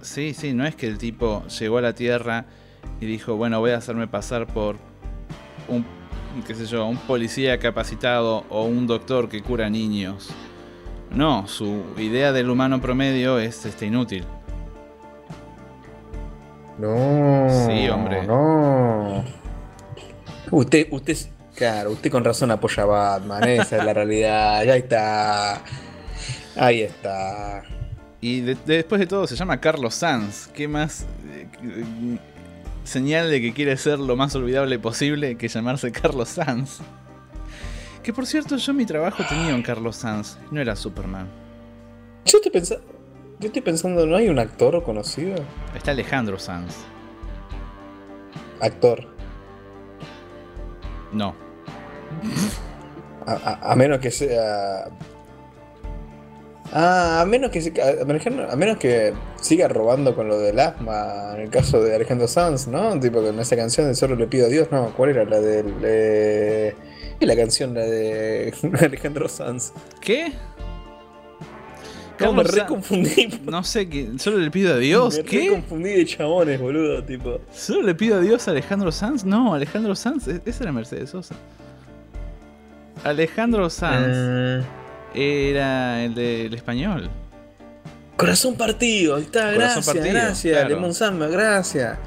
Sí, 0.00 0.32
sí, 0.32 0.54
no 0.54 0.66
es 0.66 0.74
que 0.74 0.86
el 0.86 0.96
tipo 0.96 1.44
llegó 1.46 1.76
a 1.78 1.82
la 1.82 1.92
Tierra 1.92 2.46
y 2.98 3.06
dijo, 3.06 3.36
bueno, 3.36 3.60
voy 3.60 3.72
a 3.72 3.76
hacerme 3.76 4.08
pasar 4.08 4.46
por 4.46 4.76
un, 5.68 5.84
qué 6.46 6.54
sé 6.54 6.64
yo, 6.64 6.86
un 6.86 6.96
policía 6.96 7.58
capacitado 7.58 8.44
o 8.48 8.64
un 8.64 8.86
doctor 8.86 9.28
que 9.28 9.42
cura 9.42 9.68
niños. 9.68 10.30
No, 11.14 11.46
su 11.46 11.84
idea 11.98 12.32
del 12.32 12.48
humano 12.48 12.80
promedio 12.80 13.38
es 13.38 13.66
este 13.66 13.86
inútil. 13.86 14.24
No. 16.78 17.48
Sí, 17.66 17.86
hombre. 17.90 18.26
No. 18.26 19.24
Usted, 20.50 20.88
usted, 20.90 21.16
claro, 21.54 21.90
usted 21.90 22.10
con 22.10 22.24
razón 22.24 22.50
apoya 22.50 22.84
a 22.84 22.86
Batman. 22.86 23.44
Esa 23.44 23.76
es 23.76 23.84
la 23.84 23.92
realidad. 23.92 24.64
Ya 24.64 24.76
está. 24.76 25.62
Ahí 26.58 26.82
está. 26.82 27.62
Y 28.20 28.40
de- 28.40 28.56
después 28.66 28.98
de 29.00 29.06
todo 29.06 29.26
se 29.26 29.36
llama 29.36 29.60
Carlos 29.60 29.94
Sanz. 29.94 30.48
¿Qué 30.48 30.66
más 30.68 31.06
eh, 31.28 31.46
eh, 31.62 32.18
señal 32.84 33.30
de 33.30 33.40
que 33.40 33.52
quiere 33.52 33.76
ser 33.76 33.98
lo 33.98 34.16
más 34.16 34.34
olvidable 34.34 34.78
posible 34.78 35.36
que 35.36 35.48
llamarse 35.48 35.92
Carlos 35.92 36.28
Sanz? 36.28 36.78
Que 38.02 38.12
por 38.12 38.26
cierto, 38.26 38.56
yo 38.56 38.74
mi 38.74 38.86
trabajo 38.86 39.22
tenía 39.28 39.54
un 39.54 39.62
Carlos 39.62 39.96
Sanz, 39.96 40.38
no 40.50 40.60
era 40.60 40.74
Superman. 40.74 41.26
Yo 42.24 42.38
estoy 42.38 42.50
pensando. 42.50 42.84
Yo 43.40 43.46
estoy 43.46 43.62
pensando, 43.62 44.04
¿no 44.04 44.16
hay 44.16 44.28
un 44.28 44.38
actor 44.40 44.82
conocido? 44.82 45.36
Está 45.76 45.92
Alejandro 45.92 46.38
Sanz. 46.40 46.74
Actor. 48.60 49.06
No. 51.12 51.34
A, 53.26 53.32
a- 53.32 53.72
a 53.72 53.76
menos 53.76 54.00
que 54.00 54.10
sea. 54.10 54.88
Ah, 56.72 57.20
a 57.22 57.24
menos 57.26 57.50
que 57.50 57.62
se- 57.62 57.72
a, 57.80 58.02
Alejandro- 58.04 58.50
a 58.50 58.54
menos 58.56 58.76
que 58.76 59.14
siga 59.40 59.68
robando 59.68 60.14
con 60.14 60.28
lo 60.28 60.38
del 60.38 60.58
asma, 60.60 61.32
en 61.34 61.42
el 61.42 61.50
caso 61.50 61.82
de 61.82 61.94
Alejandro 61.94 62.28
Sanz, 62.28 62.66
¿no? 62.68 62.98
Tipo 63.00 63.22
con 63.22 63.38
esa 63.40 63.56
canción 63.56 63.86
de 63.88 63.94
Solo 63.94 64.16
le 64.16 64.26
pido 64.26 64.46
a 64.46 64.48
Dios, 64.50 64.68
no, 64.70 64.92
¿cuál 64.96 65.10
era 65.10 65.24
la 65.24 65.40
del 65.40 65.72
eh, 65.82 66.74
¿qué 67.18 67.24
es 67.24 67.26
la 67.28 67.36
canción 67.36 67.72
la 67.74 67.84
de 67.86 68.52
Alejandro 68.80 69.28
Sanz? 69.28 69.72
¿Qué? 70.00 70.32
No, 72.20 72.32
me 72.32 72.42
Carlos 72.42 72.54
re 72.54 72.60
Sanz- 72.62 72.66
confundí. 72.68 73.40
No 73.46 73.62
sé, 73.64 73.88
qué, 73.88 74.08
solo 74.18 74.38
le 74.38 74.50
pido 74.50 74.74
a 74.74 74.76
Dios. 74.78 75.16
me 75.18 75.22
¿Qué? 75.24 75.48
confundí 75.50 75.90
de 75.90 76.04
chabones, 76.04 76.60
boludo, 76.60 77.02
tipo. 77.04 77.38
¿Solo 77.52 77.82
le 77.82 77.94
pido 77.94 78.16
a 78.16 78.20
Dios 78.20 78.46
a 78.48 78.50
Alejandro 78.50 78.90
Sanz? 78.92 79.24
No, 79.24 79.54
Alejandro 79.54 79.94
Sanz, 79.94 80.26
e- 80.28 80.42
esa 80.44 80.64
era 80.64 80.72
Mercedes 80.72 81.10
Sosa. 81.10 81.34
Alejandro 83.04 83.70
Sanz 83.70 84.06
Eh, 84.10 84.62
era 85.14 86.04
el 86.04 86.14
del 86.14 86.54
español. 86.54 87.10
corazón 88.16 88.56
partido, 88.56 89.16
ahí 89.16 89.22
está, 89.22 89.52
Corazón 89.52 89.58
gracias, 89.58 89.86
partido, 89.86 90.14
gracias, 90.14 90.58
claro. 90.58 90.74
Lemon 90.74 90.94
Samba, 90.94 91.26
gracias. 91.28 91.98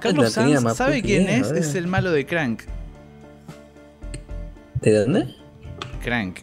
Carlos 0.00 0.32
Sanz, 0.32 0.76
¿sabe 0.76 1.02
quién 1.02 1.28
es? 1.28 1.50
Es 1.50 1.74
el 1.74 1.86
malo 1.86 2.12
de 2.12 2.26
Crank. 2.26 2.62
¿De 4.80 4.92
dónde? 4.92 5.34
Crank. 6.02 6.38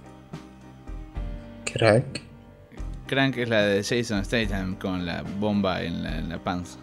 Crack. 1.74 2.22
Crank 3.08 3.38
es 3.38 3.50
la 3.50 3.62
de 3.64 3.84
Jason 3.84 4.24
Statham 4.26 4.76
con 4.76 5.06
la 5.06 5.24
bomba 5.40 5.82
en 5.82 6.04
la, 6.04 6.18
en 6.18 6.30
la 6.30 6.38
panza. 6.38 6.78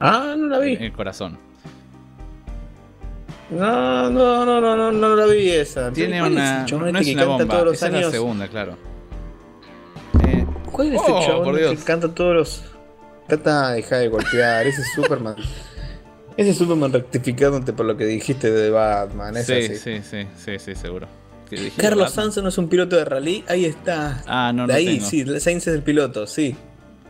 Ah, 0.00 0.34
no 0.38 0.46
la 0.48 0.58
vi. 0.58 0.74
En 0.74 0.84
el 0.84 0.92
corazón. 0.92 1.38
No, 3.50 4.08
no, 4.10 4.44
no, 4.46 4.60
no, 4.60 4.76
no, 4.76 4.92
no 4.92 5.16
la 5.16 5.26
vi 5.26 5.50
esa. 5.50 5.90
Tiene 5.92 6.20
¿Cuál 6.20 6.32
es 6.32 6.38
una. 6.38 6.60
el 6.60 6.66
chabón 6.66 6.92
No 6.92 6.98
este 6.98 7.00
es 7.00 7.06
que 7.06 7.12
una 7.14 7.22
canta 7.22 7.36
bomba. 7.44 7.54
todos 7.54 7.64
los 7.66 7.74
Esa 7.74 7.86
es 7.86 7.92
la 7.92 7.98
años? 7.98 8.12
segunda, 8.12 8.48
claro. 8.48 8.76
Eh, 10.26 10.46
¿Cuál 10.70 10.88
es 10.88 10.94
este 10.94 11.12
Oh, 11.12 11.26
chabón 11.26 11.44
por 11.44 11.54
que 11.56 11.60
Dios. 11.62 11.84
canta 11.84 12.08
todos 12.14 12.34
los. 12.34 12.62
Trata 13.28 13.70
de 13.70 13.76
dejar 13.76 13.98
de 14.00 14.08
golpear, 14.08 14.66
ese 14.66 14.80
es 14.82 14.92
Superman. 14.94 15.36
Ese 16.36 16.50
es 16.50 16.58
Superman 16.58 16.92
rectificándote 16.92 17.72
por 17.72 17.86
lo 17.86 17.96
que 17.96 18.04
dijiste 18.06 18.50
de 18.50 18.70
Batman, 18.70 19.36
es 19.36 19.46
sí, 19.46 19.52
así. 19.52 19.76
sí, 19.76 20.00
sí, 20.08 20.26
sí, 20.36 20.58
sí, 20.58 20.74
seguro. 20.74 21.06
Carlos. 21.76 22.12
Sanz 22.12 22.36
no 22.38 22.48
es 22.48 22.58
un 22.58 22.68
piloto 22.68 22.94
de 22.96 23.04
rally, 23.04 23.44
ahí 23.48 23.64
está. 23.64 24.22
Ah, 24.26 24.52
no, 24.54 24.62
no 24.62 24.68
de 24.68 24.74
ahí, 24.74 24.98
tengo. 24.98 25.10
sí, 25.10 25.40
Sainz 25.40 25.66
es 25.66 25.74
el 25.74 25.82
piloto, 25.82 26.26
sí. 26.26 26.54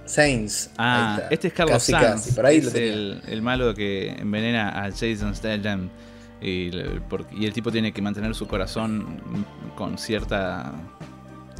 Sainz. 0.07 0.71
Ah, 0.79 1.15
ahí 1.17 1.17
está. 1.23 1.35
este 1.35 1.49
es 1.49 1.55
Carlos 1.55 1.75
casi, 1.75 1.93
Sanz. 1.93 2.05
Casi, 2.23 2.33
por 2.33 2.47
ahí 2.47 2.61
lo 2.63 2.69
es 2.69 2.73
tenía. 2.73 2.93
el, 2.93 3.23
el 3.29 3.43
malo 3.43 3.75
que 3.75 4.09
envenena 4.13 4.83
a 4.83 4.91
Jason 4.91 5.35
Statham. 5.35 5.91
Y, 6.41 6.71
le- 6.71 7.01
por- 7.03 7.27
y 7.31 7.45
el 7.47 7.53
tipo 7.53 7.71
tiene 7.71 7.93
que 7.93 8.01
mantener 8.03 8.35
su 8.35 8.47
corazón 8.49 9.21
con 9.77 9.99
cierta. 9.99 10.73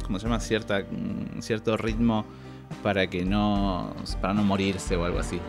¿Cómo 0.05 0.17
se 0.19 0.25
llama? 0.25 0.39
Cierta, 0.39 0.79
mm, 0.79 1.41
cierto 1.41 1.77
ritmo 1.77 2.25
para 2.83 3.07
que 3.07 3.23
no. 3.23 3.93
para 4.21 4.33
no 4.33 4.43
morirse 4.43 4.95
o 4.95 5.05
algo 5.05 5.19
así. 5.19 5.39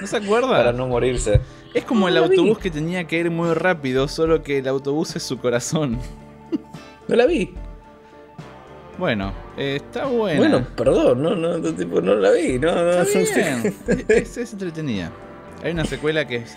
¿No 0.00 0.06
se 0.06 0.16
acuerda? 0.16 0.48
Para 0.48 0.72
no 0.72 0.86
morirse. 0.86 1.40
Es 1.74 1.84
como 1.84 2.08
el 2.08 2.14
vi. 2.14 2.20
autobús 2.20 2.58
que 2.58 2.70
tenía 2.70 3.06
que 3.06 3.18
ir 3.18 3.30
muy 3.30 3.52
rápido, 3.54 4.08
solo 4.08 4.42
que 4.42 4.58
el 4.58 4.68
autobús 4.68 5.14
es 5.16 5.22
su 5.22 5.38
corazón. 5.38 5.98
No 7.06 7.16
la 7.16 7.26
vi. 7.26 7.54
Bueno, 8.98 9.32
eh, 9.56 9.76
está 9.76 10.06
buena. 10.06 10.38
Bueno, 10.38 10.66
perdón, 10.76 11.22
no, 11.22 11.34
no, 11.36 11.58
no, 11.58 11.72
tipo, 11.74 12.00
no 12.00 12.14
la 12.14 12.30
vi. 12.32 12.58
No, 12.58 12.74
no, 12.74 12.90
Está 13.02 13.18
no 13.18 13.24
bien. 13.34 13.74
es, 14.08 14.36
es 14.36 14.52
entretenida. 14.52 15.10
Hay 15.62 15.72
una 15.72 15.84
secuela 15.84 16.26
que 16.26 16.36
es, 16.36 16.54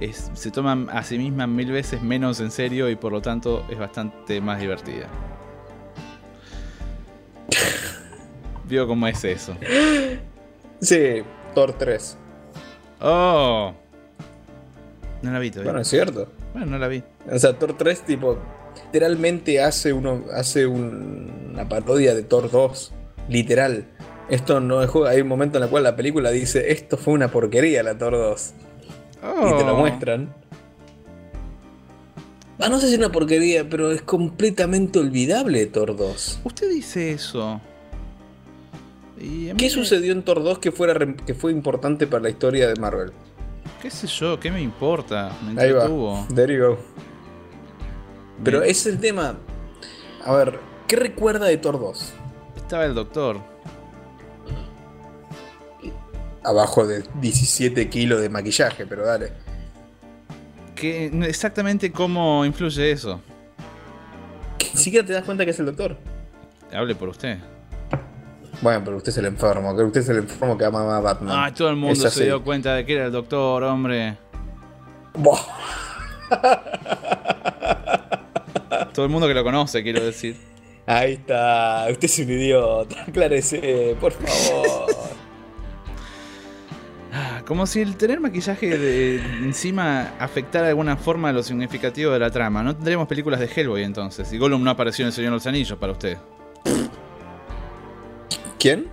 es- 0.00 0.30
se 0.34 0.50
toma 0.50 0.86
a 0.92 1.02
sí 1.02 1.18
misma 1.18 1.46
mil 1.46 1.70
veces 1.72 2.02
menos 2.02 2.40
en 2.40 2.50
serio 2.50 2.88
y 2.88 2.96
por 2.96 3.12
lo 3.12 3.20
tanto 3.22 3.64
es 3.70 3.78
bastante 3.78 4.40
más 4.40 4.60
divertida. 4.60 5.06
Vio 8.64 8.86
cómo 8.86 9.06
es 9.08 9.24
eso. 9.24 9.56
Sí, 10.80 11.22
Thor 11.54 11.72
3. 11.76 12.16
¡Oh! 13.00 13.72
No 15.22 15.32
la 15.32 15.38
vi 15.38 15.50
todavía. 15.50 15.72
Bueno, 15.72 15.82
es 15.82 15.88
cierto. 15.88 16.28
Bueno, 16.52 16.66
no 16.66 16.78
la 16.78 16.88
vi. 16.88 17.02
O 17.30 17.38
sea, 17.38 17.58
Thor 17.58 17.76
3, 17.76 18.02
tipo, 18.02 18.38
literalmente 18.86 19.60
hace 19.62 19.92
uno 19.92 20.22
hace 20.32 20.66
un- 20.66 21.50
una 21.52 21.68
parodia 21.68 22.14
de 22.14 22.22
Thor 22.22 22.50
2. 22.50 22.92
Literal. 23.28 23.84
Esto 24.30 24.60
no 24.60 24.82
es 24.82 24.88
juego. 24.88 25.08
Hay 25.08 25.20
un 25.20 25.28
momento 25.28 25.58
en 25.58 25.64
el 25.64 25.70
cual 25.70 25.82
la 25.82 25.96
película 25.96 26.30
dice: 26.30 26.70
Esto 26.72 26.96
fue 26.96 27.14
una 27.14 27.28
porquería, 27.28 27.82
la 27.82 27.98
Thor 27.98 28.12
2. 28.12 28.52
Y 29.22 29.58
te 29.58 29.64
lo 29.64 29.74
Oh. 29.74 29.78
muestran. 29.78 30.32
Ah, 32.58 32.68
no 32.68 32.78
sé 32.78 32.86
si 32.88 32.92
es 32.92 32.98
una 32.98 33.10
porquería, 33.10 33.68
pero 33.68 33.90
es 33.90 34.02
completamente 34.02 34.98
olvidable 34.98 35.64
Thor 35.66 35.96
2. 35.96 36.40
Usted 36.44 36.68
dice 36.70 37.10
eso. 37.12 37.60
Y 39.18 39.48
¿Qué 39.54 39.64
me- 39.64 39.70
sucedió 39.70 40.12
en 40.12 40.22
Thor 40.22 40.42
2 40.42 40.58
que, 40.58 40.70
fuera, 40.70 40.94
que 41.26 41.34
fue 41.34 41.52
importante 41.52 42.06
para 42.06 42.22
la 42.22 42.30
historia 42.30 42.68
de 42.68 42.76
Marvel? 42.76 43.12
¿Qué 43.82 43.90
sé 43.90 44.06
yo? 44.06 44.38
¿Qué 44.38 44.50
me 44.50 44.60
importa? 44.62 45.32
Me 45.42 45.60
Ahí 45.60 45.72
va. 45.72 45.88
There 46.34 46.54
you 46.54 46.64
go. 46.66 46.78
Pero 48.44 48.62
ese 48.62 48.70
es 48.90 48.94
el 48.94 49.00
tema. 49.00 49.36
A 50.24 50.32
ver, 50.34 50.58
¿qué 50.86 50.96
recuerda 50.96 51.46
de 51.46 51.56
Thor 51.56 51.78
2? 51.80 52.12
Estaba 52.56 52.84
el 52.84 52.94
doctor. 52.94 53.38
Abajo 56.42 56.86
de 56.86 57.04
17 57.20 57.88
kilos 57.88 58.20
de 58.20 58.28
maquillaje, 58.28 58.86
pero 58.86 59.04
dale. 59.04 59.32
¿Qué, 60.74 61.06
exactamente 61.28 61.92
cómo 61.92 62.44
influye 62.44 62.90
eso? 62.90 63.20
Ni 64.74 64.80
siquiera 64.80 65.06
te 65.06 65.12
das 65.12 65.24
cuenta 65.24 65.44
que 65.44 65.50
es 65.50 65.58
el 65.58 65.66
doctor. 65.66 65.96
Hable 66.72 66.94
por 66.94 67.10
usted. 67.10 67.38
Bueno, 68.62 68.82
pero 68.84 68.96
usted 68.98 69.10
es 69.10 69.18
el 69.18 69.26
enfermo, 69.26 69.76
que 69.76 69.82
usted 69.82 70.00
es 70.00 70.08
el 70.08 70.18
enfermo 70.18 70.56
que 70.56 70.64
ama 70.64 70.96
a 70.96 71.00
Batman. 71.00 71.38
Ay, 71.38 71.52
todo 71.52 71.70
el 71.70 71.76
mundo 71.76 72.10
se 72.10 72.24
dio 72.24 72.42
cuenta 72.42 72.74
de 72.74 72.84
que 72.84 72.94
era 72.94 73.06
el 73.06 73.12
doctor, 73.12 73.62
hombre. 73.64 74.16
Buah. 75.14 75.40
Todo 78.94 79.04
el 79.04 79.10
mundo 79.10 79.26
que 79.26 79.34
lo 79.34 79.44
conoce, 79.44 79.82
quiero 79.82 80.04
decir. 80.04 80.36
Ahí 80.86 81.14
está, 81.14 81.86
usted 81.90 82.04
es 82.04 82.18
un 82.18 82.30
idiota, 82.30 83.02
aclárese, 83.02 83.96
por 84.00 84.12
favor. 84.12 84.86
Como 87.46 87.66
si 87.66 87.80
el 87.80 87.96
tener 87.96 88.20
maquillaje 88.20 88.78
de 88.78 89.16
encima 89.16 90.12
afectara 90.18 90.64
de 90.64 90.70
alguna 90.70 90.96
forma 90.96 91.32
lo 91.32 91.42
significativo 91.42 92.12
de 92.12 92.18
la 92.18 92.30
trama. 92.30 92.62
No 92.62 92.74
tendríamos 92.74 93.08
películas 93.08 93.40
de 93.40 93.46
Hellboy 93.46 93.82
entonces. 93.82 94.32
Y 94.32 94.38
Gollum 94.38 94.62
no 94.62 94.70
apareció 94.70 95.02
en 95.04 95.08
El 95.08 95.12
Señor 95.12 95.30
de 95.32 95.36
los 95.36 95.46
Anillos 95.46 95.78
para 95.78 95.92
usted. 95.92 96.18
¿Quién? 98.58 98.88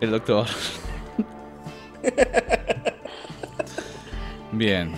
El 0.00 0.10
doctor. 0.10 0.46
Bien. 4.52 4.92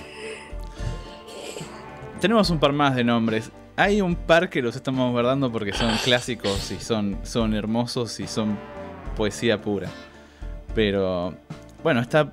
Tenemos 2.20 2.50
un 2.50 2.58
par 2.58 2.72
más 2.72 2.94
de 2.94 3.04
nombres. 3.04 3.50
Hay 3.76 4.00
un 4.00 4.14
par 4.14 4.50
que 4.50 4.62
los 4.62 4.76
estamos 4.76 5.10
guardando 5.10 5.50
porque 5.50 5.72
son 5.72 5.96
clásicos 6.04 6.70
y 6.70 6.78
son, 6.78 7.18
son 7.22 7.54
hermosos 7.54 8.20
y 8.20 8.26
son 8.26 8.56
poesía 9.14 9.60
pura. 9.60 9.88
Pero 10.74 11.34
bueno, 11.82 12.00
está 12.00 12.30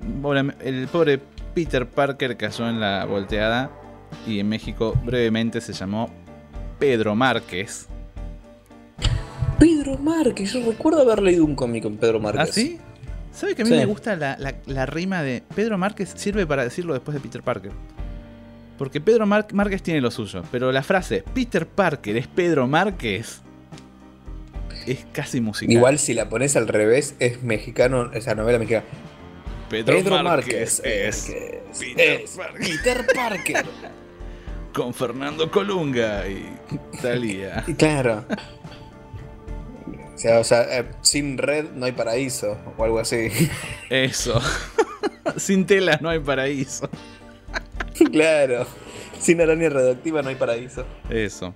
el 0.64 0.88
pobre 0.88 1.20
Peter 1.54 1.86
Parker 1.86 2.36
cayó 2.36 2.68
en 2.68 2.80
la 2.80 3.04
volteada 3.04 3.70
y 4.26 4.38
en 4.40 4.48
México 4.48 4.94
brevemente 5.04 5.60
se 5.60 5.72
llamó 5.72 6.10
Pedro 6.78 7.14
Márquez. 7.14 7.88
Pedro 9.58 9.96
Márquez, 9.98 10.52
yo 10.52 10.64
recuerdo 10.70 11.02
haber 11.02 11.22
leído 11.22 11.44
un 11.44 11.54
cómic 11.54 11.84
con 11.84 11.96
Pedro 11.96 12.18
Márquez. 12.20 12.42
¿Ah, 12.42 12.46
sí? 12.52 12.78
¿Sabe 13.32 13.54
que 13.54 13.62
a 13.62 13.64
mí 13.64 13.70
Sí. 13.70 13.76
me 13.76 13.84
gusta 13.86 14.16
la, 14.16 14.36
la- 14.38 14.54
la 14.66 14.86
rima 14.86 15.22
de 15.22 15.42
Pedro 15.54 15.78
Márquez? 15.78 16.12
Sirve 16.16 16.46
para 16.46 16.64
decirlo 16.64 16.92
después 16.94 17.14
de 17.14 17.20
Peter 17.20 17.42
Parker. 17.42 17.70
Porque 18.76 19.00
Pedro 19.00 19.24
Mar- 19.26 19.46
Márquez 19.52 19.82
tiene 19.82 20.00
lo 20.00 20.10
suyo. 20.10 20.42
Pero 20.50 20.72
la 20.72 20.82
frase 20.82 21.22
Peter 21.34 21.66
Parker 21.66 22.16
es 22.16 22.26
Pedro 22.26 22.66
Márquez 22.66 23.40
es 24.86 25.06
casi 25.12 25.40
musical. 25.40 25.72
Igual 25.72 25.98
si 25.98 26.14
la 26.14 26.28
pones 26.28 26.56
al 26.56 26.68
revés, 26.68 27.14
es 27.18 27.42
mexicano, 27.42 28.12
esa 28.12 28.34
novela 28.34 28.58
mexicana. 28.58 28.84
Pedro, 29.68 29.96
Pedro 29.96 30.22
Márquez, 30.22 30.80
Márquez 30.80 30.82
es 30.84 31.28
es, 31.28 31.78
Peter 31.78 32.20
es 32.20 32.30
Parker. 32.32 32.66
Peter 32.66 33.06
Parker. 33.14 33.64
con 34.72 34.94
Fernando 34.94 35.50
Colunga 35.50 36.26
y 36.26 36.58
Talía. 37.00 37.64
Claro. 37.78 38.24
O 40.14 40.18
sea, 40.22 40.38
o 40.38 40.44
sea, 40.44 40.78
eh, 40.78 40.84
sin 41.00 41.36
red 41.36 41.70
no 41.74 41.86
hay 41.86 41.92
paraíso, 41.92 42.56
o 42.76 42.84
algo 42.84 43.00
así. 43.00 43.28
Eso. 43.90 44.40
Sin 45.36 45.66
telas 45.66 46.00
no 46.00 46.10
hay 46.10 46.20
paraíso. 46.20 46.88
claro. 48.10 48.66
Sin 49.18 49.40
araña 49.40 49.68
radioactiva 49.68 50.22
no 50.22 50.28
hay 50.28 50.36
paraíso. 50.36 50.84
Eso. 51.08 51.54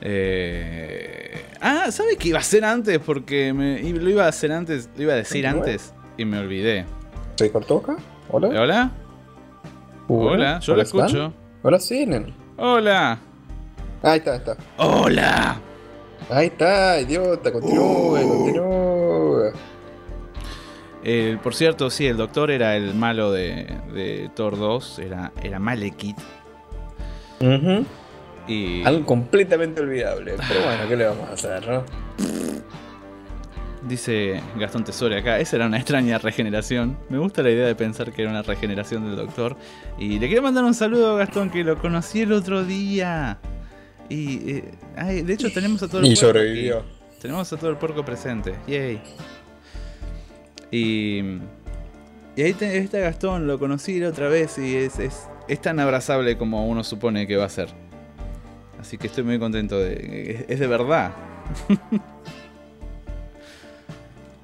Eh... 0.00 1.44
Ah, 1.60 1.90
¿sabe 1.90 2.16
qué 2.16 2.28
iba 2.28 2.38
a 2.38 2.40
hacer 2.40 2.64
antes? 2.64 2.98
Porque 2.98 3.52
me... 3.52 3.82
lo 3.82 4.08
iba 4.08 4.24
a 4.24 4.28
hacer 4.28 4.52
antes, 4.52 4.88
lo 4.96 5.02
iba 5.02 5.12
a 5.12 5.16
decir 5.16 5.46
antes 5.46 5.92
y 6.16 6.24
me 6.24 6.38
olvidé. 6.38 6.86
¿Se 7.36 7.50
cortó 7.50 7.78
acá? 7.78 7.96
¿Hola? 8.30 8.48
¿Hola? 8.48 8.90
Hola, 10.08 10.58
yo 10.60 10.74
lo 10.74 10.82
escucho. 10.82 11.32
Hola, 11.62 11.78
sí, 11.78 12.06
nen. 12.06 12.34
Hola. 12.56 13.18
Ahí 14.02 14.18
está, 14.18 14.32
ahí 14.32 14.38
está. 14.38 14.56
Hola. 14.76 15.60
Ahí 16.28 16.46
está, 16.46 17.00
idiota, 17.00 17.52
continúe, 17.52 18.28
continúe. 18.28 19.52
Eh, 21.02 21.38
por 21.42 21.54
cierto, 21.54 21.90
sí, 21.90 22.06
el 22.06 22.16
doctor 22.16 22.50
era 22.50 22.76
el 22.76 22.94
malo 22.94 23.32
de, 23.32 23.66
de 23.94 24.30
Thor 24.34 24.58
2, 24.58 24.98
era, 24.98 25.32
era 25.42 25.58
Malekith. 25.58 26.18
Ujú. 27.40 27.86
Y 28.50 28.82
Algo 28.84 29.06
completamente 29.06 29.80
olvidable. 29.80 30.34
Pero 30.48 30.64
bueno, 30.64 30.88
¿qué 30.88 30.96
le 30.96 31.04
vamos 31.06 31.28
a 31.28 31.32
hacer, 31.34 31.66
no? 31.68 31.84
dice 33.82 34.40
Gastón 34.58 34.84
Tesore 34.84 35.18
acá, 35.18 35.38
esa 35.40 35.56
era 35.56 35.66
una 35.66 35.78
extraña 35.78 36.18
regeneración. 36.18 36.98
Me 37.08 37.18
gusta 37.18 37.42
la 37.42 37.50
idea 37.50 37.66
de 37.66 37.74
pensar 37.74 38.12
que 38.12 38.22
era 38.22 38.30
una 38.30 38.42
regeneración 38.42 39.04
del 39.06 39.16
doctor. 39.16 39.56
Y 39.98 40.18
le 40.18 40.26
quiero 40.28 40.42
mandar 40.42 40.64
un 40.64 40.74
saludo 40.74 41.14
a 41.14 41.18
Gastón, 41.18 41.50
que 41.50 41.64
lo 41.64 41.78
conocí 41.78 42.20
el 42.20 42.32
otro 42.32 42.62
día. 42.64 43.38
Y 44.08 44.50
eh, 44.50 44.64
ay, 44.96 45.22
de 45.22 45.32
hecho 45.32 45.50
tenemos 45.52 45.82
a 45.82 45.88
todo 45.88 46.00
el 46.00 46.06
Y 46.06 46.08
puerco 46.14 46.26
sobrevivió. 46.26 46.78
aquí. 46.80 46.88
Tenemos 47.22 47.52
a 47.52 47.56
todo 47.56 47.70
el 47.70 47.76
puerco 47.76 48.04
presente. 48.04 48.54
Yay. 48.66 49.00
Y, 50.70 51.18
y 52.36 52.42
ahí 52.42 52.52
te- 52.52 52.78
está 52.78 52.98
Gastón, 52.98 53.46
lo 53.46 53.58
conocí 53.58 53.98
la 53.98 54.08
otra 54.08 54.28
vez 54.28 54.58
y 54.58 54.76
es, 54.76 54.98
es, 54.98 55.26
es 55.48 55.60
tan 55.60 55.80
abrazable 55.80 56.36
como 56.36 56.68
uno 56.68 56.84
supone 56.84 57.26
que 57.26 57.36
va 57.36 57.46
a 57.46 57.48
ser. 57.48 57.68
Así 58.80 58.96
que 58.96 59.08
estoy 59.08 59.24
muy 59.24 59.38
contento 59.38 59.78
de. 59.78 60.32
Es, 60.32 60.44
es 60.48 60.60
de 60.60 60.66
verdad. 60.66 61.12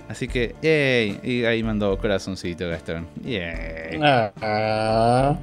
Así 0.08 0.28
que, 0.28 0.54
yay. 0.62 1.18
Y 1.22 1.44
ahí 1.44 1.62
mandó 1.62 1.96
corazoncito 1.98 2.68
Gastón. 2.68 3.08
Yay. 3.24 3.98
Ah. 4.02 5.36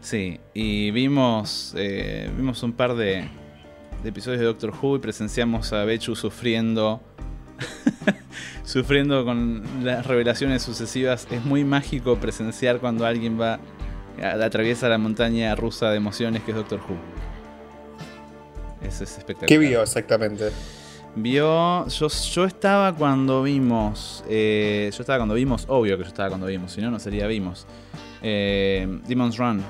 Sí, 0.00 0.40
y 0.54 0.90
vimos, 0.92 1.74
eh, 1.76 2.30
vimos 2.36 2.62
un 2.62 2.72
par 2.72 2.94
de, 2.94 3.28
de 4.02 4.08
episodios 4.08 4.40
de 4.40 4.46
Doctor 4.46 4.72
Who 4.80 4.96
y 4.96 4.98
presenciamos 5.00 5.72
a 5.72 5.84
Bechu 5.84 6.16
sufriendo. 6.16 7.00
sufriendo 8.64 9.24
con 9.24 9.62
las 9.84 10.06
revelaciones 10.06 10.62
sucesivas. 10.62 11.28
Es 11.30 11.44
muy 11.44 11.64
mágico 11.64 12.16
presenciar 12.16 12.78
cuando 12.78 13.06
alguien 13.06 13.40
va. 13.40 13.60
atraviesa 14.22 14.88
la 14.88 14.98
montaña 14.98 15.54
rusa 15.54 15.90
de 15.90 15.98
emociones 15.98 16.42
que 16.42 16.52
es 16.52 16.56
Doctor 16.56 16.80
Who. 16.80 16.96
Eso 18.82 19.04
es 19.04 19.10
espectacular. 19.18 19.48
¿Qué 19.48 19.58
vio 19.58 19.82
exactamente? 19.82 20.50
Vio. 21.14 21.86
Yo, 21.88 22.08
yo 22.08 22.44
estaba 22.44 22.92
cuando 22.94 23.42
vimos. 23.42 24.22
eh, 24.28 24.90
yo 24.94 25.00
estaba 25.02 25.18
cuando 25.18 25.34
vimos. 25.34 25.64
Obvio 25.68 25.96
que 25.96 26.02
yo 26.04 26.08
estaba 26.08 26.28
cuando 26.28 26.46
vimos, 26.46 26.72
si 26.72 26.80
no, 26.82 26.90
no 26.90 26.98
sería 26.98 27.26
vimos. 27.26 27.66
Eh, 28.22 28.86
Demon's 29.06 29.36
Run. 29.38 29.62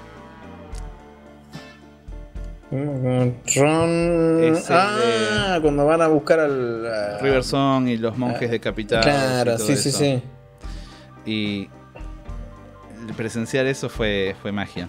Ron. 2.70 4.56
Ah, 4.70 5.58
cuando 5.62 5.86
van 5.86 6.02
a 6.02 6.08
buscar 6.08 6.40
al. 6.40 6.86
a- 6.86 7.18
River 7.18 7.44
Song 7.44 7.86
y 7.88 7.96
los 7.96 8.18
monjes 8.18 8.50
decapitados. 8.50 9.06
y 9.06 9.08
Claro, 9.08 9.56
todo 9.56 9.66
sí, 9.66 9.76
sí, 9.76 9.92
sí. 9.92 10.22
Y 11.24 11.68
presenciar 13.16 13.66
eso 13.66 13.88
fue, 13.88 14.34
fue 14.42 14.50
magia. 14.52 14.88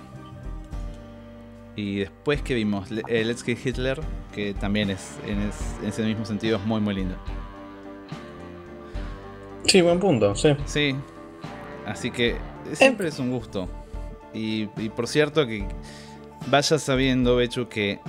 Y 1.78 2.00
después 2.00 2.42
que 2.42 2.56
vimos 2.56 2.90
eh, 2.92 3.24
Let's 3.24 3.44
Get 3.44 3.60
Hitler, 3.66 4.02
que 4.34 4.54
también 4.56 4.90
es 4.90 5.18
en, 5.26 5.40
es- 5.44 5.76
en 5.82 5.88
ese 5.90 6.04
mismo 6.04 6.26
sentido 6.26 6.58
es 6.58 6.66
muy 6.66 6.82
muy 6.82 6.96
lindo. 6.96 7.16
Sí, 9.64 9.82
buen 9.82 10.00
punto, 10.00 10.36
sí. 10.36 10.56
Sí. 10.66 10.96
Así 11.86 12.10
que 12.12 12.36
siempre 12.74 13.10
es 13.10 13.20
un 13.20 13.32
gusto. 13.32 13.70
Y, 14.34 14.70
y 14.78 14.90
por 14.90 15.08
cierto 15.08 15.46
que 15.46 15.66
vaya 16.50 16.78
sabiendo, 16.80 17.36
Bechu, 17.36 17.68
que 17.68 18.00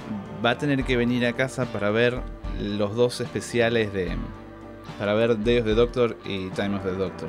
va 0.44 0.50
a 0.50 0.58
tener 0.58 0.84
que 0.84 0.96
venir 0.96 1.26
a 1.26 1.32
casa 1.34 1.66
para 1.66 1.90
ver 1.90 2.18
los 2.60 2.96
dos 2.96 3.20
especiales 3.20 3.92
de... 3.92 4.16
Para 4.98 5.14
ver 5.14 5.42
Day 5.44 5.58
of 5.58 5.66
the 5.66 5.74
Doctor 5.74 6.16
y 6.24 6.48
Time 6.50 6.76
of 6.76 6.84
the 6.84 6.92
Doctor. 6.92 7.28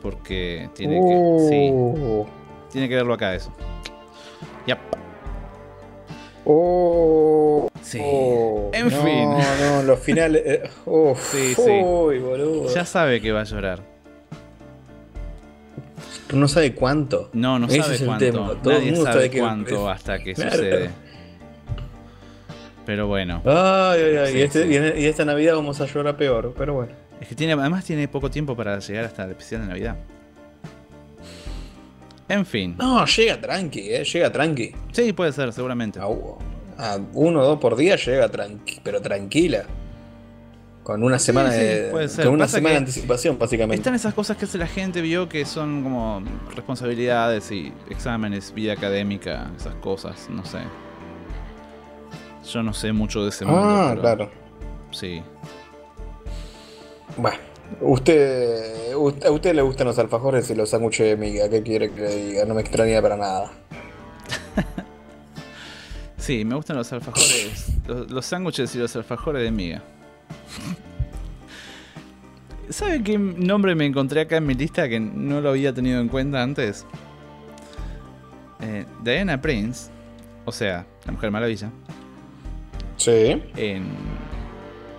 Porque 0.00 0.70
tiene 0.74 1.00
que... 1.00 1.48
Sí, 1.48 1.70
Uh, 1.72 2.24
tiene 2.70 2.88
que 2.88 2.94
verlo 2.94 3.14
acá 3.14 3.34
eso. 3.34 3.52
Ya. 4.66 4.78
oh, 6.44 7.68
Sí. 7.82 8.00
oh. 8.02 8.70
En 8.72 8.88
No, 8.88 9.02
fin. 9.02 9.28
No, 9.30 9.82
los 9.82 9.98
finales. 10.00 10.42
eh, 10.44 10.62
uf, 10.86 11.20
Sí, 11.32 11.54
sí. 11.54 11.62
Uy, 11.82 12.18
boludo. 12.18 12.72
Ya 12.74 12.84
sabe 12.84 13.20
que 13.20 13.32
va 13.32 13.40
a 13.40 13.44
llorar. 13.44 13.80
Pero 16.26 16.38
no 16.38 16.48
sabe 16.48 16.74
cuánto. 16.74 17.28
No, 17.32 17.58
no 17.58 17.66
Ese 17.66 17.82
sabe 17.82 17.94
es 17.96 18.00
el 18.00 18.06
cuánto. 18.06 18.24
tema. 18.24 18.46
Todo 18.62 18.72
el 18.72 18.78
Nadie 18.78 18.90
mundo 18.92 19.04
sabe 19.04 19.14
sabe 19.16 19.30
que- 19.30 19.38
cuánto 19.40 19.90
hasta 19.90 20.18
que 20.18 20.34
Claro. 20.34 20.50
sucede. 20.52 20.90
Pero 22.86 23.06
bueno. 23.06 23.42
Ay, 23.44 24.00
ay, 24.02 24.16
ay. 24.16 24.32
Sí, 24.32 24.38
y, 24.38 24.42
este- 24.76 25.00
y 25.00 25.06
esta 25.06 25.24
Navidad 25.24 25.54
vamos 25.54 25.80
a 25.80 25.86
llorar 25.86 26.16
peor, 26.16 26.54
pero 26.56 26.74
bueno. 26.74 26.92
Es 27.20 27.28
que 27.28 27.34
tiene, 27.36 27.52
además 27.52 27.84
tiene 27.84 28.08
poco 28.08 28.30
tiempo 28.30 28.56
para 28.56 28.78
llegar 28.80 29.04
hasta 29.04 29.24
el 29.24 29.30
especial 29.30 29.60
de 29.62 29.66
Navidad. 29.68 29.96
En 32.28 32.46
fin. 32.46 32.76
No, 32.78 33.04
llega 33.04 33.40
tranqui, 33.40 33.92
eh, 33.92 34.04
llega 34.04 34.30
tranqui. 34.30 34.72
Sí, 34.92 35.12
puede 35.12 35.32
ser, 35.32 35.52
seguramente. 35.52 36.00
A, 36.00 36.04
a 36.04 36.98
uno 37.12 37.40
o 37.40 37.44
dos 37.44 37.58
por 37.58 37.76
día 37.76 37.96
llega 37.96 38.28
tranqui, 38.28 38.80
pero 38.82 39.00
tranquila. 39.00 39.64
Con 40.82 41.04
una 41.04 41.18
semana 41.18 41.52
sí, 41.52 41.58
de. 41.58 41.88
puede 41.90 42.08
ser. 42.08 42.24
Con 42.24 42.34
una 42.34 42.44
Pasa 42.44 42.56
semana 42.56 42.72
de 42.72 42.78
anticipación, 42.78 43.38
básicamente. 43.38 43.76
Están 43.76 43.94
esas 43.94 44.14
cosas 44.14 44.36
que 44.36 44.46
hace 44.46 44.58
la 44.58 44.66
gente, 44.66 45.00
vio 45.00 45.28
que 45.28 45.44
son 45.44 45.82
como 45.84 46.22
responsabilidades 46.56 47.52
y 47.52 47.72
exámenes, 47.88 48.52
vida 48.52 48.72
académica, 48.72 49.50
esas 49.56 49.74
cosas, 49.76 50.28
no 50.28 50.44
sé. 50.44 50.58
Yo 52.50 52.62
no 52.64 52.74
sé 52.74 52.92
mucho 52.92 53.22
de 53.22 53.28
ese 53.28 53.44
mundo. 53.44 53.60
Ah, 53.62 53.86
pero 53.90 54.00
claro. 54.00 54.30
Sí. 54.90 55.22
Bueno, 57.16 57.38
usted, 57.80 58.94
usted- 58.94 59.26
a 59.26 59.30
usted 59.30 59.54
le 59.54 59.62
gustan 59.62 59.86
los 59.86 59.98
alfajores 59.98 60.48
y 60.50 60.54
los 60.54 60.70
sándwiches 60.70 61.06
de 61.06 61.16
miga. 61.16 61.48
¿Qué 61.48 61.62
quiere 61.62 61.90
que 61.90 62.00
le 62.00 62.16
diga? 62.16 62.44
No 62.44 62.54
me 62.54 62.60
extraña 62.62 63.00
para 63.02 63.16
nada. 63.16 63.52
Sí, 66.18 66.44
me 66.44 66.54
gustan 66.54 66.76
los 66.76 66.92
alfajores, 66.92 67.66
los, 67.88 68.08
los 68.08 68.24
sándwiches 68.24 68.72
y 68.76 68.78
los 68.78 68.94
alfajores 68.94 69.42
de 69.42 69.50
miga. 69.50 69.82
¿Sabe 72.68 73.02
qué 73.02 73.18
nombre 73.18 73.74
me 73.74 73.86
encontré 73.86 74.20
acá 74.20 74.36
en 74.36 74.46
mi 74.46 74.54
lista 74.54 74.88
que 74.88 75.00
no 75.00 75.40
lo 75.40 75.50
había 75.50 75.74
tenido 75.74 76.00
en 76.00 76.06
cuenta 76.08 76.40
antes? 76.40 76.86
Eh, 78.60 78.86
Diana 79.02 79.40
Prince, 79.42 79.90
o 80.44 80.52
sea, 80.52 80.86
la 81.04 81.10
Mujer 81.12 81.32
Maravilla, 81.32 81.70
Sí. 82.96 83.42
en 83.56 83.86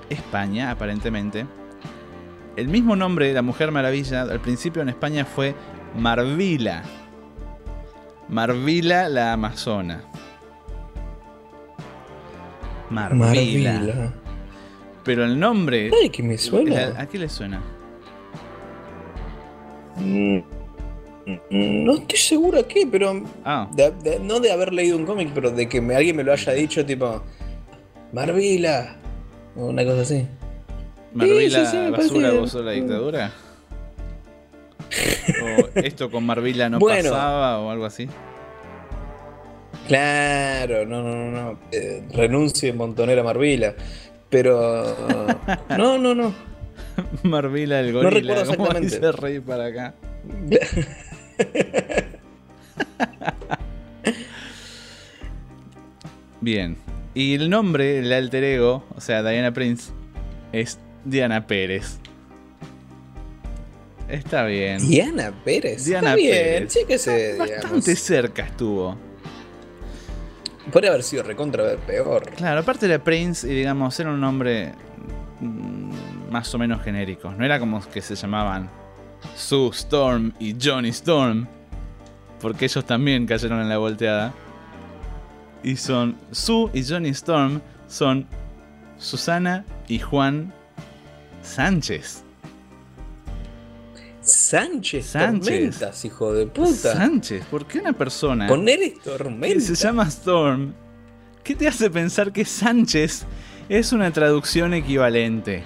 España, 0.09 0.71
aparentemente. 0.71 1.45
El 2.55 2.67
mismo 2.67 2.95
nombre 2.95 3.27
de 3.27 3.33
la 3.33 3.41
Mujer 3.41 3.71
Maravilla 3.71 4.21
al 4.23 4.39
principio 4.39 4.81
en 4.81 4.89
España 4.89 5.25
fue 5.25 5.55
Marvila. 5.97 6.83
Marvila 8.29 9.09
la 9.09 9.33
Amazona. 9.33 10.03
Marvila. 12.89 13.73
Marvila. 13.73 14.13
Pero 15.03 15.25
el 15.25 15.39
nombre. 15.39 15.89
Ay, 16.01 16.09
que 16.09 16.23
me 16.23 16.37
suena. 16.37 16.93
¿A 16.97 17.05
qué 17.07 17.17
le 17.17 17.27
suena? 17.27 17.61
Mm, 19.97 20.39
No 21.85 21.93
estoy 21.95 22.17
seguro 22.19 22.59
a 22.59 22.67
qué, 22.67 22.85
pero. 22.89 23.23
Ah, 23.45 23.69
de- 23.73 23.91
de- 23.91 24.19
no 24.19 24.39
de 24.41 24.51
haber 24.51 24.73
leído 24.73 24.97
un 24.97 25.05
cómic, 25.05 25.31
pero 25.33 25.51
de 25.51 25.69
que 25.69 25.79
me- 25.81 25.95
alguien 25.95 26.15
me 26.17 26.23
lo 26.23 26.33
haya 26.33 26.51
dicho, 26.53 26.85
tipo. 26.85 27.23
Marvila. 28.11 28.97
o 29.55 29.67
Una 29.67 29.83
cosa 29.85 30.01
así. 30.01 30.27
Marvila 31.13 31.65
sí, 31.65 31.71
sí, 31.71 31.77
me 31.77 31.91
basura 31.91 32.29
gozó 32.31 32.61
la 32.63 32.71
dictadura. 32.71 33.31
o 35.43 35.69
esto 35.79 36.09
con 36.11 36.25
Marvila 36.25 36.69
no 36.69 36.79
Bueno. 36.79 37.09
pasaba 37.11 37.59
o 37.59 37.69
algo 37.69 37.85
así. 37.85 38.07
Claro, 39.87 40.85
no, 40.85 41.01
no, 41.03 41.15
no, 41.15 41.31
no. 41.31 41.59
Eh, 41.71 42.03
renuncie 42.13 42.71
montonera 42.73 43.23
Marvila. 43.23 43.73
Pero. 44.29 44.95
No, 45.77 45.97
no, 45.97 46.15
no. 46.15 46.33
Marvila 47.23 47.79
el 47.79 47.91
No 47.93 48.01
gorila, 48.03 48.35
recuerdo 48.35 48.55
como 48.55 48.67
exactamente. 48.71 48.95
dice 48.99 49.11
Rey 49.11 49.39
para 49.39 49.65
acá. 49.67 49.93
Bien. 56.41 56.77
Y 57.13 57.35
el 57.35 57.49
nombre, 57.49 57.99
el 57.99 58.11
alter 58.11 58.43
ego, 58.43 58.83
o 58.95 59.01
sea, 59.01 59.21
Diana 59.23 59.53
Prince, 59.53 59.91
es 60.51 60.79
Diana 61.05 61.45
Pérez. 61.45 61.99
Está 64.07 64.45
bien. 64.45 64.77
Diana 64.87 65.33
Pérez. 65.43 65.85
Diana 65.85 66.09
Está 66.09 66.15
bien, 66.15 66.69
sé, 66.69 67.37
Bastante 67.37 67.67
digamos. 67.69 67.85
cerca 67.99 68.43
estuvo. 68.43 68.97
Podría 70.71 70.91
haber 70.91 71.03
sido 71.03 71.23
recontra 71.23 71.75
peor. 71.87 72.29
Claro, 72.31 72.61
aparte 72.61 72.85
era 72.85 73.03
Prince 73.03 73.47
y 73.51 73.55
digamos, 73.55 73.99
era 73.99 74.11
un 74.11 74.21
nombre 74.21 74.73
mm, 75.39 76.29
más 76.31 76.53
o 76.53 76.57
menos 76.57 76.81
genérico. 76.83 77.31
No 77.31 77.43
era 77.43 77.59
como 77.59 77.81
que 77.89 78.01
se 78.01 78.15
llamaban 78.15 78.69
Sue 79.35 79.69
Storm 79.71 80.33
y 80.39 80.55
Johnny 80.61 80.89
Storm. 80.89 81.47
Porque 82.39 82.65
ellos 82.65 82.85
también 82.85 83.25
cayeron 83.25 83.61
en 83.61 83.69
la 83.69 83.77
volteada. 83.77 84.33
Y 85.63 85.77
son 85.77 86.17
Sue 86.31 86.69
y 86.73 86.83
Johnny 86.83 87.09
Storm 87.09 87.61
son 87.87 88.27
Susana 88.97 89.65
y 89.87 89.99
Juan 89.99 90.53
Sánchez. 91.43 92.23
Sánchez, 94.21 95.05
Sánchez. 95.07 95.45
Tormentas, 95.79 96.05
hijo 96.05 96.33
de 96.33 96.47
puta. 96.47 96.93
Sánchez, 96.93 97.45
¿por 97.51 97.65
qué 97.65 97.79
una 97.79 97.91
persona 97.93 98.47
Con 98.47 98.69
él 98.69 98.81
es 98.81 98.93
que 98.93 98.99
Tormenta. 99.01 99.59
se 99.59 99.75
llama 99.75 100.07
Storm? 100.07 100.73
¿Qué 101.43 101.55
te 101.55 101.67
hace 101.67 101.89
pensar 101.89 102.31
que 102.31 102.45
Sánchez 102.45 103.25
es 103.67 103.91
una 103.91 104.11
traducción 104.11 104.73
equivalente? 104.73 105.61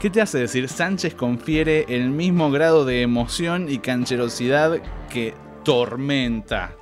¿Qué 0.00 0.10
te 0.10 0.20
hace 0.20 0.38
decir 0.38 0.68
Sánchez 0.68 1.14
confiere 1.14 1.86
el 1.88 2.10
mismo 2.10 2.50
grado 2.50 2.84
de 2.84 3.02
emoción 3.02 3.68
y 3.70 3.78
cancherosidad 3.78 4.80
que 5.08 5.34
Tormenta? 5.64 6.74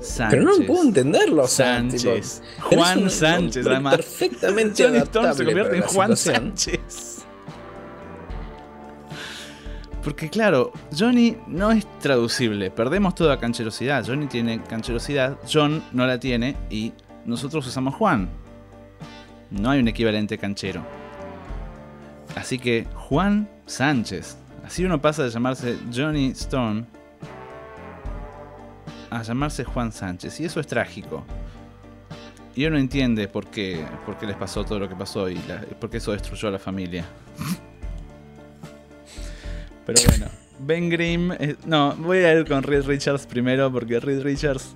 Sánchez. 0.00 0.28
Pero 0.30 0.42
no 0.58 0.66
puedo 0.66 0.82
entenderlo. 0.84 1.42
o 1.44 1.48
sea, 1.48 1.76
Sánchez. 1.76 2.42
tipo, 2.56 2.76
Juan 2.76 3.02
un 3.02 3.10
Sánchez, 3.10 3.66
además. 3.66 3.96
Perfectamente 3.96 4.84
Johnny 4.84 4.98
Storm 4.98 5.34
se 5.34 5.44
convierte 5.44 5.76
en 5.76 5.82
Juan 5.82 6.16
situación. 6.16 6.56
Sánchez. 6.56 7.24
Porque 10.02 10.30
claro, 10.30 10.72
Johnny 10.96 11.36
no 11.46 11.70
es 11.70 11.86
traducible. 12.00 12.70
Perdemos 12.70 13.14
toda 13.14 13.38
cancherosidad. 13.38 14.04
Johnny 14.06 14.26
tiene 14.26 14.62
cancherosidad, 14.62 15.36
John 15.50 15.82
no 15.92 16.06
la 16.06 16.18
tiene 16.18 16.56
y 16.70 16.92
nosotros 17.26 17.66
usamos 17.66 17.94
Juan. 17.94 18.28
No 19.50 19.70
hay 19.70 19.80
un 19.80 19.88
equivalente 19.88 20.38
canchero. 20.38 20.82
Así 22.34 22.58
que 22.58 22.86
Juan 22.94 23.48
Sánchez. 23.66 24.38
Así 24.64 24.84
uno 24.84 25.02
pasa 25.02 25.24
de 25.24 25.30
llamarse 25.30 25.76
Johnny 25.94 26.28
Storm 26.28 26.86
a 29.10 29.22
llamarse 29.22 29.64
Juan 29.64 29.92
Sánchez. 29.92 30.40
Y 30.40 30.44
eso 30.44 30.60
es 30.60 30.66
trágico. 30.66 31.24
Y 32.54 32.64
uno 32.66 32.78
entiende 32.78 33.28
por 33.28 33.46
qué, 33.46 33.84
por 34.06 34.18
qué 34.18 34.26
les 34.26 34.36
pasó 34.36 34.64
todo 34.64 34.78
lo 34.80 34.88
que 34.88 34.96
pasó 34.96 35.28
y 35.28 35.36
la- 35.48 35.60
por 35.80 35.88
qué 35.90 35.98
eso 35.98 36.12
destruyó 36.12 36.48
a 36.48 36.52
la 36.52 36.58
familia. 36.58 37.04
Pero 39.86 40.00
bueno, 40.08 40.26
Ben 40.60 40.88
Grimm. 40.90 41.32
es- 41.32 41.64
no, 41.66 41.94
voy 41.96 42.18
a 42.18 42.34
ir 42.34 42.46
con 42.46 42.62
Reed 42.62 42.84
Richards 42.86 43.26
primero 43.26 43.72
porque 43.72 43.98
Reed 44.00 44.22
Richards 44.22 44.74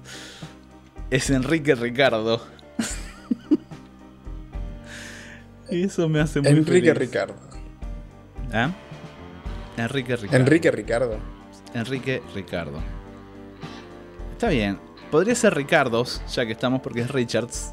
es 1.11 1.31
Enrique 1.31 1.74
Ricardo. 1.74 2.44
y 5.70 5.82
eso 5.85 6.09
me 6.09 6.20
hace 6.20 6.40
muy 6.40 6.51
Enrique 6.51 6.93
feliz. 6.93 6.98
Ricardo. 6.98 7.35
¿Ah? 8.52 8.70
Enrique 9.77 10.16
Ricardo. 10.16 10.36
Enrique 10.44 10.70
Ricardo. 10.70 11.19
Enrique 11.74 12.23
Ricardo. 12.35 12.81
Está 14.44 14.52
bien. 14.52 14.78
Podría 15.10 15.34
ser 15.34 15.54
Ricardos, 15.54 16.20
ya 16.30 16.44
que 16.44 16.52
estamos 16.52 16.82
porque 16.82 17.00
es 17.00 17.10
Richards. 17.10 17.72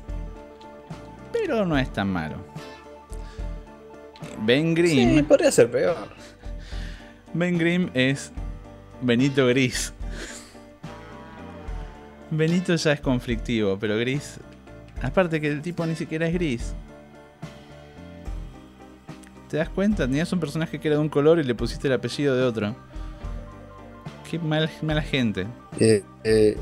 Pero 1.33 1.65
no 1.65 1.77
es 1.77 1.91
tan 1.91 2.07
malo. 2.07 2.37
Ben 4.43 4.73
Grimm. 4.73 5.17
Sí, 5.17 5.23
podría 5.23 5.51
ser 5.51 5.69
peor. 5.69 5.97
Ben 7.33 7.57
Grimm 7.57 7.89
es 7.93 8.31
Benito 9.01 9.47
Gris. 9.47 9.93
Benito 12.29 12.73
ya 12.73 12.93
es 12.93 13.01
conflictivo, 13.01 13.77
pero 13.77 13.97
Gris. 13.97 14.39
Aparte 15.01 15.41
que 15.41 15.49
el 15.49 15.61
tipo 15.61 15.85
ni 15.85 15.97
siquiera 15.97 16.25
es 16.25 16.33
gris. 16.33 16.73
¿Te 19.49 19.57
das 19.57 19.67
cuenta? 19.67 20.07
Tenías 20.07 20.31
un 20.31 20.39
personaje 20.39 20.79
que 20.79 20.87
era 20.87 20.95
de 20.95 21.01
un 21.01 21.09
color 21.09 21.37
y 21.37 21.43
le 21.43 21.53
pusiste 21.53 21.89
el 21.89 21.95
apellido 21.95 22.33
de 22.33 22.43
otro. 22.43 22.90
Qué 24.31 24.39
mal- 24.39 24.69
mala 24.81 25.01
gente. 25.01 25.45
Eh, 25.77 26.01
eh. 26.23 26.55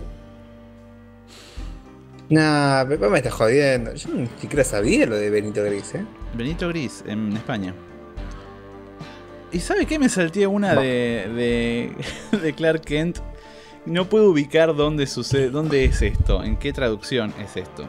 Nah, 2.27 2.83
me 2.83 2.95
está 3.19 3.29
jodiendo. 3.29 3.93
Yo 3.93 4.09
ni 4.09 4.25
siquiera 4.41 4.63
sabía 4.63 5.05
lo 5.05 5.15
de 5.15 5.29
Benito 5.29 5.63
Gris, 5.63 5.93
¿eh? 5.93 6.03
Benito 6.33 6.67
Gris, 6.69 7.03
en 7.05 7.31
España. 7.33 7.75
¿Y 9.51 9.59
sabe 9.59 9.85
qué? 9.85 9.99
Me 9.99 10.09
salté 10.09 10.47
una 10.47 10.73
de, 10.73 11.93
de 12.41 12.53
Clark 12.53 12.81
Kent. 12.81 13.19
No 13.85 14.09
puedo 14.09 14.31
ubicar 14.31 14.75
dónde 14.75 15.05
sucede, 15.05 15.51
dónde 15.51 15.85
es 15.85 16.01
esto, 16.01 16.43
en 16.43 16.57
qué 16.57 16.73
traducción 16.73 17.35
es 17.39 17.55
esto. 17.55 17.87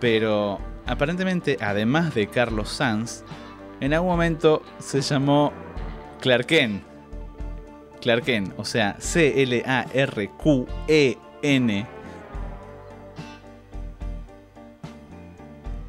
Pero 0.00 0.58
aparentemente, 0.86 1.58
además 1.60 2.14
de 2.14 2.28
Carlos 2.28 2.70
Sanz, 2.70 3.24
en 3.82 3.92
algún 3.92 4.08
momento 4.08 4.62
se 4.78 5.02
llamó 5.02 5.52
Clark 6.22 6.46
Kent. 6.46 6.89
Clark 8.00 8.24
Kent, 8.24 8.52
o 8.56 8.64
sea, 8.64 8.96
C-L-A-R-Q-E-N. 8.98 9.76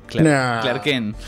Clark, 0.08 0.26
Nah. 0.28 0.62
Clark 0.62 0.84
Kent. 0.84 1.16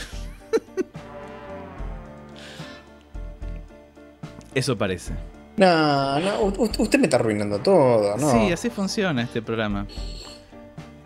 Eso 4.54 4.78
parece. 4.78 5.14
No, 5.58 6.20
no, 6.20 6.42
usted 6.80 7.00
me 7.00 7.06
está 7.06 7.18
arruinando 7.18 7.60
todo, 7.60 8.18
¿no? 8.18 8.32
Sí, 8.32 8.52
así 8.52 8.70
funciona 8.70 9.22
este 9.22 9.42
programa. 9.42 9.86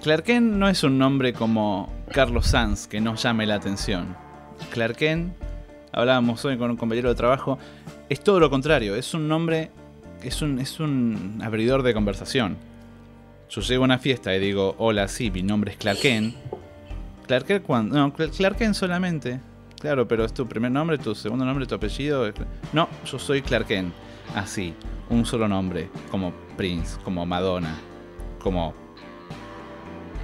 Clark 0.01 0.23
Kent 0.23 0.53
no 0.53 0.69
es 0.69 0.83
un 0.83 0.97
nombre 0.97 1.33
como 1.33 1.91
Carlos 2.11 2.47
Sanz 2.47 2.87
que 2.87 3.01
nos 3.01 3.21
llame 3.23 3.45
la 3.45 3.55
atención. 3.55 4.15
Clark 4.71 4.95
Kent, 4.97 5.33
hablábamos 5.91 6.43
hoy 6.45 6.57
con 6.57 6.71
un 6.71 6.77
compañero 6.77 7.09
de 7.09 7.15
trabajo, 7.15 7.57
es 8.09 8.21
todo 8.23 8.39
lo 8.39 8.49
contrario, 8.49 8.95
es 8.95 9.13
un 9.13 9.27
nombre, 9.27 9.71
es 10.23 10.41
un, 10.41 10.59
es 10.59 10.79
un 10.79 11.39
abridor 11.43 11.83
de 11.83 11.93
conversación. 11.93 12.57
Yo 13.49 13.61
llego 13.61 13.83
a 13.83 13.85
una 13.85 13.99
fiesta 13.99 14.35
y 14.35 14.39
digo, 14.39 14.75
hola, 14.77 15.07
sí, 15.07 15.31
mi 15.31 15.41
nombre 15.43 15.71
es 15.71 15.77
Clark 15.77 15.99
Kent. 15.99 16.35
Clark 17.27 17.63
cuando... 17.63 17.95
No, 17.97 18.13
Cl- 18.13 18.31
Clark 18.35 18.75
solamente. 18.75 19.39
Claro, 19.79 20.07
pero 20.07 20.25
es 20.25 20.33
tu 20.33 20.47
primer 20.47 20.71
nombre, 20.71 20.97
tu 20.97 21.13
segundo 21.15 21.45
nombre, 21.45 21.65
tu 21.65 21.75
apellido. 21.75 22.31
No, 22.73 22.89
yo 23.05 23.19
soy 23.19 23.41
Clark. 23.41 23.67
Así, 24.35 24.73
un 25.09 25.25
solo 25.25 25.47
nombre, 25.47 25.89
como 26.11 26.33
Prince, 26.57 26.97
como 27.03 27.25
Madonna, 27.25 27.75
como 28.39 28.73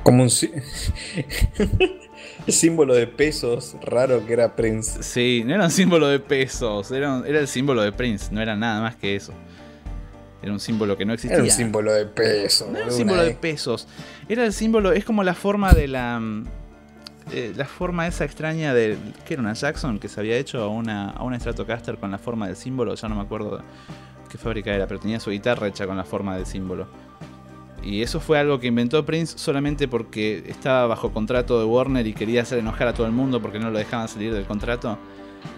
Como 0.04 0.24
un 0.24 0.30
sí- 2.46 2.52
símbolo 2.52 2.94
de 2.96 3.08
pesos 3.08 3.76
raro 3.82 4.26
que 4.26 4.34
era 4.34 4.56
Prince. 4.56 5.04
Sí, 5.04 5.44
no 5.46 5.54
era 5.56 5.66
un 5.66 5.72
símbolo 5.72 6.08
de 6.08 6.20
pesos, 6.20 6.92
era, 6.92 7.14
un- 7.16 7.26
era 7.26 7.40
el 7.40 7.48
símbolo 7.48 7.82
de 7.82 7.92
Prince, 7.92 8.30
no 8.32 8.42
era 8.42 8.56
nada 8.56 8.82
más 8.82 8.96
que 8.96 9.16
eso. 9.16 9.34
Era 10.42 10.52
un 10.52 10.60
símbolo 10.60 10.98
que 10.98 11.06
no 11.06 11.14
existía. 11.14 11.36
Era 11.36 11.44
un 11.46 11.52
símbolo 11.52 11.94
de 11.94 12.06
peso. 12.06 12.68
No 12.70 12.78
era 12.78 12.88
un 12.88 12.92
símbolo 12.92 13.24
de 13.24 13.32
pesos. 13.32 13.88
Era 14.28 14.44
el 14.46 14.52
símbolo, 14.52 14.92
es 14.92 15.06
como 15.06 15.24
la 15.24 15.34
forma 15.36 15.72
de 15.72 15.88
la. 15.88 16.20
mm, 16.20 16.46
eh, 17.32 17.54
la 17.56 17.64
forma 17.64 18.06
esa 18.08 18.26
extraña 18.26 18.74
de. 18.74 18.98
que 19.26 19.36
era 19.36 19.42
una 19.42 19.54
Jackson? 19.54 20.00
Que 20.00 20.10
se 20.10 20.20
había 20.20 20.36
hecho 20.36 20.62
a 20.62 20.68
una, 20.68 21.12
a 21.12 21.24
una 21.24 21.40
Stratocaster 21.40 21.96
con 21.98 22.12
la 22.12 22.18
forma 22.18 22.48
del 22.48 22.58
símbolo. 22.58 22.94
Ya 22.96 23.08
no 23.08 23.16
me 23.16 23.22
acuerdo 23.22 23.62
qué 24.30 24.38
fábrica 24.38 24.74
era, 24.76 24.86
pero 24.86 25.00
tenía 25.00 25.22
su 25.22 25.30
guitarra 25.32 25.68
hecha 25.70 25.88
con 25.88 25.96
la 25.96 26.04
forma 26.04 26.36
del 26.36 26.46
símbolo. 26.46 26.88
Y 27.84 28.02
eso 28.02 28.20
fue 28.20 28.40
algo 28.40 28.60
que 28.60 28.68
inventó 28.68 29.06
Prince 29.06 29.38
solamente 29.38 29.88
porque 29.88 30.44
estaba 30.48 30.88
bajo 30.88 31.12
contrato 31.12 31.60
de 31.60 31.66
Warner 31.66 32.08
y 32.08 32.14
quería 32.14 32.44
hacer 32.44 32.60
enojar 32.60 32.88
a 32.88 32.94
todo 32.94 33.06
el 33.06 33.12
mundo 33.12 33.42
porque 33.42 33.60
no 33.60 33.70
lo 33.70 33.78
dejaban 33.78 34.08
salir 34.08 34.34
del 34.34 34.46
contrato. 34.46 34.98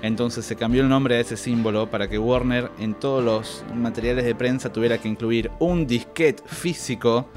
Entonces 0.02 0.44
se 0.44 0.56
cambió 0.56 0.82
el 0.82 0.90
nombre 0.90 1.18
a 1.18 1.20
ese 1.20 1.38
símbolo 1.38 1.92
para 1.92 2.08
que 2.08 2.18
Warner 2.18 2.72
en 2.80 2.96
todos 2.96 3.24
los 3.24 3.64
materiales 3.76 4.26
de 4.26 4.34
prensa 4.34 4.74
tuviera 4.74 4.98
que 4.98 5.08
incluir 5.08 5.52
un 5.60 5.86
disquete 5.86 6.42
físico 6.48 7.28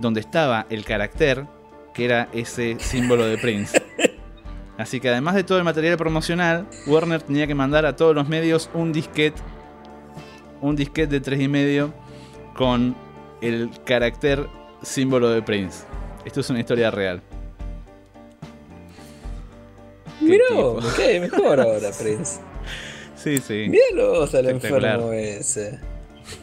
donde 0.00 0.20
estaba 0.20 0.66
el 0.70 0.84
carácter 0.84 1.46
que 1.94 2.04
era 2.04 2.28
ese 2.32 2.76
símbolo 2.80 3.24
de 3.26 3.38
Prince. 3.38 3.80
Así 4.78 4.98
que 4.98 5.10
además 5.10 5.36
de 5.36 5.44
todo 5.44 5.58
el 5.58 5.64
material 5.64 5.96
promocional, 5.96 6.66
Warner 6.86 7.22
tenía 7.22 7.46
que 7.46 7.54
mandar 7.54 7.86
a 7.86 7.94
todos 7.94 8.14
los 8.14 8.28
medios 8.28 8.70
un 8.74 8.92
disquete, 8.92 9.40
un 10.60 10.74
disquete 10.74 11.20
de 11.20 11.22
3,5 11.22 11.92
con 12.54 12.96
el 13.42 13.70
carácter 13.84 14.46
símbolo 14.82 15.28
de 15.30 15.42
Prince. 15.42 15.84
Esto 16.24 16.40
es 16.40 16.50
una 16.50 16.60
historia 16.60 16.90
real. 16.90 17.20
Qué 20.20 20.24
Mirá, 20.26 20.44
cae 20.96 21.20
mejor 21.20 21.60
ahora, 21.60 21.90
Prince. 22.00 22.40
Sí, 23.16 23.38
sí. 23.38 23.66
Míralo 23.68 24.20
vos 24.20 24.34
al 24.34 24.46
Espectacular. 24.46 24.94
enfermo 24.94 25.12
ese. 25.12 25.78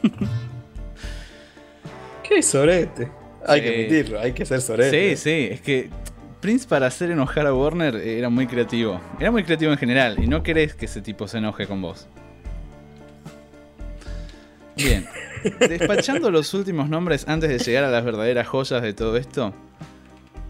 Qué 2.27 2.43
sorete. 2.43 3.09
Hay 3.47 3.59
Sí. 3.61 3.65
que 3.65 3.73
admitirlo, 3.73 4.19
hay 4.19 4.34
que 4.34 4.45
ser 4.45 4.61
sorete. 4.61 5.15
Sí, 5.15 5.23
sí, 5.23 5.47
es 5.51 5.61
que 5.61 5.89
Prince 6.41 6.67
para 6.67 6.88
hacer 6.88 7.09
enojar 7.11 7.47
a 7.47 7.53
Warner 7.53 7.95
era 7.95 8.30
muy 8.30 8.47
creativo. 8.47 8.99
Era 9.19 9.31
muy 9.31 9.43
creativo 9.43 9.71
en 9.71 9.77
general 9.77 10.21
y 10.23 10.27
no 10.27 10.43
querés 10.43 10.76
que 10.76 10.85
ese 10.85 11.01
tipo 11.01 11.27
se 11.27 11.38
enoje 11.39 11.65
con 11.67 11.81
vos. 11.81 12.07
Bien, 14.84 15.06
despachando 15.60 16.31
los 16.31 16.53
últimos 16.53 16.89
nombres 16.89 17.27
antes 17.27 17.49
de 17.49 17.60
llegar 17.60 17.84
a 17.84 17.89
las 17.89 18.03
verdaderas 18.03 18.47
joyas 18.47 18.81
de 18.81 18.93
todo 18.93 19.18
esto, 19.18 19.53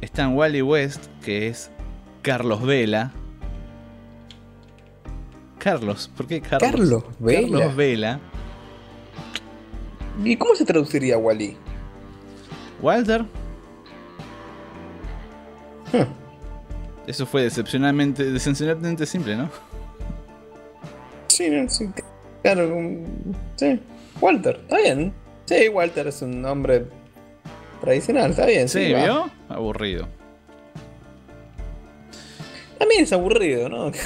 están 0.02 0.36
Wally 0.36 0.62
West, 0.62 1.06
que 1.24 1.48
es 1.48 1.70
Carlos 2.22 2.62
Vela. 2.64 3.12
Carlos, 5.58 6.10
¿por 6.16 6.26
qué 6.28 6.40
Carlos? 6.42 6.72
Carlos 6.72 7.04
Vela. 7.20 7.42
Carlos 7.60 7.76
Vela. 7.76 8.20
¿Y 10.24 10.36
cómo 10.38 10.56
se 10.56 10.66
traduciría 10.66 11.18
Wally? 11.18 11.58
Walter. 12.82 13.26
Eso 17.08 17.26
fue 17.26 17.44
decepcionalmente, 17.44 18.24
decepcionalmente 18.32 19.06
simple, 19.06 19.36
¿no? 19.36 19.50
Sí, 21.28 21.50
no, 21.50 21.68
sí, 21.70 21.90
claro, 22.44 22.76
un- 22.76 23.36
sí. 23.56 23.80
Walter, 24.22 24.60
está 24.62 24.78
bien. 24.78 25.14
Sí, 25.46 25.68
Walter 25.70 26.08
es 26.08 26.22
un 26.22 26.42
nombre 26.42 26.86
tradicional, 27.82 28.32
está 28.32 28.46
bien. 28.46 28.68
Sí, 28.70 28.86
Sí, 28.88 28.94
va. 28.94 29.04
¿vio? 29.04 29.30
Aburrido. 29.50 30.08
También 32.78 33.04
es 33.04 33.14
aburrido, 33.14 33.70
¿no? 33.70 33.92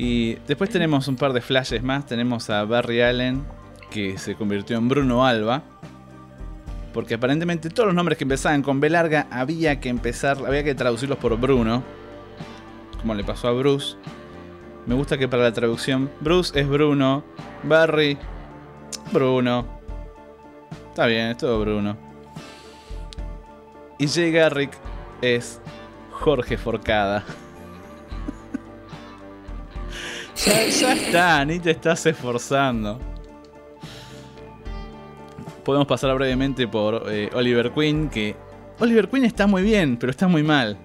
Y 0.00 0.36
después 0.46 0.70
tenemos 0.70 1.08
un 1.08 1.16
par 1.16 1.32
de 1.32 1.40
flashes 1.40 1.82
más. 1.82 2.06
Tenemos 2.06 2.48
a 2.50 2.62
Barry 2.64 3.00
Allen, 3.02 3.44
que 3.90 4.16
se 4.16 4.36
convirtió 4.36 4.78
en 4.78 4.88
Bruno 4.88 5.26
Alba. 5.26 5.64
Porque 6.94 7.14
aparentemente 7.14 7.68
todos 7.68 7.88
los 7.88 7.96
nombres 7.96 8.16
que 8.16 8.22
empezaban 8.22 8.62
con 8.62 8.78
B 8.78 8.90
larga 8.90 9.26
había 9.30 9.80
que 9.80 9.88
empezar, 9.88 10.38
había 10.46 10.62
que 10.62 10.76
traducirlos 10.76 11.18
por 11.18 11.36
Bruno. 11.36 11.82
Como 13.00 13.14
le 13.16 13.24
pasó 13.24 13.48
a 13.48 13.52
Bruce. 13.52 13.96
Me 14.88 14.94
gusta 14.94 15.18
que 15.18 15.28
para 15.28 15.42
la 15.42 15.52
traducción 15.52 16.10
Bruce 16.18 16.58
es 16.58 16.66
Bruno, 16.66 17.22
Barry, 17.62 18.16
Bruno. 19.12 19.66
Está 20.88 21.04
bien, 21.04 21.26
es 21.28 21.36
todo 21.36 21.60
Bruno. 21.60 21.94
Y 23.98 24.08
Jay 24.08 24.32
Garrick 24.32 24.72
es 25.20 25.60
Jorge 26.10 26.56
Forcada. 26.56 27.22
Ya, 30.46 30.64
ya 30.68 30.92
está, 30.92 31.44
ni 31.44 31.58
te 31.58 31.72
estás 31.72 32.06
esforzando. 32.06 33.00
Podemos 35.64 35.88
pasar 35.88 36.14
brevemente 36.14 36.68
por 36.68 37.12
eh, 37.12 37.28
Oliver 37.34 37.72
Queen, 37.72 38.08
que 38.08 38.36
Oliver 38.78 39.08
Queen 39.08 39.24
está 39.24 39.48
muy 39.48 39.62
bien, 39.62 39.96
pero 39.96 40.12
está 40.12 40.28
muy 40.28 40.44
mal. 40.44 40.78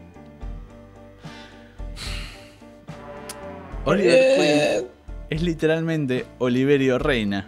Oliver 3.86 4.16
Eh, 4.16 4.78
Queen 4.78 4.88
es 5.30 5.42
literalmente 5.42 6.26
Oliverio 6.40 7.00
Reina. 7.00 7.48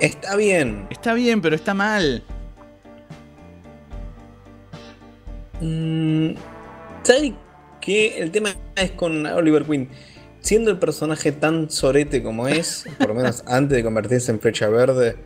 Está 0.00 0.36
bien. 0.36 0.86
Está 0.90 1.14
bien, 1.14 1.40
pero 1.40 1.56
está 1.56 1.74
mal. 1.74 2.22
Mm, 5.60 6.34
¿Sabes 7.02 7.32
qué? 7.80 8.18
El 8.18 8.30
tema 8.30 8.50
es 8.76 8.90
con 8.92 9.24
Oliver 9.26 9.64
Queen. 9.64 9.88
Siendo 10.40 10.70
el 10.70 10.78
personaje 10.78 11.30
tan 11.30 11.70
sorete 11.70 12.22
como 12.22 12.48
es, 12.48 12.84
por 12.98 13.08
lo 13.08 13.14
menos 13.14 13.44
antes 13.46 13.76
de 13.76 13.84
convertirse 13.84 14.32
en 14.32 14.40
Flecha 14.40 14.68
Verde, 14.68 15.16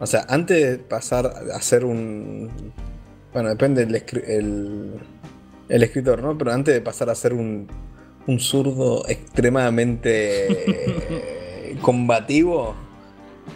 o 0.00 0.06
sea, 0.06 0.26
antes 0.28 0.62
de 0.62 0.78
pasar 0.78 1.26
a 1.26 1.60
ser 1.60 1.84
un. 1.84 2.72
Bueno, 3.32 3.50
depende 3.50 3.84
del 3.84 3.94
el, 4.26 4.94
el 5.68 5.82
escritor, 5.82 6.22
¿no? 6.22 6.36
Pero 6.38 6.52
antes 6.52 6.74
de 6.74 6.80
pasar 6.80 7.10
a 7.10 7.14
ser 7.14 7.34
un, 7.34 7.68
un 8.26 8.40
zurdo 8.40 9.04
extremadamente 9.08 10.46
eh, 11.70 11.76
combativo, 11.80 12.74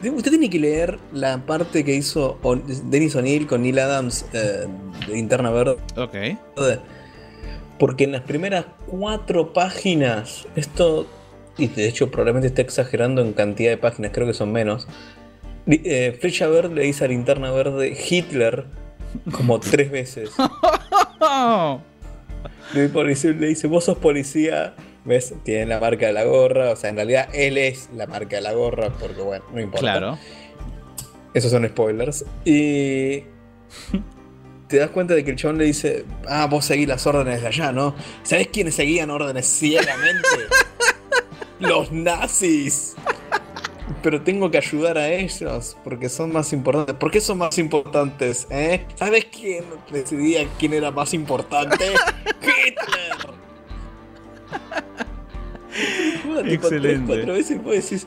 usted 0.08 0.30
tiene 0.30 0.48
que 0.48 0.58
leer 0.58 0.98
la 1.12 1.38
parte 1.44 1.84
que 1.84 1.94
hizo 1.94 2.38
Dennis 2.84 3.16
O'Neill 3.16 3.46
con 3.46 3.62
Neil 3.62 3.78
Adams 3.78 4.24
eh, 4.32 4.66
de 5.06 5.12
Linterna 5.12 5.50
Verde. 5.50 5.76
Ok. 5.96 6.14
Porque 7.78 8.04
en 8.04 8.12
las 8.12 8.22
primeras 8.22 8.66
cuatro 8.86 9.52
páginas, 9.52 10.46
esto, 10.54 11.06
y 11.56 11.68
de 11.68 11.88
hecho 11.88 12.10
probablemente 12.10 12.48
esté 12.48 12.62
exagerando 12.62 13.22
en 13.22 13.32
cantidad 13.32 13.70
de 13.70 13.78
páginas, 13.78 14.12
creo 14.14 14.26
que 14.26 14.34
son 14.34 14.52
menos. 14.52 14.86
eh, 15.66 16.16
Flecha 16.20 16.46
Verde 16.46 16.74
le 16.74 16.82
dice 16.82 17.04
a 17.04 17.08
Linterna 17.08 17.50
Verde 17.50 17.96
Hitler 18.08 18.66
como 19.32 19.60
tres 19.60 19.90
veces. 19.90 20.30
Le, 22.74 22.88
policía- 22.88 23.32
le 23.32 23.48
dice, 23.48 23.66
vos 23.66 23.84
sos 23.84 23.98
policía, 23.98 24.74
¿ves? 25.04 25.34
Tiene 25.44 25.66
la 25.66 25.80
marca 25.80 26.06
de 26.06 26.12
la 26.12 26.24
gorra, 26.24 26.70
o 26.70 26.76
sea, 26.76 26.90
en 26.90 26.96
realidad 26.96 27.28
él 27.32 27.58
es 27.58 27.88
la 27.94 28.06
marca 28.06 28.36
de 28.36 28.42
la 28.42 28.52
gorra, 28.52 28.90
porque 29.00 29.20
bueno, 29.22 29.44
no 29.52 29.60
importa. 29.60 29.80
Claro. 29.80 30.18
Esos 31.34 31.50
son 31.50 31.66
spoilers. 31.68 32.24
Y 32.44 33.24
te 34.68 34.76
das 34.78 34.90
cuenta 34.90 35.14
de 35.14 35.24
que 35.24 35.30
el 35.32 35.36
chabón 35.36 35.58
le 35.58 35.64
dice, 35.64 36.04
ah, 36.28 36.46
vos 36.46 36.64
seguís 36.64 36.86
las 36.88 37.06
órdenes 37.06 37.40
de 37.42 37.48
allá, 37.48 37.72
¿no? 37.72 37.94
¿Sabés 38.22 38.48
quiénes 38.48 38.74
seguían 38.76 39.10
órdenes 39.10 39.46
ciegamente? 39.46 40.28
Los 41.60 41.92
nazis. 41.92 42.94
Pero 44.02 44.22
tengo 44.22 44.50
que 44.50 44.58
ayudar 44.58 44.96
a 44.96 45.08
ellos 45.10 45.76
porque 45.84 46.08
son 46.08 46.32
más 46.32 46.52
importantes. 46.52 46.94
¿Por 46.96 47.10
qué 47.10 47.20
son 47.20 47.38
más 47.38 47.58
importantes? 47.58 48.46
¿Eh? 48.50 48.86
¿Sabes 48.94 49.26
quién 49.26 49.64
decidía 49.92 50.46
quién 50.58 50.72
era 50.72 50.90
más 50.90 51.12
importante? 51.12 51.84
Hitler. 52.40 53.34
Juega 56.24 56.42
tipo 56.42 56.68
tres, 56.68 56.80
Excelente. 56.82 57.06
cuatro 57.06 57.32
veces 57.34 57.50
y 57.56 57.58
vos 57.58 57.74
decís, 57.74 58.06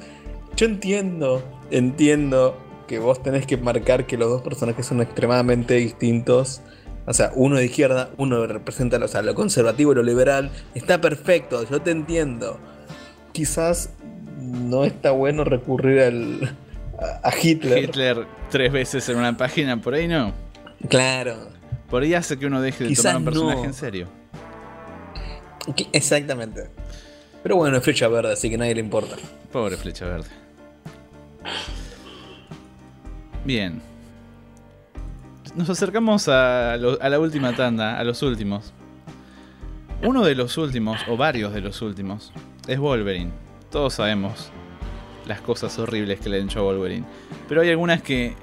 yo 0.55 0.65
entiendo, 0.65 1.43
entiendo 1.71 2.57
que 2.87 2.99
vos 2.99 3.21
tenés 3.23 3.45
que 3.45 3.57
marcar 3.57 4.05
que 4.05 4.17
los 4.17 4.29
dos 4.29 4.41
personajes 4.41 4.85
son 4.85 5.01
extremadamente 5.01 5.75
distintos. 5.75 6.61
O 7.05 7.13
sea, 7.13 7.31
uno 7.35 7.57
de 7.57 7.65
izquierda, 7.65 8.11
uno 8.17 8.45
representa 8.47 8.97
o 8.97 9.07
sea, 9.07 9.21
lo 9.21 9.35
conservativo 9.35 9.91
y 9.91 9.95
lo 9.95 10.03
liberal. 10.03 10.51
Está 10.73 11.01
perfecto, 11.01 11.67
yo 11.69 11.81
te 11.81 11.91
entiendo. 11.91 12.59
Quizás 13.33 13.89
no 14.43 14.83
está 14.85 15.11
bueno 15.11 15.43
recurrir 15.43 16.01
al, 16.01 16.55
a, 17.23 17.27
a 17.29 17.33
Hitler. 17.41 17.83
Hitler 17.85 18.25
tres 18.49 18.71
veces 18.71 19.07
en 19.09 19.17
una 19.17 19.35
página, 19.37 19.79
por 19.81 19.93
ahí 19.93 20.07
no. 20.07 20.33
Claro. 20.89 21.49
Por 21.89 22.03
ahí 22.03 22.13
hace 22.13 22.37
que 22.37 22.45
uno 22.45 22.61
deje 22.61 22.83
de 22.83 22.89
Quizás 22.89 23.13
tomar 23.13 23.17
un 23.19 23.25
personaje 23.25 23.59
no. 23.61 23.65
en 23.65 23.73
serio. 23.73 24.07
Exactamente. 25.91 26.69
Pero 27.41 27.55
bueno, 27.55 27.77
es 27.77 27.83
flecha 27.83 28.07
verde, 28.07 28.33
así 28.33 28.49
que 28.49 28.57
nadie 28.57 28.75
le 28.75 28.81
importa. 28.81 29.15
Pobre 29.51 29.77
flecha 29.77 30.05
verde. 30.05 30.27
Bien. 33.45 33.81
nos 35.55 35.69
acercamos 35.69 36.27
a, 36.29 36.77
lo- 36.77 37.01
a 37.01 37.09
la 37.09 37.19
última 37.19 37.53
tanda, 37.55 37.99
a 37.99 38.03
los 38.03 38.21
últimos. 38.23 38.73
Uno 40.01 40.23
de 40.25 40.35
los 40.35 40.57
últimos, 40.57 41.01
o 41.07 41.15
varios 41.17 41.53
de 41.53 41.61
los 41.61 41.81
últimos, 41.81 42.31
es 42.67 42.79
Wolverine. 42.79 43.31
Todos 43.73 43.95
sabemos 43.95 44.49
las 45.25 45.41
cosas 45.41 45.77
horribles 45.79 46.19
que 46.21 46.29
le 46.29 46.39
han 46.39 46.45
hecho 46.45 46.59
a 46.59 46.63
Wolverine. 46.63 47.05
Pero 47.49 47.61
hay 47.61 47.69
algunas 47.71 48.01
que 48.01 48.27
eh, 48.27 48.35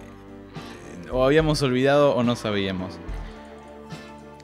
o 1.11 1.25
habíamos 1.25 1.63
olvidado 1.63 2.15
o 2.15 2.23
no 2.23 2.37
sabíamos. 2.37 2.99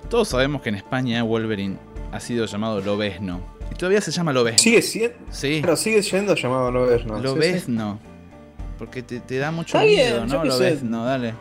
Todos 0.08 0.28
sabemos 0.28 0.62
que 0.62 0.68
en 0.70 0.76
España 0.76 1.22
Wolverine 1.24 1.76
ha 2.12 2.20
sido 2.20 2.46
llamado 2.46 2.80
Lobezno. 2.80 3.40
Y 3.72 3.74
todavía 3.74 4.00
se 4.00 4.12
llama 4.12 4.32
Lobezno. 4.32 4.60
Sigue 4.60 4.80
siendo. 4.80 5.16
Sí, 5.30 5.58
Pero 5.60 5.76
sigue 5.76 6.02
siendo 6.02 6.34
llamado 6.36 6.70
Lobezno. 6.70 7.18
lo 7.18 7.32
sí, 7.34 7.38
ves, 7.40 7.62
sí. 7.64 7.72
no. 7.72 7.98
Porque 8.78 9.02
te, 9.02 9.18
te 9.20 9.38
da 9.38 9.50
mucho 9.50 9.76
Está 9.78 9.86
miedo, 9.86 10.16
bien, 10.24 10.28
¿no? 10.28 10.42
qué 10.42 10.48
Lo 10.48 10.56
sé. 10.56 10.64
ves, 10.64 10.82
no, 10.84 11.04
dale. 11.04 11.34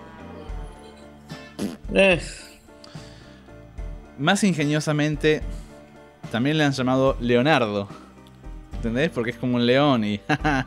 Eh, 1.94 2.20
Más 4.18 4.44
ingeniosamente, 4.44 5.42
también 6.32 6.58
le 6.58 6.64
han 6.64 6.72
llamado 6.72 7.16
Leonardo. 7.20 7.88
¿Entendés? 8.86 9.10
Porque 9.10 9.32
es 9.32 9.38
como 9.38 9.56
un 9.56 9.66
león 9.66 10.04
y, 10.04 10.22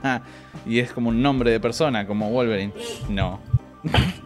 y 0.67 0.81
es 0.81 0.93
como 0.93 1.11
un 1.11 1.23
nombre 1.23 1.53
de 1.53 1.61
persona, 1.61 2.05
como 2.05 2.31
Wolverine. 2.31 2.73
No. 3.09 3.39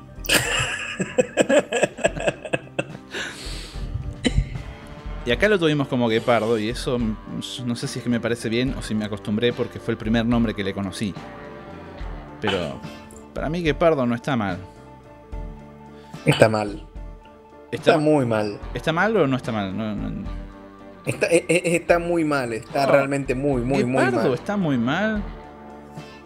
Y 5.24 5.31
acá 5.31 5.48
lo 5.48 5.56
tuvimos 5.56 5.86
como 5.86 6.09
Guepardo 6.09 6.59
y 6.59 6.69
eso 6.69 6.98
mm, 6.98 7.14
no 7.64 7.77
sé 7.77 7.86
si 7.86 8.01
es 8.01 8.02
que 8.02 8.10
me 8.10 8.19
parece 8.19 8.48
bien 8.48 8.74
o 8.77 8.82
si 8.82 8.93
me 8.93 9.05
acostumbré 9.05 9.52
porque 9.52 9.78
fue 9.78 9.93
el 9.93 9.98
primer 9.98 10.27
nombre 10.27 10.52
que 10.52 10.64
le 10.64 10.74
conocí. 10.74 11.14
Pero 12.40 12.81
para 13.32 13.48
mí 13.48 13.62
Guepardo 13.62 14.05
no 14.05 14.16
está 14.16 14.36
mal. 14.36 14.59
está 16.27 16.48
mal. 16.48 16.85
¿Está, 17.70 17.93
Está 17.93 17.98
muy 17.98 18.27
mal. 18.27 18.59
¿está 18.74 18.93
mal 18.93 19.16
o 19.16 19.27
no 19.28 19.36
está 19.36 19.52
mal? 19.52 19.77
No, 19.77 19.94
no- 19.94 20.41
Está, 21.06 21.26
e- 21.28 21.44
e- 21.48 21.76
está 21.76 21.98
muy 21.98 22.24
mal. 22.24 22.52
Está 22.52 22.86
realmente 22.86 23.34
muy, 23.34 23.62
muy, 23.62 23.84
muy 23.84 24.02
Guepardo 24.04 24.28
mal. 24.28 24.34
está 24.34 24.56
muy 24.56 24.78
mal. 24.78 25.22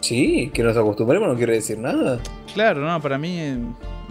Sí, 0.01 0.51
que 0.53 0.63
nos 0.63 0.77
acostumbremos 0.77 1.27
no 1.27 1.35
quiere 1.35 1.53
decir 1.53 1.77
nada. 1.79 2.19
Claro, 2.53 2.81
no, 2.81 3.01
para 3.01 3.17
mí 3.17 3.39
eh, 3.39 3.57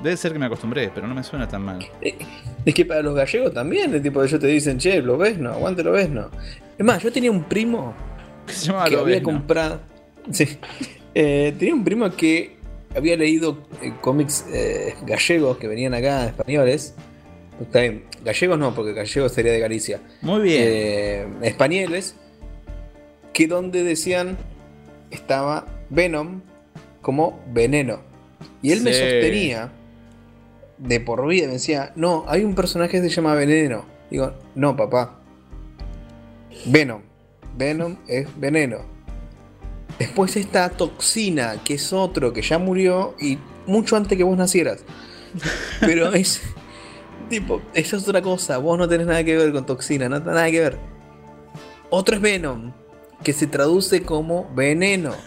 debe 0.02 0.16
ser 0.16 0.32
que 0.32 0.38
me 0.38 0.46
acostumbré, 0.46 0.90
pero 0.94 1.06
no 1.06 1.14
me 1.14 1.22
suena 1.22 1.46
tan 1.48 1.62
mal. 1.62 1.78
Eh, 2.00 2.16
Es 2.64 2.74
que 2.74 2.84
para 2.84 3.00
los 3.02 3.14
gallegos 3.14 3.54
también, 3.54 3.94
el 3.94 4.02
tipo 4.02 4.20
de 4.20 4.26
ellos 4.26 4.40
te 4.40 4.46
dicen, 4.48 4.78
che, 4.78 5.00
lo 5.00 5.16
ves, 5.16 5.38
no, 5.38 5.50
aguante 5.50 5.84
lo 5.84 5.92
ves, 5.92 6.10
no. 6.10 6.28
Es 6.76 6.84
más, 6.84 7.02
yo 7.02 7.12
tenía 7.12 7.30
un 7.30 7.44
primo 7.44 7.94
¿Qué 8.46 8.52
se 8.52 8.66
llama 8.66 8.84
que 8.86 8.96
había 8.96 9.22
comprado. 9.22 9.80
Sí. 10.30 10.46
Eh, 11.18 11.54
tenía 11.58 11.72
un 11.72 11.82
primo 11.82 12.10
que 12.10 12.56
había 12.94 13.16
leído 13.16 13.56
eh, 13.80 13.90
cómics 14.02 14.44
eh, 14.52 14.94
gallegos 15.06 15.56
que 15.56 15.66
venían 15.66 15.94
acá, 15.94 16.26
españoles. 16.26 16.94
Está 17.60 17.80
bien, 17.80 18.04
gallegos 18.22 18.58
no, 18.58 18.74
porque 18.74 18.92
gallegos 18.92 19.32
sería 19.32 19.52
de 19.52 19.60
Galicia. 19.60 20.00
Muy 20.20 20.42
bien. 20.42 20.62
Eh, 20.66 21.26
españoles, 21.42 22.16
que 23.32 23.46
donde 23.46 23.82
decían 23.82 24.36
estaba 25.10 25.66
Venom 25.90 26.42
como 27.00 27.42
veneno. 27.52 28.00
Y 28.62 28.72
él 28.72 28.82
me 28.82 28.92
sostenía 28.92 29.72
de 30.78 31.00
por 31.00 31.26
vida, 31.26 31.46
me 31.46 31.54
decía, 31.54 31.92
no, 31.96 32.24
hay 32.28 32.44
un 32.44 32.54
personaje 32.54 33.00
que 33.00 33.08
se 33.08 33.14
llama 33.14 33.34
Veneno. 33.34 33.84
Digo, 34.10 34.34
no, 34.54 34.76
papá. 34.76 35.20
Venom. 36.66 37.02
Venom 37.56 37.96
es 38.06 38.28
veneno. 38.38 38.78
Después 39.98 40.36
está 40.36 40.68
Toxina, 40.68 41.62
que 41.64 41.74
es 41.74 41.92
otro 41.92 42.32
que 42.32 42.42
ya 42.42 42.58
murió 42.58 43.14
y 43.18 43.38
mucho 43.66 43.96
antes 43.96 44.18
que 44.18 44.24
vos 44.24 44.36
nacieras. 44.36 44.84
Pero 45.80 46.12
es. 46.12 46.42
Tipo, 47.28 47.60
eso 47.74 47.96
es 47.96 48.08
otra 48.08 48.22
cosa. 48.22 48.58
Vos 48.58 48.78
no 48.78 48.88
tenés 48.88 49.06
nada 49.06 49.24
que 49.24 49.36
ver 49.36 49.52
con 49.52 49.66
Toxina, 49.66 50.08
no 50.08 50.18
tenés 50.20 50.34
nada 50.34 50.50
que 50.50 50.60
ver. 50.60 50.78
Otro 51.90 52.16
es 52.16 52.20
Venom, 52.20 52.72
que 53.22 53.32
se 53.32 53.46
traduce 53.46 54.02
como 54.02 54.52
veneno. 54.54 55.14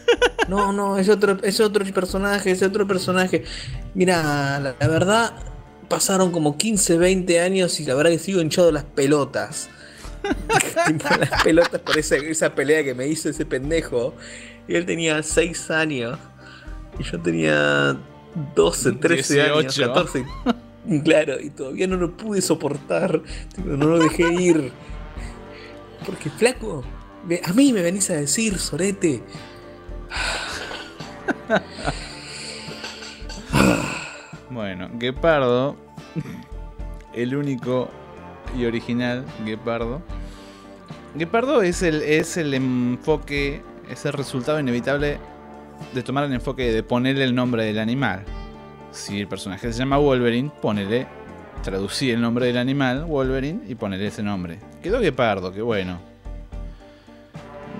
No, 0.48 0.74
no, 0.74 0.98
es 0.98 1.10
otro, 1.10 1.38
es 1.44 1.60
otro 1.60 1.86
personaje, 1.94 2.50
es 2.50 2.64
otro 2.64 2.88
personaje. 2.88 3.44
Mira, 3.94 4.60
la, 4.60 4.76
la 4.80 4.88
verdad, 4.88 5.34
pasaron 5.88 6.32
como 6.32 6.58
15, 6.58 6.98
20 6.98 7.40
años 7.40 7.80
y 7.80 7.86
la 7.86 7.94
verdad 7.94 8.10
que 8.10 8.18
sigo 8.18 8.42
hinchado 8.42 8.72
las 8.72 8.84
pelotas. 8.84 9.70
Las 11.20 11.44
pelotas 11.44 11.82
por 11.82 11.98
esa, 11.98 12.16
esa 12.16 12.54
pelea 12.54 12.84
que 12.84 12.94
me 12.94 13.08
hizo 13.08 13.30
ese 13.30 13.46
pendejo. 13.46 14.14
Y 14.68 14.76
él 14.76 14.86
tenía 14.86 15.22
6 15.22 15.72
años. 15.72 16.18
Y 16.98 17.04
yo 17.04 17.22
tenía 17.22 17.98
12, 18.56 18.94
13 18.94 19.42
años, 19.42 19.76
18. 19.76 19.94
14. 19.94 20.26
Claro, 21.04 21.40
y 21.40 21.50
todavía 21.50 21.88
no 21.88 21.98
lo 21.98 22.16
pude 22.16 22.42
soportar. 22.42 23.22
No 23.64 23.86
lo 23.86 24.00
dejé 24.00 24.34
ir. 24.34 24.72
Porque, 26.06 26.30
flaco, 26.30 26.84
a 27.44 27.54
mí 27.54 27.74
me 27.74 27.82
venís 27.82 28.10
a 28.10 28.16
decir, 28.16 28.58
Sorete. 28.58 29.22
Bueno, 34.50 34.90
Guepardo, 34.94 35.76
el 37.14 37.36
único 37.36 37.90
y 38.58 38.66
original 38.66 39.24
Guepardo. 39.46 40.02
Guepardo 41.14 41.62
es 41.62 41.84
el, 41.84 42.02
es 42.02 42.36
el 42.36 42.54
enfoque, 42.54 43.62
es 43.92 44.06
el 44.06 44.14
resultado 44.14 44.60
inevitable 44.60 45.20
de 45.94 46.04
tomar 46.04 46.24
el 46.24 46.34
enfoque 46.34 46.72
de 46.72 46.82
ponerle 46.82 47.26
el 47.26 47.36
nombre 47.36 47.64
del 47.64 47.78
animal. 47.78 48.26
Si 48.92 49.20
el 49.20 49.28
personaje 49.28 49.72
se 49.72 49.80
llama 49.80 49.98
Wolverine, 49.98 50.52
ponele, 50.62 51.08
traducí 51.64 52.12
el 52.12 52.22
nombre 52.22 52.48
del 52.48 52.58
animal, 52.58 53.06
Wolverine, 53.06 53.62
y 53.68 53.76
ponele 53.76 54.08
ese 54.08 54.24
nombre. 54.24 54.60
Quedó 54.82 55.00
Guepardo, 55.00 55.54
qué 55.54 55.62
bueno. 55.62 56.00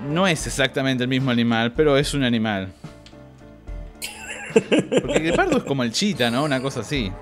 No 0.08 0.26
es 0.26 0.46
exactamente 0.46 1.04
el 1.04 1.08
mismo 1.08 1.30
animal, 1.30 1.72
pero 1.72 1.96
es 1.96 2.14
un 2.14 2.24
animal. 2.24 2.72
Porque 4.52 5.16
el 5.18 5.22
guepardo 5.22 5.58
es 5.58 5.64
como 5.64 5.82
el 5.82 5.92
chita, 5.92 6.30
¿no? 6.30 6.44
Una 6.44 6.60
cosa 6.60 6.80
así. 6.80 7.12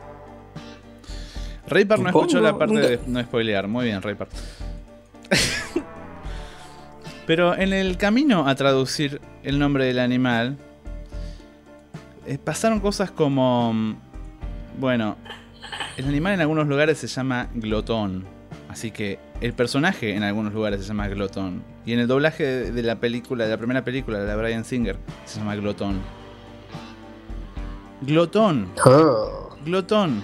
Raypar 1.67 1.99
no 1.99 2.09
escuchó 2.09 2.41
la 2.41 2.57
parte 2.57 2.81
de 2.81 3.01
no 3.07 3.21
spoilear. 3.23 3.69
Muy 3.69 3.87
bien, 3.87 4.01
Raypar. 4.01 4.29
Pero 7.27 7.55
en 7.55 7.75
el 7.75 7.99
camino 7.99 8.49
a 8.49 8.55
traducir 8.55 9.21
el 9.43 9.59
nombre 9.59 9.85
del 9.85 9.99
animal, 9.99 10.57
eh, 12.29 12.39
pasaron 12.39 12.81
cosas 12.81 13.11
como. 13.11 13.73
mm, 13.73 13.97
Bueno, 14.81 15.17
el 15.97 16.07
animal 16.07 16.35
en 16.35 16.41
algunos 16.41 16.67
lugares 16.69 16.99
se 16.99 17.07
llama 17.07 17.49
glotón. 17.55 18.25
Así 18.69 18.91
que 18.91 19.19
el 19.41 19.55
personaje 19.55 20.15
en 20.15 20.23
algunos 20.23 20.53
lugares 20.53 20.81
se 20.83 20.89
llama 20.89 21.09
glotón. 21.09 21.63
Y 21.87 21.93
en 21.95 22.01
el 22.01 22.07
doblaje 22.07 22.71
de 22.71 22.83
la 22.83 22.97
película, 22.97 23.45
de 23.45 23.51
la 23.51 23.57
primera 23.57 23.83
película, 23.83 24.19
de 24.21 24.27
la 24.27 24.37
Brian 24.37 24.65
Singer, 24.65 24.99
se 25.25 25.39
llama 25.41 25.57
glotón. 25.57 26.01
Glotón, 28.03 28.69
glotón. 29.65 30.23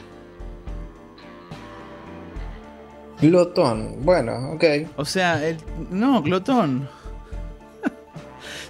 Glotón. 3.21 3.97
Bueno, 4.05 4.53
ok. 4.53 4.65
O 4.97 5.05
sea, 5.05 5.45
el, 5.45 5.57
no, 5.91 6.23
glotón. 6.23 6.89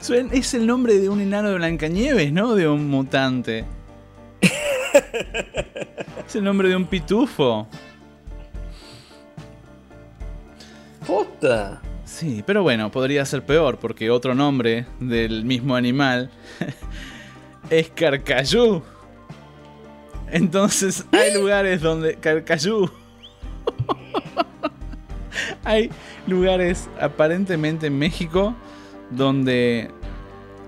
Es 0.06 0.52
el 0.52 0.66
nombre 0.66 0.98
de 0.98 1.08
un 1.08 1.18
enano 1.22 1.48
de 1.48 1.54
Blancanieves, 1.54 2.30
¿no? 2.30 2.54
De 2.54 2.68
un 2.68 2.90
mutante. 2.90 3.64
es 6.26 6.36
el 6.36 6.44
nombre 6.44 6.68
de 6.68 6.76
un 6.76 6.84
pitufo. 6.84 7.66
Posta. 11.06 11.80
Sí, 12.04 12.44
pero 12.46 12.62
bueno, 12.62 12.90
podría 12.90 13.24
ser 13.24 13.46
peor 13.46 13.78
porque 13.78 14.10
otro 14.10 14.34
nombre 14.34 14.84
del 15.00 15.46
mismo 15.46 15.74
animal 15.74 16.30
es 17.70 17.88
Carcayú. 17.88 18.82
Entonces 20.30 21.06
hay 21.12 21.32
lugares 21.32 21.80
donde 21.80 22.16
Carcayú. 22.16 22.90
hay 25.64 25.88
lugares 26.26 26.90
aparentemente 27.00 27.86
en 27.86 27.98
México 27.98 28.54
donde 29.14 29.90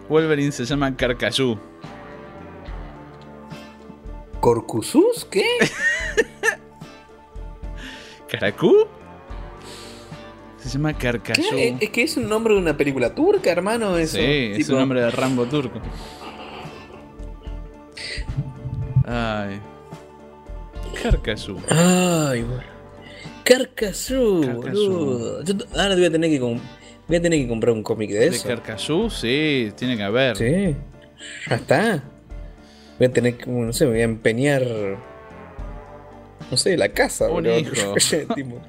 Wolverine 0.09 0.53
se 0.53 0.65
llama 0.65 0.97
Carcayú. 0.97 1.59
¿Corcusus? 4.41 5.25
¿Qué? 5.31 5.45
¿Caracú? 8.31 8.87
Se 10.59 10.69
llama. 10.71 10.93
Carcayú. 10.97 11.43
Es- 11.81 11.91
que 11.91 12.03
es 12.03 12.17
un 12.17 12.29
nombre 12.29 12.55
de 12.55 12.61
una 12.61 12.77
película 12.77 13.15
turca, 13.15 13.51
hermano. 13.51 13.97
Eso. 13.97 14.17
Sí, 14.17 14.53
es 14.57 14.69
un 14.69 14.79
nombre 14.79 15.01
de 15.01 15.11
Rambo 15.11 15.47
turco. 15.47 15.81
Ay. 19.07 19.61
Carcayú. 21.03 21.59
Ay, 21.71 22.43
bueno. 22.43 22.77
Carcasú, 23.45 24.41
Carcasú. 24.45 24.61
boludo. 24.65 25.45
Yo 25.45 25.55
ahora 25.77 25.95
voy 25.95 26.05
a 26.07 26.11
tener 26.11 26.31
que 26.31 26.41
voy 27.09 27.17
a 27.17 27.23
tener 27.23 27.39
que 27.41 27.49
comprar 27.49 27.73
un 27.75 27.83
cómic 27.83 28.11
de 28.11 28.19
¿De 28.21 28.27
eso. 28.29 28.49
Carcayú? 28.49 29.11
Sí, 29.11 29.73
tiene 29.77 29.97
que 29.97 30.03
haber. 30.03 30.37
Sí. 30.37 30.77
Ya 31.49 31.57
está. 31.57 32.03
Voy 32.99 33.09
a 33.09 33.13
tener 33.13 33.37
que, 33.37 33.51
no 33.51 33.73
sé, 33.73 33.85
me 33.85 33.91
voy 33.93 34.01
a 34.01 34.05
empeñar 34.05 34.63
no 36.51 36.57
sé, 36.57 36.77
la 36.77 36.89
casa, 36.91 37.29
Un 37.29 37.47
hijo. 37.47 37.73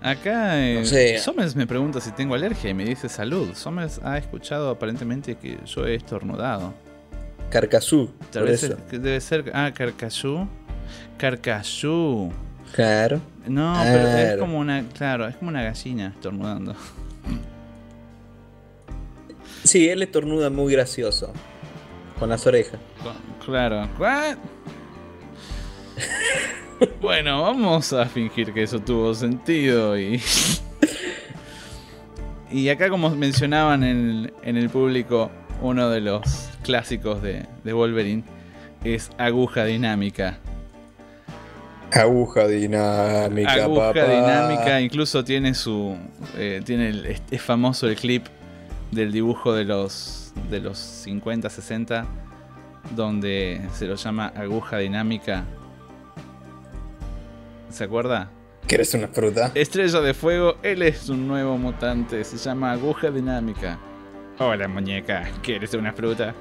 Acá 0.00 0.58
eh, 0.64 0.76
No 0.78 0.84
sé. 0.84 1.18
Somers 1.18 1.56
me 1.56 1.66
pregunta 1.66 2.00
si 2.00 2.12
tengo 2.12 2.34
alergia 2.34 2.70
y 2.70 2.74
me 2.74 2.84
dice 2.84 3.08
salud. 3.08 3.52
Somers 3.54 4.00
ha 4.04 4.16
escuchado 4.16 4.70
aparentemente 4.70 5.34
que 5.36 5.58
yo 5.66 5.86
he 5.86 5.96
estornudado. 5.96 6.72
Carcazú, 7.50 8.10
Tal 8.30 8.44
vez 8.44 8.62
eso. 8.62 8.74
es- 8.74 8.82
que 8.90 8.98
debe 8.98 9.20
ser. 9.20 9.50
Ah, 9.54 9.72
Carcayú. 9.74 10.46
Carcayú. 11.16 12.30
Claro. 12.74 13.20
No, 13.46 13.74
pero 13.82 14.08
es 14.08 14.36
como 14.36 14.58
una. 14.58 14.84
Claro, 14.96 15.26
es 15.26 15.36
como 15.36 15.50
una 15.50 15.62
gallina 15.64 16.08
estornudando. 16.14 16.74
Sí, 19.64 19.88
él 19.88 20.02
estornuda 20.02 20.50
muy 20.50 20.72
gracioso. 20.72 21.32
Con 22.18 22.30
las 22.30 22.46
orejas. 22.46 22.80
Claro. 23.44 23.88
¿What? 23.98 24.38
bueno, 27.00 27.42
vamos 27.42 27.92
a 27.92 28.06
fingir 28.06 28.52
que 28.52 28.62
eso 28.62 28.80
tuvo 28.80 29.14
sentido 29.14 29.98
y. 29.98 30.20
y 32.50 32.68
acá, 32.68 32.88
como 32.88 33.10
mencionaban 33.10 33.84
en, 33.84 34.32
en 34.42 34.56
el 34.56 34.70
público, 34.70 35.30
uno 35.60 35.90
de 35.90 36.00
los 36.00 36.48
clásicos 36.62 37.22
de, 37.22 37.46
de 37.64 37.72
Wolverine 37.72 38.24
es 38.84 39.10
aguja 39.18 39.64
dinámica. 39.64 40.38
Aguja 41.92 42.46
dinámica, 42.46 43.52
aguja 43.64 43.92
papá. 43.94 44.04
dinámica, 44.04 44.80
incluso 44.80 45.24
tiene 45.24 45.54
su. 45.54 45.96
eh, 46.36 46.60
tiene 46.64 46.90
el, 46.90 47.06
es, 47.06 47.22
es 47.30 47.40
famoso 47.42 47.88
el 47.88 47.96
clip 47.96 48.26
del 48.90 49.10
dibujo 49.12 49.54
de 49.54 49.64
los, 49.64 50.32
de 50.50 50.60
los 50.60 50.78
50, 50.78 51.48
60, 51.48 52.06
donde 52.94 53.60
se 53.72 53.86
lo 53.86 53.94
llama 53.94 54.32
aguja 54.36 54.78
dinámica. 54.78 55.44
¿Se 57.70 57.84
acuerda? 57.84 58.30
¿Quieres 58.66 58.92
una 58.94 59.08
fruta? 59.08 59.50
Estrella 59.54 60.00
de 60.00 60.12
Fuego, 60.14 60.56
él 60.62 60.82
es 60.82 61.08
un 61.08 61.26
nuevo 61.26 61.56
mutante, 61.56 62.22
se 62.24 62.36
llama 62.36 62.72
aguja 62.72 63.10
dinámica. 63.10 63.78
Hola 64.38 64.68
muñeca, 64.68 65.26
¿quieres 65.42 65.72
una 65.74 65.92
fruta? 65.92 66.34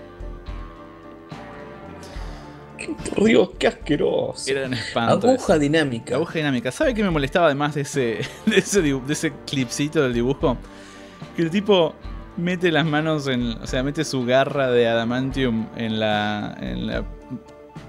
Por 3.15 3.23
Dios, 3.26 3.49
qué 3.57 3.68
asqueroso. 3.68 4.49
Era 4.49 4.68
un 4.68 4.73
espanto. 4.73 5.30
Aguja 5.30 5.57
dinámica. 5.57 6.15
Aguja 6.15 6.34
dinámica. 6.39 6.72
¿Sabe 6.72 6.93
qué 6.93 7.03
me 7.03 7.09
molestaba 7.09 7.47
además 7.47 7.76
de 7.76 7.81
ese, 7.81 8.19
de 8.45 8.57
ese, 8.57 8.81
de 8.81 9.14
ese 9.14 9.34
clipcito 9.45 10.01
del 10.03 10.14
dibujo? 10.14 10.57
Que 11.35 11.41
el 11.43 11.49
tipo 11.49 11.95
mete 12.38 12.72
las 12.72 12.85
manos 12.85 13.27
en. 13.27 13.51
O 13.61 13.68
sea, 13.68 13.84
mete 13.84 14.03
su 14.03 14.26
garra 14.26 14.72
de 14.72 14.88
adamantium 14.88 15.68
en 15.76 15.99
la, 15.99 16.57
en 16.59 16.88
la 16.88 17.03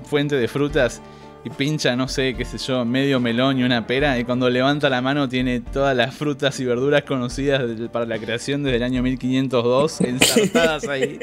fuente 0.05 0.37
de 0.37 0.49
frutas 0.49 1.03
y 1.45 1.51
pincha, 1.51 1.95
no 1.95 2.09
sé, 2.09 2.35
qué 2.35 2.45
sé 2.45 2.59
yo, 2.59 2.85
medio 2.85 3.21
melón 3.21 3.59
y 3.59 3.63
una 3.63 3.87
pera. 3.87 4.19
Y 4.19 4.25
cuando 4.25 4.51
levanta 4.51 4.91
la 4.91 5.01
mano 5.01 5.29
tiene 5.29 5.61
todas 5.61 5.97
las 5.97 6.15
frutas 6.15 6.59
y 6.61 6.65
verduras 6.65 7.03
conocidas 7.05 7.63
para 7.91 8.07
la 8.07 8.19
creación 8.19 8.63
desde 8.63 8.79
el 8.79 8.83
año 8.83 9.03
1502 9.03 10.01
ensartadas 10.01 10.89
ahí. 10.89 11.19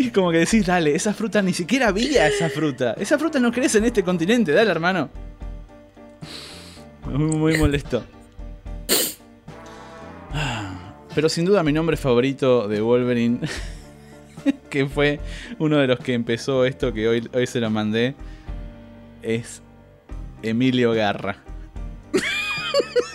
Y 0.00 0.10
como 0.10 0.30
que 0.30 0.38
decís, 0.38 0.64
dale, 0.64 0.94
esa 0.94 1.12
fruta 1.12 1.42
ni 1.42 1.52
siquiera 1.52 1.88
había 1.88 2.26
esa 2.26 2.48
fruta. 2.48 2.94
Esa 2.94 3.18
fruta 3.18 3.38
no 3.38 3.52
crece 3.52 3.76
en 3.76 3.84
este 3.84 4.02
continente, 4.02 4.50
dale, 4.50 4.70
hermano. 4.70 5.10
Muy, 7.04 7.36
muy 7.36 7.58
molesto. 7.58 8.02
Pero 11.14 11.28
sin 11.28 11.44
duda 11.44 11.62
mi 11.62 11.72
nombre 11.74 11.98
favorito 11.98 12.66
de 12.66 12.80
Wolverine, 12.80 13.40
que 14.70 14.86
fue 14.86 15.20
uno 15.58 15.76
de 15.76 15.86
los 15.86 15.98
que 15.98 16.14
empezó 16.14 16.64
esto 16.64 16.94
que 16.94 17.06
hoy, 17.06 17.28
hoy 17.34 17.46
se 17.46 17.60
lo 17.60 17.68
mandé, 17.68 18.14
es 19.20 19.60
Emilio 20.42 20.92
Garra. 20.92 21.36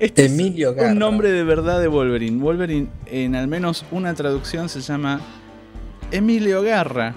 Este 0.00 0.24
es 0.24 0.74
Garra. 0.74 0.92
un 0.92 0.98
nombre 0.98 1.30
de 1.30 1.44
verdad 1.44 1.78
de 1.80 1.86
Wolverine. 1.86 2.40
Wolverine 2.42 2.88
en 3.06 3.34
al 3.36 3.48
menos 3.48 3.84
una 3.90 4.14
traducción 4.14 4.68
se 4.70 4.80
llama 4.80 5.20
Emilio 6.10 6.62
Garra. 6.62 7.14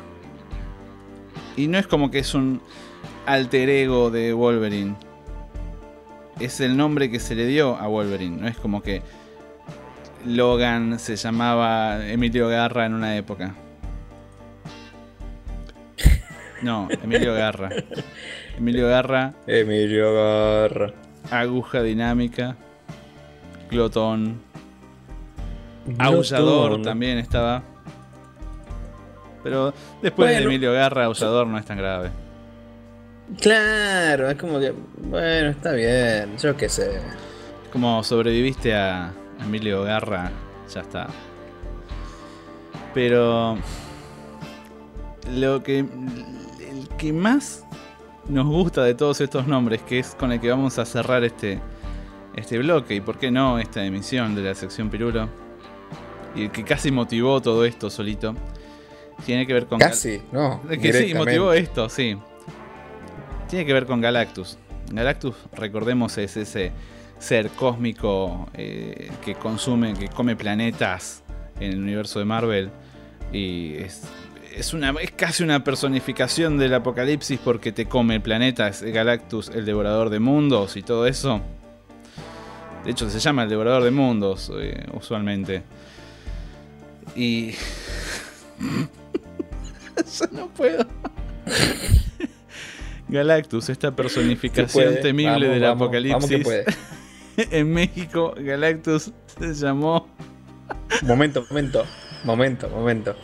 Y 1.55 1.67
no 1.67 1.77
es 1.77 1.87
como 1.87 2.11
que 2.11 2.19
es 2.19 2.33
un 2.33 2.61
alter 3.25 3.69
ego 3.69 4.11
de 4.11 4.33
Wolverine. 4.33 4.95
Es 6.41 6.59
el 6.59 6.75
nombre 6.75 7.09
que 7.09 7.19
se 7.21 7.35
le 7.35 7.45
dio 7.47 7.77
a 7.77 7.87
Wolverine. 7.87 8.41
No 8.41 8.47
es 8.49 8.57
como 8.57 8.83
que 8.83 9.01
Logan 10.25 10.99
se 10.99 11.15
llamaba 11.15 12.05
Emilio 12.05 12.49
Garra 12.49 12.85
en 12.85 12.93
una 12.95 13.15
época. 13.15 13.55
No, 16.61 16.87
Emilio 17.01 17.33
Garra. 17.33 17.69
Emilio 18.57 18.87
Garra, 18.87 19.33
Emilio 19.47 20.13
Garra. 20.13 20.93
aguja 21.29 21.81
dinámica, 21.81 22.55
glotón, 23.69 24.41
aullador 25.97 26.67
Glotón. 26.69 26.83
también 26.83 27.17
estaba. 27.17 27.63
Pero 29.43 29.73
después 30.01 30.29
de. 30.29 30.43
Emilio 30.43 30.73
Garra, 30.73 31.05
aullador 31.05 31.47
no 31.47 31.57
es 31.57 31.65
tan 31.65 31.77
grave. 31.77 32.11
Claro, 33.41 34.29
es 34.29 34.37
como 34.37 34.59
que. 34.59 34.73
Bueno, 34.97 35.49
está 35.49 35.73
bien. 35.73 36.37
Yo 36.37 36.55
qué 36.55 36.69
sé. 36.69 37.01
Como 37.71 38.03
sobreviviste 38.03 38.75
a 38.75 39.11
Emilio 39.43 39.83
Garra, 39.83 40.31
ya 40.73 40.81
está. 40.81 41.07
Pero 42.93 43.57
lo 45.31 45.63
que 45.63 45.79
el 45.79 46.87
que 46.97 47.11
más 47.11 47.65
nos 48.27 48.45
gusta 48.45 48.83
de 48.83 48.93
todos 48.93 49.19
estos 49.21 49.47
nombres, 49.47 49.81
que 49.81 49.99
es 49.99 50.15
con 50.15 50.31
el 50.31 50.39
que 50.39 50.49
vamos 50.49 50.77
a 50.79 50.85
cerrar 50.85 51.23
este 51.23 51.59
este 52.35 52.57
bloque 52.57 52.95
y 52.95 53.01
por 53.01 53.17
qué 53.17 53.31
no 53.31 53.59
esta 53.59 53.85
emisión 53.85 54.35
de 54.35 54.41
la 54.43 54.55
sección 54.55 54.89
Pirulo 54.89 55.29
y 56.35 56.43
el 56.43 56.51
que 56.51 56.63
casi 56.63 56.91
motivó 56.91 57.41
todo 57.41 57.65
esto 57.65 57.89
solito, 57.89 58.35
tiene 59.25 59.45
que 59.45 59.53
ver 59.53 59.67
con 59.67 59.79
Casi, 59.79 60.21
no. 60.31 60.61
que 60.67 60.93
sí, 60.93 61.13
motivó 61.13 61.53
esto, 61.53 61.89
sí. 61.89 62.17
Tiene 63.47 63.65
que 63.65 63.73
ver 63.73 63.85
con 63.85 64.01
Galactus. 64.01 64.57
Galactus, 64.91 65.35
recordemos, 65.53 66.17
es 66.17 66.35
ese 66.37 66.71
ser 67.19 67.49
cósmico 67.51 68.49
eh, 68.53 69.11
que 69.23 69.35
consume, 69.35 69.93
que 69.93 70.07
come 70.07 70.35
planetas 70.35 71.23
en 71.59 71.73
el 71.73 71.79
universo 71.79 72.19
de 72.19 72.25
Marvel. 72.25 72.71
Y 73.31 73.75
es, 73.75 74.03
es, 74.55 74.73
una, 74.73 74.91
es 75.01 75.11
casi 75.11 75.43
una 75.43 75.63
personificación 75.63 76.57
del 76.57 76.73
apocalipsis 76.73 77.39
porque 77.39 77.71
te 77.71 77.85
come 77.85 78.15
el 78.15 78.21
planeta. 78.21 78.67
Es 78.67 78.81
Galactus, 78.81 79.49
el 79.49 79.65
devorador 79.65 80.09
de 80.09 80.19
mundos 80.19 80.75
y 80.75 80.81
todo 80.81 81.05
eso. 81.05 81.41
De 82.83 82.91
hecho, 82.91 83.09
se 83.09 83.19
llama 83.19 83.43
el 83.43 83.49
devorador 83.49 83.83
de 83.83 83.91
mundos, 83.91 84.51
eh, 84.59 84.85
usualmente. 84.93 85.63
Y. 87.15 87.51
Yo 90.19 90.25
no 90.31 90.47
puedo. 90.47 90.85
Galactus, 93.07 93.69
esta 93.69 93.95
personificación 93.95 94.95
temible 95.01 95.31
Vamos, 95.31 95.49
del 95.49 95.61
vamos, 95.61 95.81
apocalipsis. 95.83 96.13
Vamos 96.13 96.29
que 96.29 96.39
puede. 96.39 96.65
en 97.59 97.71
México, 97.71 98.33
Galactus 98.37 99.11
se 99.39 99.53
llamó. 99.53 100.07
Momento, 101.03 101.45
momento. 101.49 101.85
Momento, 102.23 102.69
momento. 102.69 103.15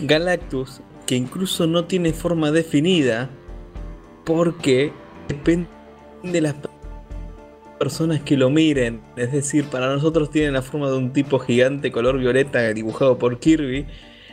Galactus, 0.00 0.80
que 1.06 1.16
incluso 1.16 1.66
no 1.66 1.84
tiene 1.84 2.12
forma 2.12 2.50
definida, 2.50 3.30
porque 4.24 4.92
depende 5.28 5.68
de 6.22 6.40
las 6.40 6.54
personas 7.82 8.20
que 8.20 8.36
lo 8.36 8.48
miren. 8.48 9.00
Es 9.16 9.32
decir, 9.32 9.64
para 9.64 9.92
nosotros 9.92 10.30
tiene 10.30 10.52
la 10.52 10.62
forma 10.62 10.88
de 10.88 10.96
un 10.98 11.12
tipo 11.12 11.40
gigante 11.40 11.90
color 11.90 12.16
violeta 12.16 12.72
dibujado 12.72 13.18
por 13.18 13.40
Kirby. 13.40 13.86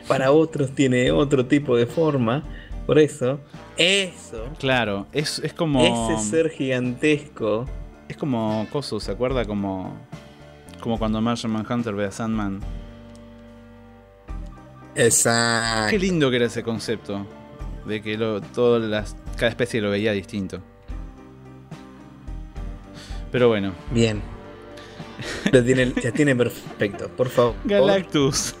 Para 0.06 0.30
otros 0.30 0.70
tiene 0.70 1.10
otro 1.10 1.44
tipo 1.46 1.76
de 1.76 1.86
forma. 1.86 2.44
Por 2.86 3.00
eso, 3.00 3.40
eso, 3.76 4.44
Claro, 4.60 5.08
es, 5.12 5.40
es 5.40 5.52
como. 5.52 5.82
ese 5.82 6.30
ser 6.30 6.50
gigantesco. 6.50 7.66
Es 8.08 8.16
como 8.16 8.68
Coso, 8.70 9.00
¿se 9.00 9.10
acuerda? 9.10 9.44
Como. 9.44 9.96
Como 10.78 10.96
cuando 10.96 11.20
Martian 11.20 11.50
Manhunter 11.50 11.92
ve 11.92 12.04
a 12.04 12.12
Sandman. 12.12 12.60
Exacto. 14.94 15.90
Qué 15.90 15.98
lindo 15.98 16.30
que 16.30 16.36
era 16.36 16.46
ese 16.46 16.62
concepto. 16.62 17.26
De 17.84 18.00
que 18.00 18.16
lo, 18.16 18.40
todas 18.40 18.88
las, 18.88 19.16
cada 19.36 19.48
especie 19.48 19.80
lo 19.80 19.90
veía 19.90 20.12
distinto. 20.12 20.62
Pero 23.30 23.48
bueno, 23.48 23.72
Bien. 23.90 24.22
Lo 25.52 25.62
tiene, 25.62 25.92
ya 26.02 26.12
tiene 26.12 26.34
perfecto, 26.34 27.08
por 27.08 27.28
favor. 27.28 27.54
Galactus 27.64 28.54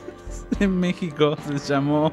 en 0.60 0.78
México 0.78 1.36
se 1.46 1.58
llamó. 1.72 2.12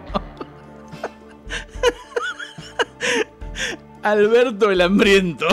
Alberto 4.03 4.71
el 4.71 4.81
Hambriento. 4.81 5.47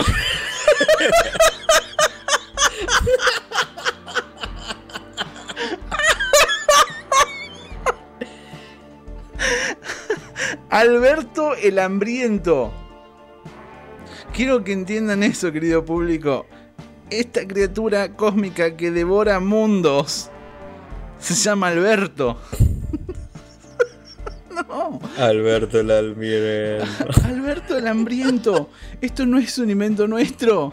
Alberto 10.71 11.55
el 11.57 11.79
Hambriento. 11.79 12.73
Quiero 14.33 14.65
que 14.65 14.73
entiendan 14.73 15.23
eso, 15.23 15.53
querido 15.53 15.85
público. 15.85 16.47
Esta 17.21 17.47
criatura 17.47 18.09
cósmica 18.17 18.77
que 18.77 18.91
devora 18.91 19.39
mundos 19.39 20.31
se 21.21 21.35
llama 21.35 21.69
Alberto. 21.69 22.41
no, 24.53 24.99
Alberto 25.17 25.79
el 25.79 25.93
Almirante. 25.93 26.85
Alberto 27.25 27.79
el 27.79 27.87
Hambriento. 27.87 28.69
Esto 29.01 29.27
no 29.27 29.39
es 29.39 29.57
un 29.59 29.71
invento 29.71 30.09
nuestro. 30.09 30.73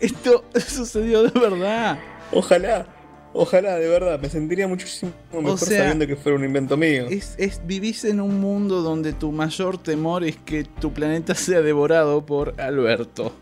Esto 0.00 0.44
sucedió 0.66 1.24
de 1.24 1.38
verdad. 1.38 1.98
Ojalá, 2.32 2.86
ojalá, 3.34 3.76
de 3.76 3.88
verdad. 3.88 4.18
Me 4.18 4.30
sentiría 4.30 4.66
muchísimo 4.66 5.12
mejor 5.30 5.58
sea, 5.58 5.80
sabiendo 5.80 6.06
que 6.06 6.16
fuera 6.16 6.38
un 6.38 6.44
invento 6.44 6.78
mío. 6.78 7.06
Es, 7.10 7.34
es, 7.36 7.60
vivís 7.66 8.06
en 8.06 8.22
un 8.22 8.40
mundo 8.40 8.80
donde 8.80 9.12
tu 9.12 9.30
mayor 9.30 9.76
temor 9.76 10.24
es 10.24 10.36
que 10.38 10.64
tu 10.64 10.94
planeta 10.94 11.34
sea 11.34 11.60
devorado 11.60 12.24
por 12.24 12.58
Alberto. 12.58 13.32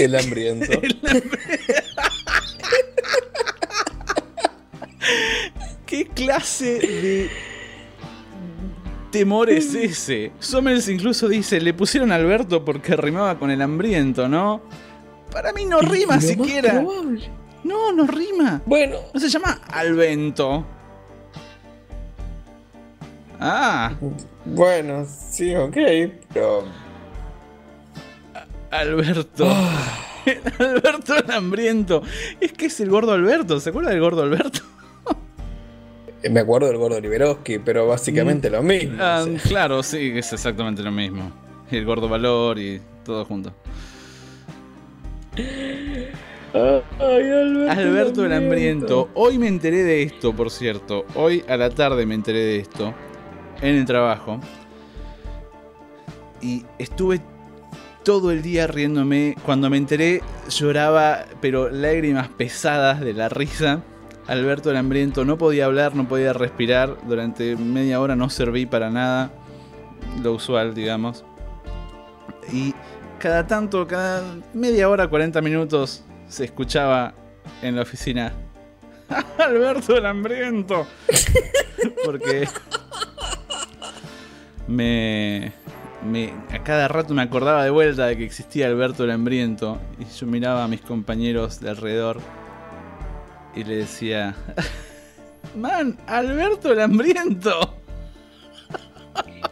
El 0.04 0.14
hambriento. 0.16 0.80
¿Qué 5.86 6.06
clase 6.06 6.78
de 6.78 7.30
temor 9.10 9.50
es 9.50 9.74
ese? 9.74 10.32
Sommers 10.38 10.88
incluso 10.88 11.28
dice, 11.28 11.60
le 11.60 11.74
pusieron 11.74 12.12
a 12.12 12.14
Alberto 12.14 12.64
porque 12.64 12.96
rimaba 12.96 13.38
con 13.38 13.50
el 13.50 13.60
hambriento, 13.60 14.28
¿no? 14.28 14.62
Para 15.32 15.52
mí 15.52 15.64
no 15.64 15.80
rima 15.80 16.14
Lo 16.14 16.20
más 16.20 16.24
siquiera. 16.24 16.80
probable. 16.80 17.28
No, 17.64 17.92
no 17.92 18.06
rima. 18.06 18.62
Bueno, 18.66 18.96
No 19.12 19.20
se 19.20 19.28
llama 19.28 19.60
Alvento. 19.70 20.64
Ah, 23.38 23.92
bueno, 24.44 25.06
sí, 25.30 25.54
ok, 25.54 25.76
pero. 26.32 26.64
Alberto. 28.70 29.46
Alberto 30.58 31.16
el 31.16 31.30
hambriento. 31.30 32.02
Es 32.40 32.52
que 32.52 32.66
es 32.66 32.80
el 32.80 32.90
gordo 32.90 33.12
Alberto. 33.12 33.60
¿Se 33.60 33.70
acuerda 33.70 33.90
del 33.90 34.00
gordo 34.00 34.22
Alberto? 34.22 34.60
Me 36.30 36.40
acuerdo 36.40 36.68
del 36.68 36.76
gordo 36.76 37.00
Liberoski, 37.00 37.58
pero 37.58 37.86
básicamente 37.86 38.50
lo 38.50 38.62
mismo. 38.62 38.96
Ah, 39.00 39.24
o 39.24 39.38
sea. 39.38 39.40
claro, 39.48 39.82
sí, 39.82 40.12
es 40.14 40.32
exactamente 40.32 40.82
lo 40.82 40.90
mismo. 40.90 41.32
El 41.70 41.84
gordo 41.84 42.08
valor 42.08 42.58
y 42.58 42.80
todo 43.04 43.24
junto. 43.24 43.54
Ay, 45.36 46.10
Alberto, 46.52 47.70
Alberto 47.70 48.24
el 48.26 48.32
hambriento. 48.32 49.08
Hoy 49.14 49.38
me 49.38 49.48
enteré 49.48 49.82
de 49.82 50.02
esto, 50.02 50.34
por 50.34 50.50
cierto. 50.50 51.06
Hoy 51.14 51.44
a 51.48 51.56
la 51.56 51.70
tarde 51.70 52.04
me 52.04 52.14
enteré 52.14 52.40
de 52.40 52.56
esto. 52.58 52.92
En 53.62 53.76
el 53.76 53.84
trabajo. 53.84 54.40
Y 56.42 56.64
estuve 56.78 57.20
todo 58.04 58.30
el 58.30 58.42
día 58.42 58.66
riéndome. 58.66 59.36
Cuando 59.44 59.70
me 59.70 59.76
enteré 59.76 60.22
lloraba, 60.48 61.24
pero 61.40 61.70
lágrimas 61.70 62.28
pesadas 62.28 63.00
de 63.00 63.14
la 63.14 63.28
risa. 63.28 63.82
Alberto 64.26 64.70
el 64.70 64.76
hambriento 64.76 65.24
no 65.24 65.38
podía 65.38 65.64
hablar, 65.64 65.94
no 65.94 66.08
podía 66.08 66.32
respirar. 66.32 66.96
Durante 67.06 67.56
media 67.56 68.00
hora 68.00 68.16
no 68.16 68.30
serví 68.30 68.66
para 68.66 68.90
nada. 68.90 69.30
Lo 70.22 70.34
usual, 70.34 70.74
digamos. 70.74 71.24
Y 72.52 72.74
cada 73.18 73.46
tanto, 73.46 73.86
cada 73.86 74.22
media 74.54 74.88
hora, 74.88 75.08
40 75.08 75.40
minutos, 75.42 76.04
se 76.28 76.44
escuchaba 76.44 77.14
en 77.62 77.76
la 77.76 77.82
oficina. 77.82 78.32
Alberto 79.38 79.96
el 79.96 80.06
hambriento. 80.06 80.86
Porque 82.04 82.48
me, 84.66 85.52
me- 86.04 86.32
a 86.52 86.62
cada 86.62 86.88
rato 86.88 87.14
me 87.14 87.22
acordaba 87.22 87.64
de 87.64 87.70
vuelta 87.70 88.06
de 88.06 88.16
que 88.16 88.24
existía 88.24 88.66
Alberto 88.66 89.04
el 89.04 89.10
hambriento. 89.10 89.78
Y 89.98 90.04
yo 90.04 90.26
miraba 90.26 90.64
a 90.64 90.68
mis 90.68 90.80
compañeros 90.80 91.60
de 91.60 91.70
alrededor 91.70 92.20
y 93.54 93.64
le 93.64 93.76
decía, 93.76 94.34
man, 95.56 95.98
Alberto 96.06 96.72
el 96.72 96.80
hambriento. 96.80 97.76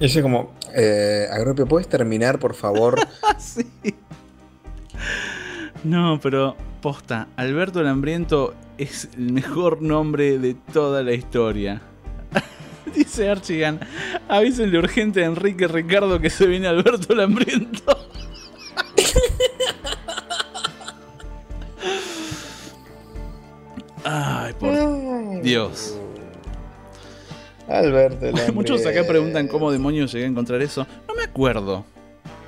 Y 0.00 0.06
yo 0.06 0.22
como, 0.22 0.54
eh, 0.74 1.26
Agropio, 1.30 1.66
¿puedes 1.66 1.88
terminar, 1.88 2.38
por 2.38 2.54
favor? 2.54 2.98
Sí. 3.38 3.66
No, 5.84 6.18
pero 6.20 6.56
posta, 6.82 7.28
Alberto 7.36 7.80
el 7.80 7.86
Hambriento 7.86 8.54
es 8.78 9.08
el 9.16 9.32
mejor 9.32 9.80
nombre 9.80 10.38
de 10.38 10.54
toda 10.72 11.02
la 11.04 11.12
historia. 11.12 11.80
Dice 12.94 13.31
Archigan, 13.31 13.81
avísenle 14.28 14.78
urgente 14.78 15.23
a 15.23 15.27
Enrique 15.27 15.69
Ricardo 15.69 16.19
que 16.20 16.31
se 16.31 16.47
viene 16.47 16.69
Alberto 16.69 17.12
el 17.12 17.20
Hambriento. 17.20 17.98
Ay, 24.05 24.52
por 24.55 25.43
Dios. 25.43 25.98
Alberto, 27.69 28.27
el 28.27 28.52
Muchos 28.55 28.81
acá 28.81 28.89
hambriento. 28.89 29.12
preguntan 29.12 29.48
cómo 29.48 29.70
demonios 29.70 30.10
llegué 30.12 30.24
a 30.24 30.28
encontrar 30.28 30.62
eso. 30.62 30.86
No 31.06 31.15
me 31.15 31.24
acuerdo. 31.24 31.85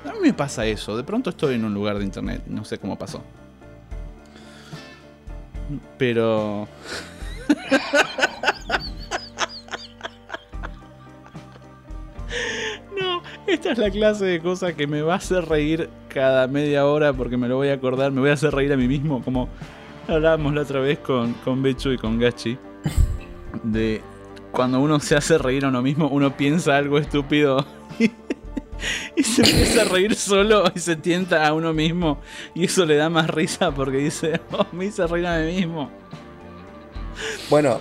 A 0.05 0.13
mí 0.13 0.19
me 0.23 0.33
pasa 0.33 0.65
eso. 0.65 0.97
De 0.97 1.03
pronto 1.03 1.29
estoy 1.29 1.53
en 1.55 1.65
un 1.65 1.73
lugar 1.75 1.99
de 1.99 2.05
internet. 2.05 2.41
No 2.47 2.65
sé 2.65 2.79
cómo 2.79 2.97
pasó. 2.97 3.21
Pero... 5.97 6.67
No, 12.99 13.21
esta 13.47 13.71
es 13.71 13.77
la 13.77 13.89
clase 13.89 14.25
de 14.25 14.41
cosa 14.41 14.73
que 14.73 14.87
me 14.87 15.01
va 15.01 15.13
a 15.13 15.17
hacer 15.17 15.45
reír 15.45 15.89
cada 16.09 16.47
media 16.47 16.85
hora 16.85 17.13
porque 17.13 17.37
me 17.37 17.47
lo 17.47 17.57
voy 17.57 17.69
a 17.69 17.73
acordar. 17.73 18.11
Me 18.11 18.21
voy 18.21 18.29
a 18.29 18.33
hacer 18.33 18.53
reír 18.53 18.71
a 18.73 18.77
mí 18.77 18.87
mismo. 18.87 19.23
Como 19.23 19.49
hablábamos 20.07 20.53
la 20.53 20.61
otra 20.61 20.79
vez 20.79 20.99
con, 20.99 21.33
con 21.33 21.61
Bechu 21.61 21.91
y 21.91 21.97
con 21.97 22.19
Gachi. 22.19 22.57
De 23.63 24.01
cuando 24.51 24.79
uno 24.79 24.99
se 24.99 25.15
hace 25.15 25.37
reír 25.37 25.65
a 25.65 25.69
uno 25.69 25.81
mismo, 25.81 26.07
uno 26.07 26.35
piensa 26.35 26.75
algo 26.75 26.97
estúpido 26.97 27.65
y, 27.99 28.11
y 29.15 29.23
se 29.23 29.41
empieza 29.41 29.83
a 29.83 29.85
reír 29.85 30.15
solo 30.15 30.65
y 30.75 30.79
se 30.79 30.95
tienta 30.95 31.47
a 31.47 31.53
uno 31.53 31.73
mismo. 31.73 32.19
Y 32.53 32.65
eso 32.65 32.85
le 32.85 32.95
da 32.95 33.09
más 33.09 33.29
risa 33.29 33.71
porque 33.71 33.97
dice, 33.97 34.41
oh, 34.51 34.65
me 34.73 34.85
hice 34.85 35.07
reír 35.07 35.27
a 35.27 35.39
mí 35.39 35.53
mismo. 35.53 35.89
Bueno, 37.49 37.79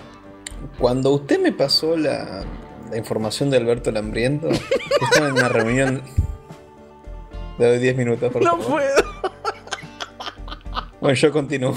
cuando 0.79 1.11
usted 1.11 1.41
me 1.41 1.53
pasó 1.53 1.97
la, 1.97 2.45
la 2.91 2.97
información 2.97 3.51
de 3.51 3.57
Alberto 3.59 3.91
el 3.91 3.97
hambriento, 3.97 4.49
estaba 4.51 5.29
en 5.29 5.33
una 5.35 5.49
reunión. 5.49 6.03
Le 7.59 7.67
doy 7.67 7.79
10 7.79 7.97
minutos, 7.97 8.33
por 8.33 8.43
No 8.43 8.53
favor. 8.53 8.67
puedo, 8.71 9.33
Bueno, 11.01 11.15
yo 11.15 11.33
continúo. 11.33 11.75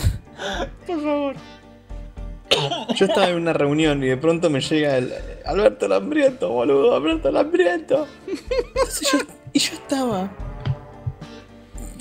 por 0.88 1.02
favor. 1.02 1.36
Yo 2.96 3.06
estaba 3.08 3.30
en 3.30 3.36
una 3.38 3.54
reunión 3.54 4.04
y 4.04 4.08
de 4.08 4.18
pronto 4.18 4.50
me 4.50 4.62
llega 4.62 4.98
el 4.98 5.12
Alberto 5.46 5.88
el 5.88 5.94
hambriento, 5.94 6.50
boludo, 6.50 6.96
Alberto 6.96 7.30
el 7.30 7.38
hambriento. 7.38 8.08
Entonces 8.28 9.12
yo, 9.12 9.18
y 9.52 9.60
yo 9.60 9.74
estaba 9.74 10.30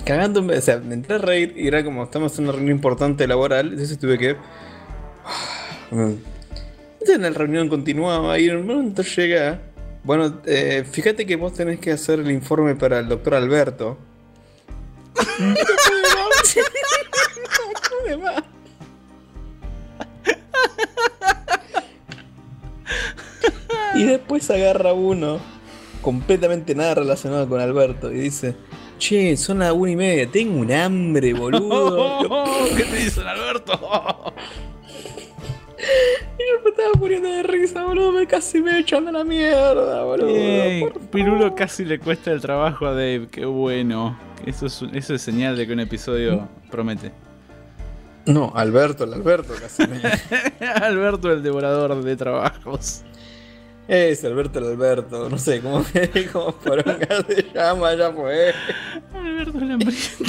cagándome, 0.04 0.58
o 0.58 0.60
sea, 0.60 0.78
me 0.78 0.94
entré 0.94 1.14
a 1.14 1.18
reír 1.18 1.54
y 1.56 1.68
era 1.68 1.82
como 1.84 2.02
estamos 2.02 2.36
en 2.38 2.44
una 2.44 2.52
reunión 2.52 2.76
importante 2.76 3.26
laboral, 3.26 3.68
entonces 3.72 3.98
tuve 3.98 4.18
que. 4.18 4.36
Entonces 7.02 7.20
la 7.20 7.30
reunión 7.36 7.68
continuaba 7.68 8.38
y 8.38 8.48
en 8.48 8.58
un 8.58 8.66
momento 8.66 9.02
llega. 9.02 9.60
Bueno, 10.04 10.40
eh, 10.46 10.84
fíjate 10.88 11.26
que 11.26 11.34
vos 11.34 11.52
tenés 11.52 11.80
que 11.80 11.90
hacer 11.90 12.20
el 12.20 12.30
informe 12.30 12.76
para 12.76 13.00
el 13.00 13.08
doctor 13.08 13.34
Alberto. 13.34 13.98
No. 15.28 15.54
Y 23.94 24.04
después 24.04 24.48
agarra 24.48 24.92
uno, 24.92 25.40
completamente 26.02 26.76
nada 26.76 26.94
relacionado 26.94 27.48
con 27.48 27.60
Alberto, 27.60 28.12
y 28.12 28.20
dice: 28.20 28.54
Che, 28.98 29.36
son 29.36 29.58
las 29.58 29.72
una 29.72 29.90
y 29.90 29.96
media, 29.96 30.30
tengo 30.30 30.60
un 30.60 30.70
hambre, 30.70 31.34
boludo. 31.34 32.44
¿Qué 32.76 32.84
te 32.84 32.96
dicen, 32.96 33.26
Alberto? 33.26 33.72
y 36.42 36.52
yo 36.52 36.62
me 36.64 36.70
estaba 36.70 36.88
muriendo 36.98 37.28
de 37.28 37.42
risa, 37.42 37.84
boludo, 37.84 38.12
me 38.12 38.26
casi 38.26 38.60
me 38.60 38.78
echan 38.78 39.08
a 39.08 39.12
la 39.12 39.24
mierda, 39.24 40.04
boludo. 40.04 40.92
Pirulo 41.10 41.54
casi 41.54 41.84
le 41.84 41.98
cuesta 41.98 42.32
el 42.32 42.40
trabajo 42.40 42.86
a 42.86 42.90
Dave, 42.90 43.28
qué 43.30 43.44
bueno. 43.44 44.18
Eso 44.46 44.66
es, 44.66 44.82
eso 44.92 45.14
es 45.14 45.22
señal 45.22 45.56
de 45.56 45.66
que 45.66 45.72
un 45.72 45.80
episodio 45.80 46.48
promete. 46.70 47.12
No, 48.26 48.52
Alberto, 48.54 49.04
el 49.04 49.14
Alberto 49.14 49.54
casi 49.60 49.86
me. 49.86 50.00
Alberto 50.66 51.30
el 51.30 51.42
devorador 51.42 52.02
de 52.02 52.16
trabajos. 52.16 53.02
Es 53.88 54.24
Alberto 54.24 54.60
el 54.60 54.66
Alberto, 54.66 55.28
no 55.28 55.38
sé 55.38 55.60
cómo, 55.60 55.84
cómo 56.32 56.52
poronga 56.52 57.24
se 57.26 57.46
llama, 57.52 57.94
ya 57.94 58.12
fue. 58.12 58.54
Alberto 59.12 59.58
el 59.58 59.70
hambriento. 59.72 60.24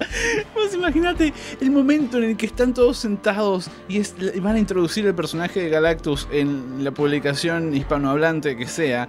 Vos 0.62 0.74
Imagínate 0.74 1.32
el 1.60 1.70
momento 1.70 2.18
en 2.18 2.24
el 2.24 2.36
que 2.36 2.46
están 2.46 2.74
todos 2.74 2.98
sentados 2.98 3.70
y 3.88 4.00
van 4.40 4.56
a 4.56 4.58
introducir 4.58 5.06
el 5.06 5.14
personaje 5.14 5.60
de 5.60 5.68
Galactus 5.70 6.28
en 6.30 6.84
la 6.84 6.90
publicación 6.90 7.74
hispanohablante 7.74 8.56
que 8.56 8.66
sea. 8.66 9.08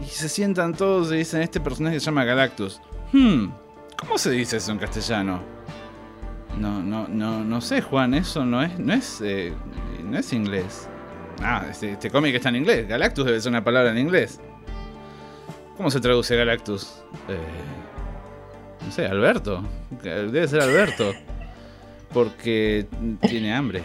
Y 0.00 0.06
se 0.06 0.28
sientan 0.28 0.74
todos 0.74 1.12
y 1.12 1.16
dicen, 1.16 1.42
este 1.42 1.60
personaje 1.60 1.98
se 1.98 2.06
llama 2.06 2.24
Galactus. 2.24 2.80
Hmm, 3.12 3.46
¿cómo 3.96 4.18
se 4.18 4.30
dice 4.30 4.58
eso 4.58 4.72
en 4.72 4.78
castellano? 4.78 5.42
No, 6.58 6.82
no, 6.82 7.08
no, 7.08 7.42
no 7.42 7.60
sé, 7.60 7.80
Juan, 7.80 8.14
eso 8.14 8.44
no 8.44 8.62
es, 8.62 8.78
no 8.78 8.92
es, 8.92 9.20
eh, 9.22 9.52
no 10.04 10.18
es 10.18 10.32
inglés. 10.32 10.88
Ah, 11.42 11.66
este, 11.70 11.92
este 11.92 12.10
cómic 12.10 12.34
está 12.34 12.50
en 12.50 12.56
inglés. 12.56 12.86
Galactus 12.86 13.24
debe 13.24 13.40
ser 13.40 13.50
una 13.50 13.64
palabra 13.64 13.90
en 13.90 13.98
inglés. 13.98 14.40
¿Cómo 15.76 15.90
se 15.90 16.00
traduce 16.00 16.36
Galactus? 16.36 17.02
Eh, 17.28 17.36
no 18.86 18.92
sé, 18.92 19.06
Alberto. 19.06 19.62
Debe 20.02 20.46
ser 20.48 20.60
Alberto. 20.62 21.12
Porque 22.12 22.86
tiene 23.22 23.54
hambre. 23.54 23.82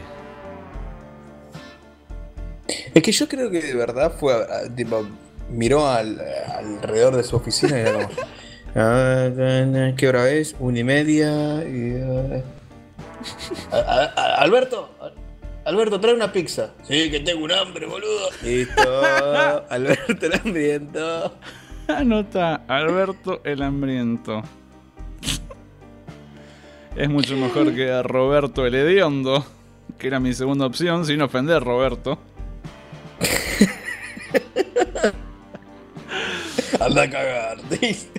Es 2.93 3.01
que 3.01 3.11
yo 3.11 3.27
creo 3.27 3.49
que 3.49 3.61
de 3.61 3.73
verdad 3.75 4.11
fue. 4.19 4.33
a- 4.33 4.67
tipo, 4.75 5.05
miró 5.49 5.87
al, 5.87 6.19
alrededor 6.57 7.15
de 7.15 7.23
su 7.23 7.35
oficina 7.37 7.77
y 7.77 7.81
era 7.81 7.93
como. 7.93 8.09
"Ah, 8.75 9.29
¿Qué 9.95 10.07
hora 10.09 10.29
es? 10.29 10.55
Una 10.59 10.79
y 10.79 10.83
media. 10.83 11.63
y, 11.63 12.01
ah". 12.01 12.43
A- 13.71 13.77
a- 13.77 14.13
a- 14.15 14.35
Alberto, 14.41 14.89
Alberto, 15.65 15.99
trae 15.99 16.13
una 16.13 16.31
pizza. 16.31 16.71
Sí, 16.83 17.09
que 17.09 17.19
tengo 17.21 17.43
un 17.45 17.51
hambre, 17.51 17.85
boludo. 17.85 18.29
Listo. 18.43 19.01
Alberto 19.69 20.25
el 20.25 20.33
hambriento. 20.33 21.33
Anota 21.87 22.63
Alberto 22.67 23.41
el 23.45 23.61
hambriento. 23.61 24.43
Es 26.97 27.09
mucho 27.09 27.37
mejor 27.37 27.73
que 27.75 27.91
a 27.91 28.01
Roberto 28.01 28.65
el 28.65 28.73
hediondo, 28.73 29.45
que 29.99 30.07
era 30.07 30.19
mi 30.19 30.33
segunda 30.33 30.65
opción, 30.65 31.05
sin 31.05 31.21
ofender 31.21 31.63
Roberto. 31.63 32.17
Anda 36.79 37.03
a 37.03 37.09
cagar. 37.09 37.57
dice. 37.69 38.09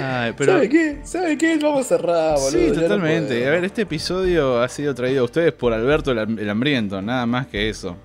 Ay, 0.00 0.32
pero 0.36 0.54
¿Sabe 0.54 0.68
qué? 0.68 0.98
¿Sabe 1.04 1.38
qué? 1.38 1.56
Vamos 1.62 1.86
a 1.86 1.88
cerrar, 1.90 2.34
boludo. 2.34 2.50
Sí, 2.50 2.66
no 2.66 2.74
totalmente. 2.80 3.46
a 3.46 3.50
ver, 3.50 3.64
este 3.64 3.82
episodio 3.82 4.60
ha 4.60 4.68
sido 4.68 4.92
traído 4.92 5.20
a 5.20 5.24
ustedes 5.26 5.52
por 5.52 5.72
Alberto 5.72 6.10
el 6.10 6.50
Hambriento, 6.50 7.00
nada 7.00 7.26
más 7.26 7.46
que 7.46 7.68
eso. 7.68 7.96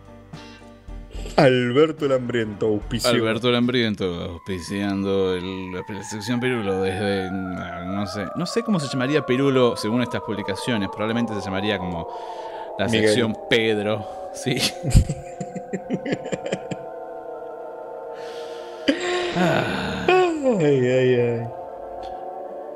Alberto 1.35 2.05
el 2.05 2.13
hambriento, 2.13 2.65
auspicio. 2.67 3.09
Alberto 3.09 3.49
el 3.49 3.55
Hambriento 3.55 4.05
auspiciando 4.05 5.33
el- 5.35 5.71
la 5.71 5.83
sección 6.03 6.39
Pirulo 6.39 6.81
desde. 6.81 7.29
No 7.31 8.07
sé. 8.07 8.25
No 8.35 8.45
sé 8.47 8.63
cómo 8.63 8.79
se 8.79 8.87
llamaría 8.87 9.25
Pirulo 9.25 9.75
según 9.77 10.01
estas 10.01 10.21
publicaciones. 10.21 10.89
Probablemente 10.89 11.33
se 11.35 11.41
llamaría 11.41 11.77
como 11.77 12.07
la 12.79 12.85
Miguel. 12.87 13.07
sección 13.09 13.37
Pedro. 13.49 14.05
Sí. 14.33 14.57
Ah, 19.39 20.05
Ay, 20.07 20.65
ay, 20.87 21.15
ay. 21.15 21.47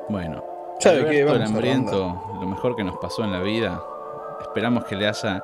bueno. 0.08 0.44
¿Sabe 0.78 0.98
Alberto 0.98 1.10
qué? 1.12 1.20
el 1.20 1.26
Vamos 1.26 1.48
Hambriento, 1.48 2.22
lo 2.40 2.46
mejor 2.48 2.76
que 2.76 2.84
nos 2.84 2.96
pasó 2.98 3.24
en 3.24 3.32
la 3.32 3.40
vida. 3.40 3.80
Esperamos 4.52 4.84
que 4.84 4.94
le 4.96 5.08
haya 5.08 5.42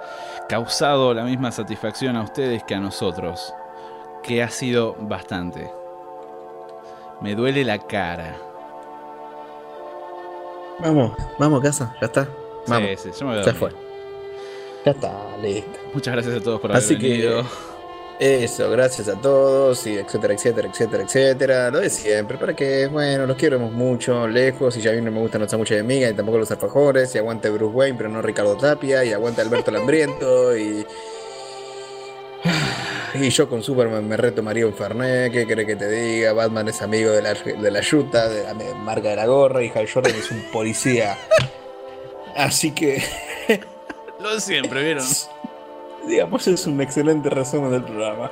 causado 0.51 1.14
la 1.14 1.24
misma 1.24 1.51
satisfacción 1.51 2.14
a 2.16 2.22
ustedes 2.22 2.62
que 2.64 2.74
a 2.74 2.80
nosotros. 2.80 3.55
Que 4.22 4.43
ha 4.43 4.51
sido 4.51 4.94
bastante. 5.01 5.72
Me 7.22 7.35
duele 7.35 7.64
la 7.64 7.78
cara. 7.78 8.36
Vamos, 10.80 11.12
vamos 11.39 11.62
casa, 11.62 11.94
ya 12.01 12.06
está. 12.06 12.28
Vamos. 12.66 12.89
Sí, 13.01 13.10
sí, 13.12 13.18
yo 13.20 13.26
me 13.26 13.32
voy 13.32 13.43
a 13.43 13.44
Ya 13.47 13.52
dormir. 13.52 13.72
fue. 13.72 13.89
Ya 14.85 14.90
está, 14.93 15.36
listo. 15.43 15.78
Muchas 15.94 16.12
gracias 16.14 16.36
a 16.36 16.40
todos 16.43 16.60
por 16.60 16.70
haber 16.70 16.82
Así 16.85 16.98
que- 16.98 17.09
venido. 17.09 17.43
Eso, 18.19 18.69
gracias 18.69 19.07
a 19.07 19.15
todos, 19.15 19.86
y 19.86 19.97
etcétera, 19.97 20.35
etcétera, 20.35 20.69
etcétera, 20.69 21.05
etcétera. 21.05 21.70
Lo 21.70 21.78
de 21.78 21.89
siempre, 21.89 22.36
para 22.36 22.55
que, 22.55 22.89
bueno, 22.89 23.27
los 23.27 23.36
queremos 23.36 23.70
mucho, 23.70 24.27
lejos, 24.27 24.77
y 24.77 24.81
ya 24.81 24.90
mí 24.90 25.01
no 25.01 25.12
me 25.12 25.20
gustan 25.20 25.40
los 25.40 25.49
sándwiches 25.49 25.77
de 25.77 25.82
miga, 25.85 26.09
y 26.09 26.15
tampoco 26.15 26.39
los 26.39 26.51
alfajores, 26.51 27.15
y 27.15 27.19
aguante 27.19 27.49
Bruce 27.49 27.73
Wayne, 27.73 27.97
pero 27.97 28.09
no 28.09 28.20
Ricardo 28.20 28.57
Tapia, 28.57 29.05
y 29.05 29.12
aguante 29.12 29.40
Alberto 29.43 29.70
Lambriento, 29.70 30.57
y... 30.57 30.85
Y 33.15 33.31
yo 33.31 33.49
con 33.49 33.62
Superman 33.62 34.07
me 34.07 34.19
retomaría 34.19 34.66
un 34.66 34.74
Fernet, 34.74 35.32
¿qué 35.32 35.47
querés 35.47 35.65
que 35.65 35.77
te 35.77 35.89
diga? 35.89 36.35
Batman 36.35 36.69
es 36.69 36.82
amigo 36.82 37.11
de 37.11 37.23
la, 37.23 37.32
de 37.32 37.70
la 37.70 37.81
yuta, 37.81 38.28
de 38.28 38.43
la 38.43 38.53
marca 38.74 39.09
de 39.09 39.16
la 39.16 39.27
gorra, 39.27 39.65
y 39.65 39.73
Hal 39.74 39.89
Jordan 39.90 40.15
es 40.15 40.31
un 40.31 40.43
policía. 40.53 41.16
Así 42.36 42.73
que... 42.73 43.03
Lo 44.20 44.35
de 44.35 44.40
siempre, 44.40 44.85
¿vieron? 44.85 45.05
Digamos, 46.09 46.48
es 46.48 46.66
un 46.66 46.80
excelente 46.80 47.28
resumen 47.28 47.70
del 47.70 47.85
programa. 47.85 48.30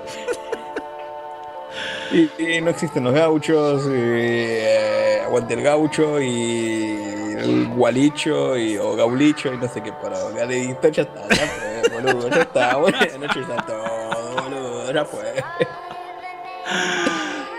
Y, 2.10 2.30
y 2.42 2.60
no 2.60 2.70
existen 2.70 3.04
los 3.04 3.12
gauchos, 3.12 3.84
y, 3.86 3.90
eh, 3.92 5.20
aguante 5.24 5.54
el 5.54 5.62
gaucho 5.62 6.20
y 6.20 7.34
el 7.36 7.68
gualicho 7.68 8.56
y, 8.56 8.78
o 8.78 8.94
gaulicho 8.96 9.52
y 9.52 9.58
no 9.58 9.68
sé 9.68 9.82
qué 9.82 9.92
para 9.92 10.46
listo, 10.46 10.88
ya 10.88 11.02
está, 11.02 11.28
ya 11.28 11.46
fue, 11.46 11.82
boludo, 11.90 12.28
ya 12.28 12.42
está, 12.42 12.76
buenas 12.78 13.18
noches 13.18 13.42
está 13.42 13.56
todo, 13.66 14.42
boludo, 14.42 14.92
ya 14.92 15.04
fue. 15.04 15.44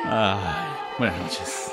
Ay, 0.06 0.68
buenas 0.98 1.20
noches. 1.20 1.67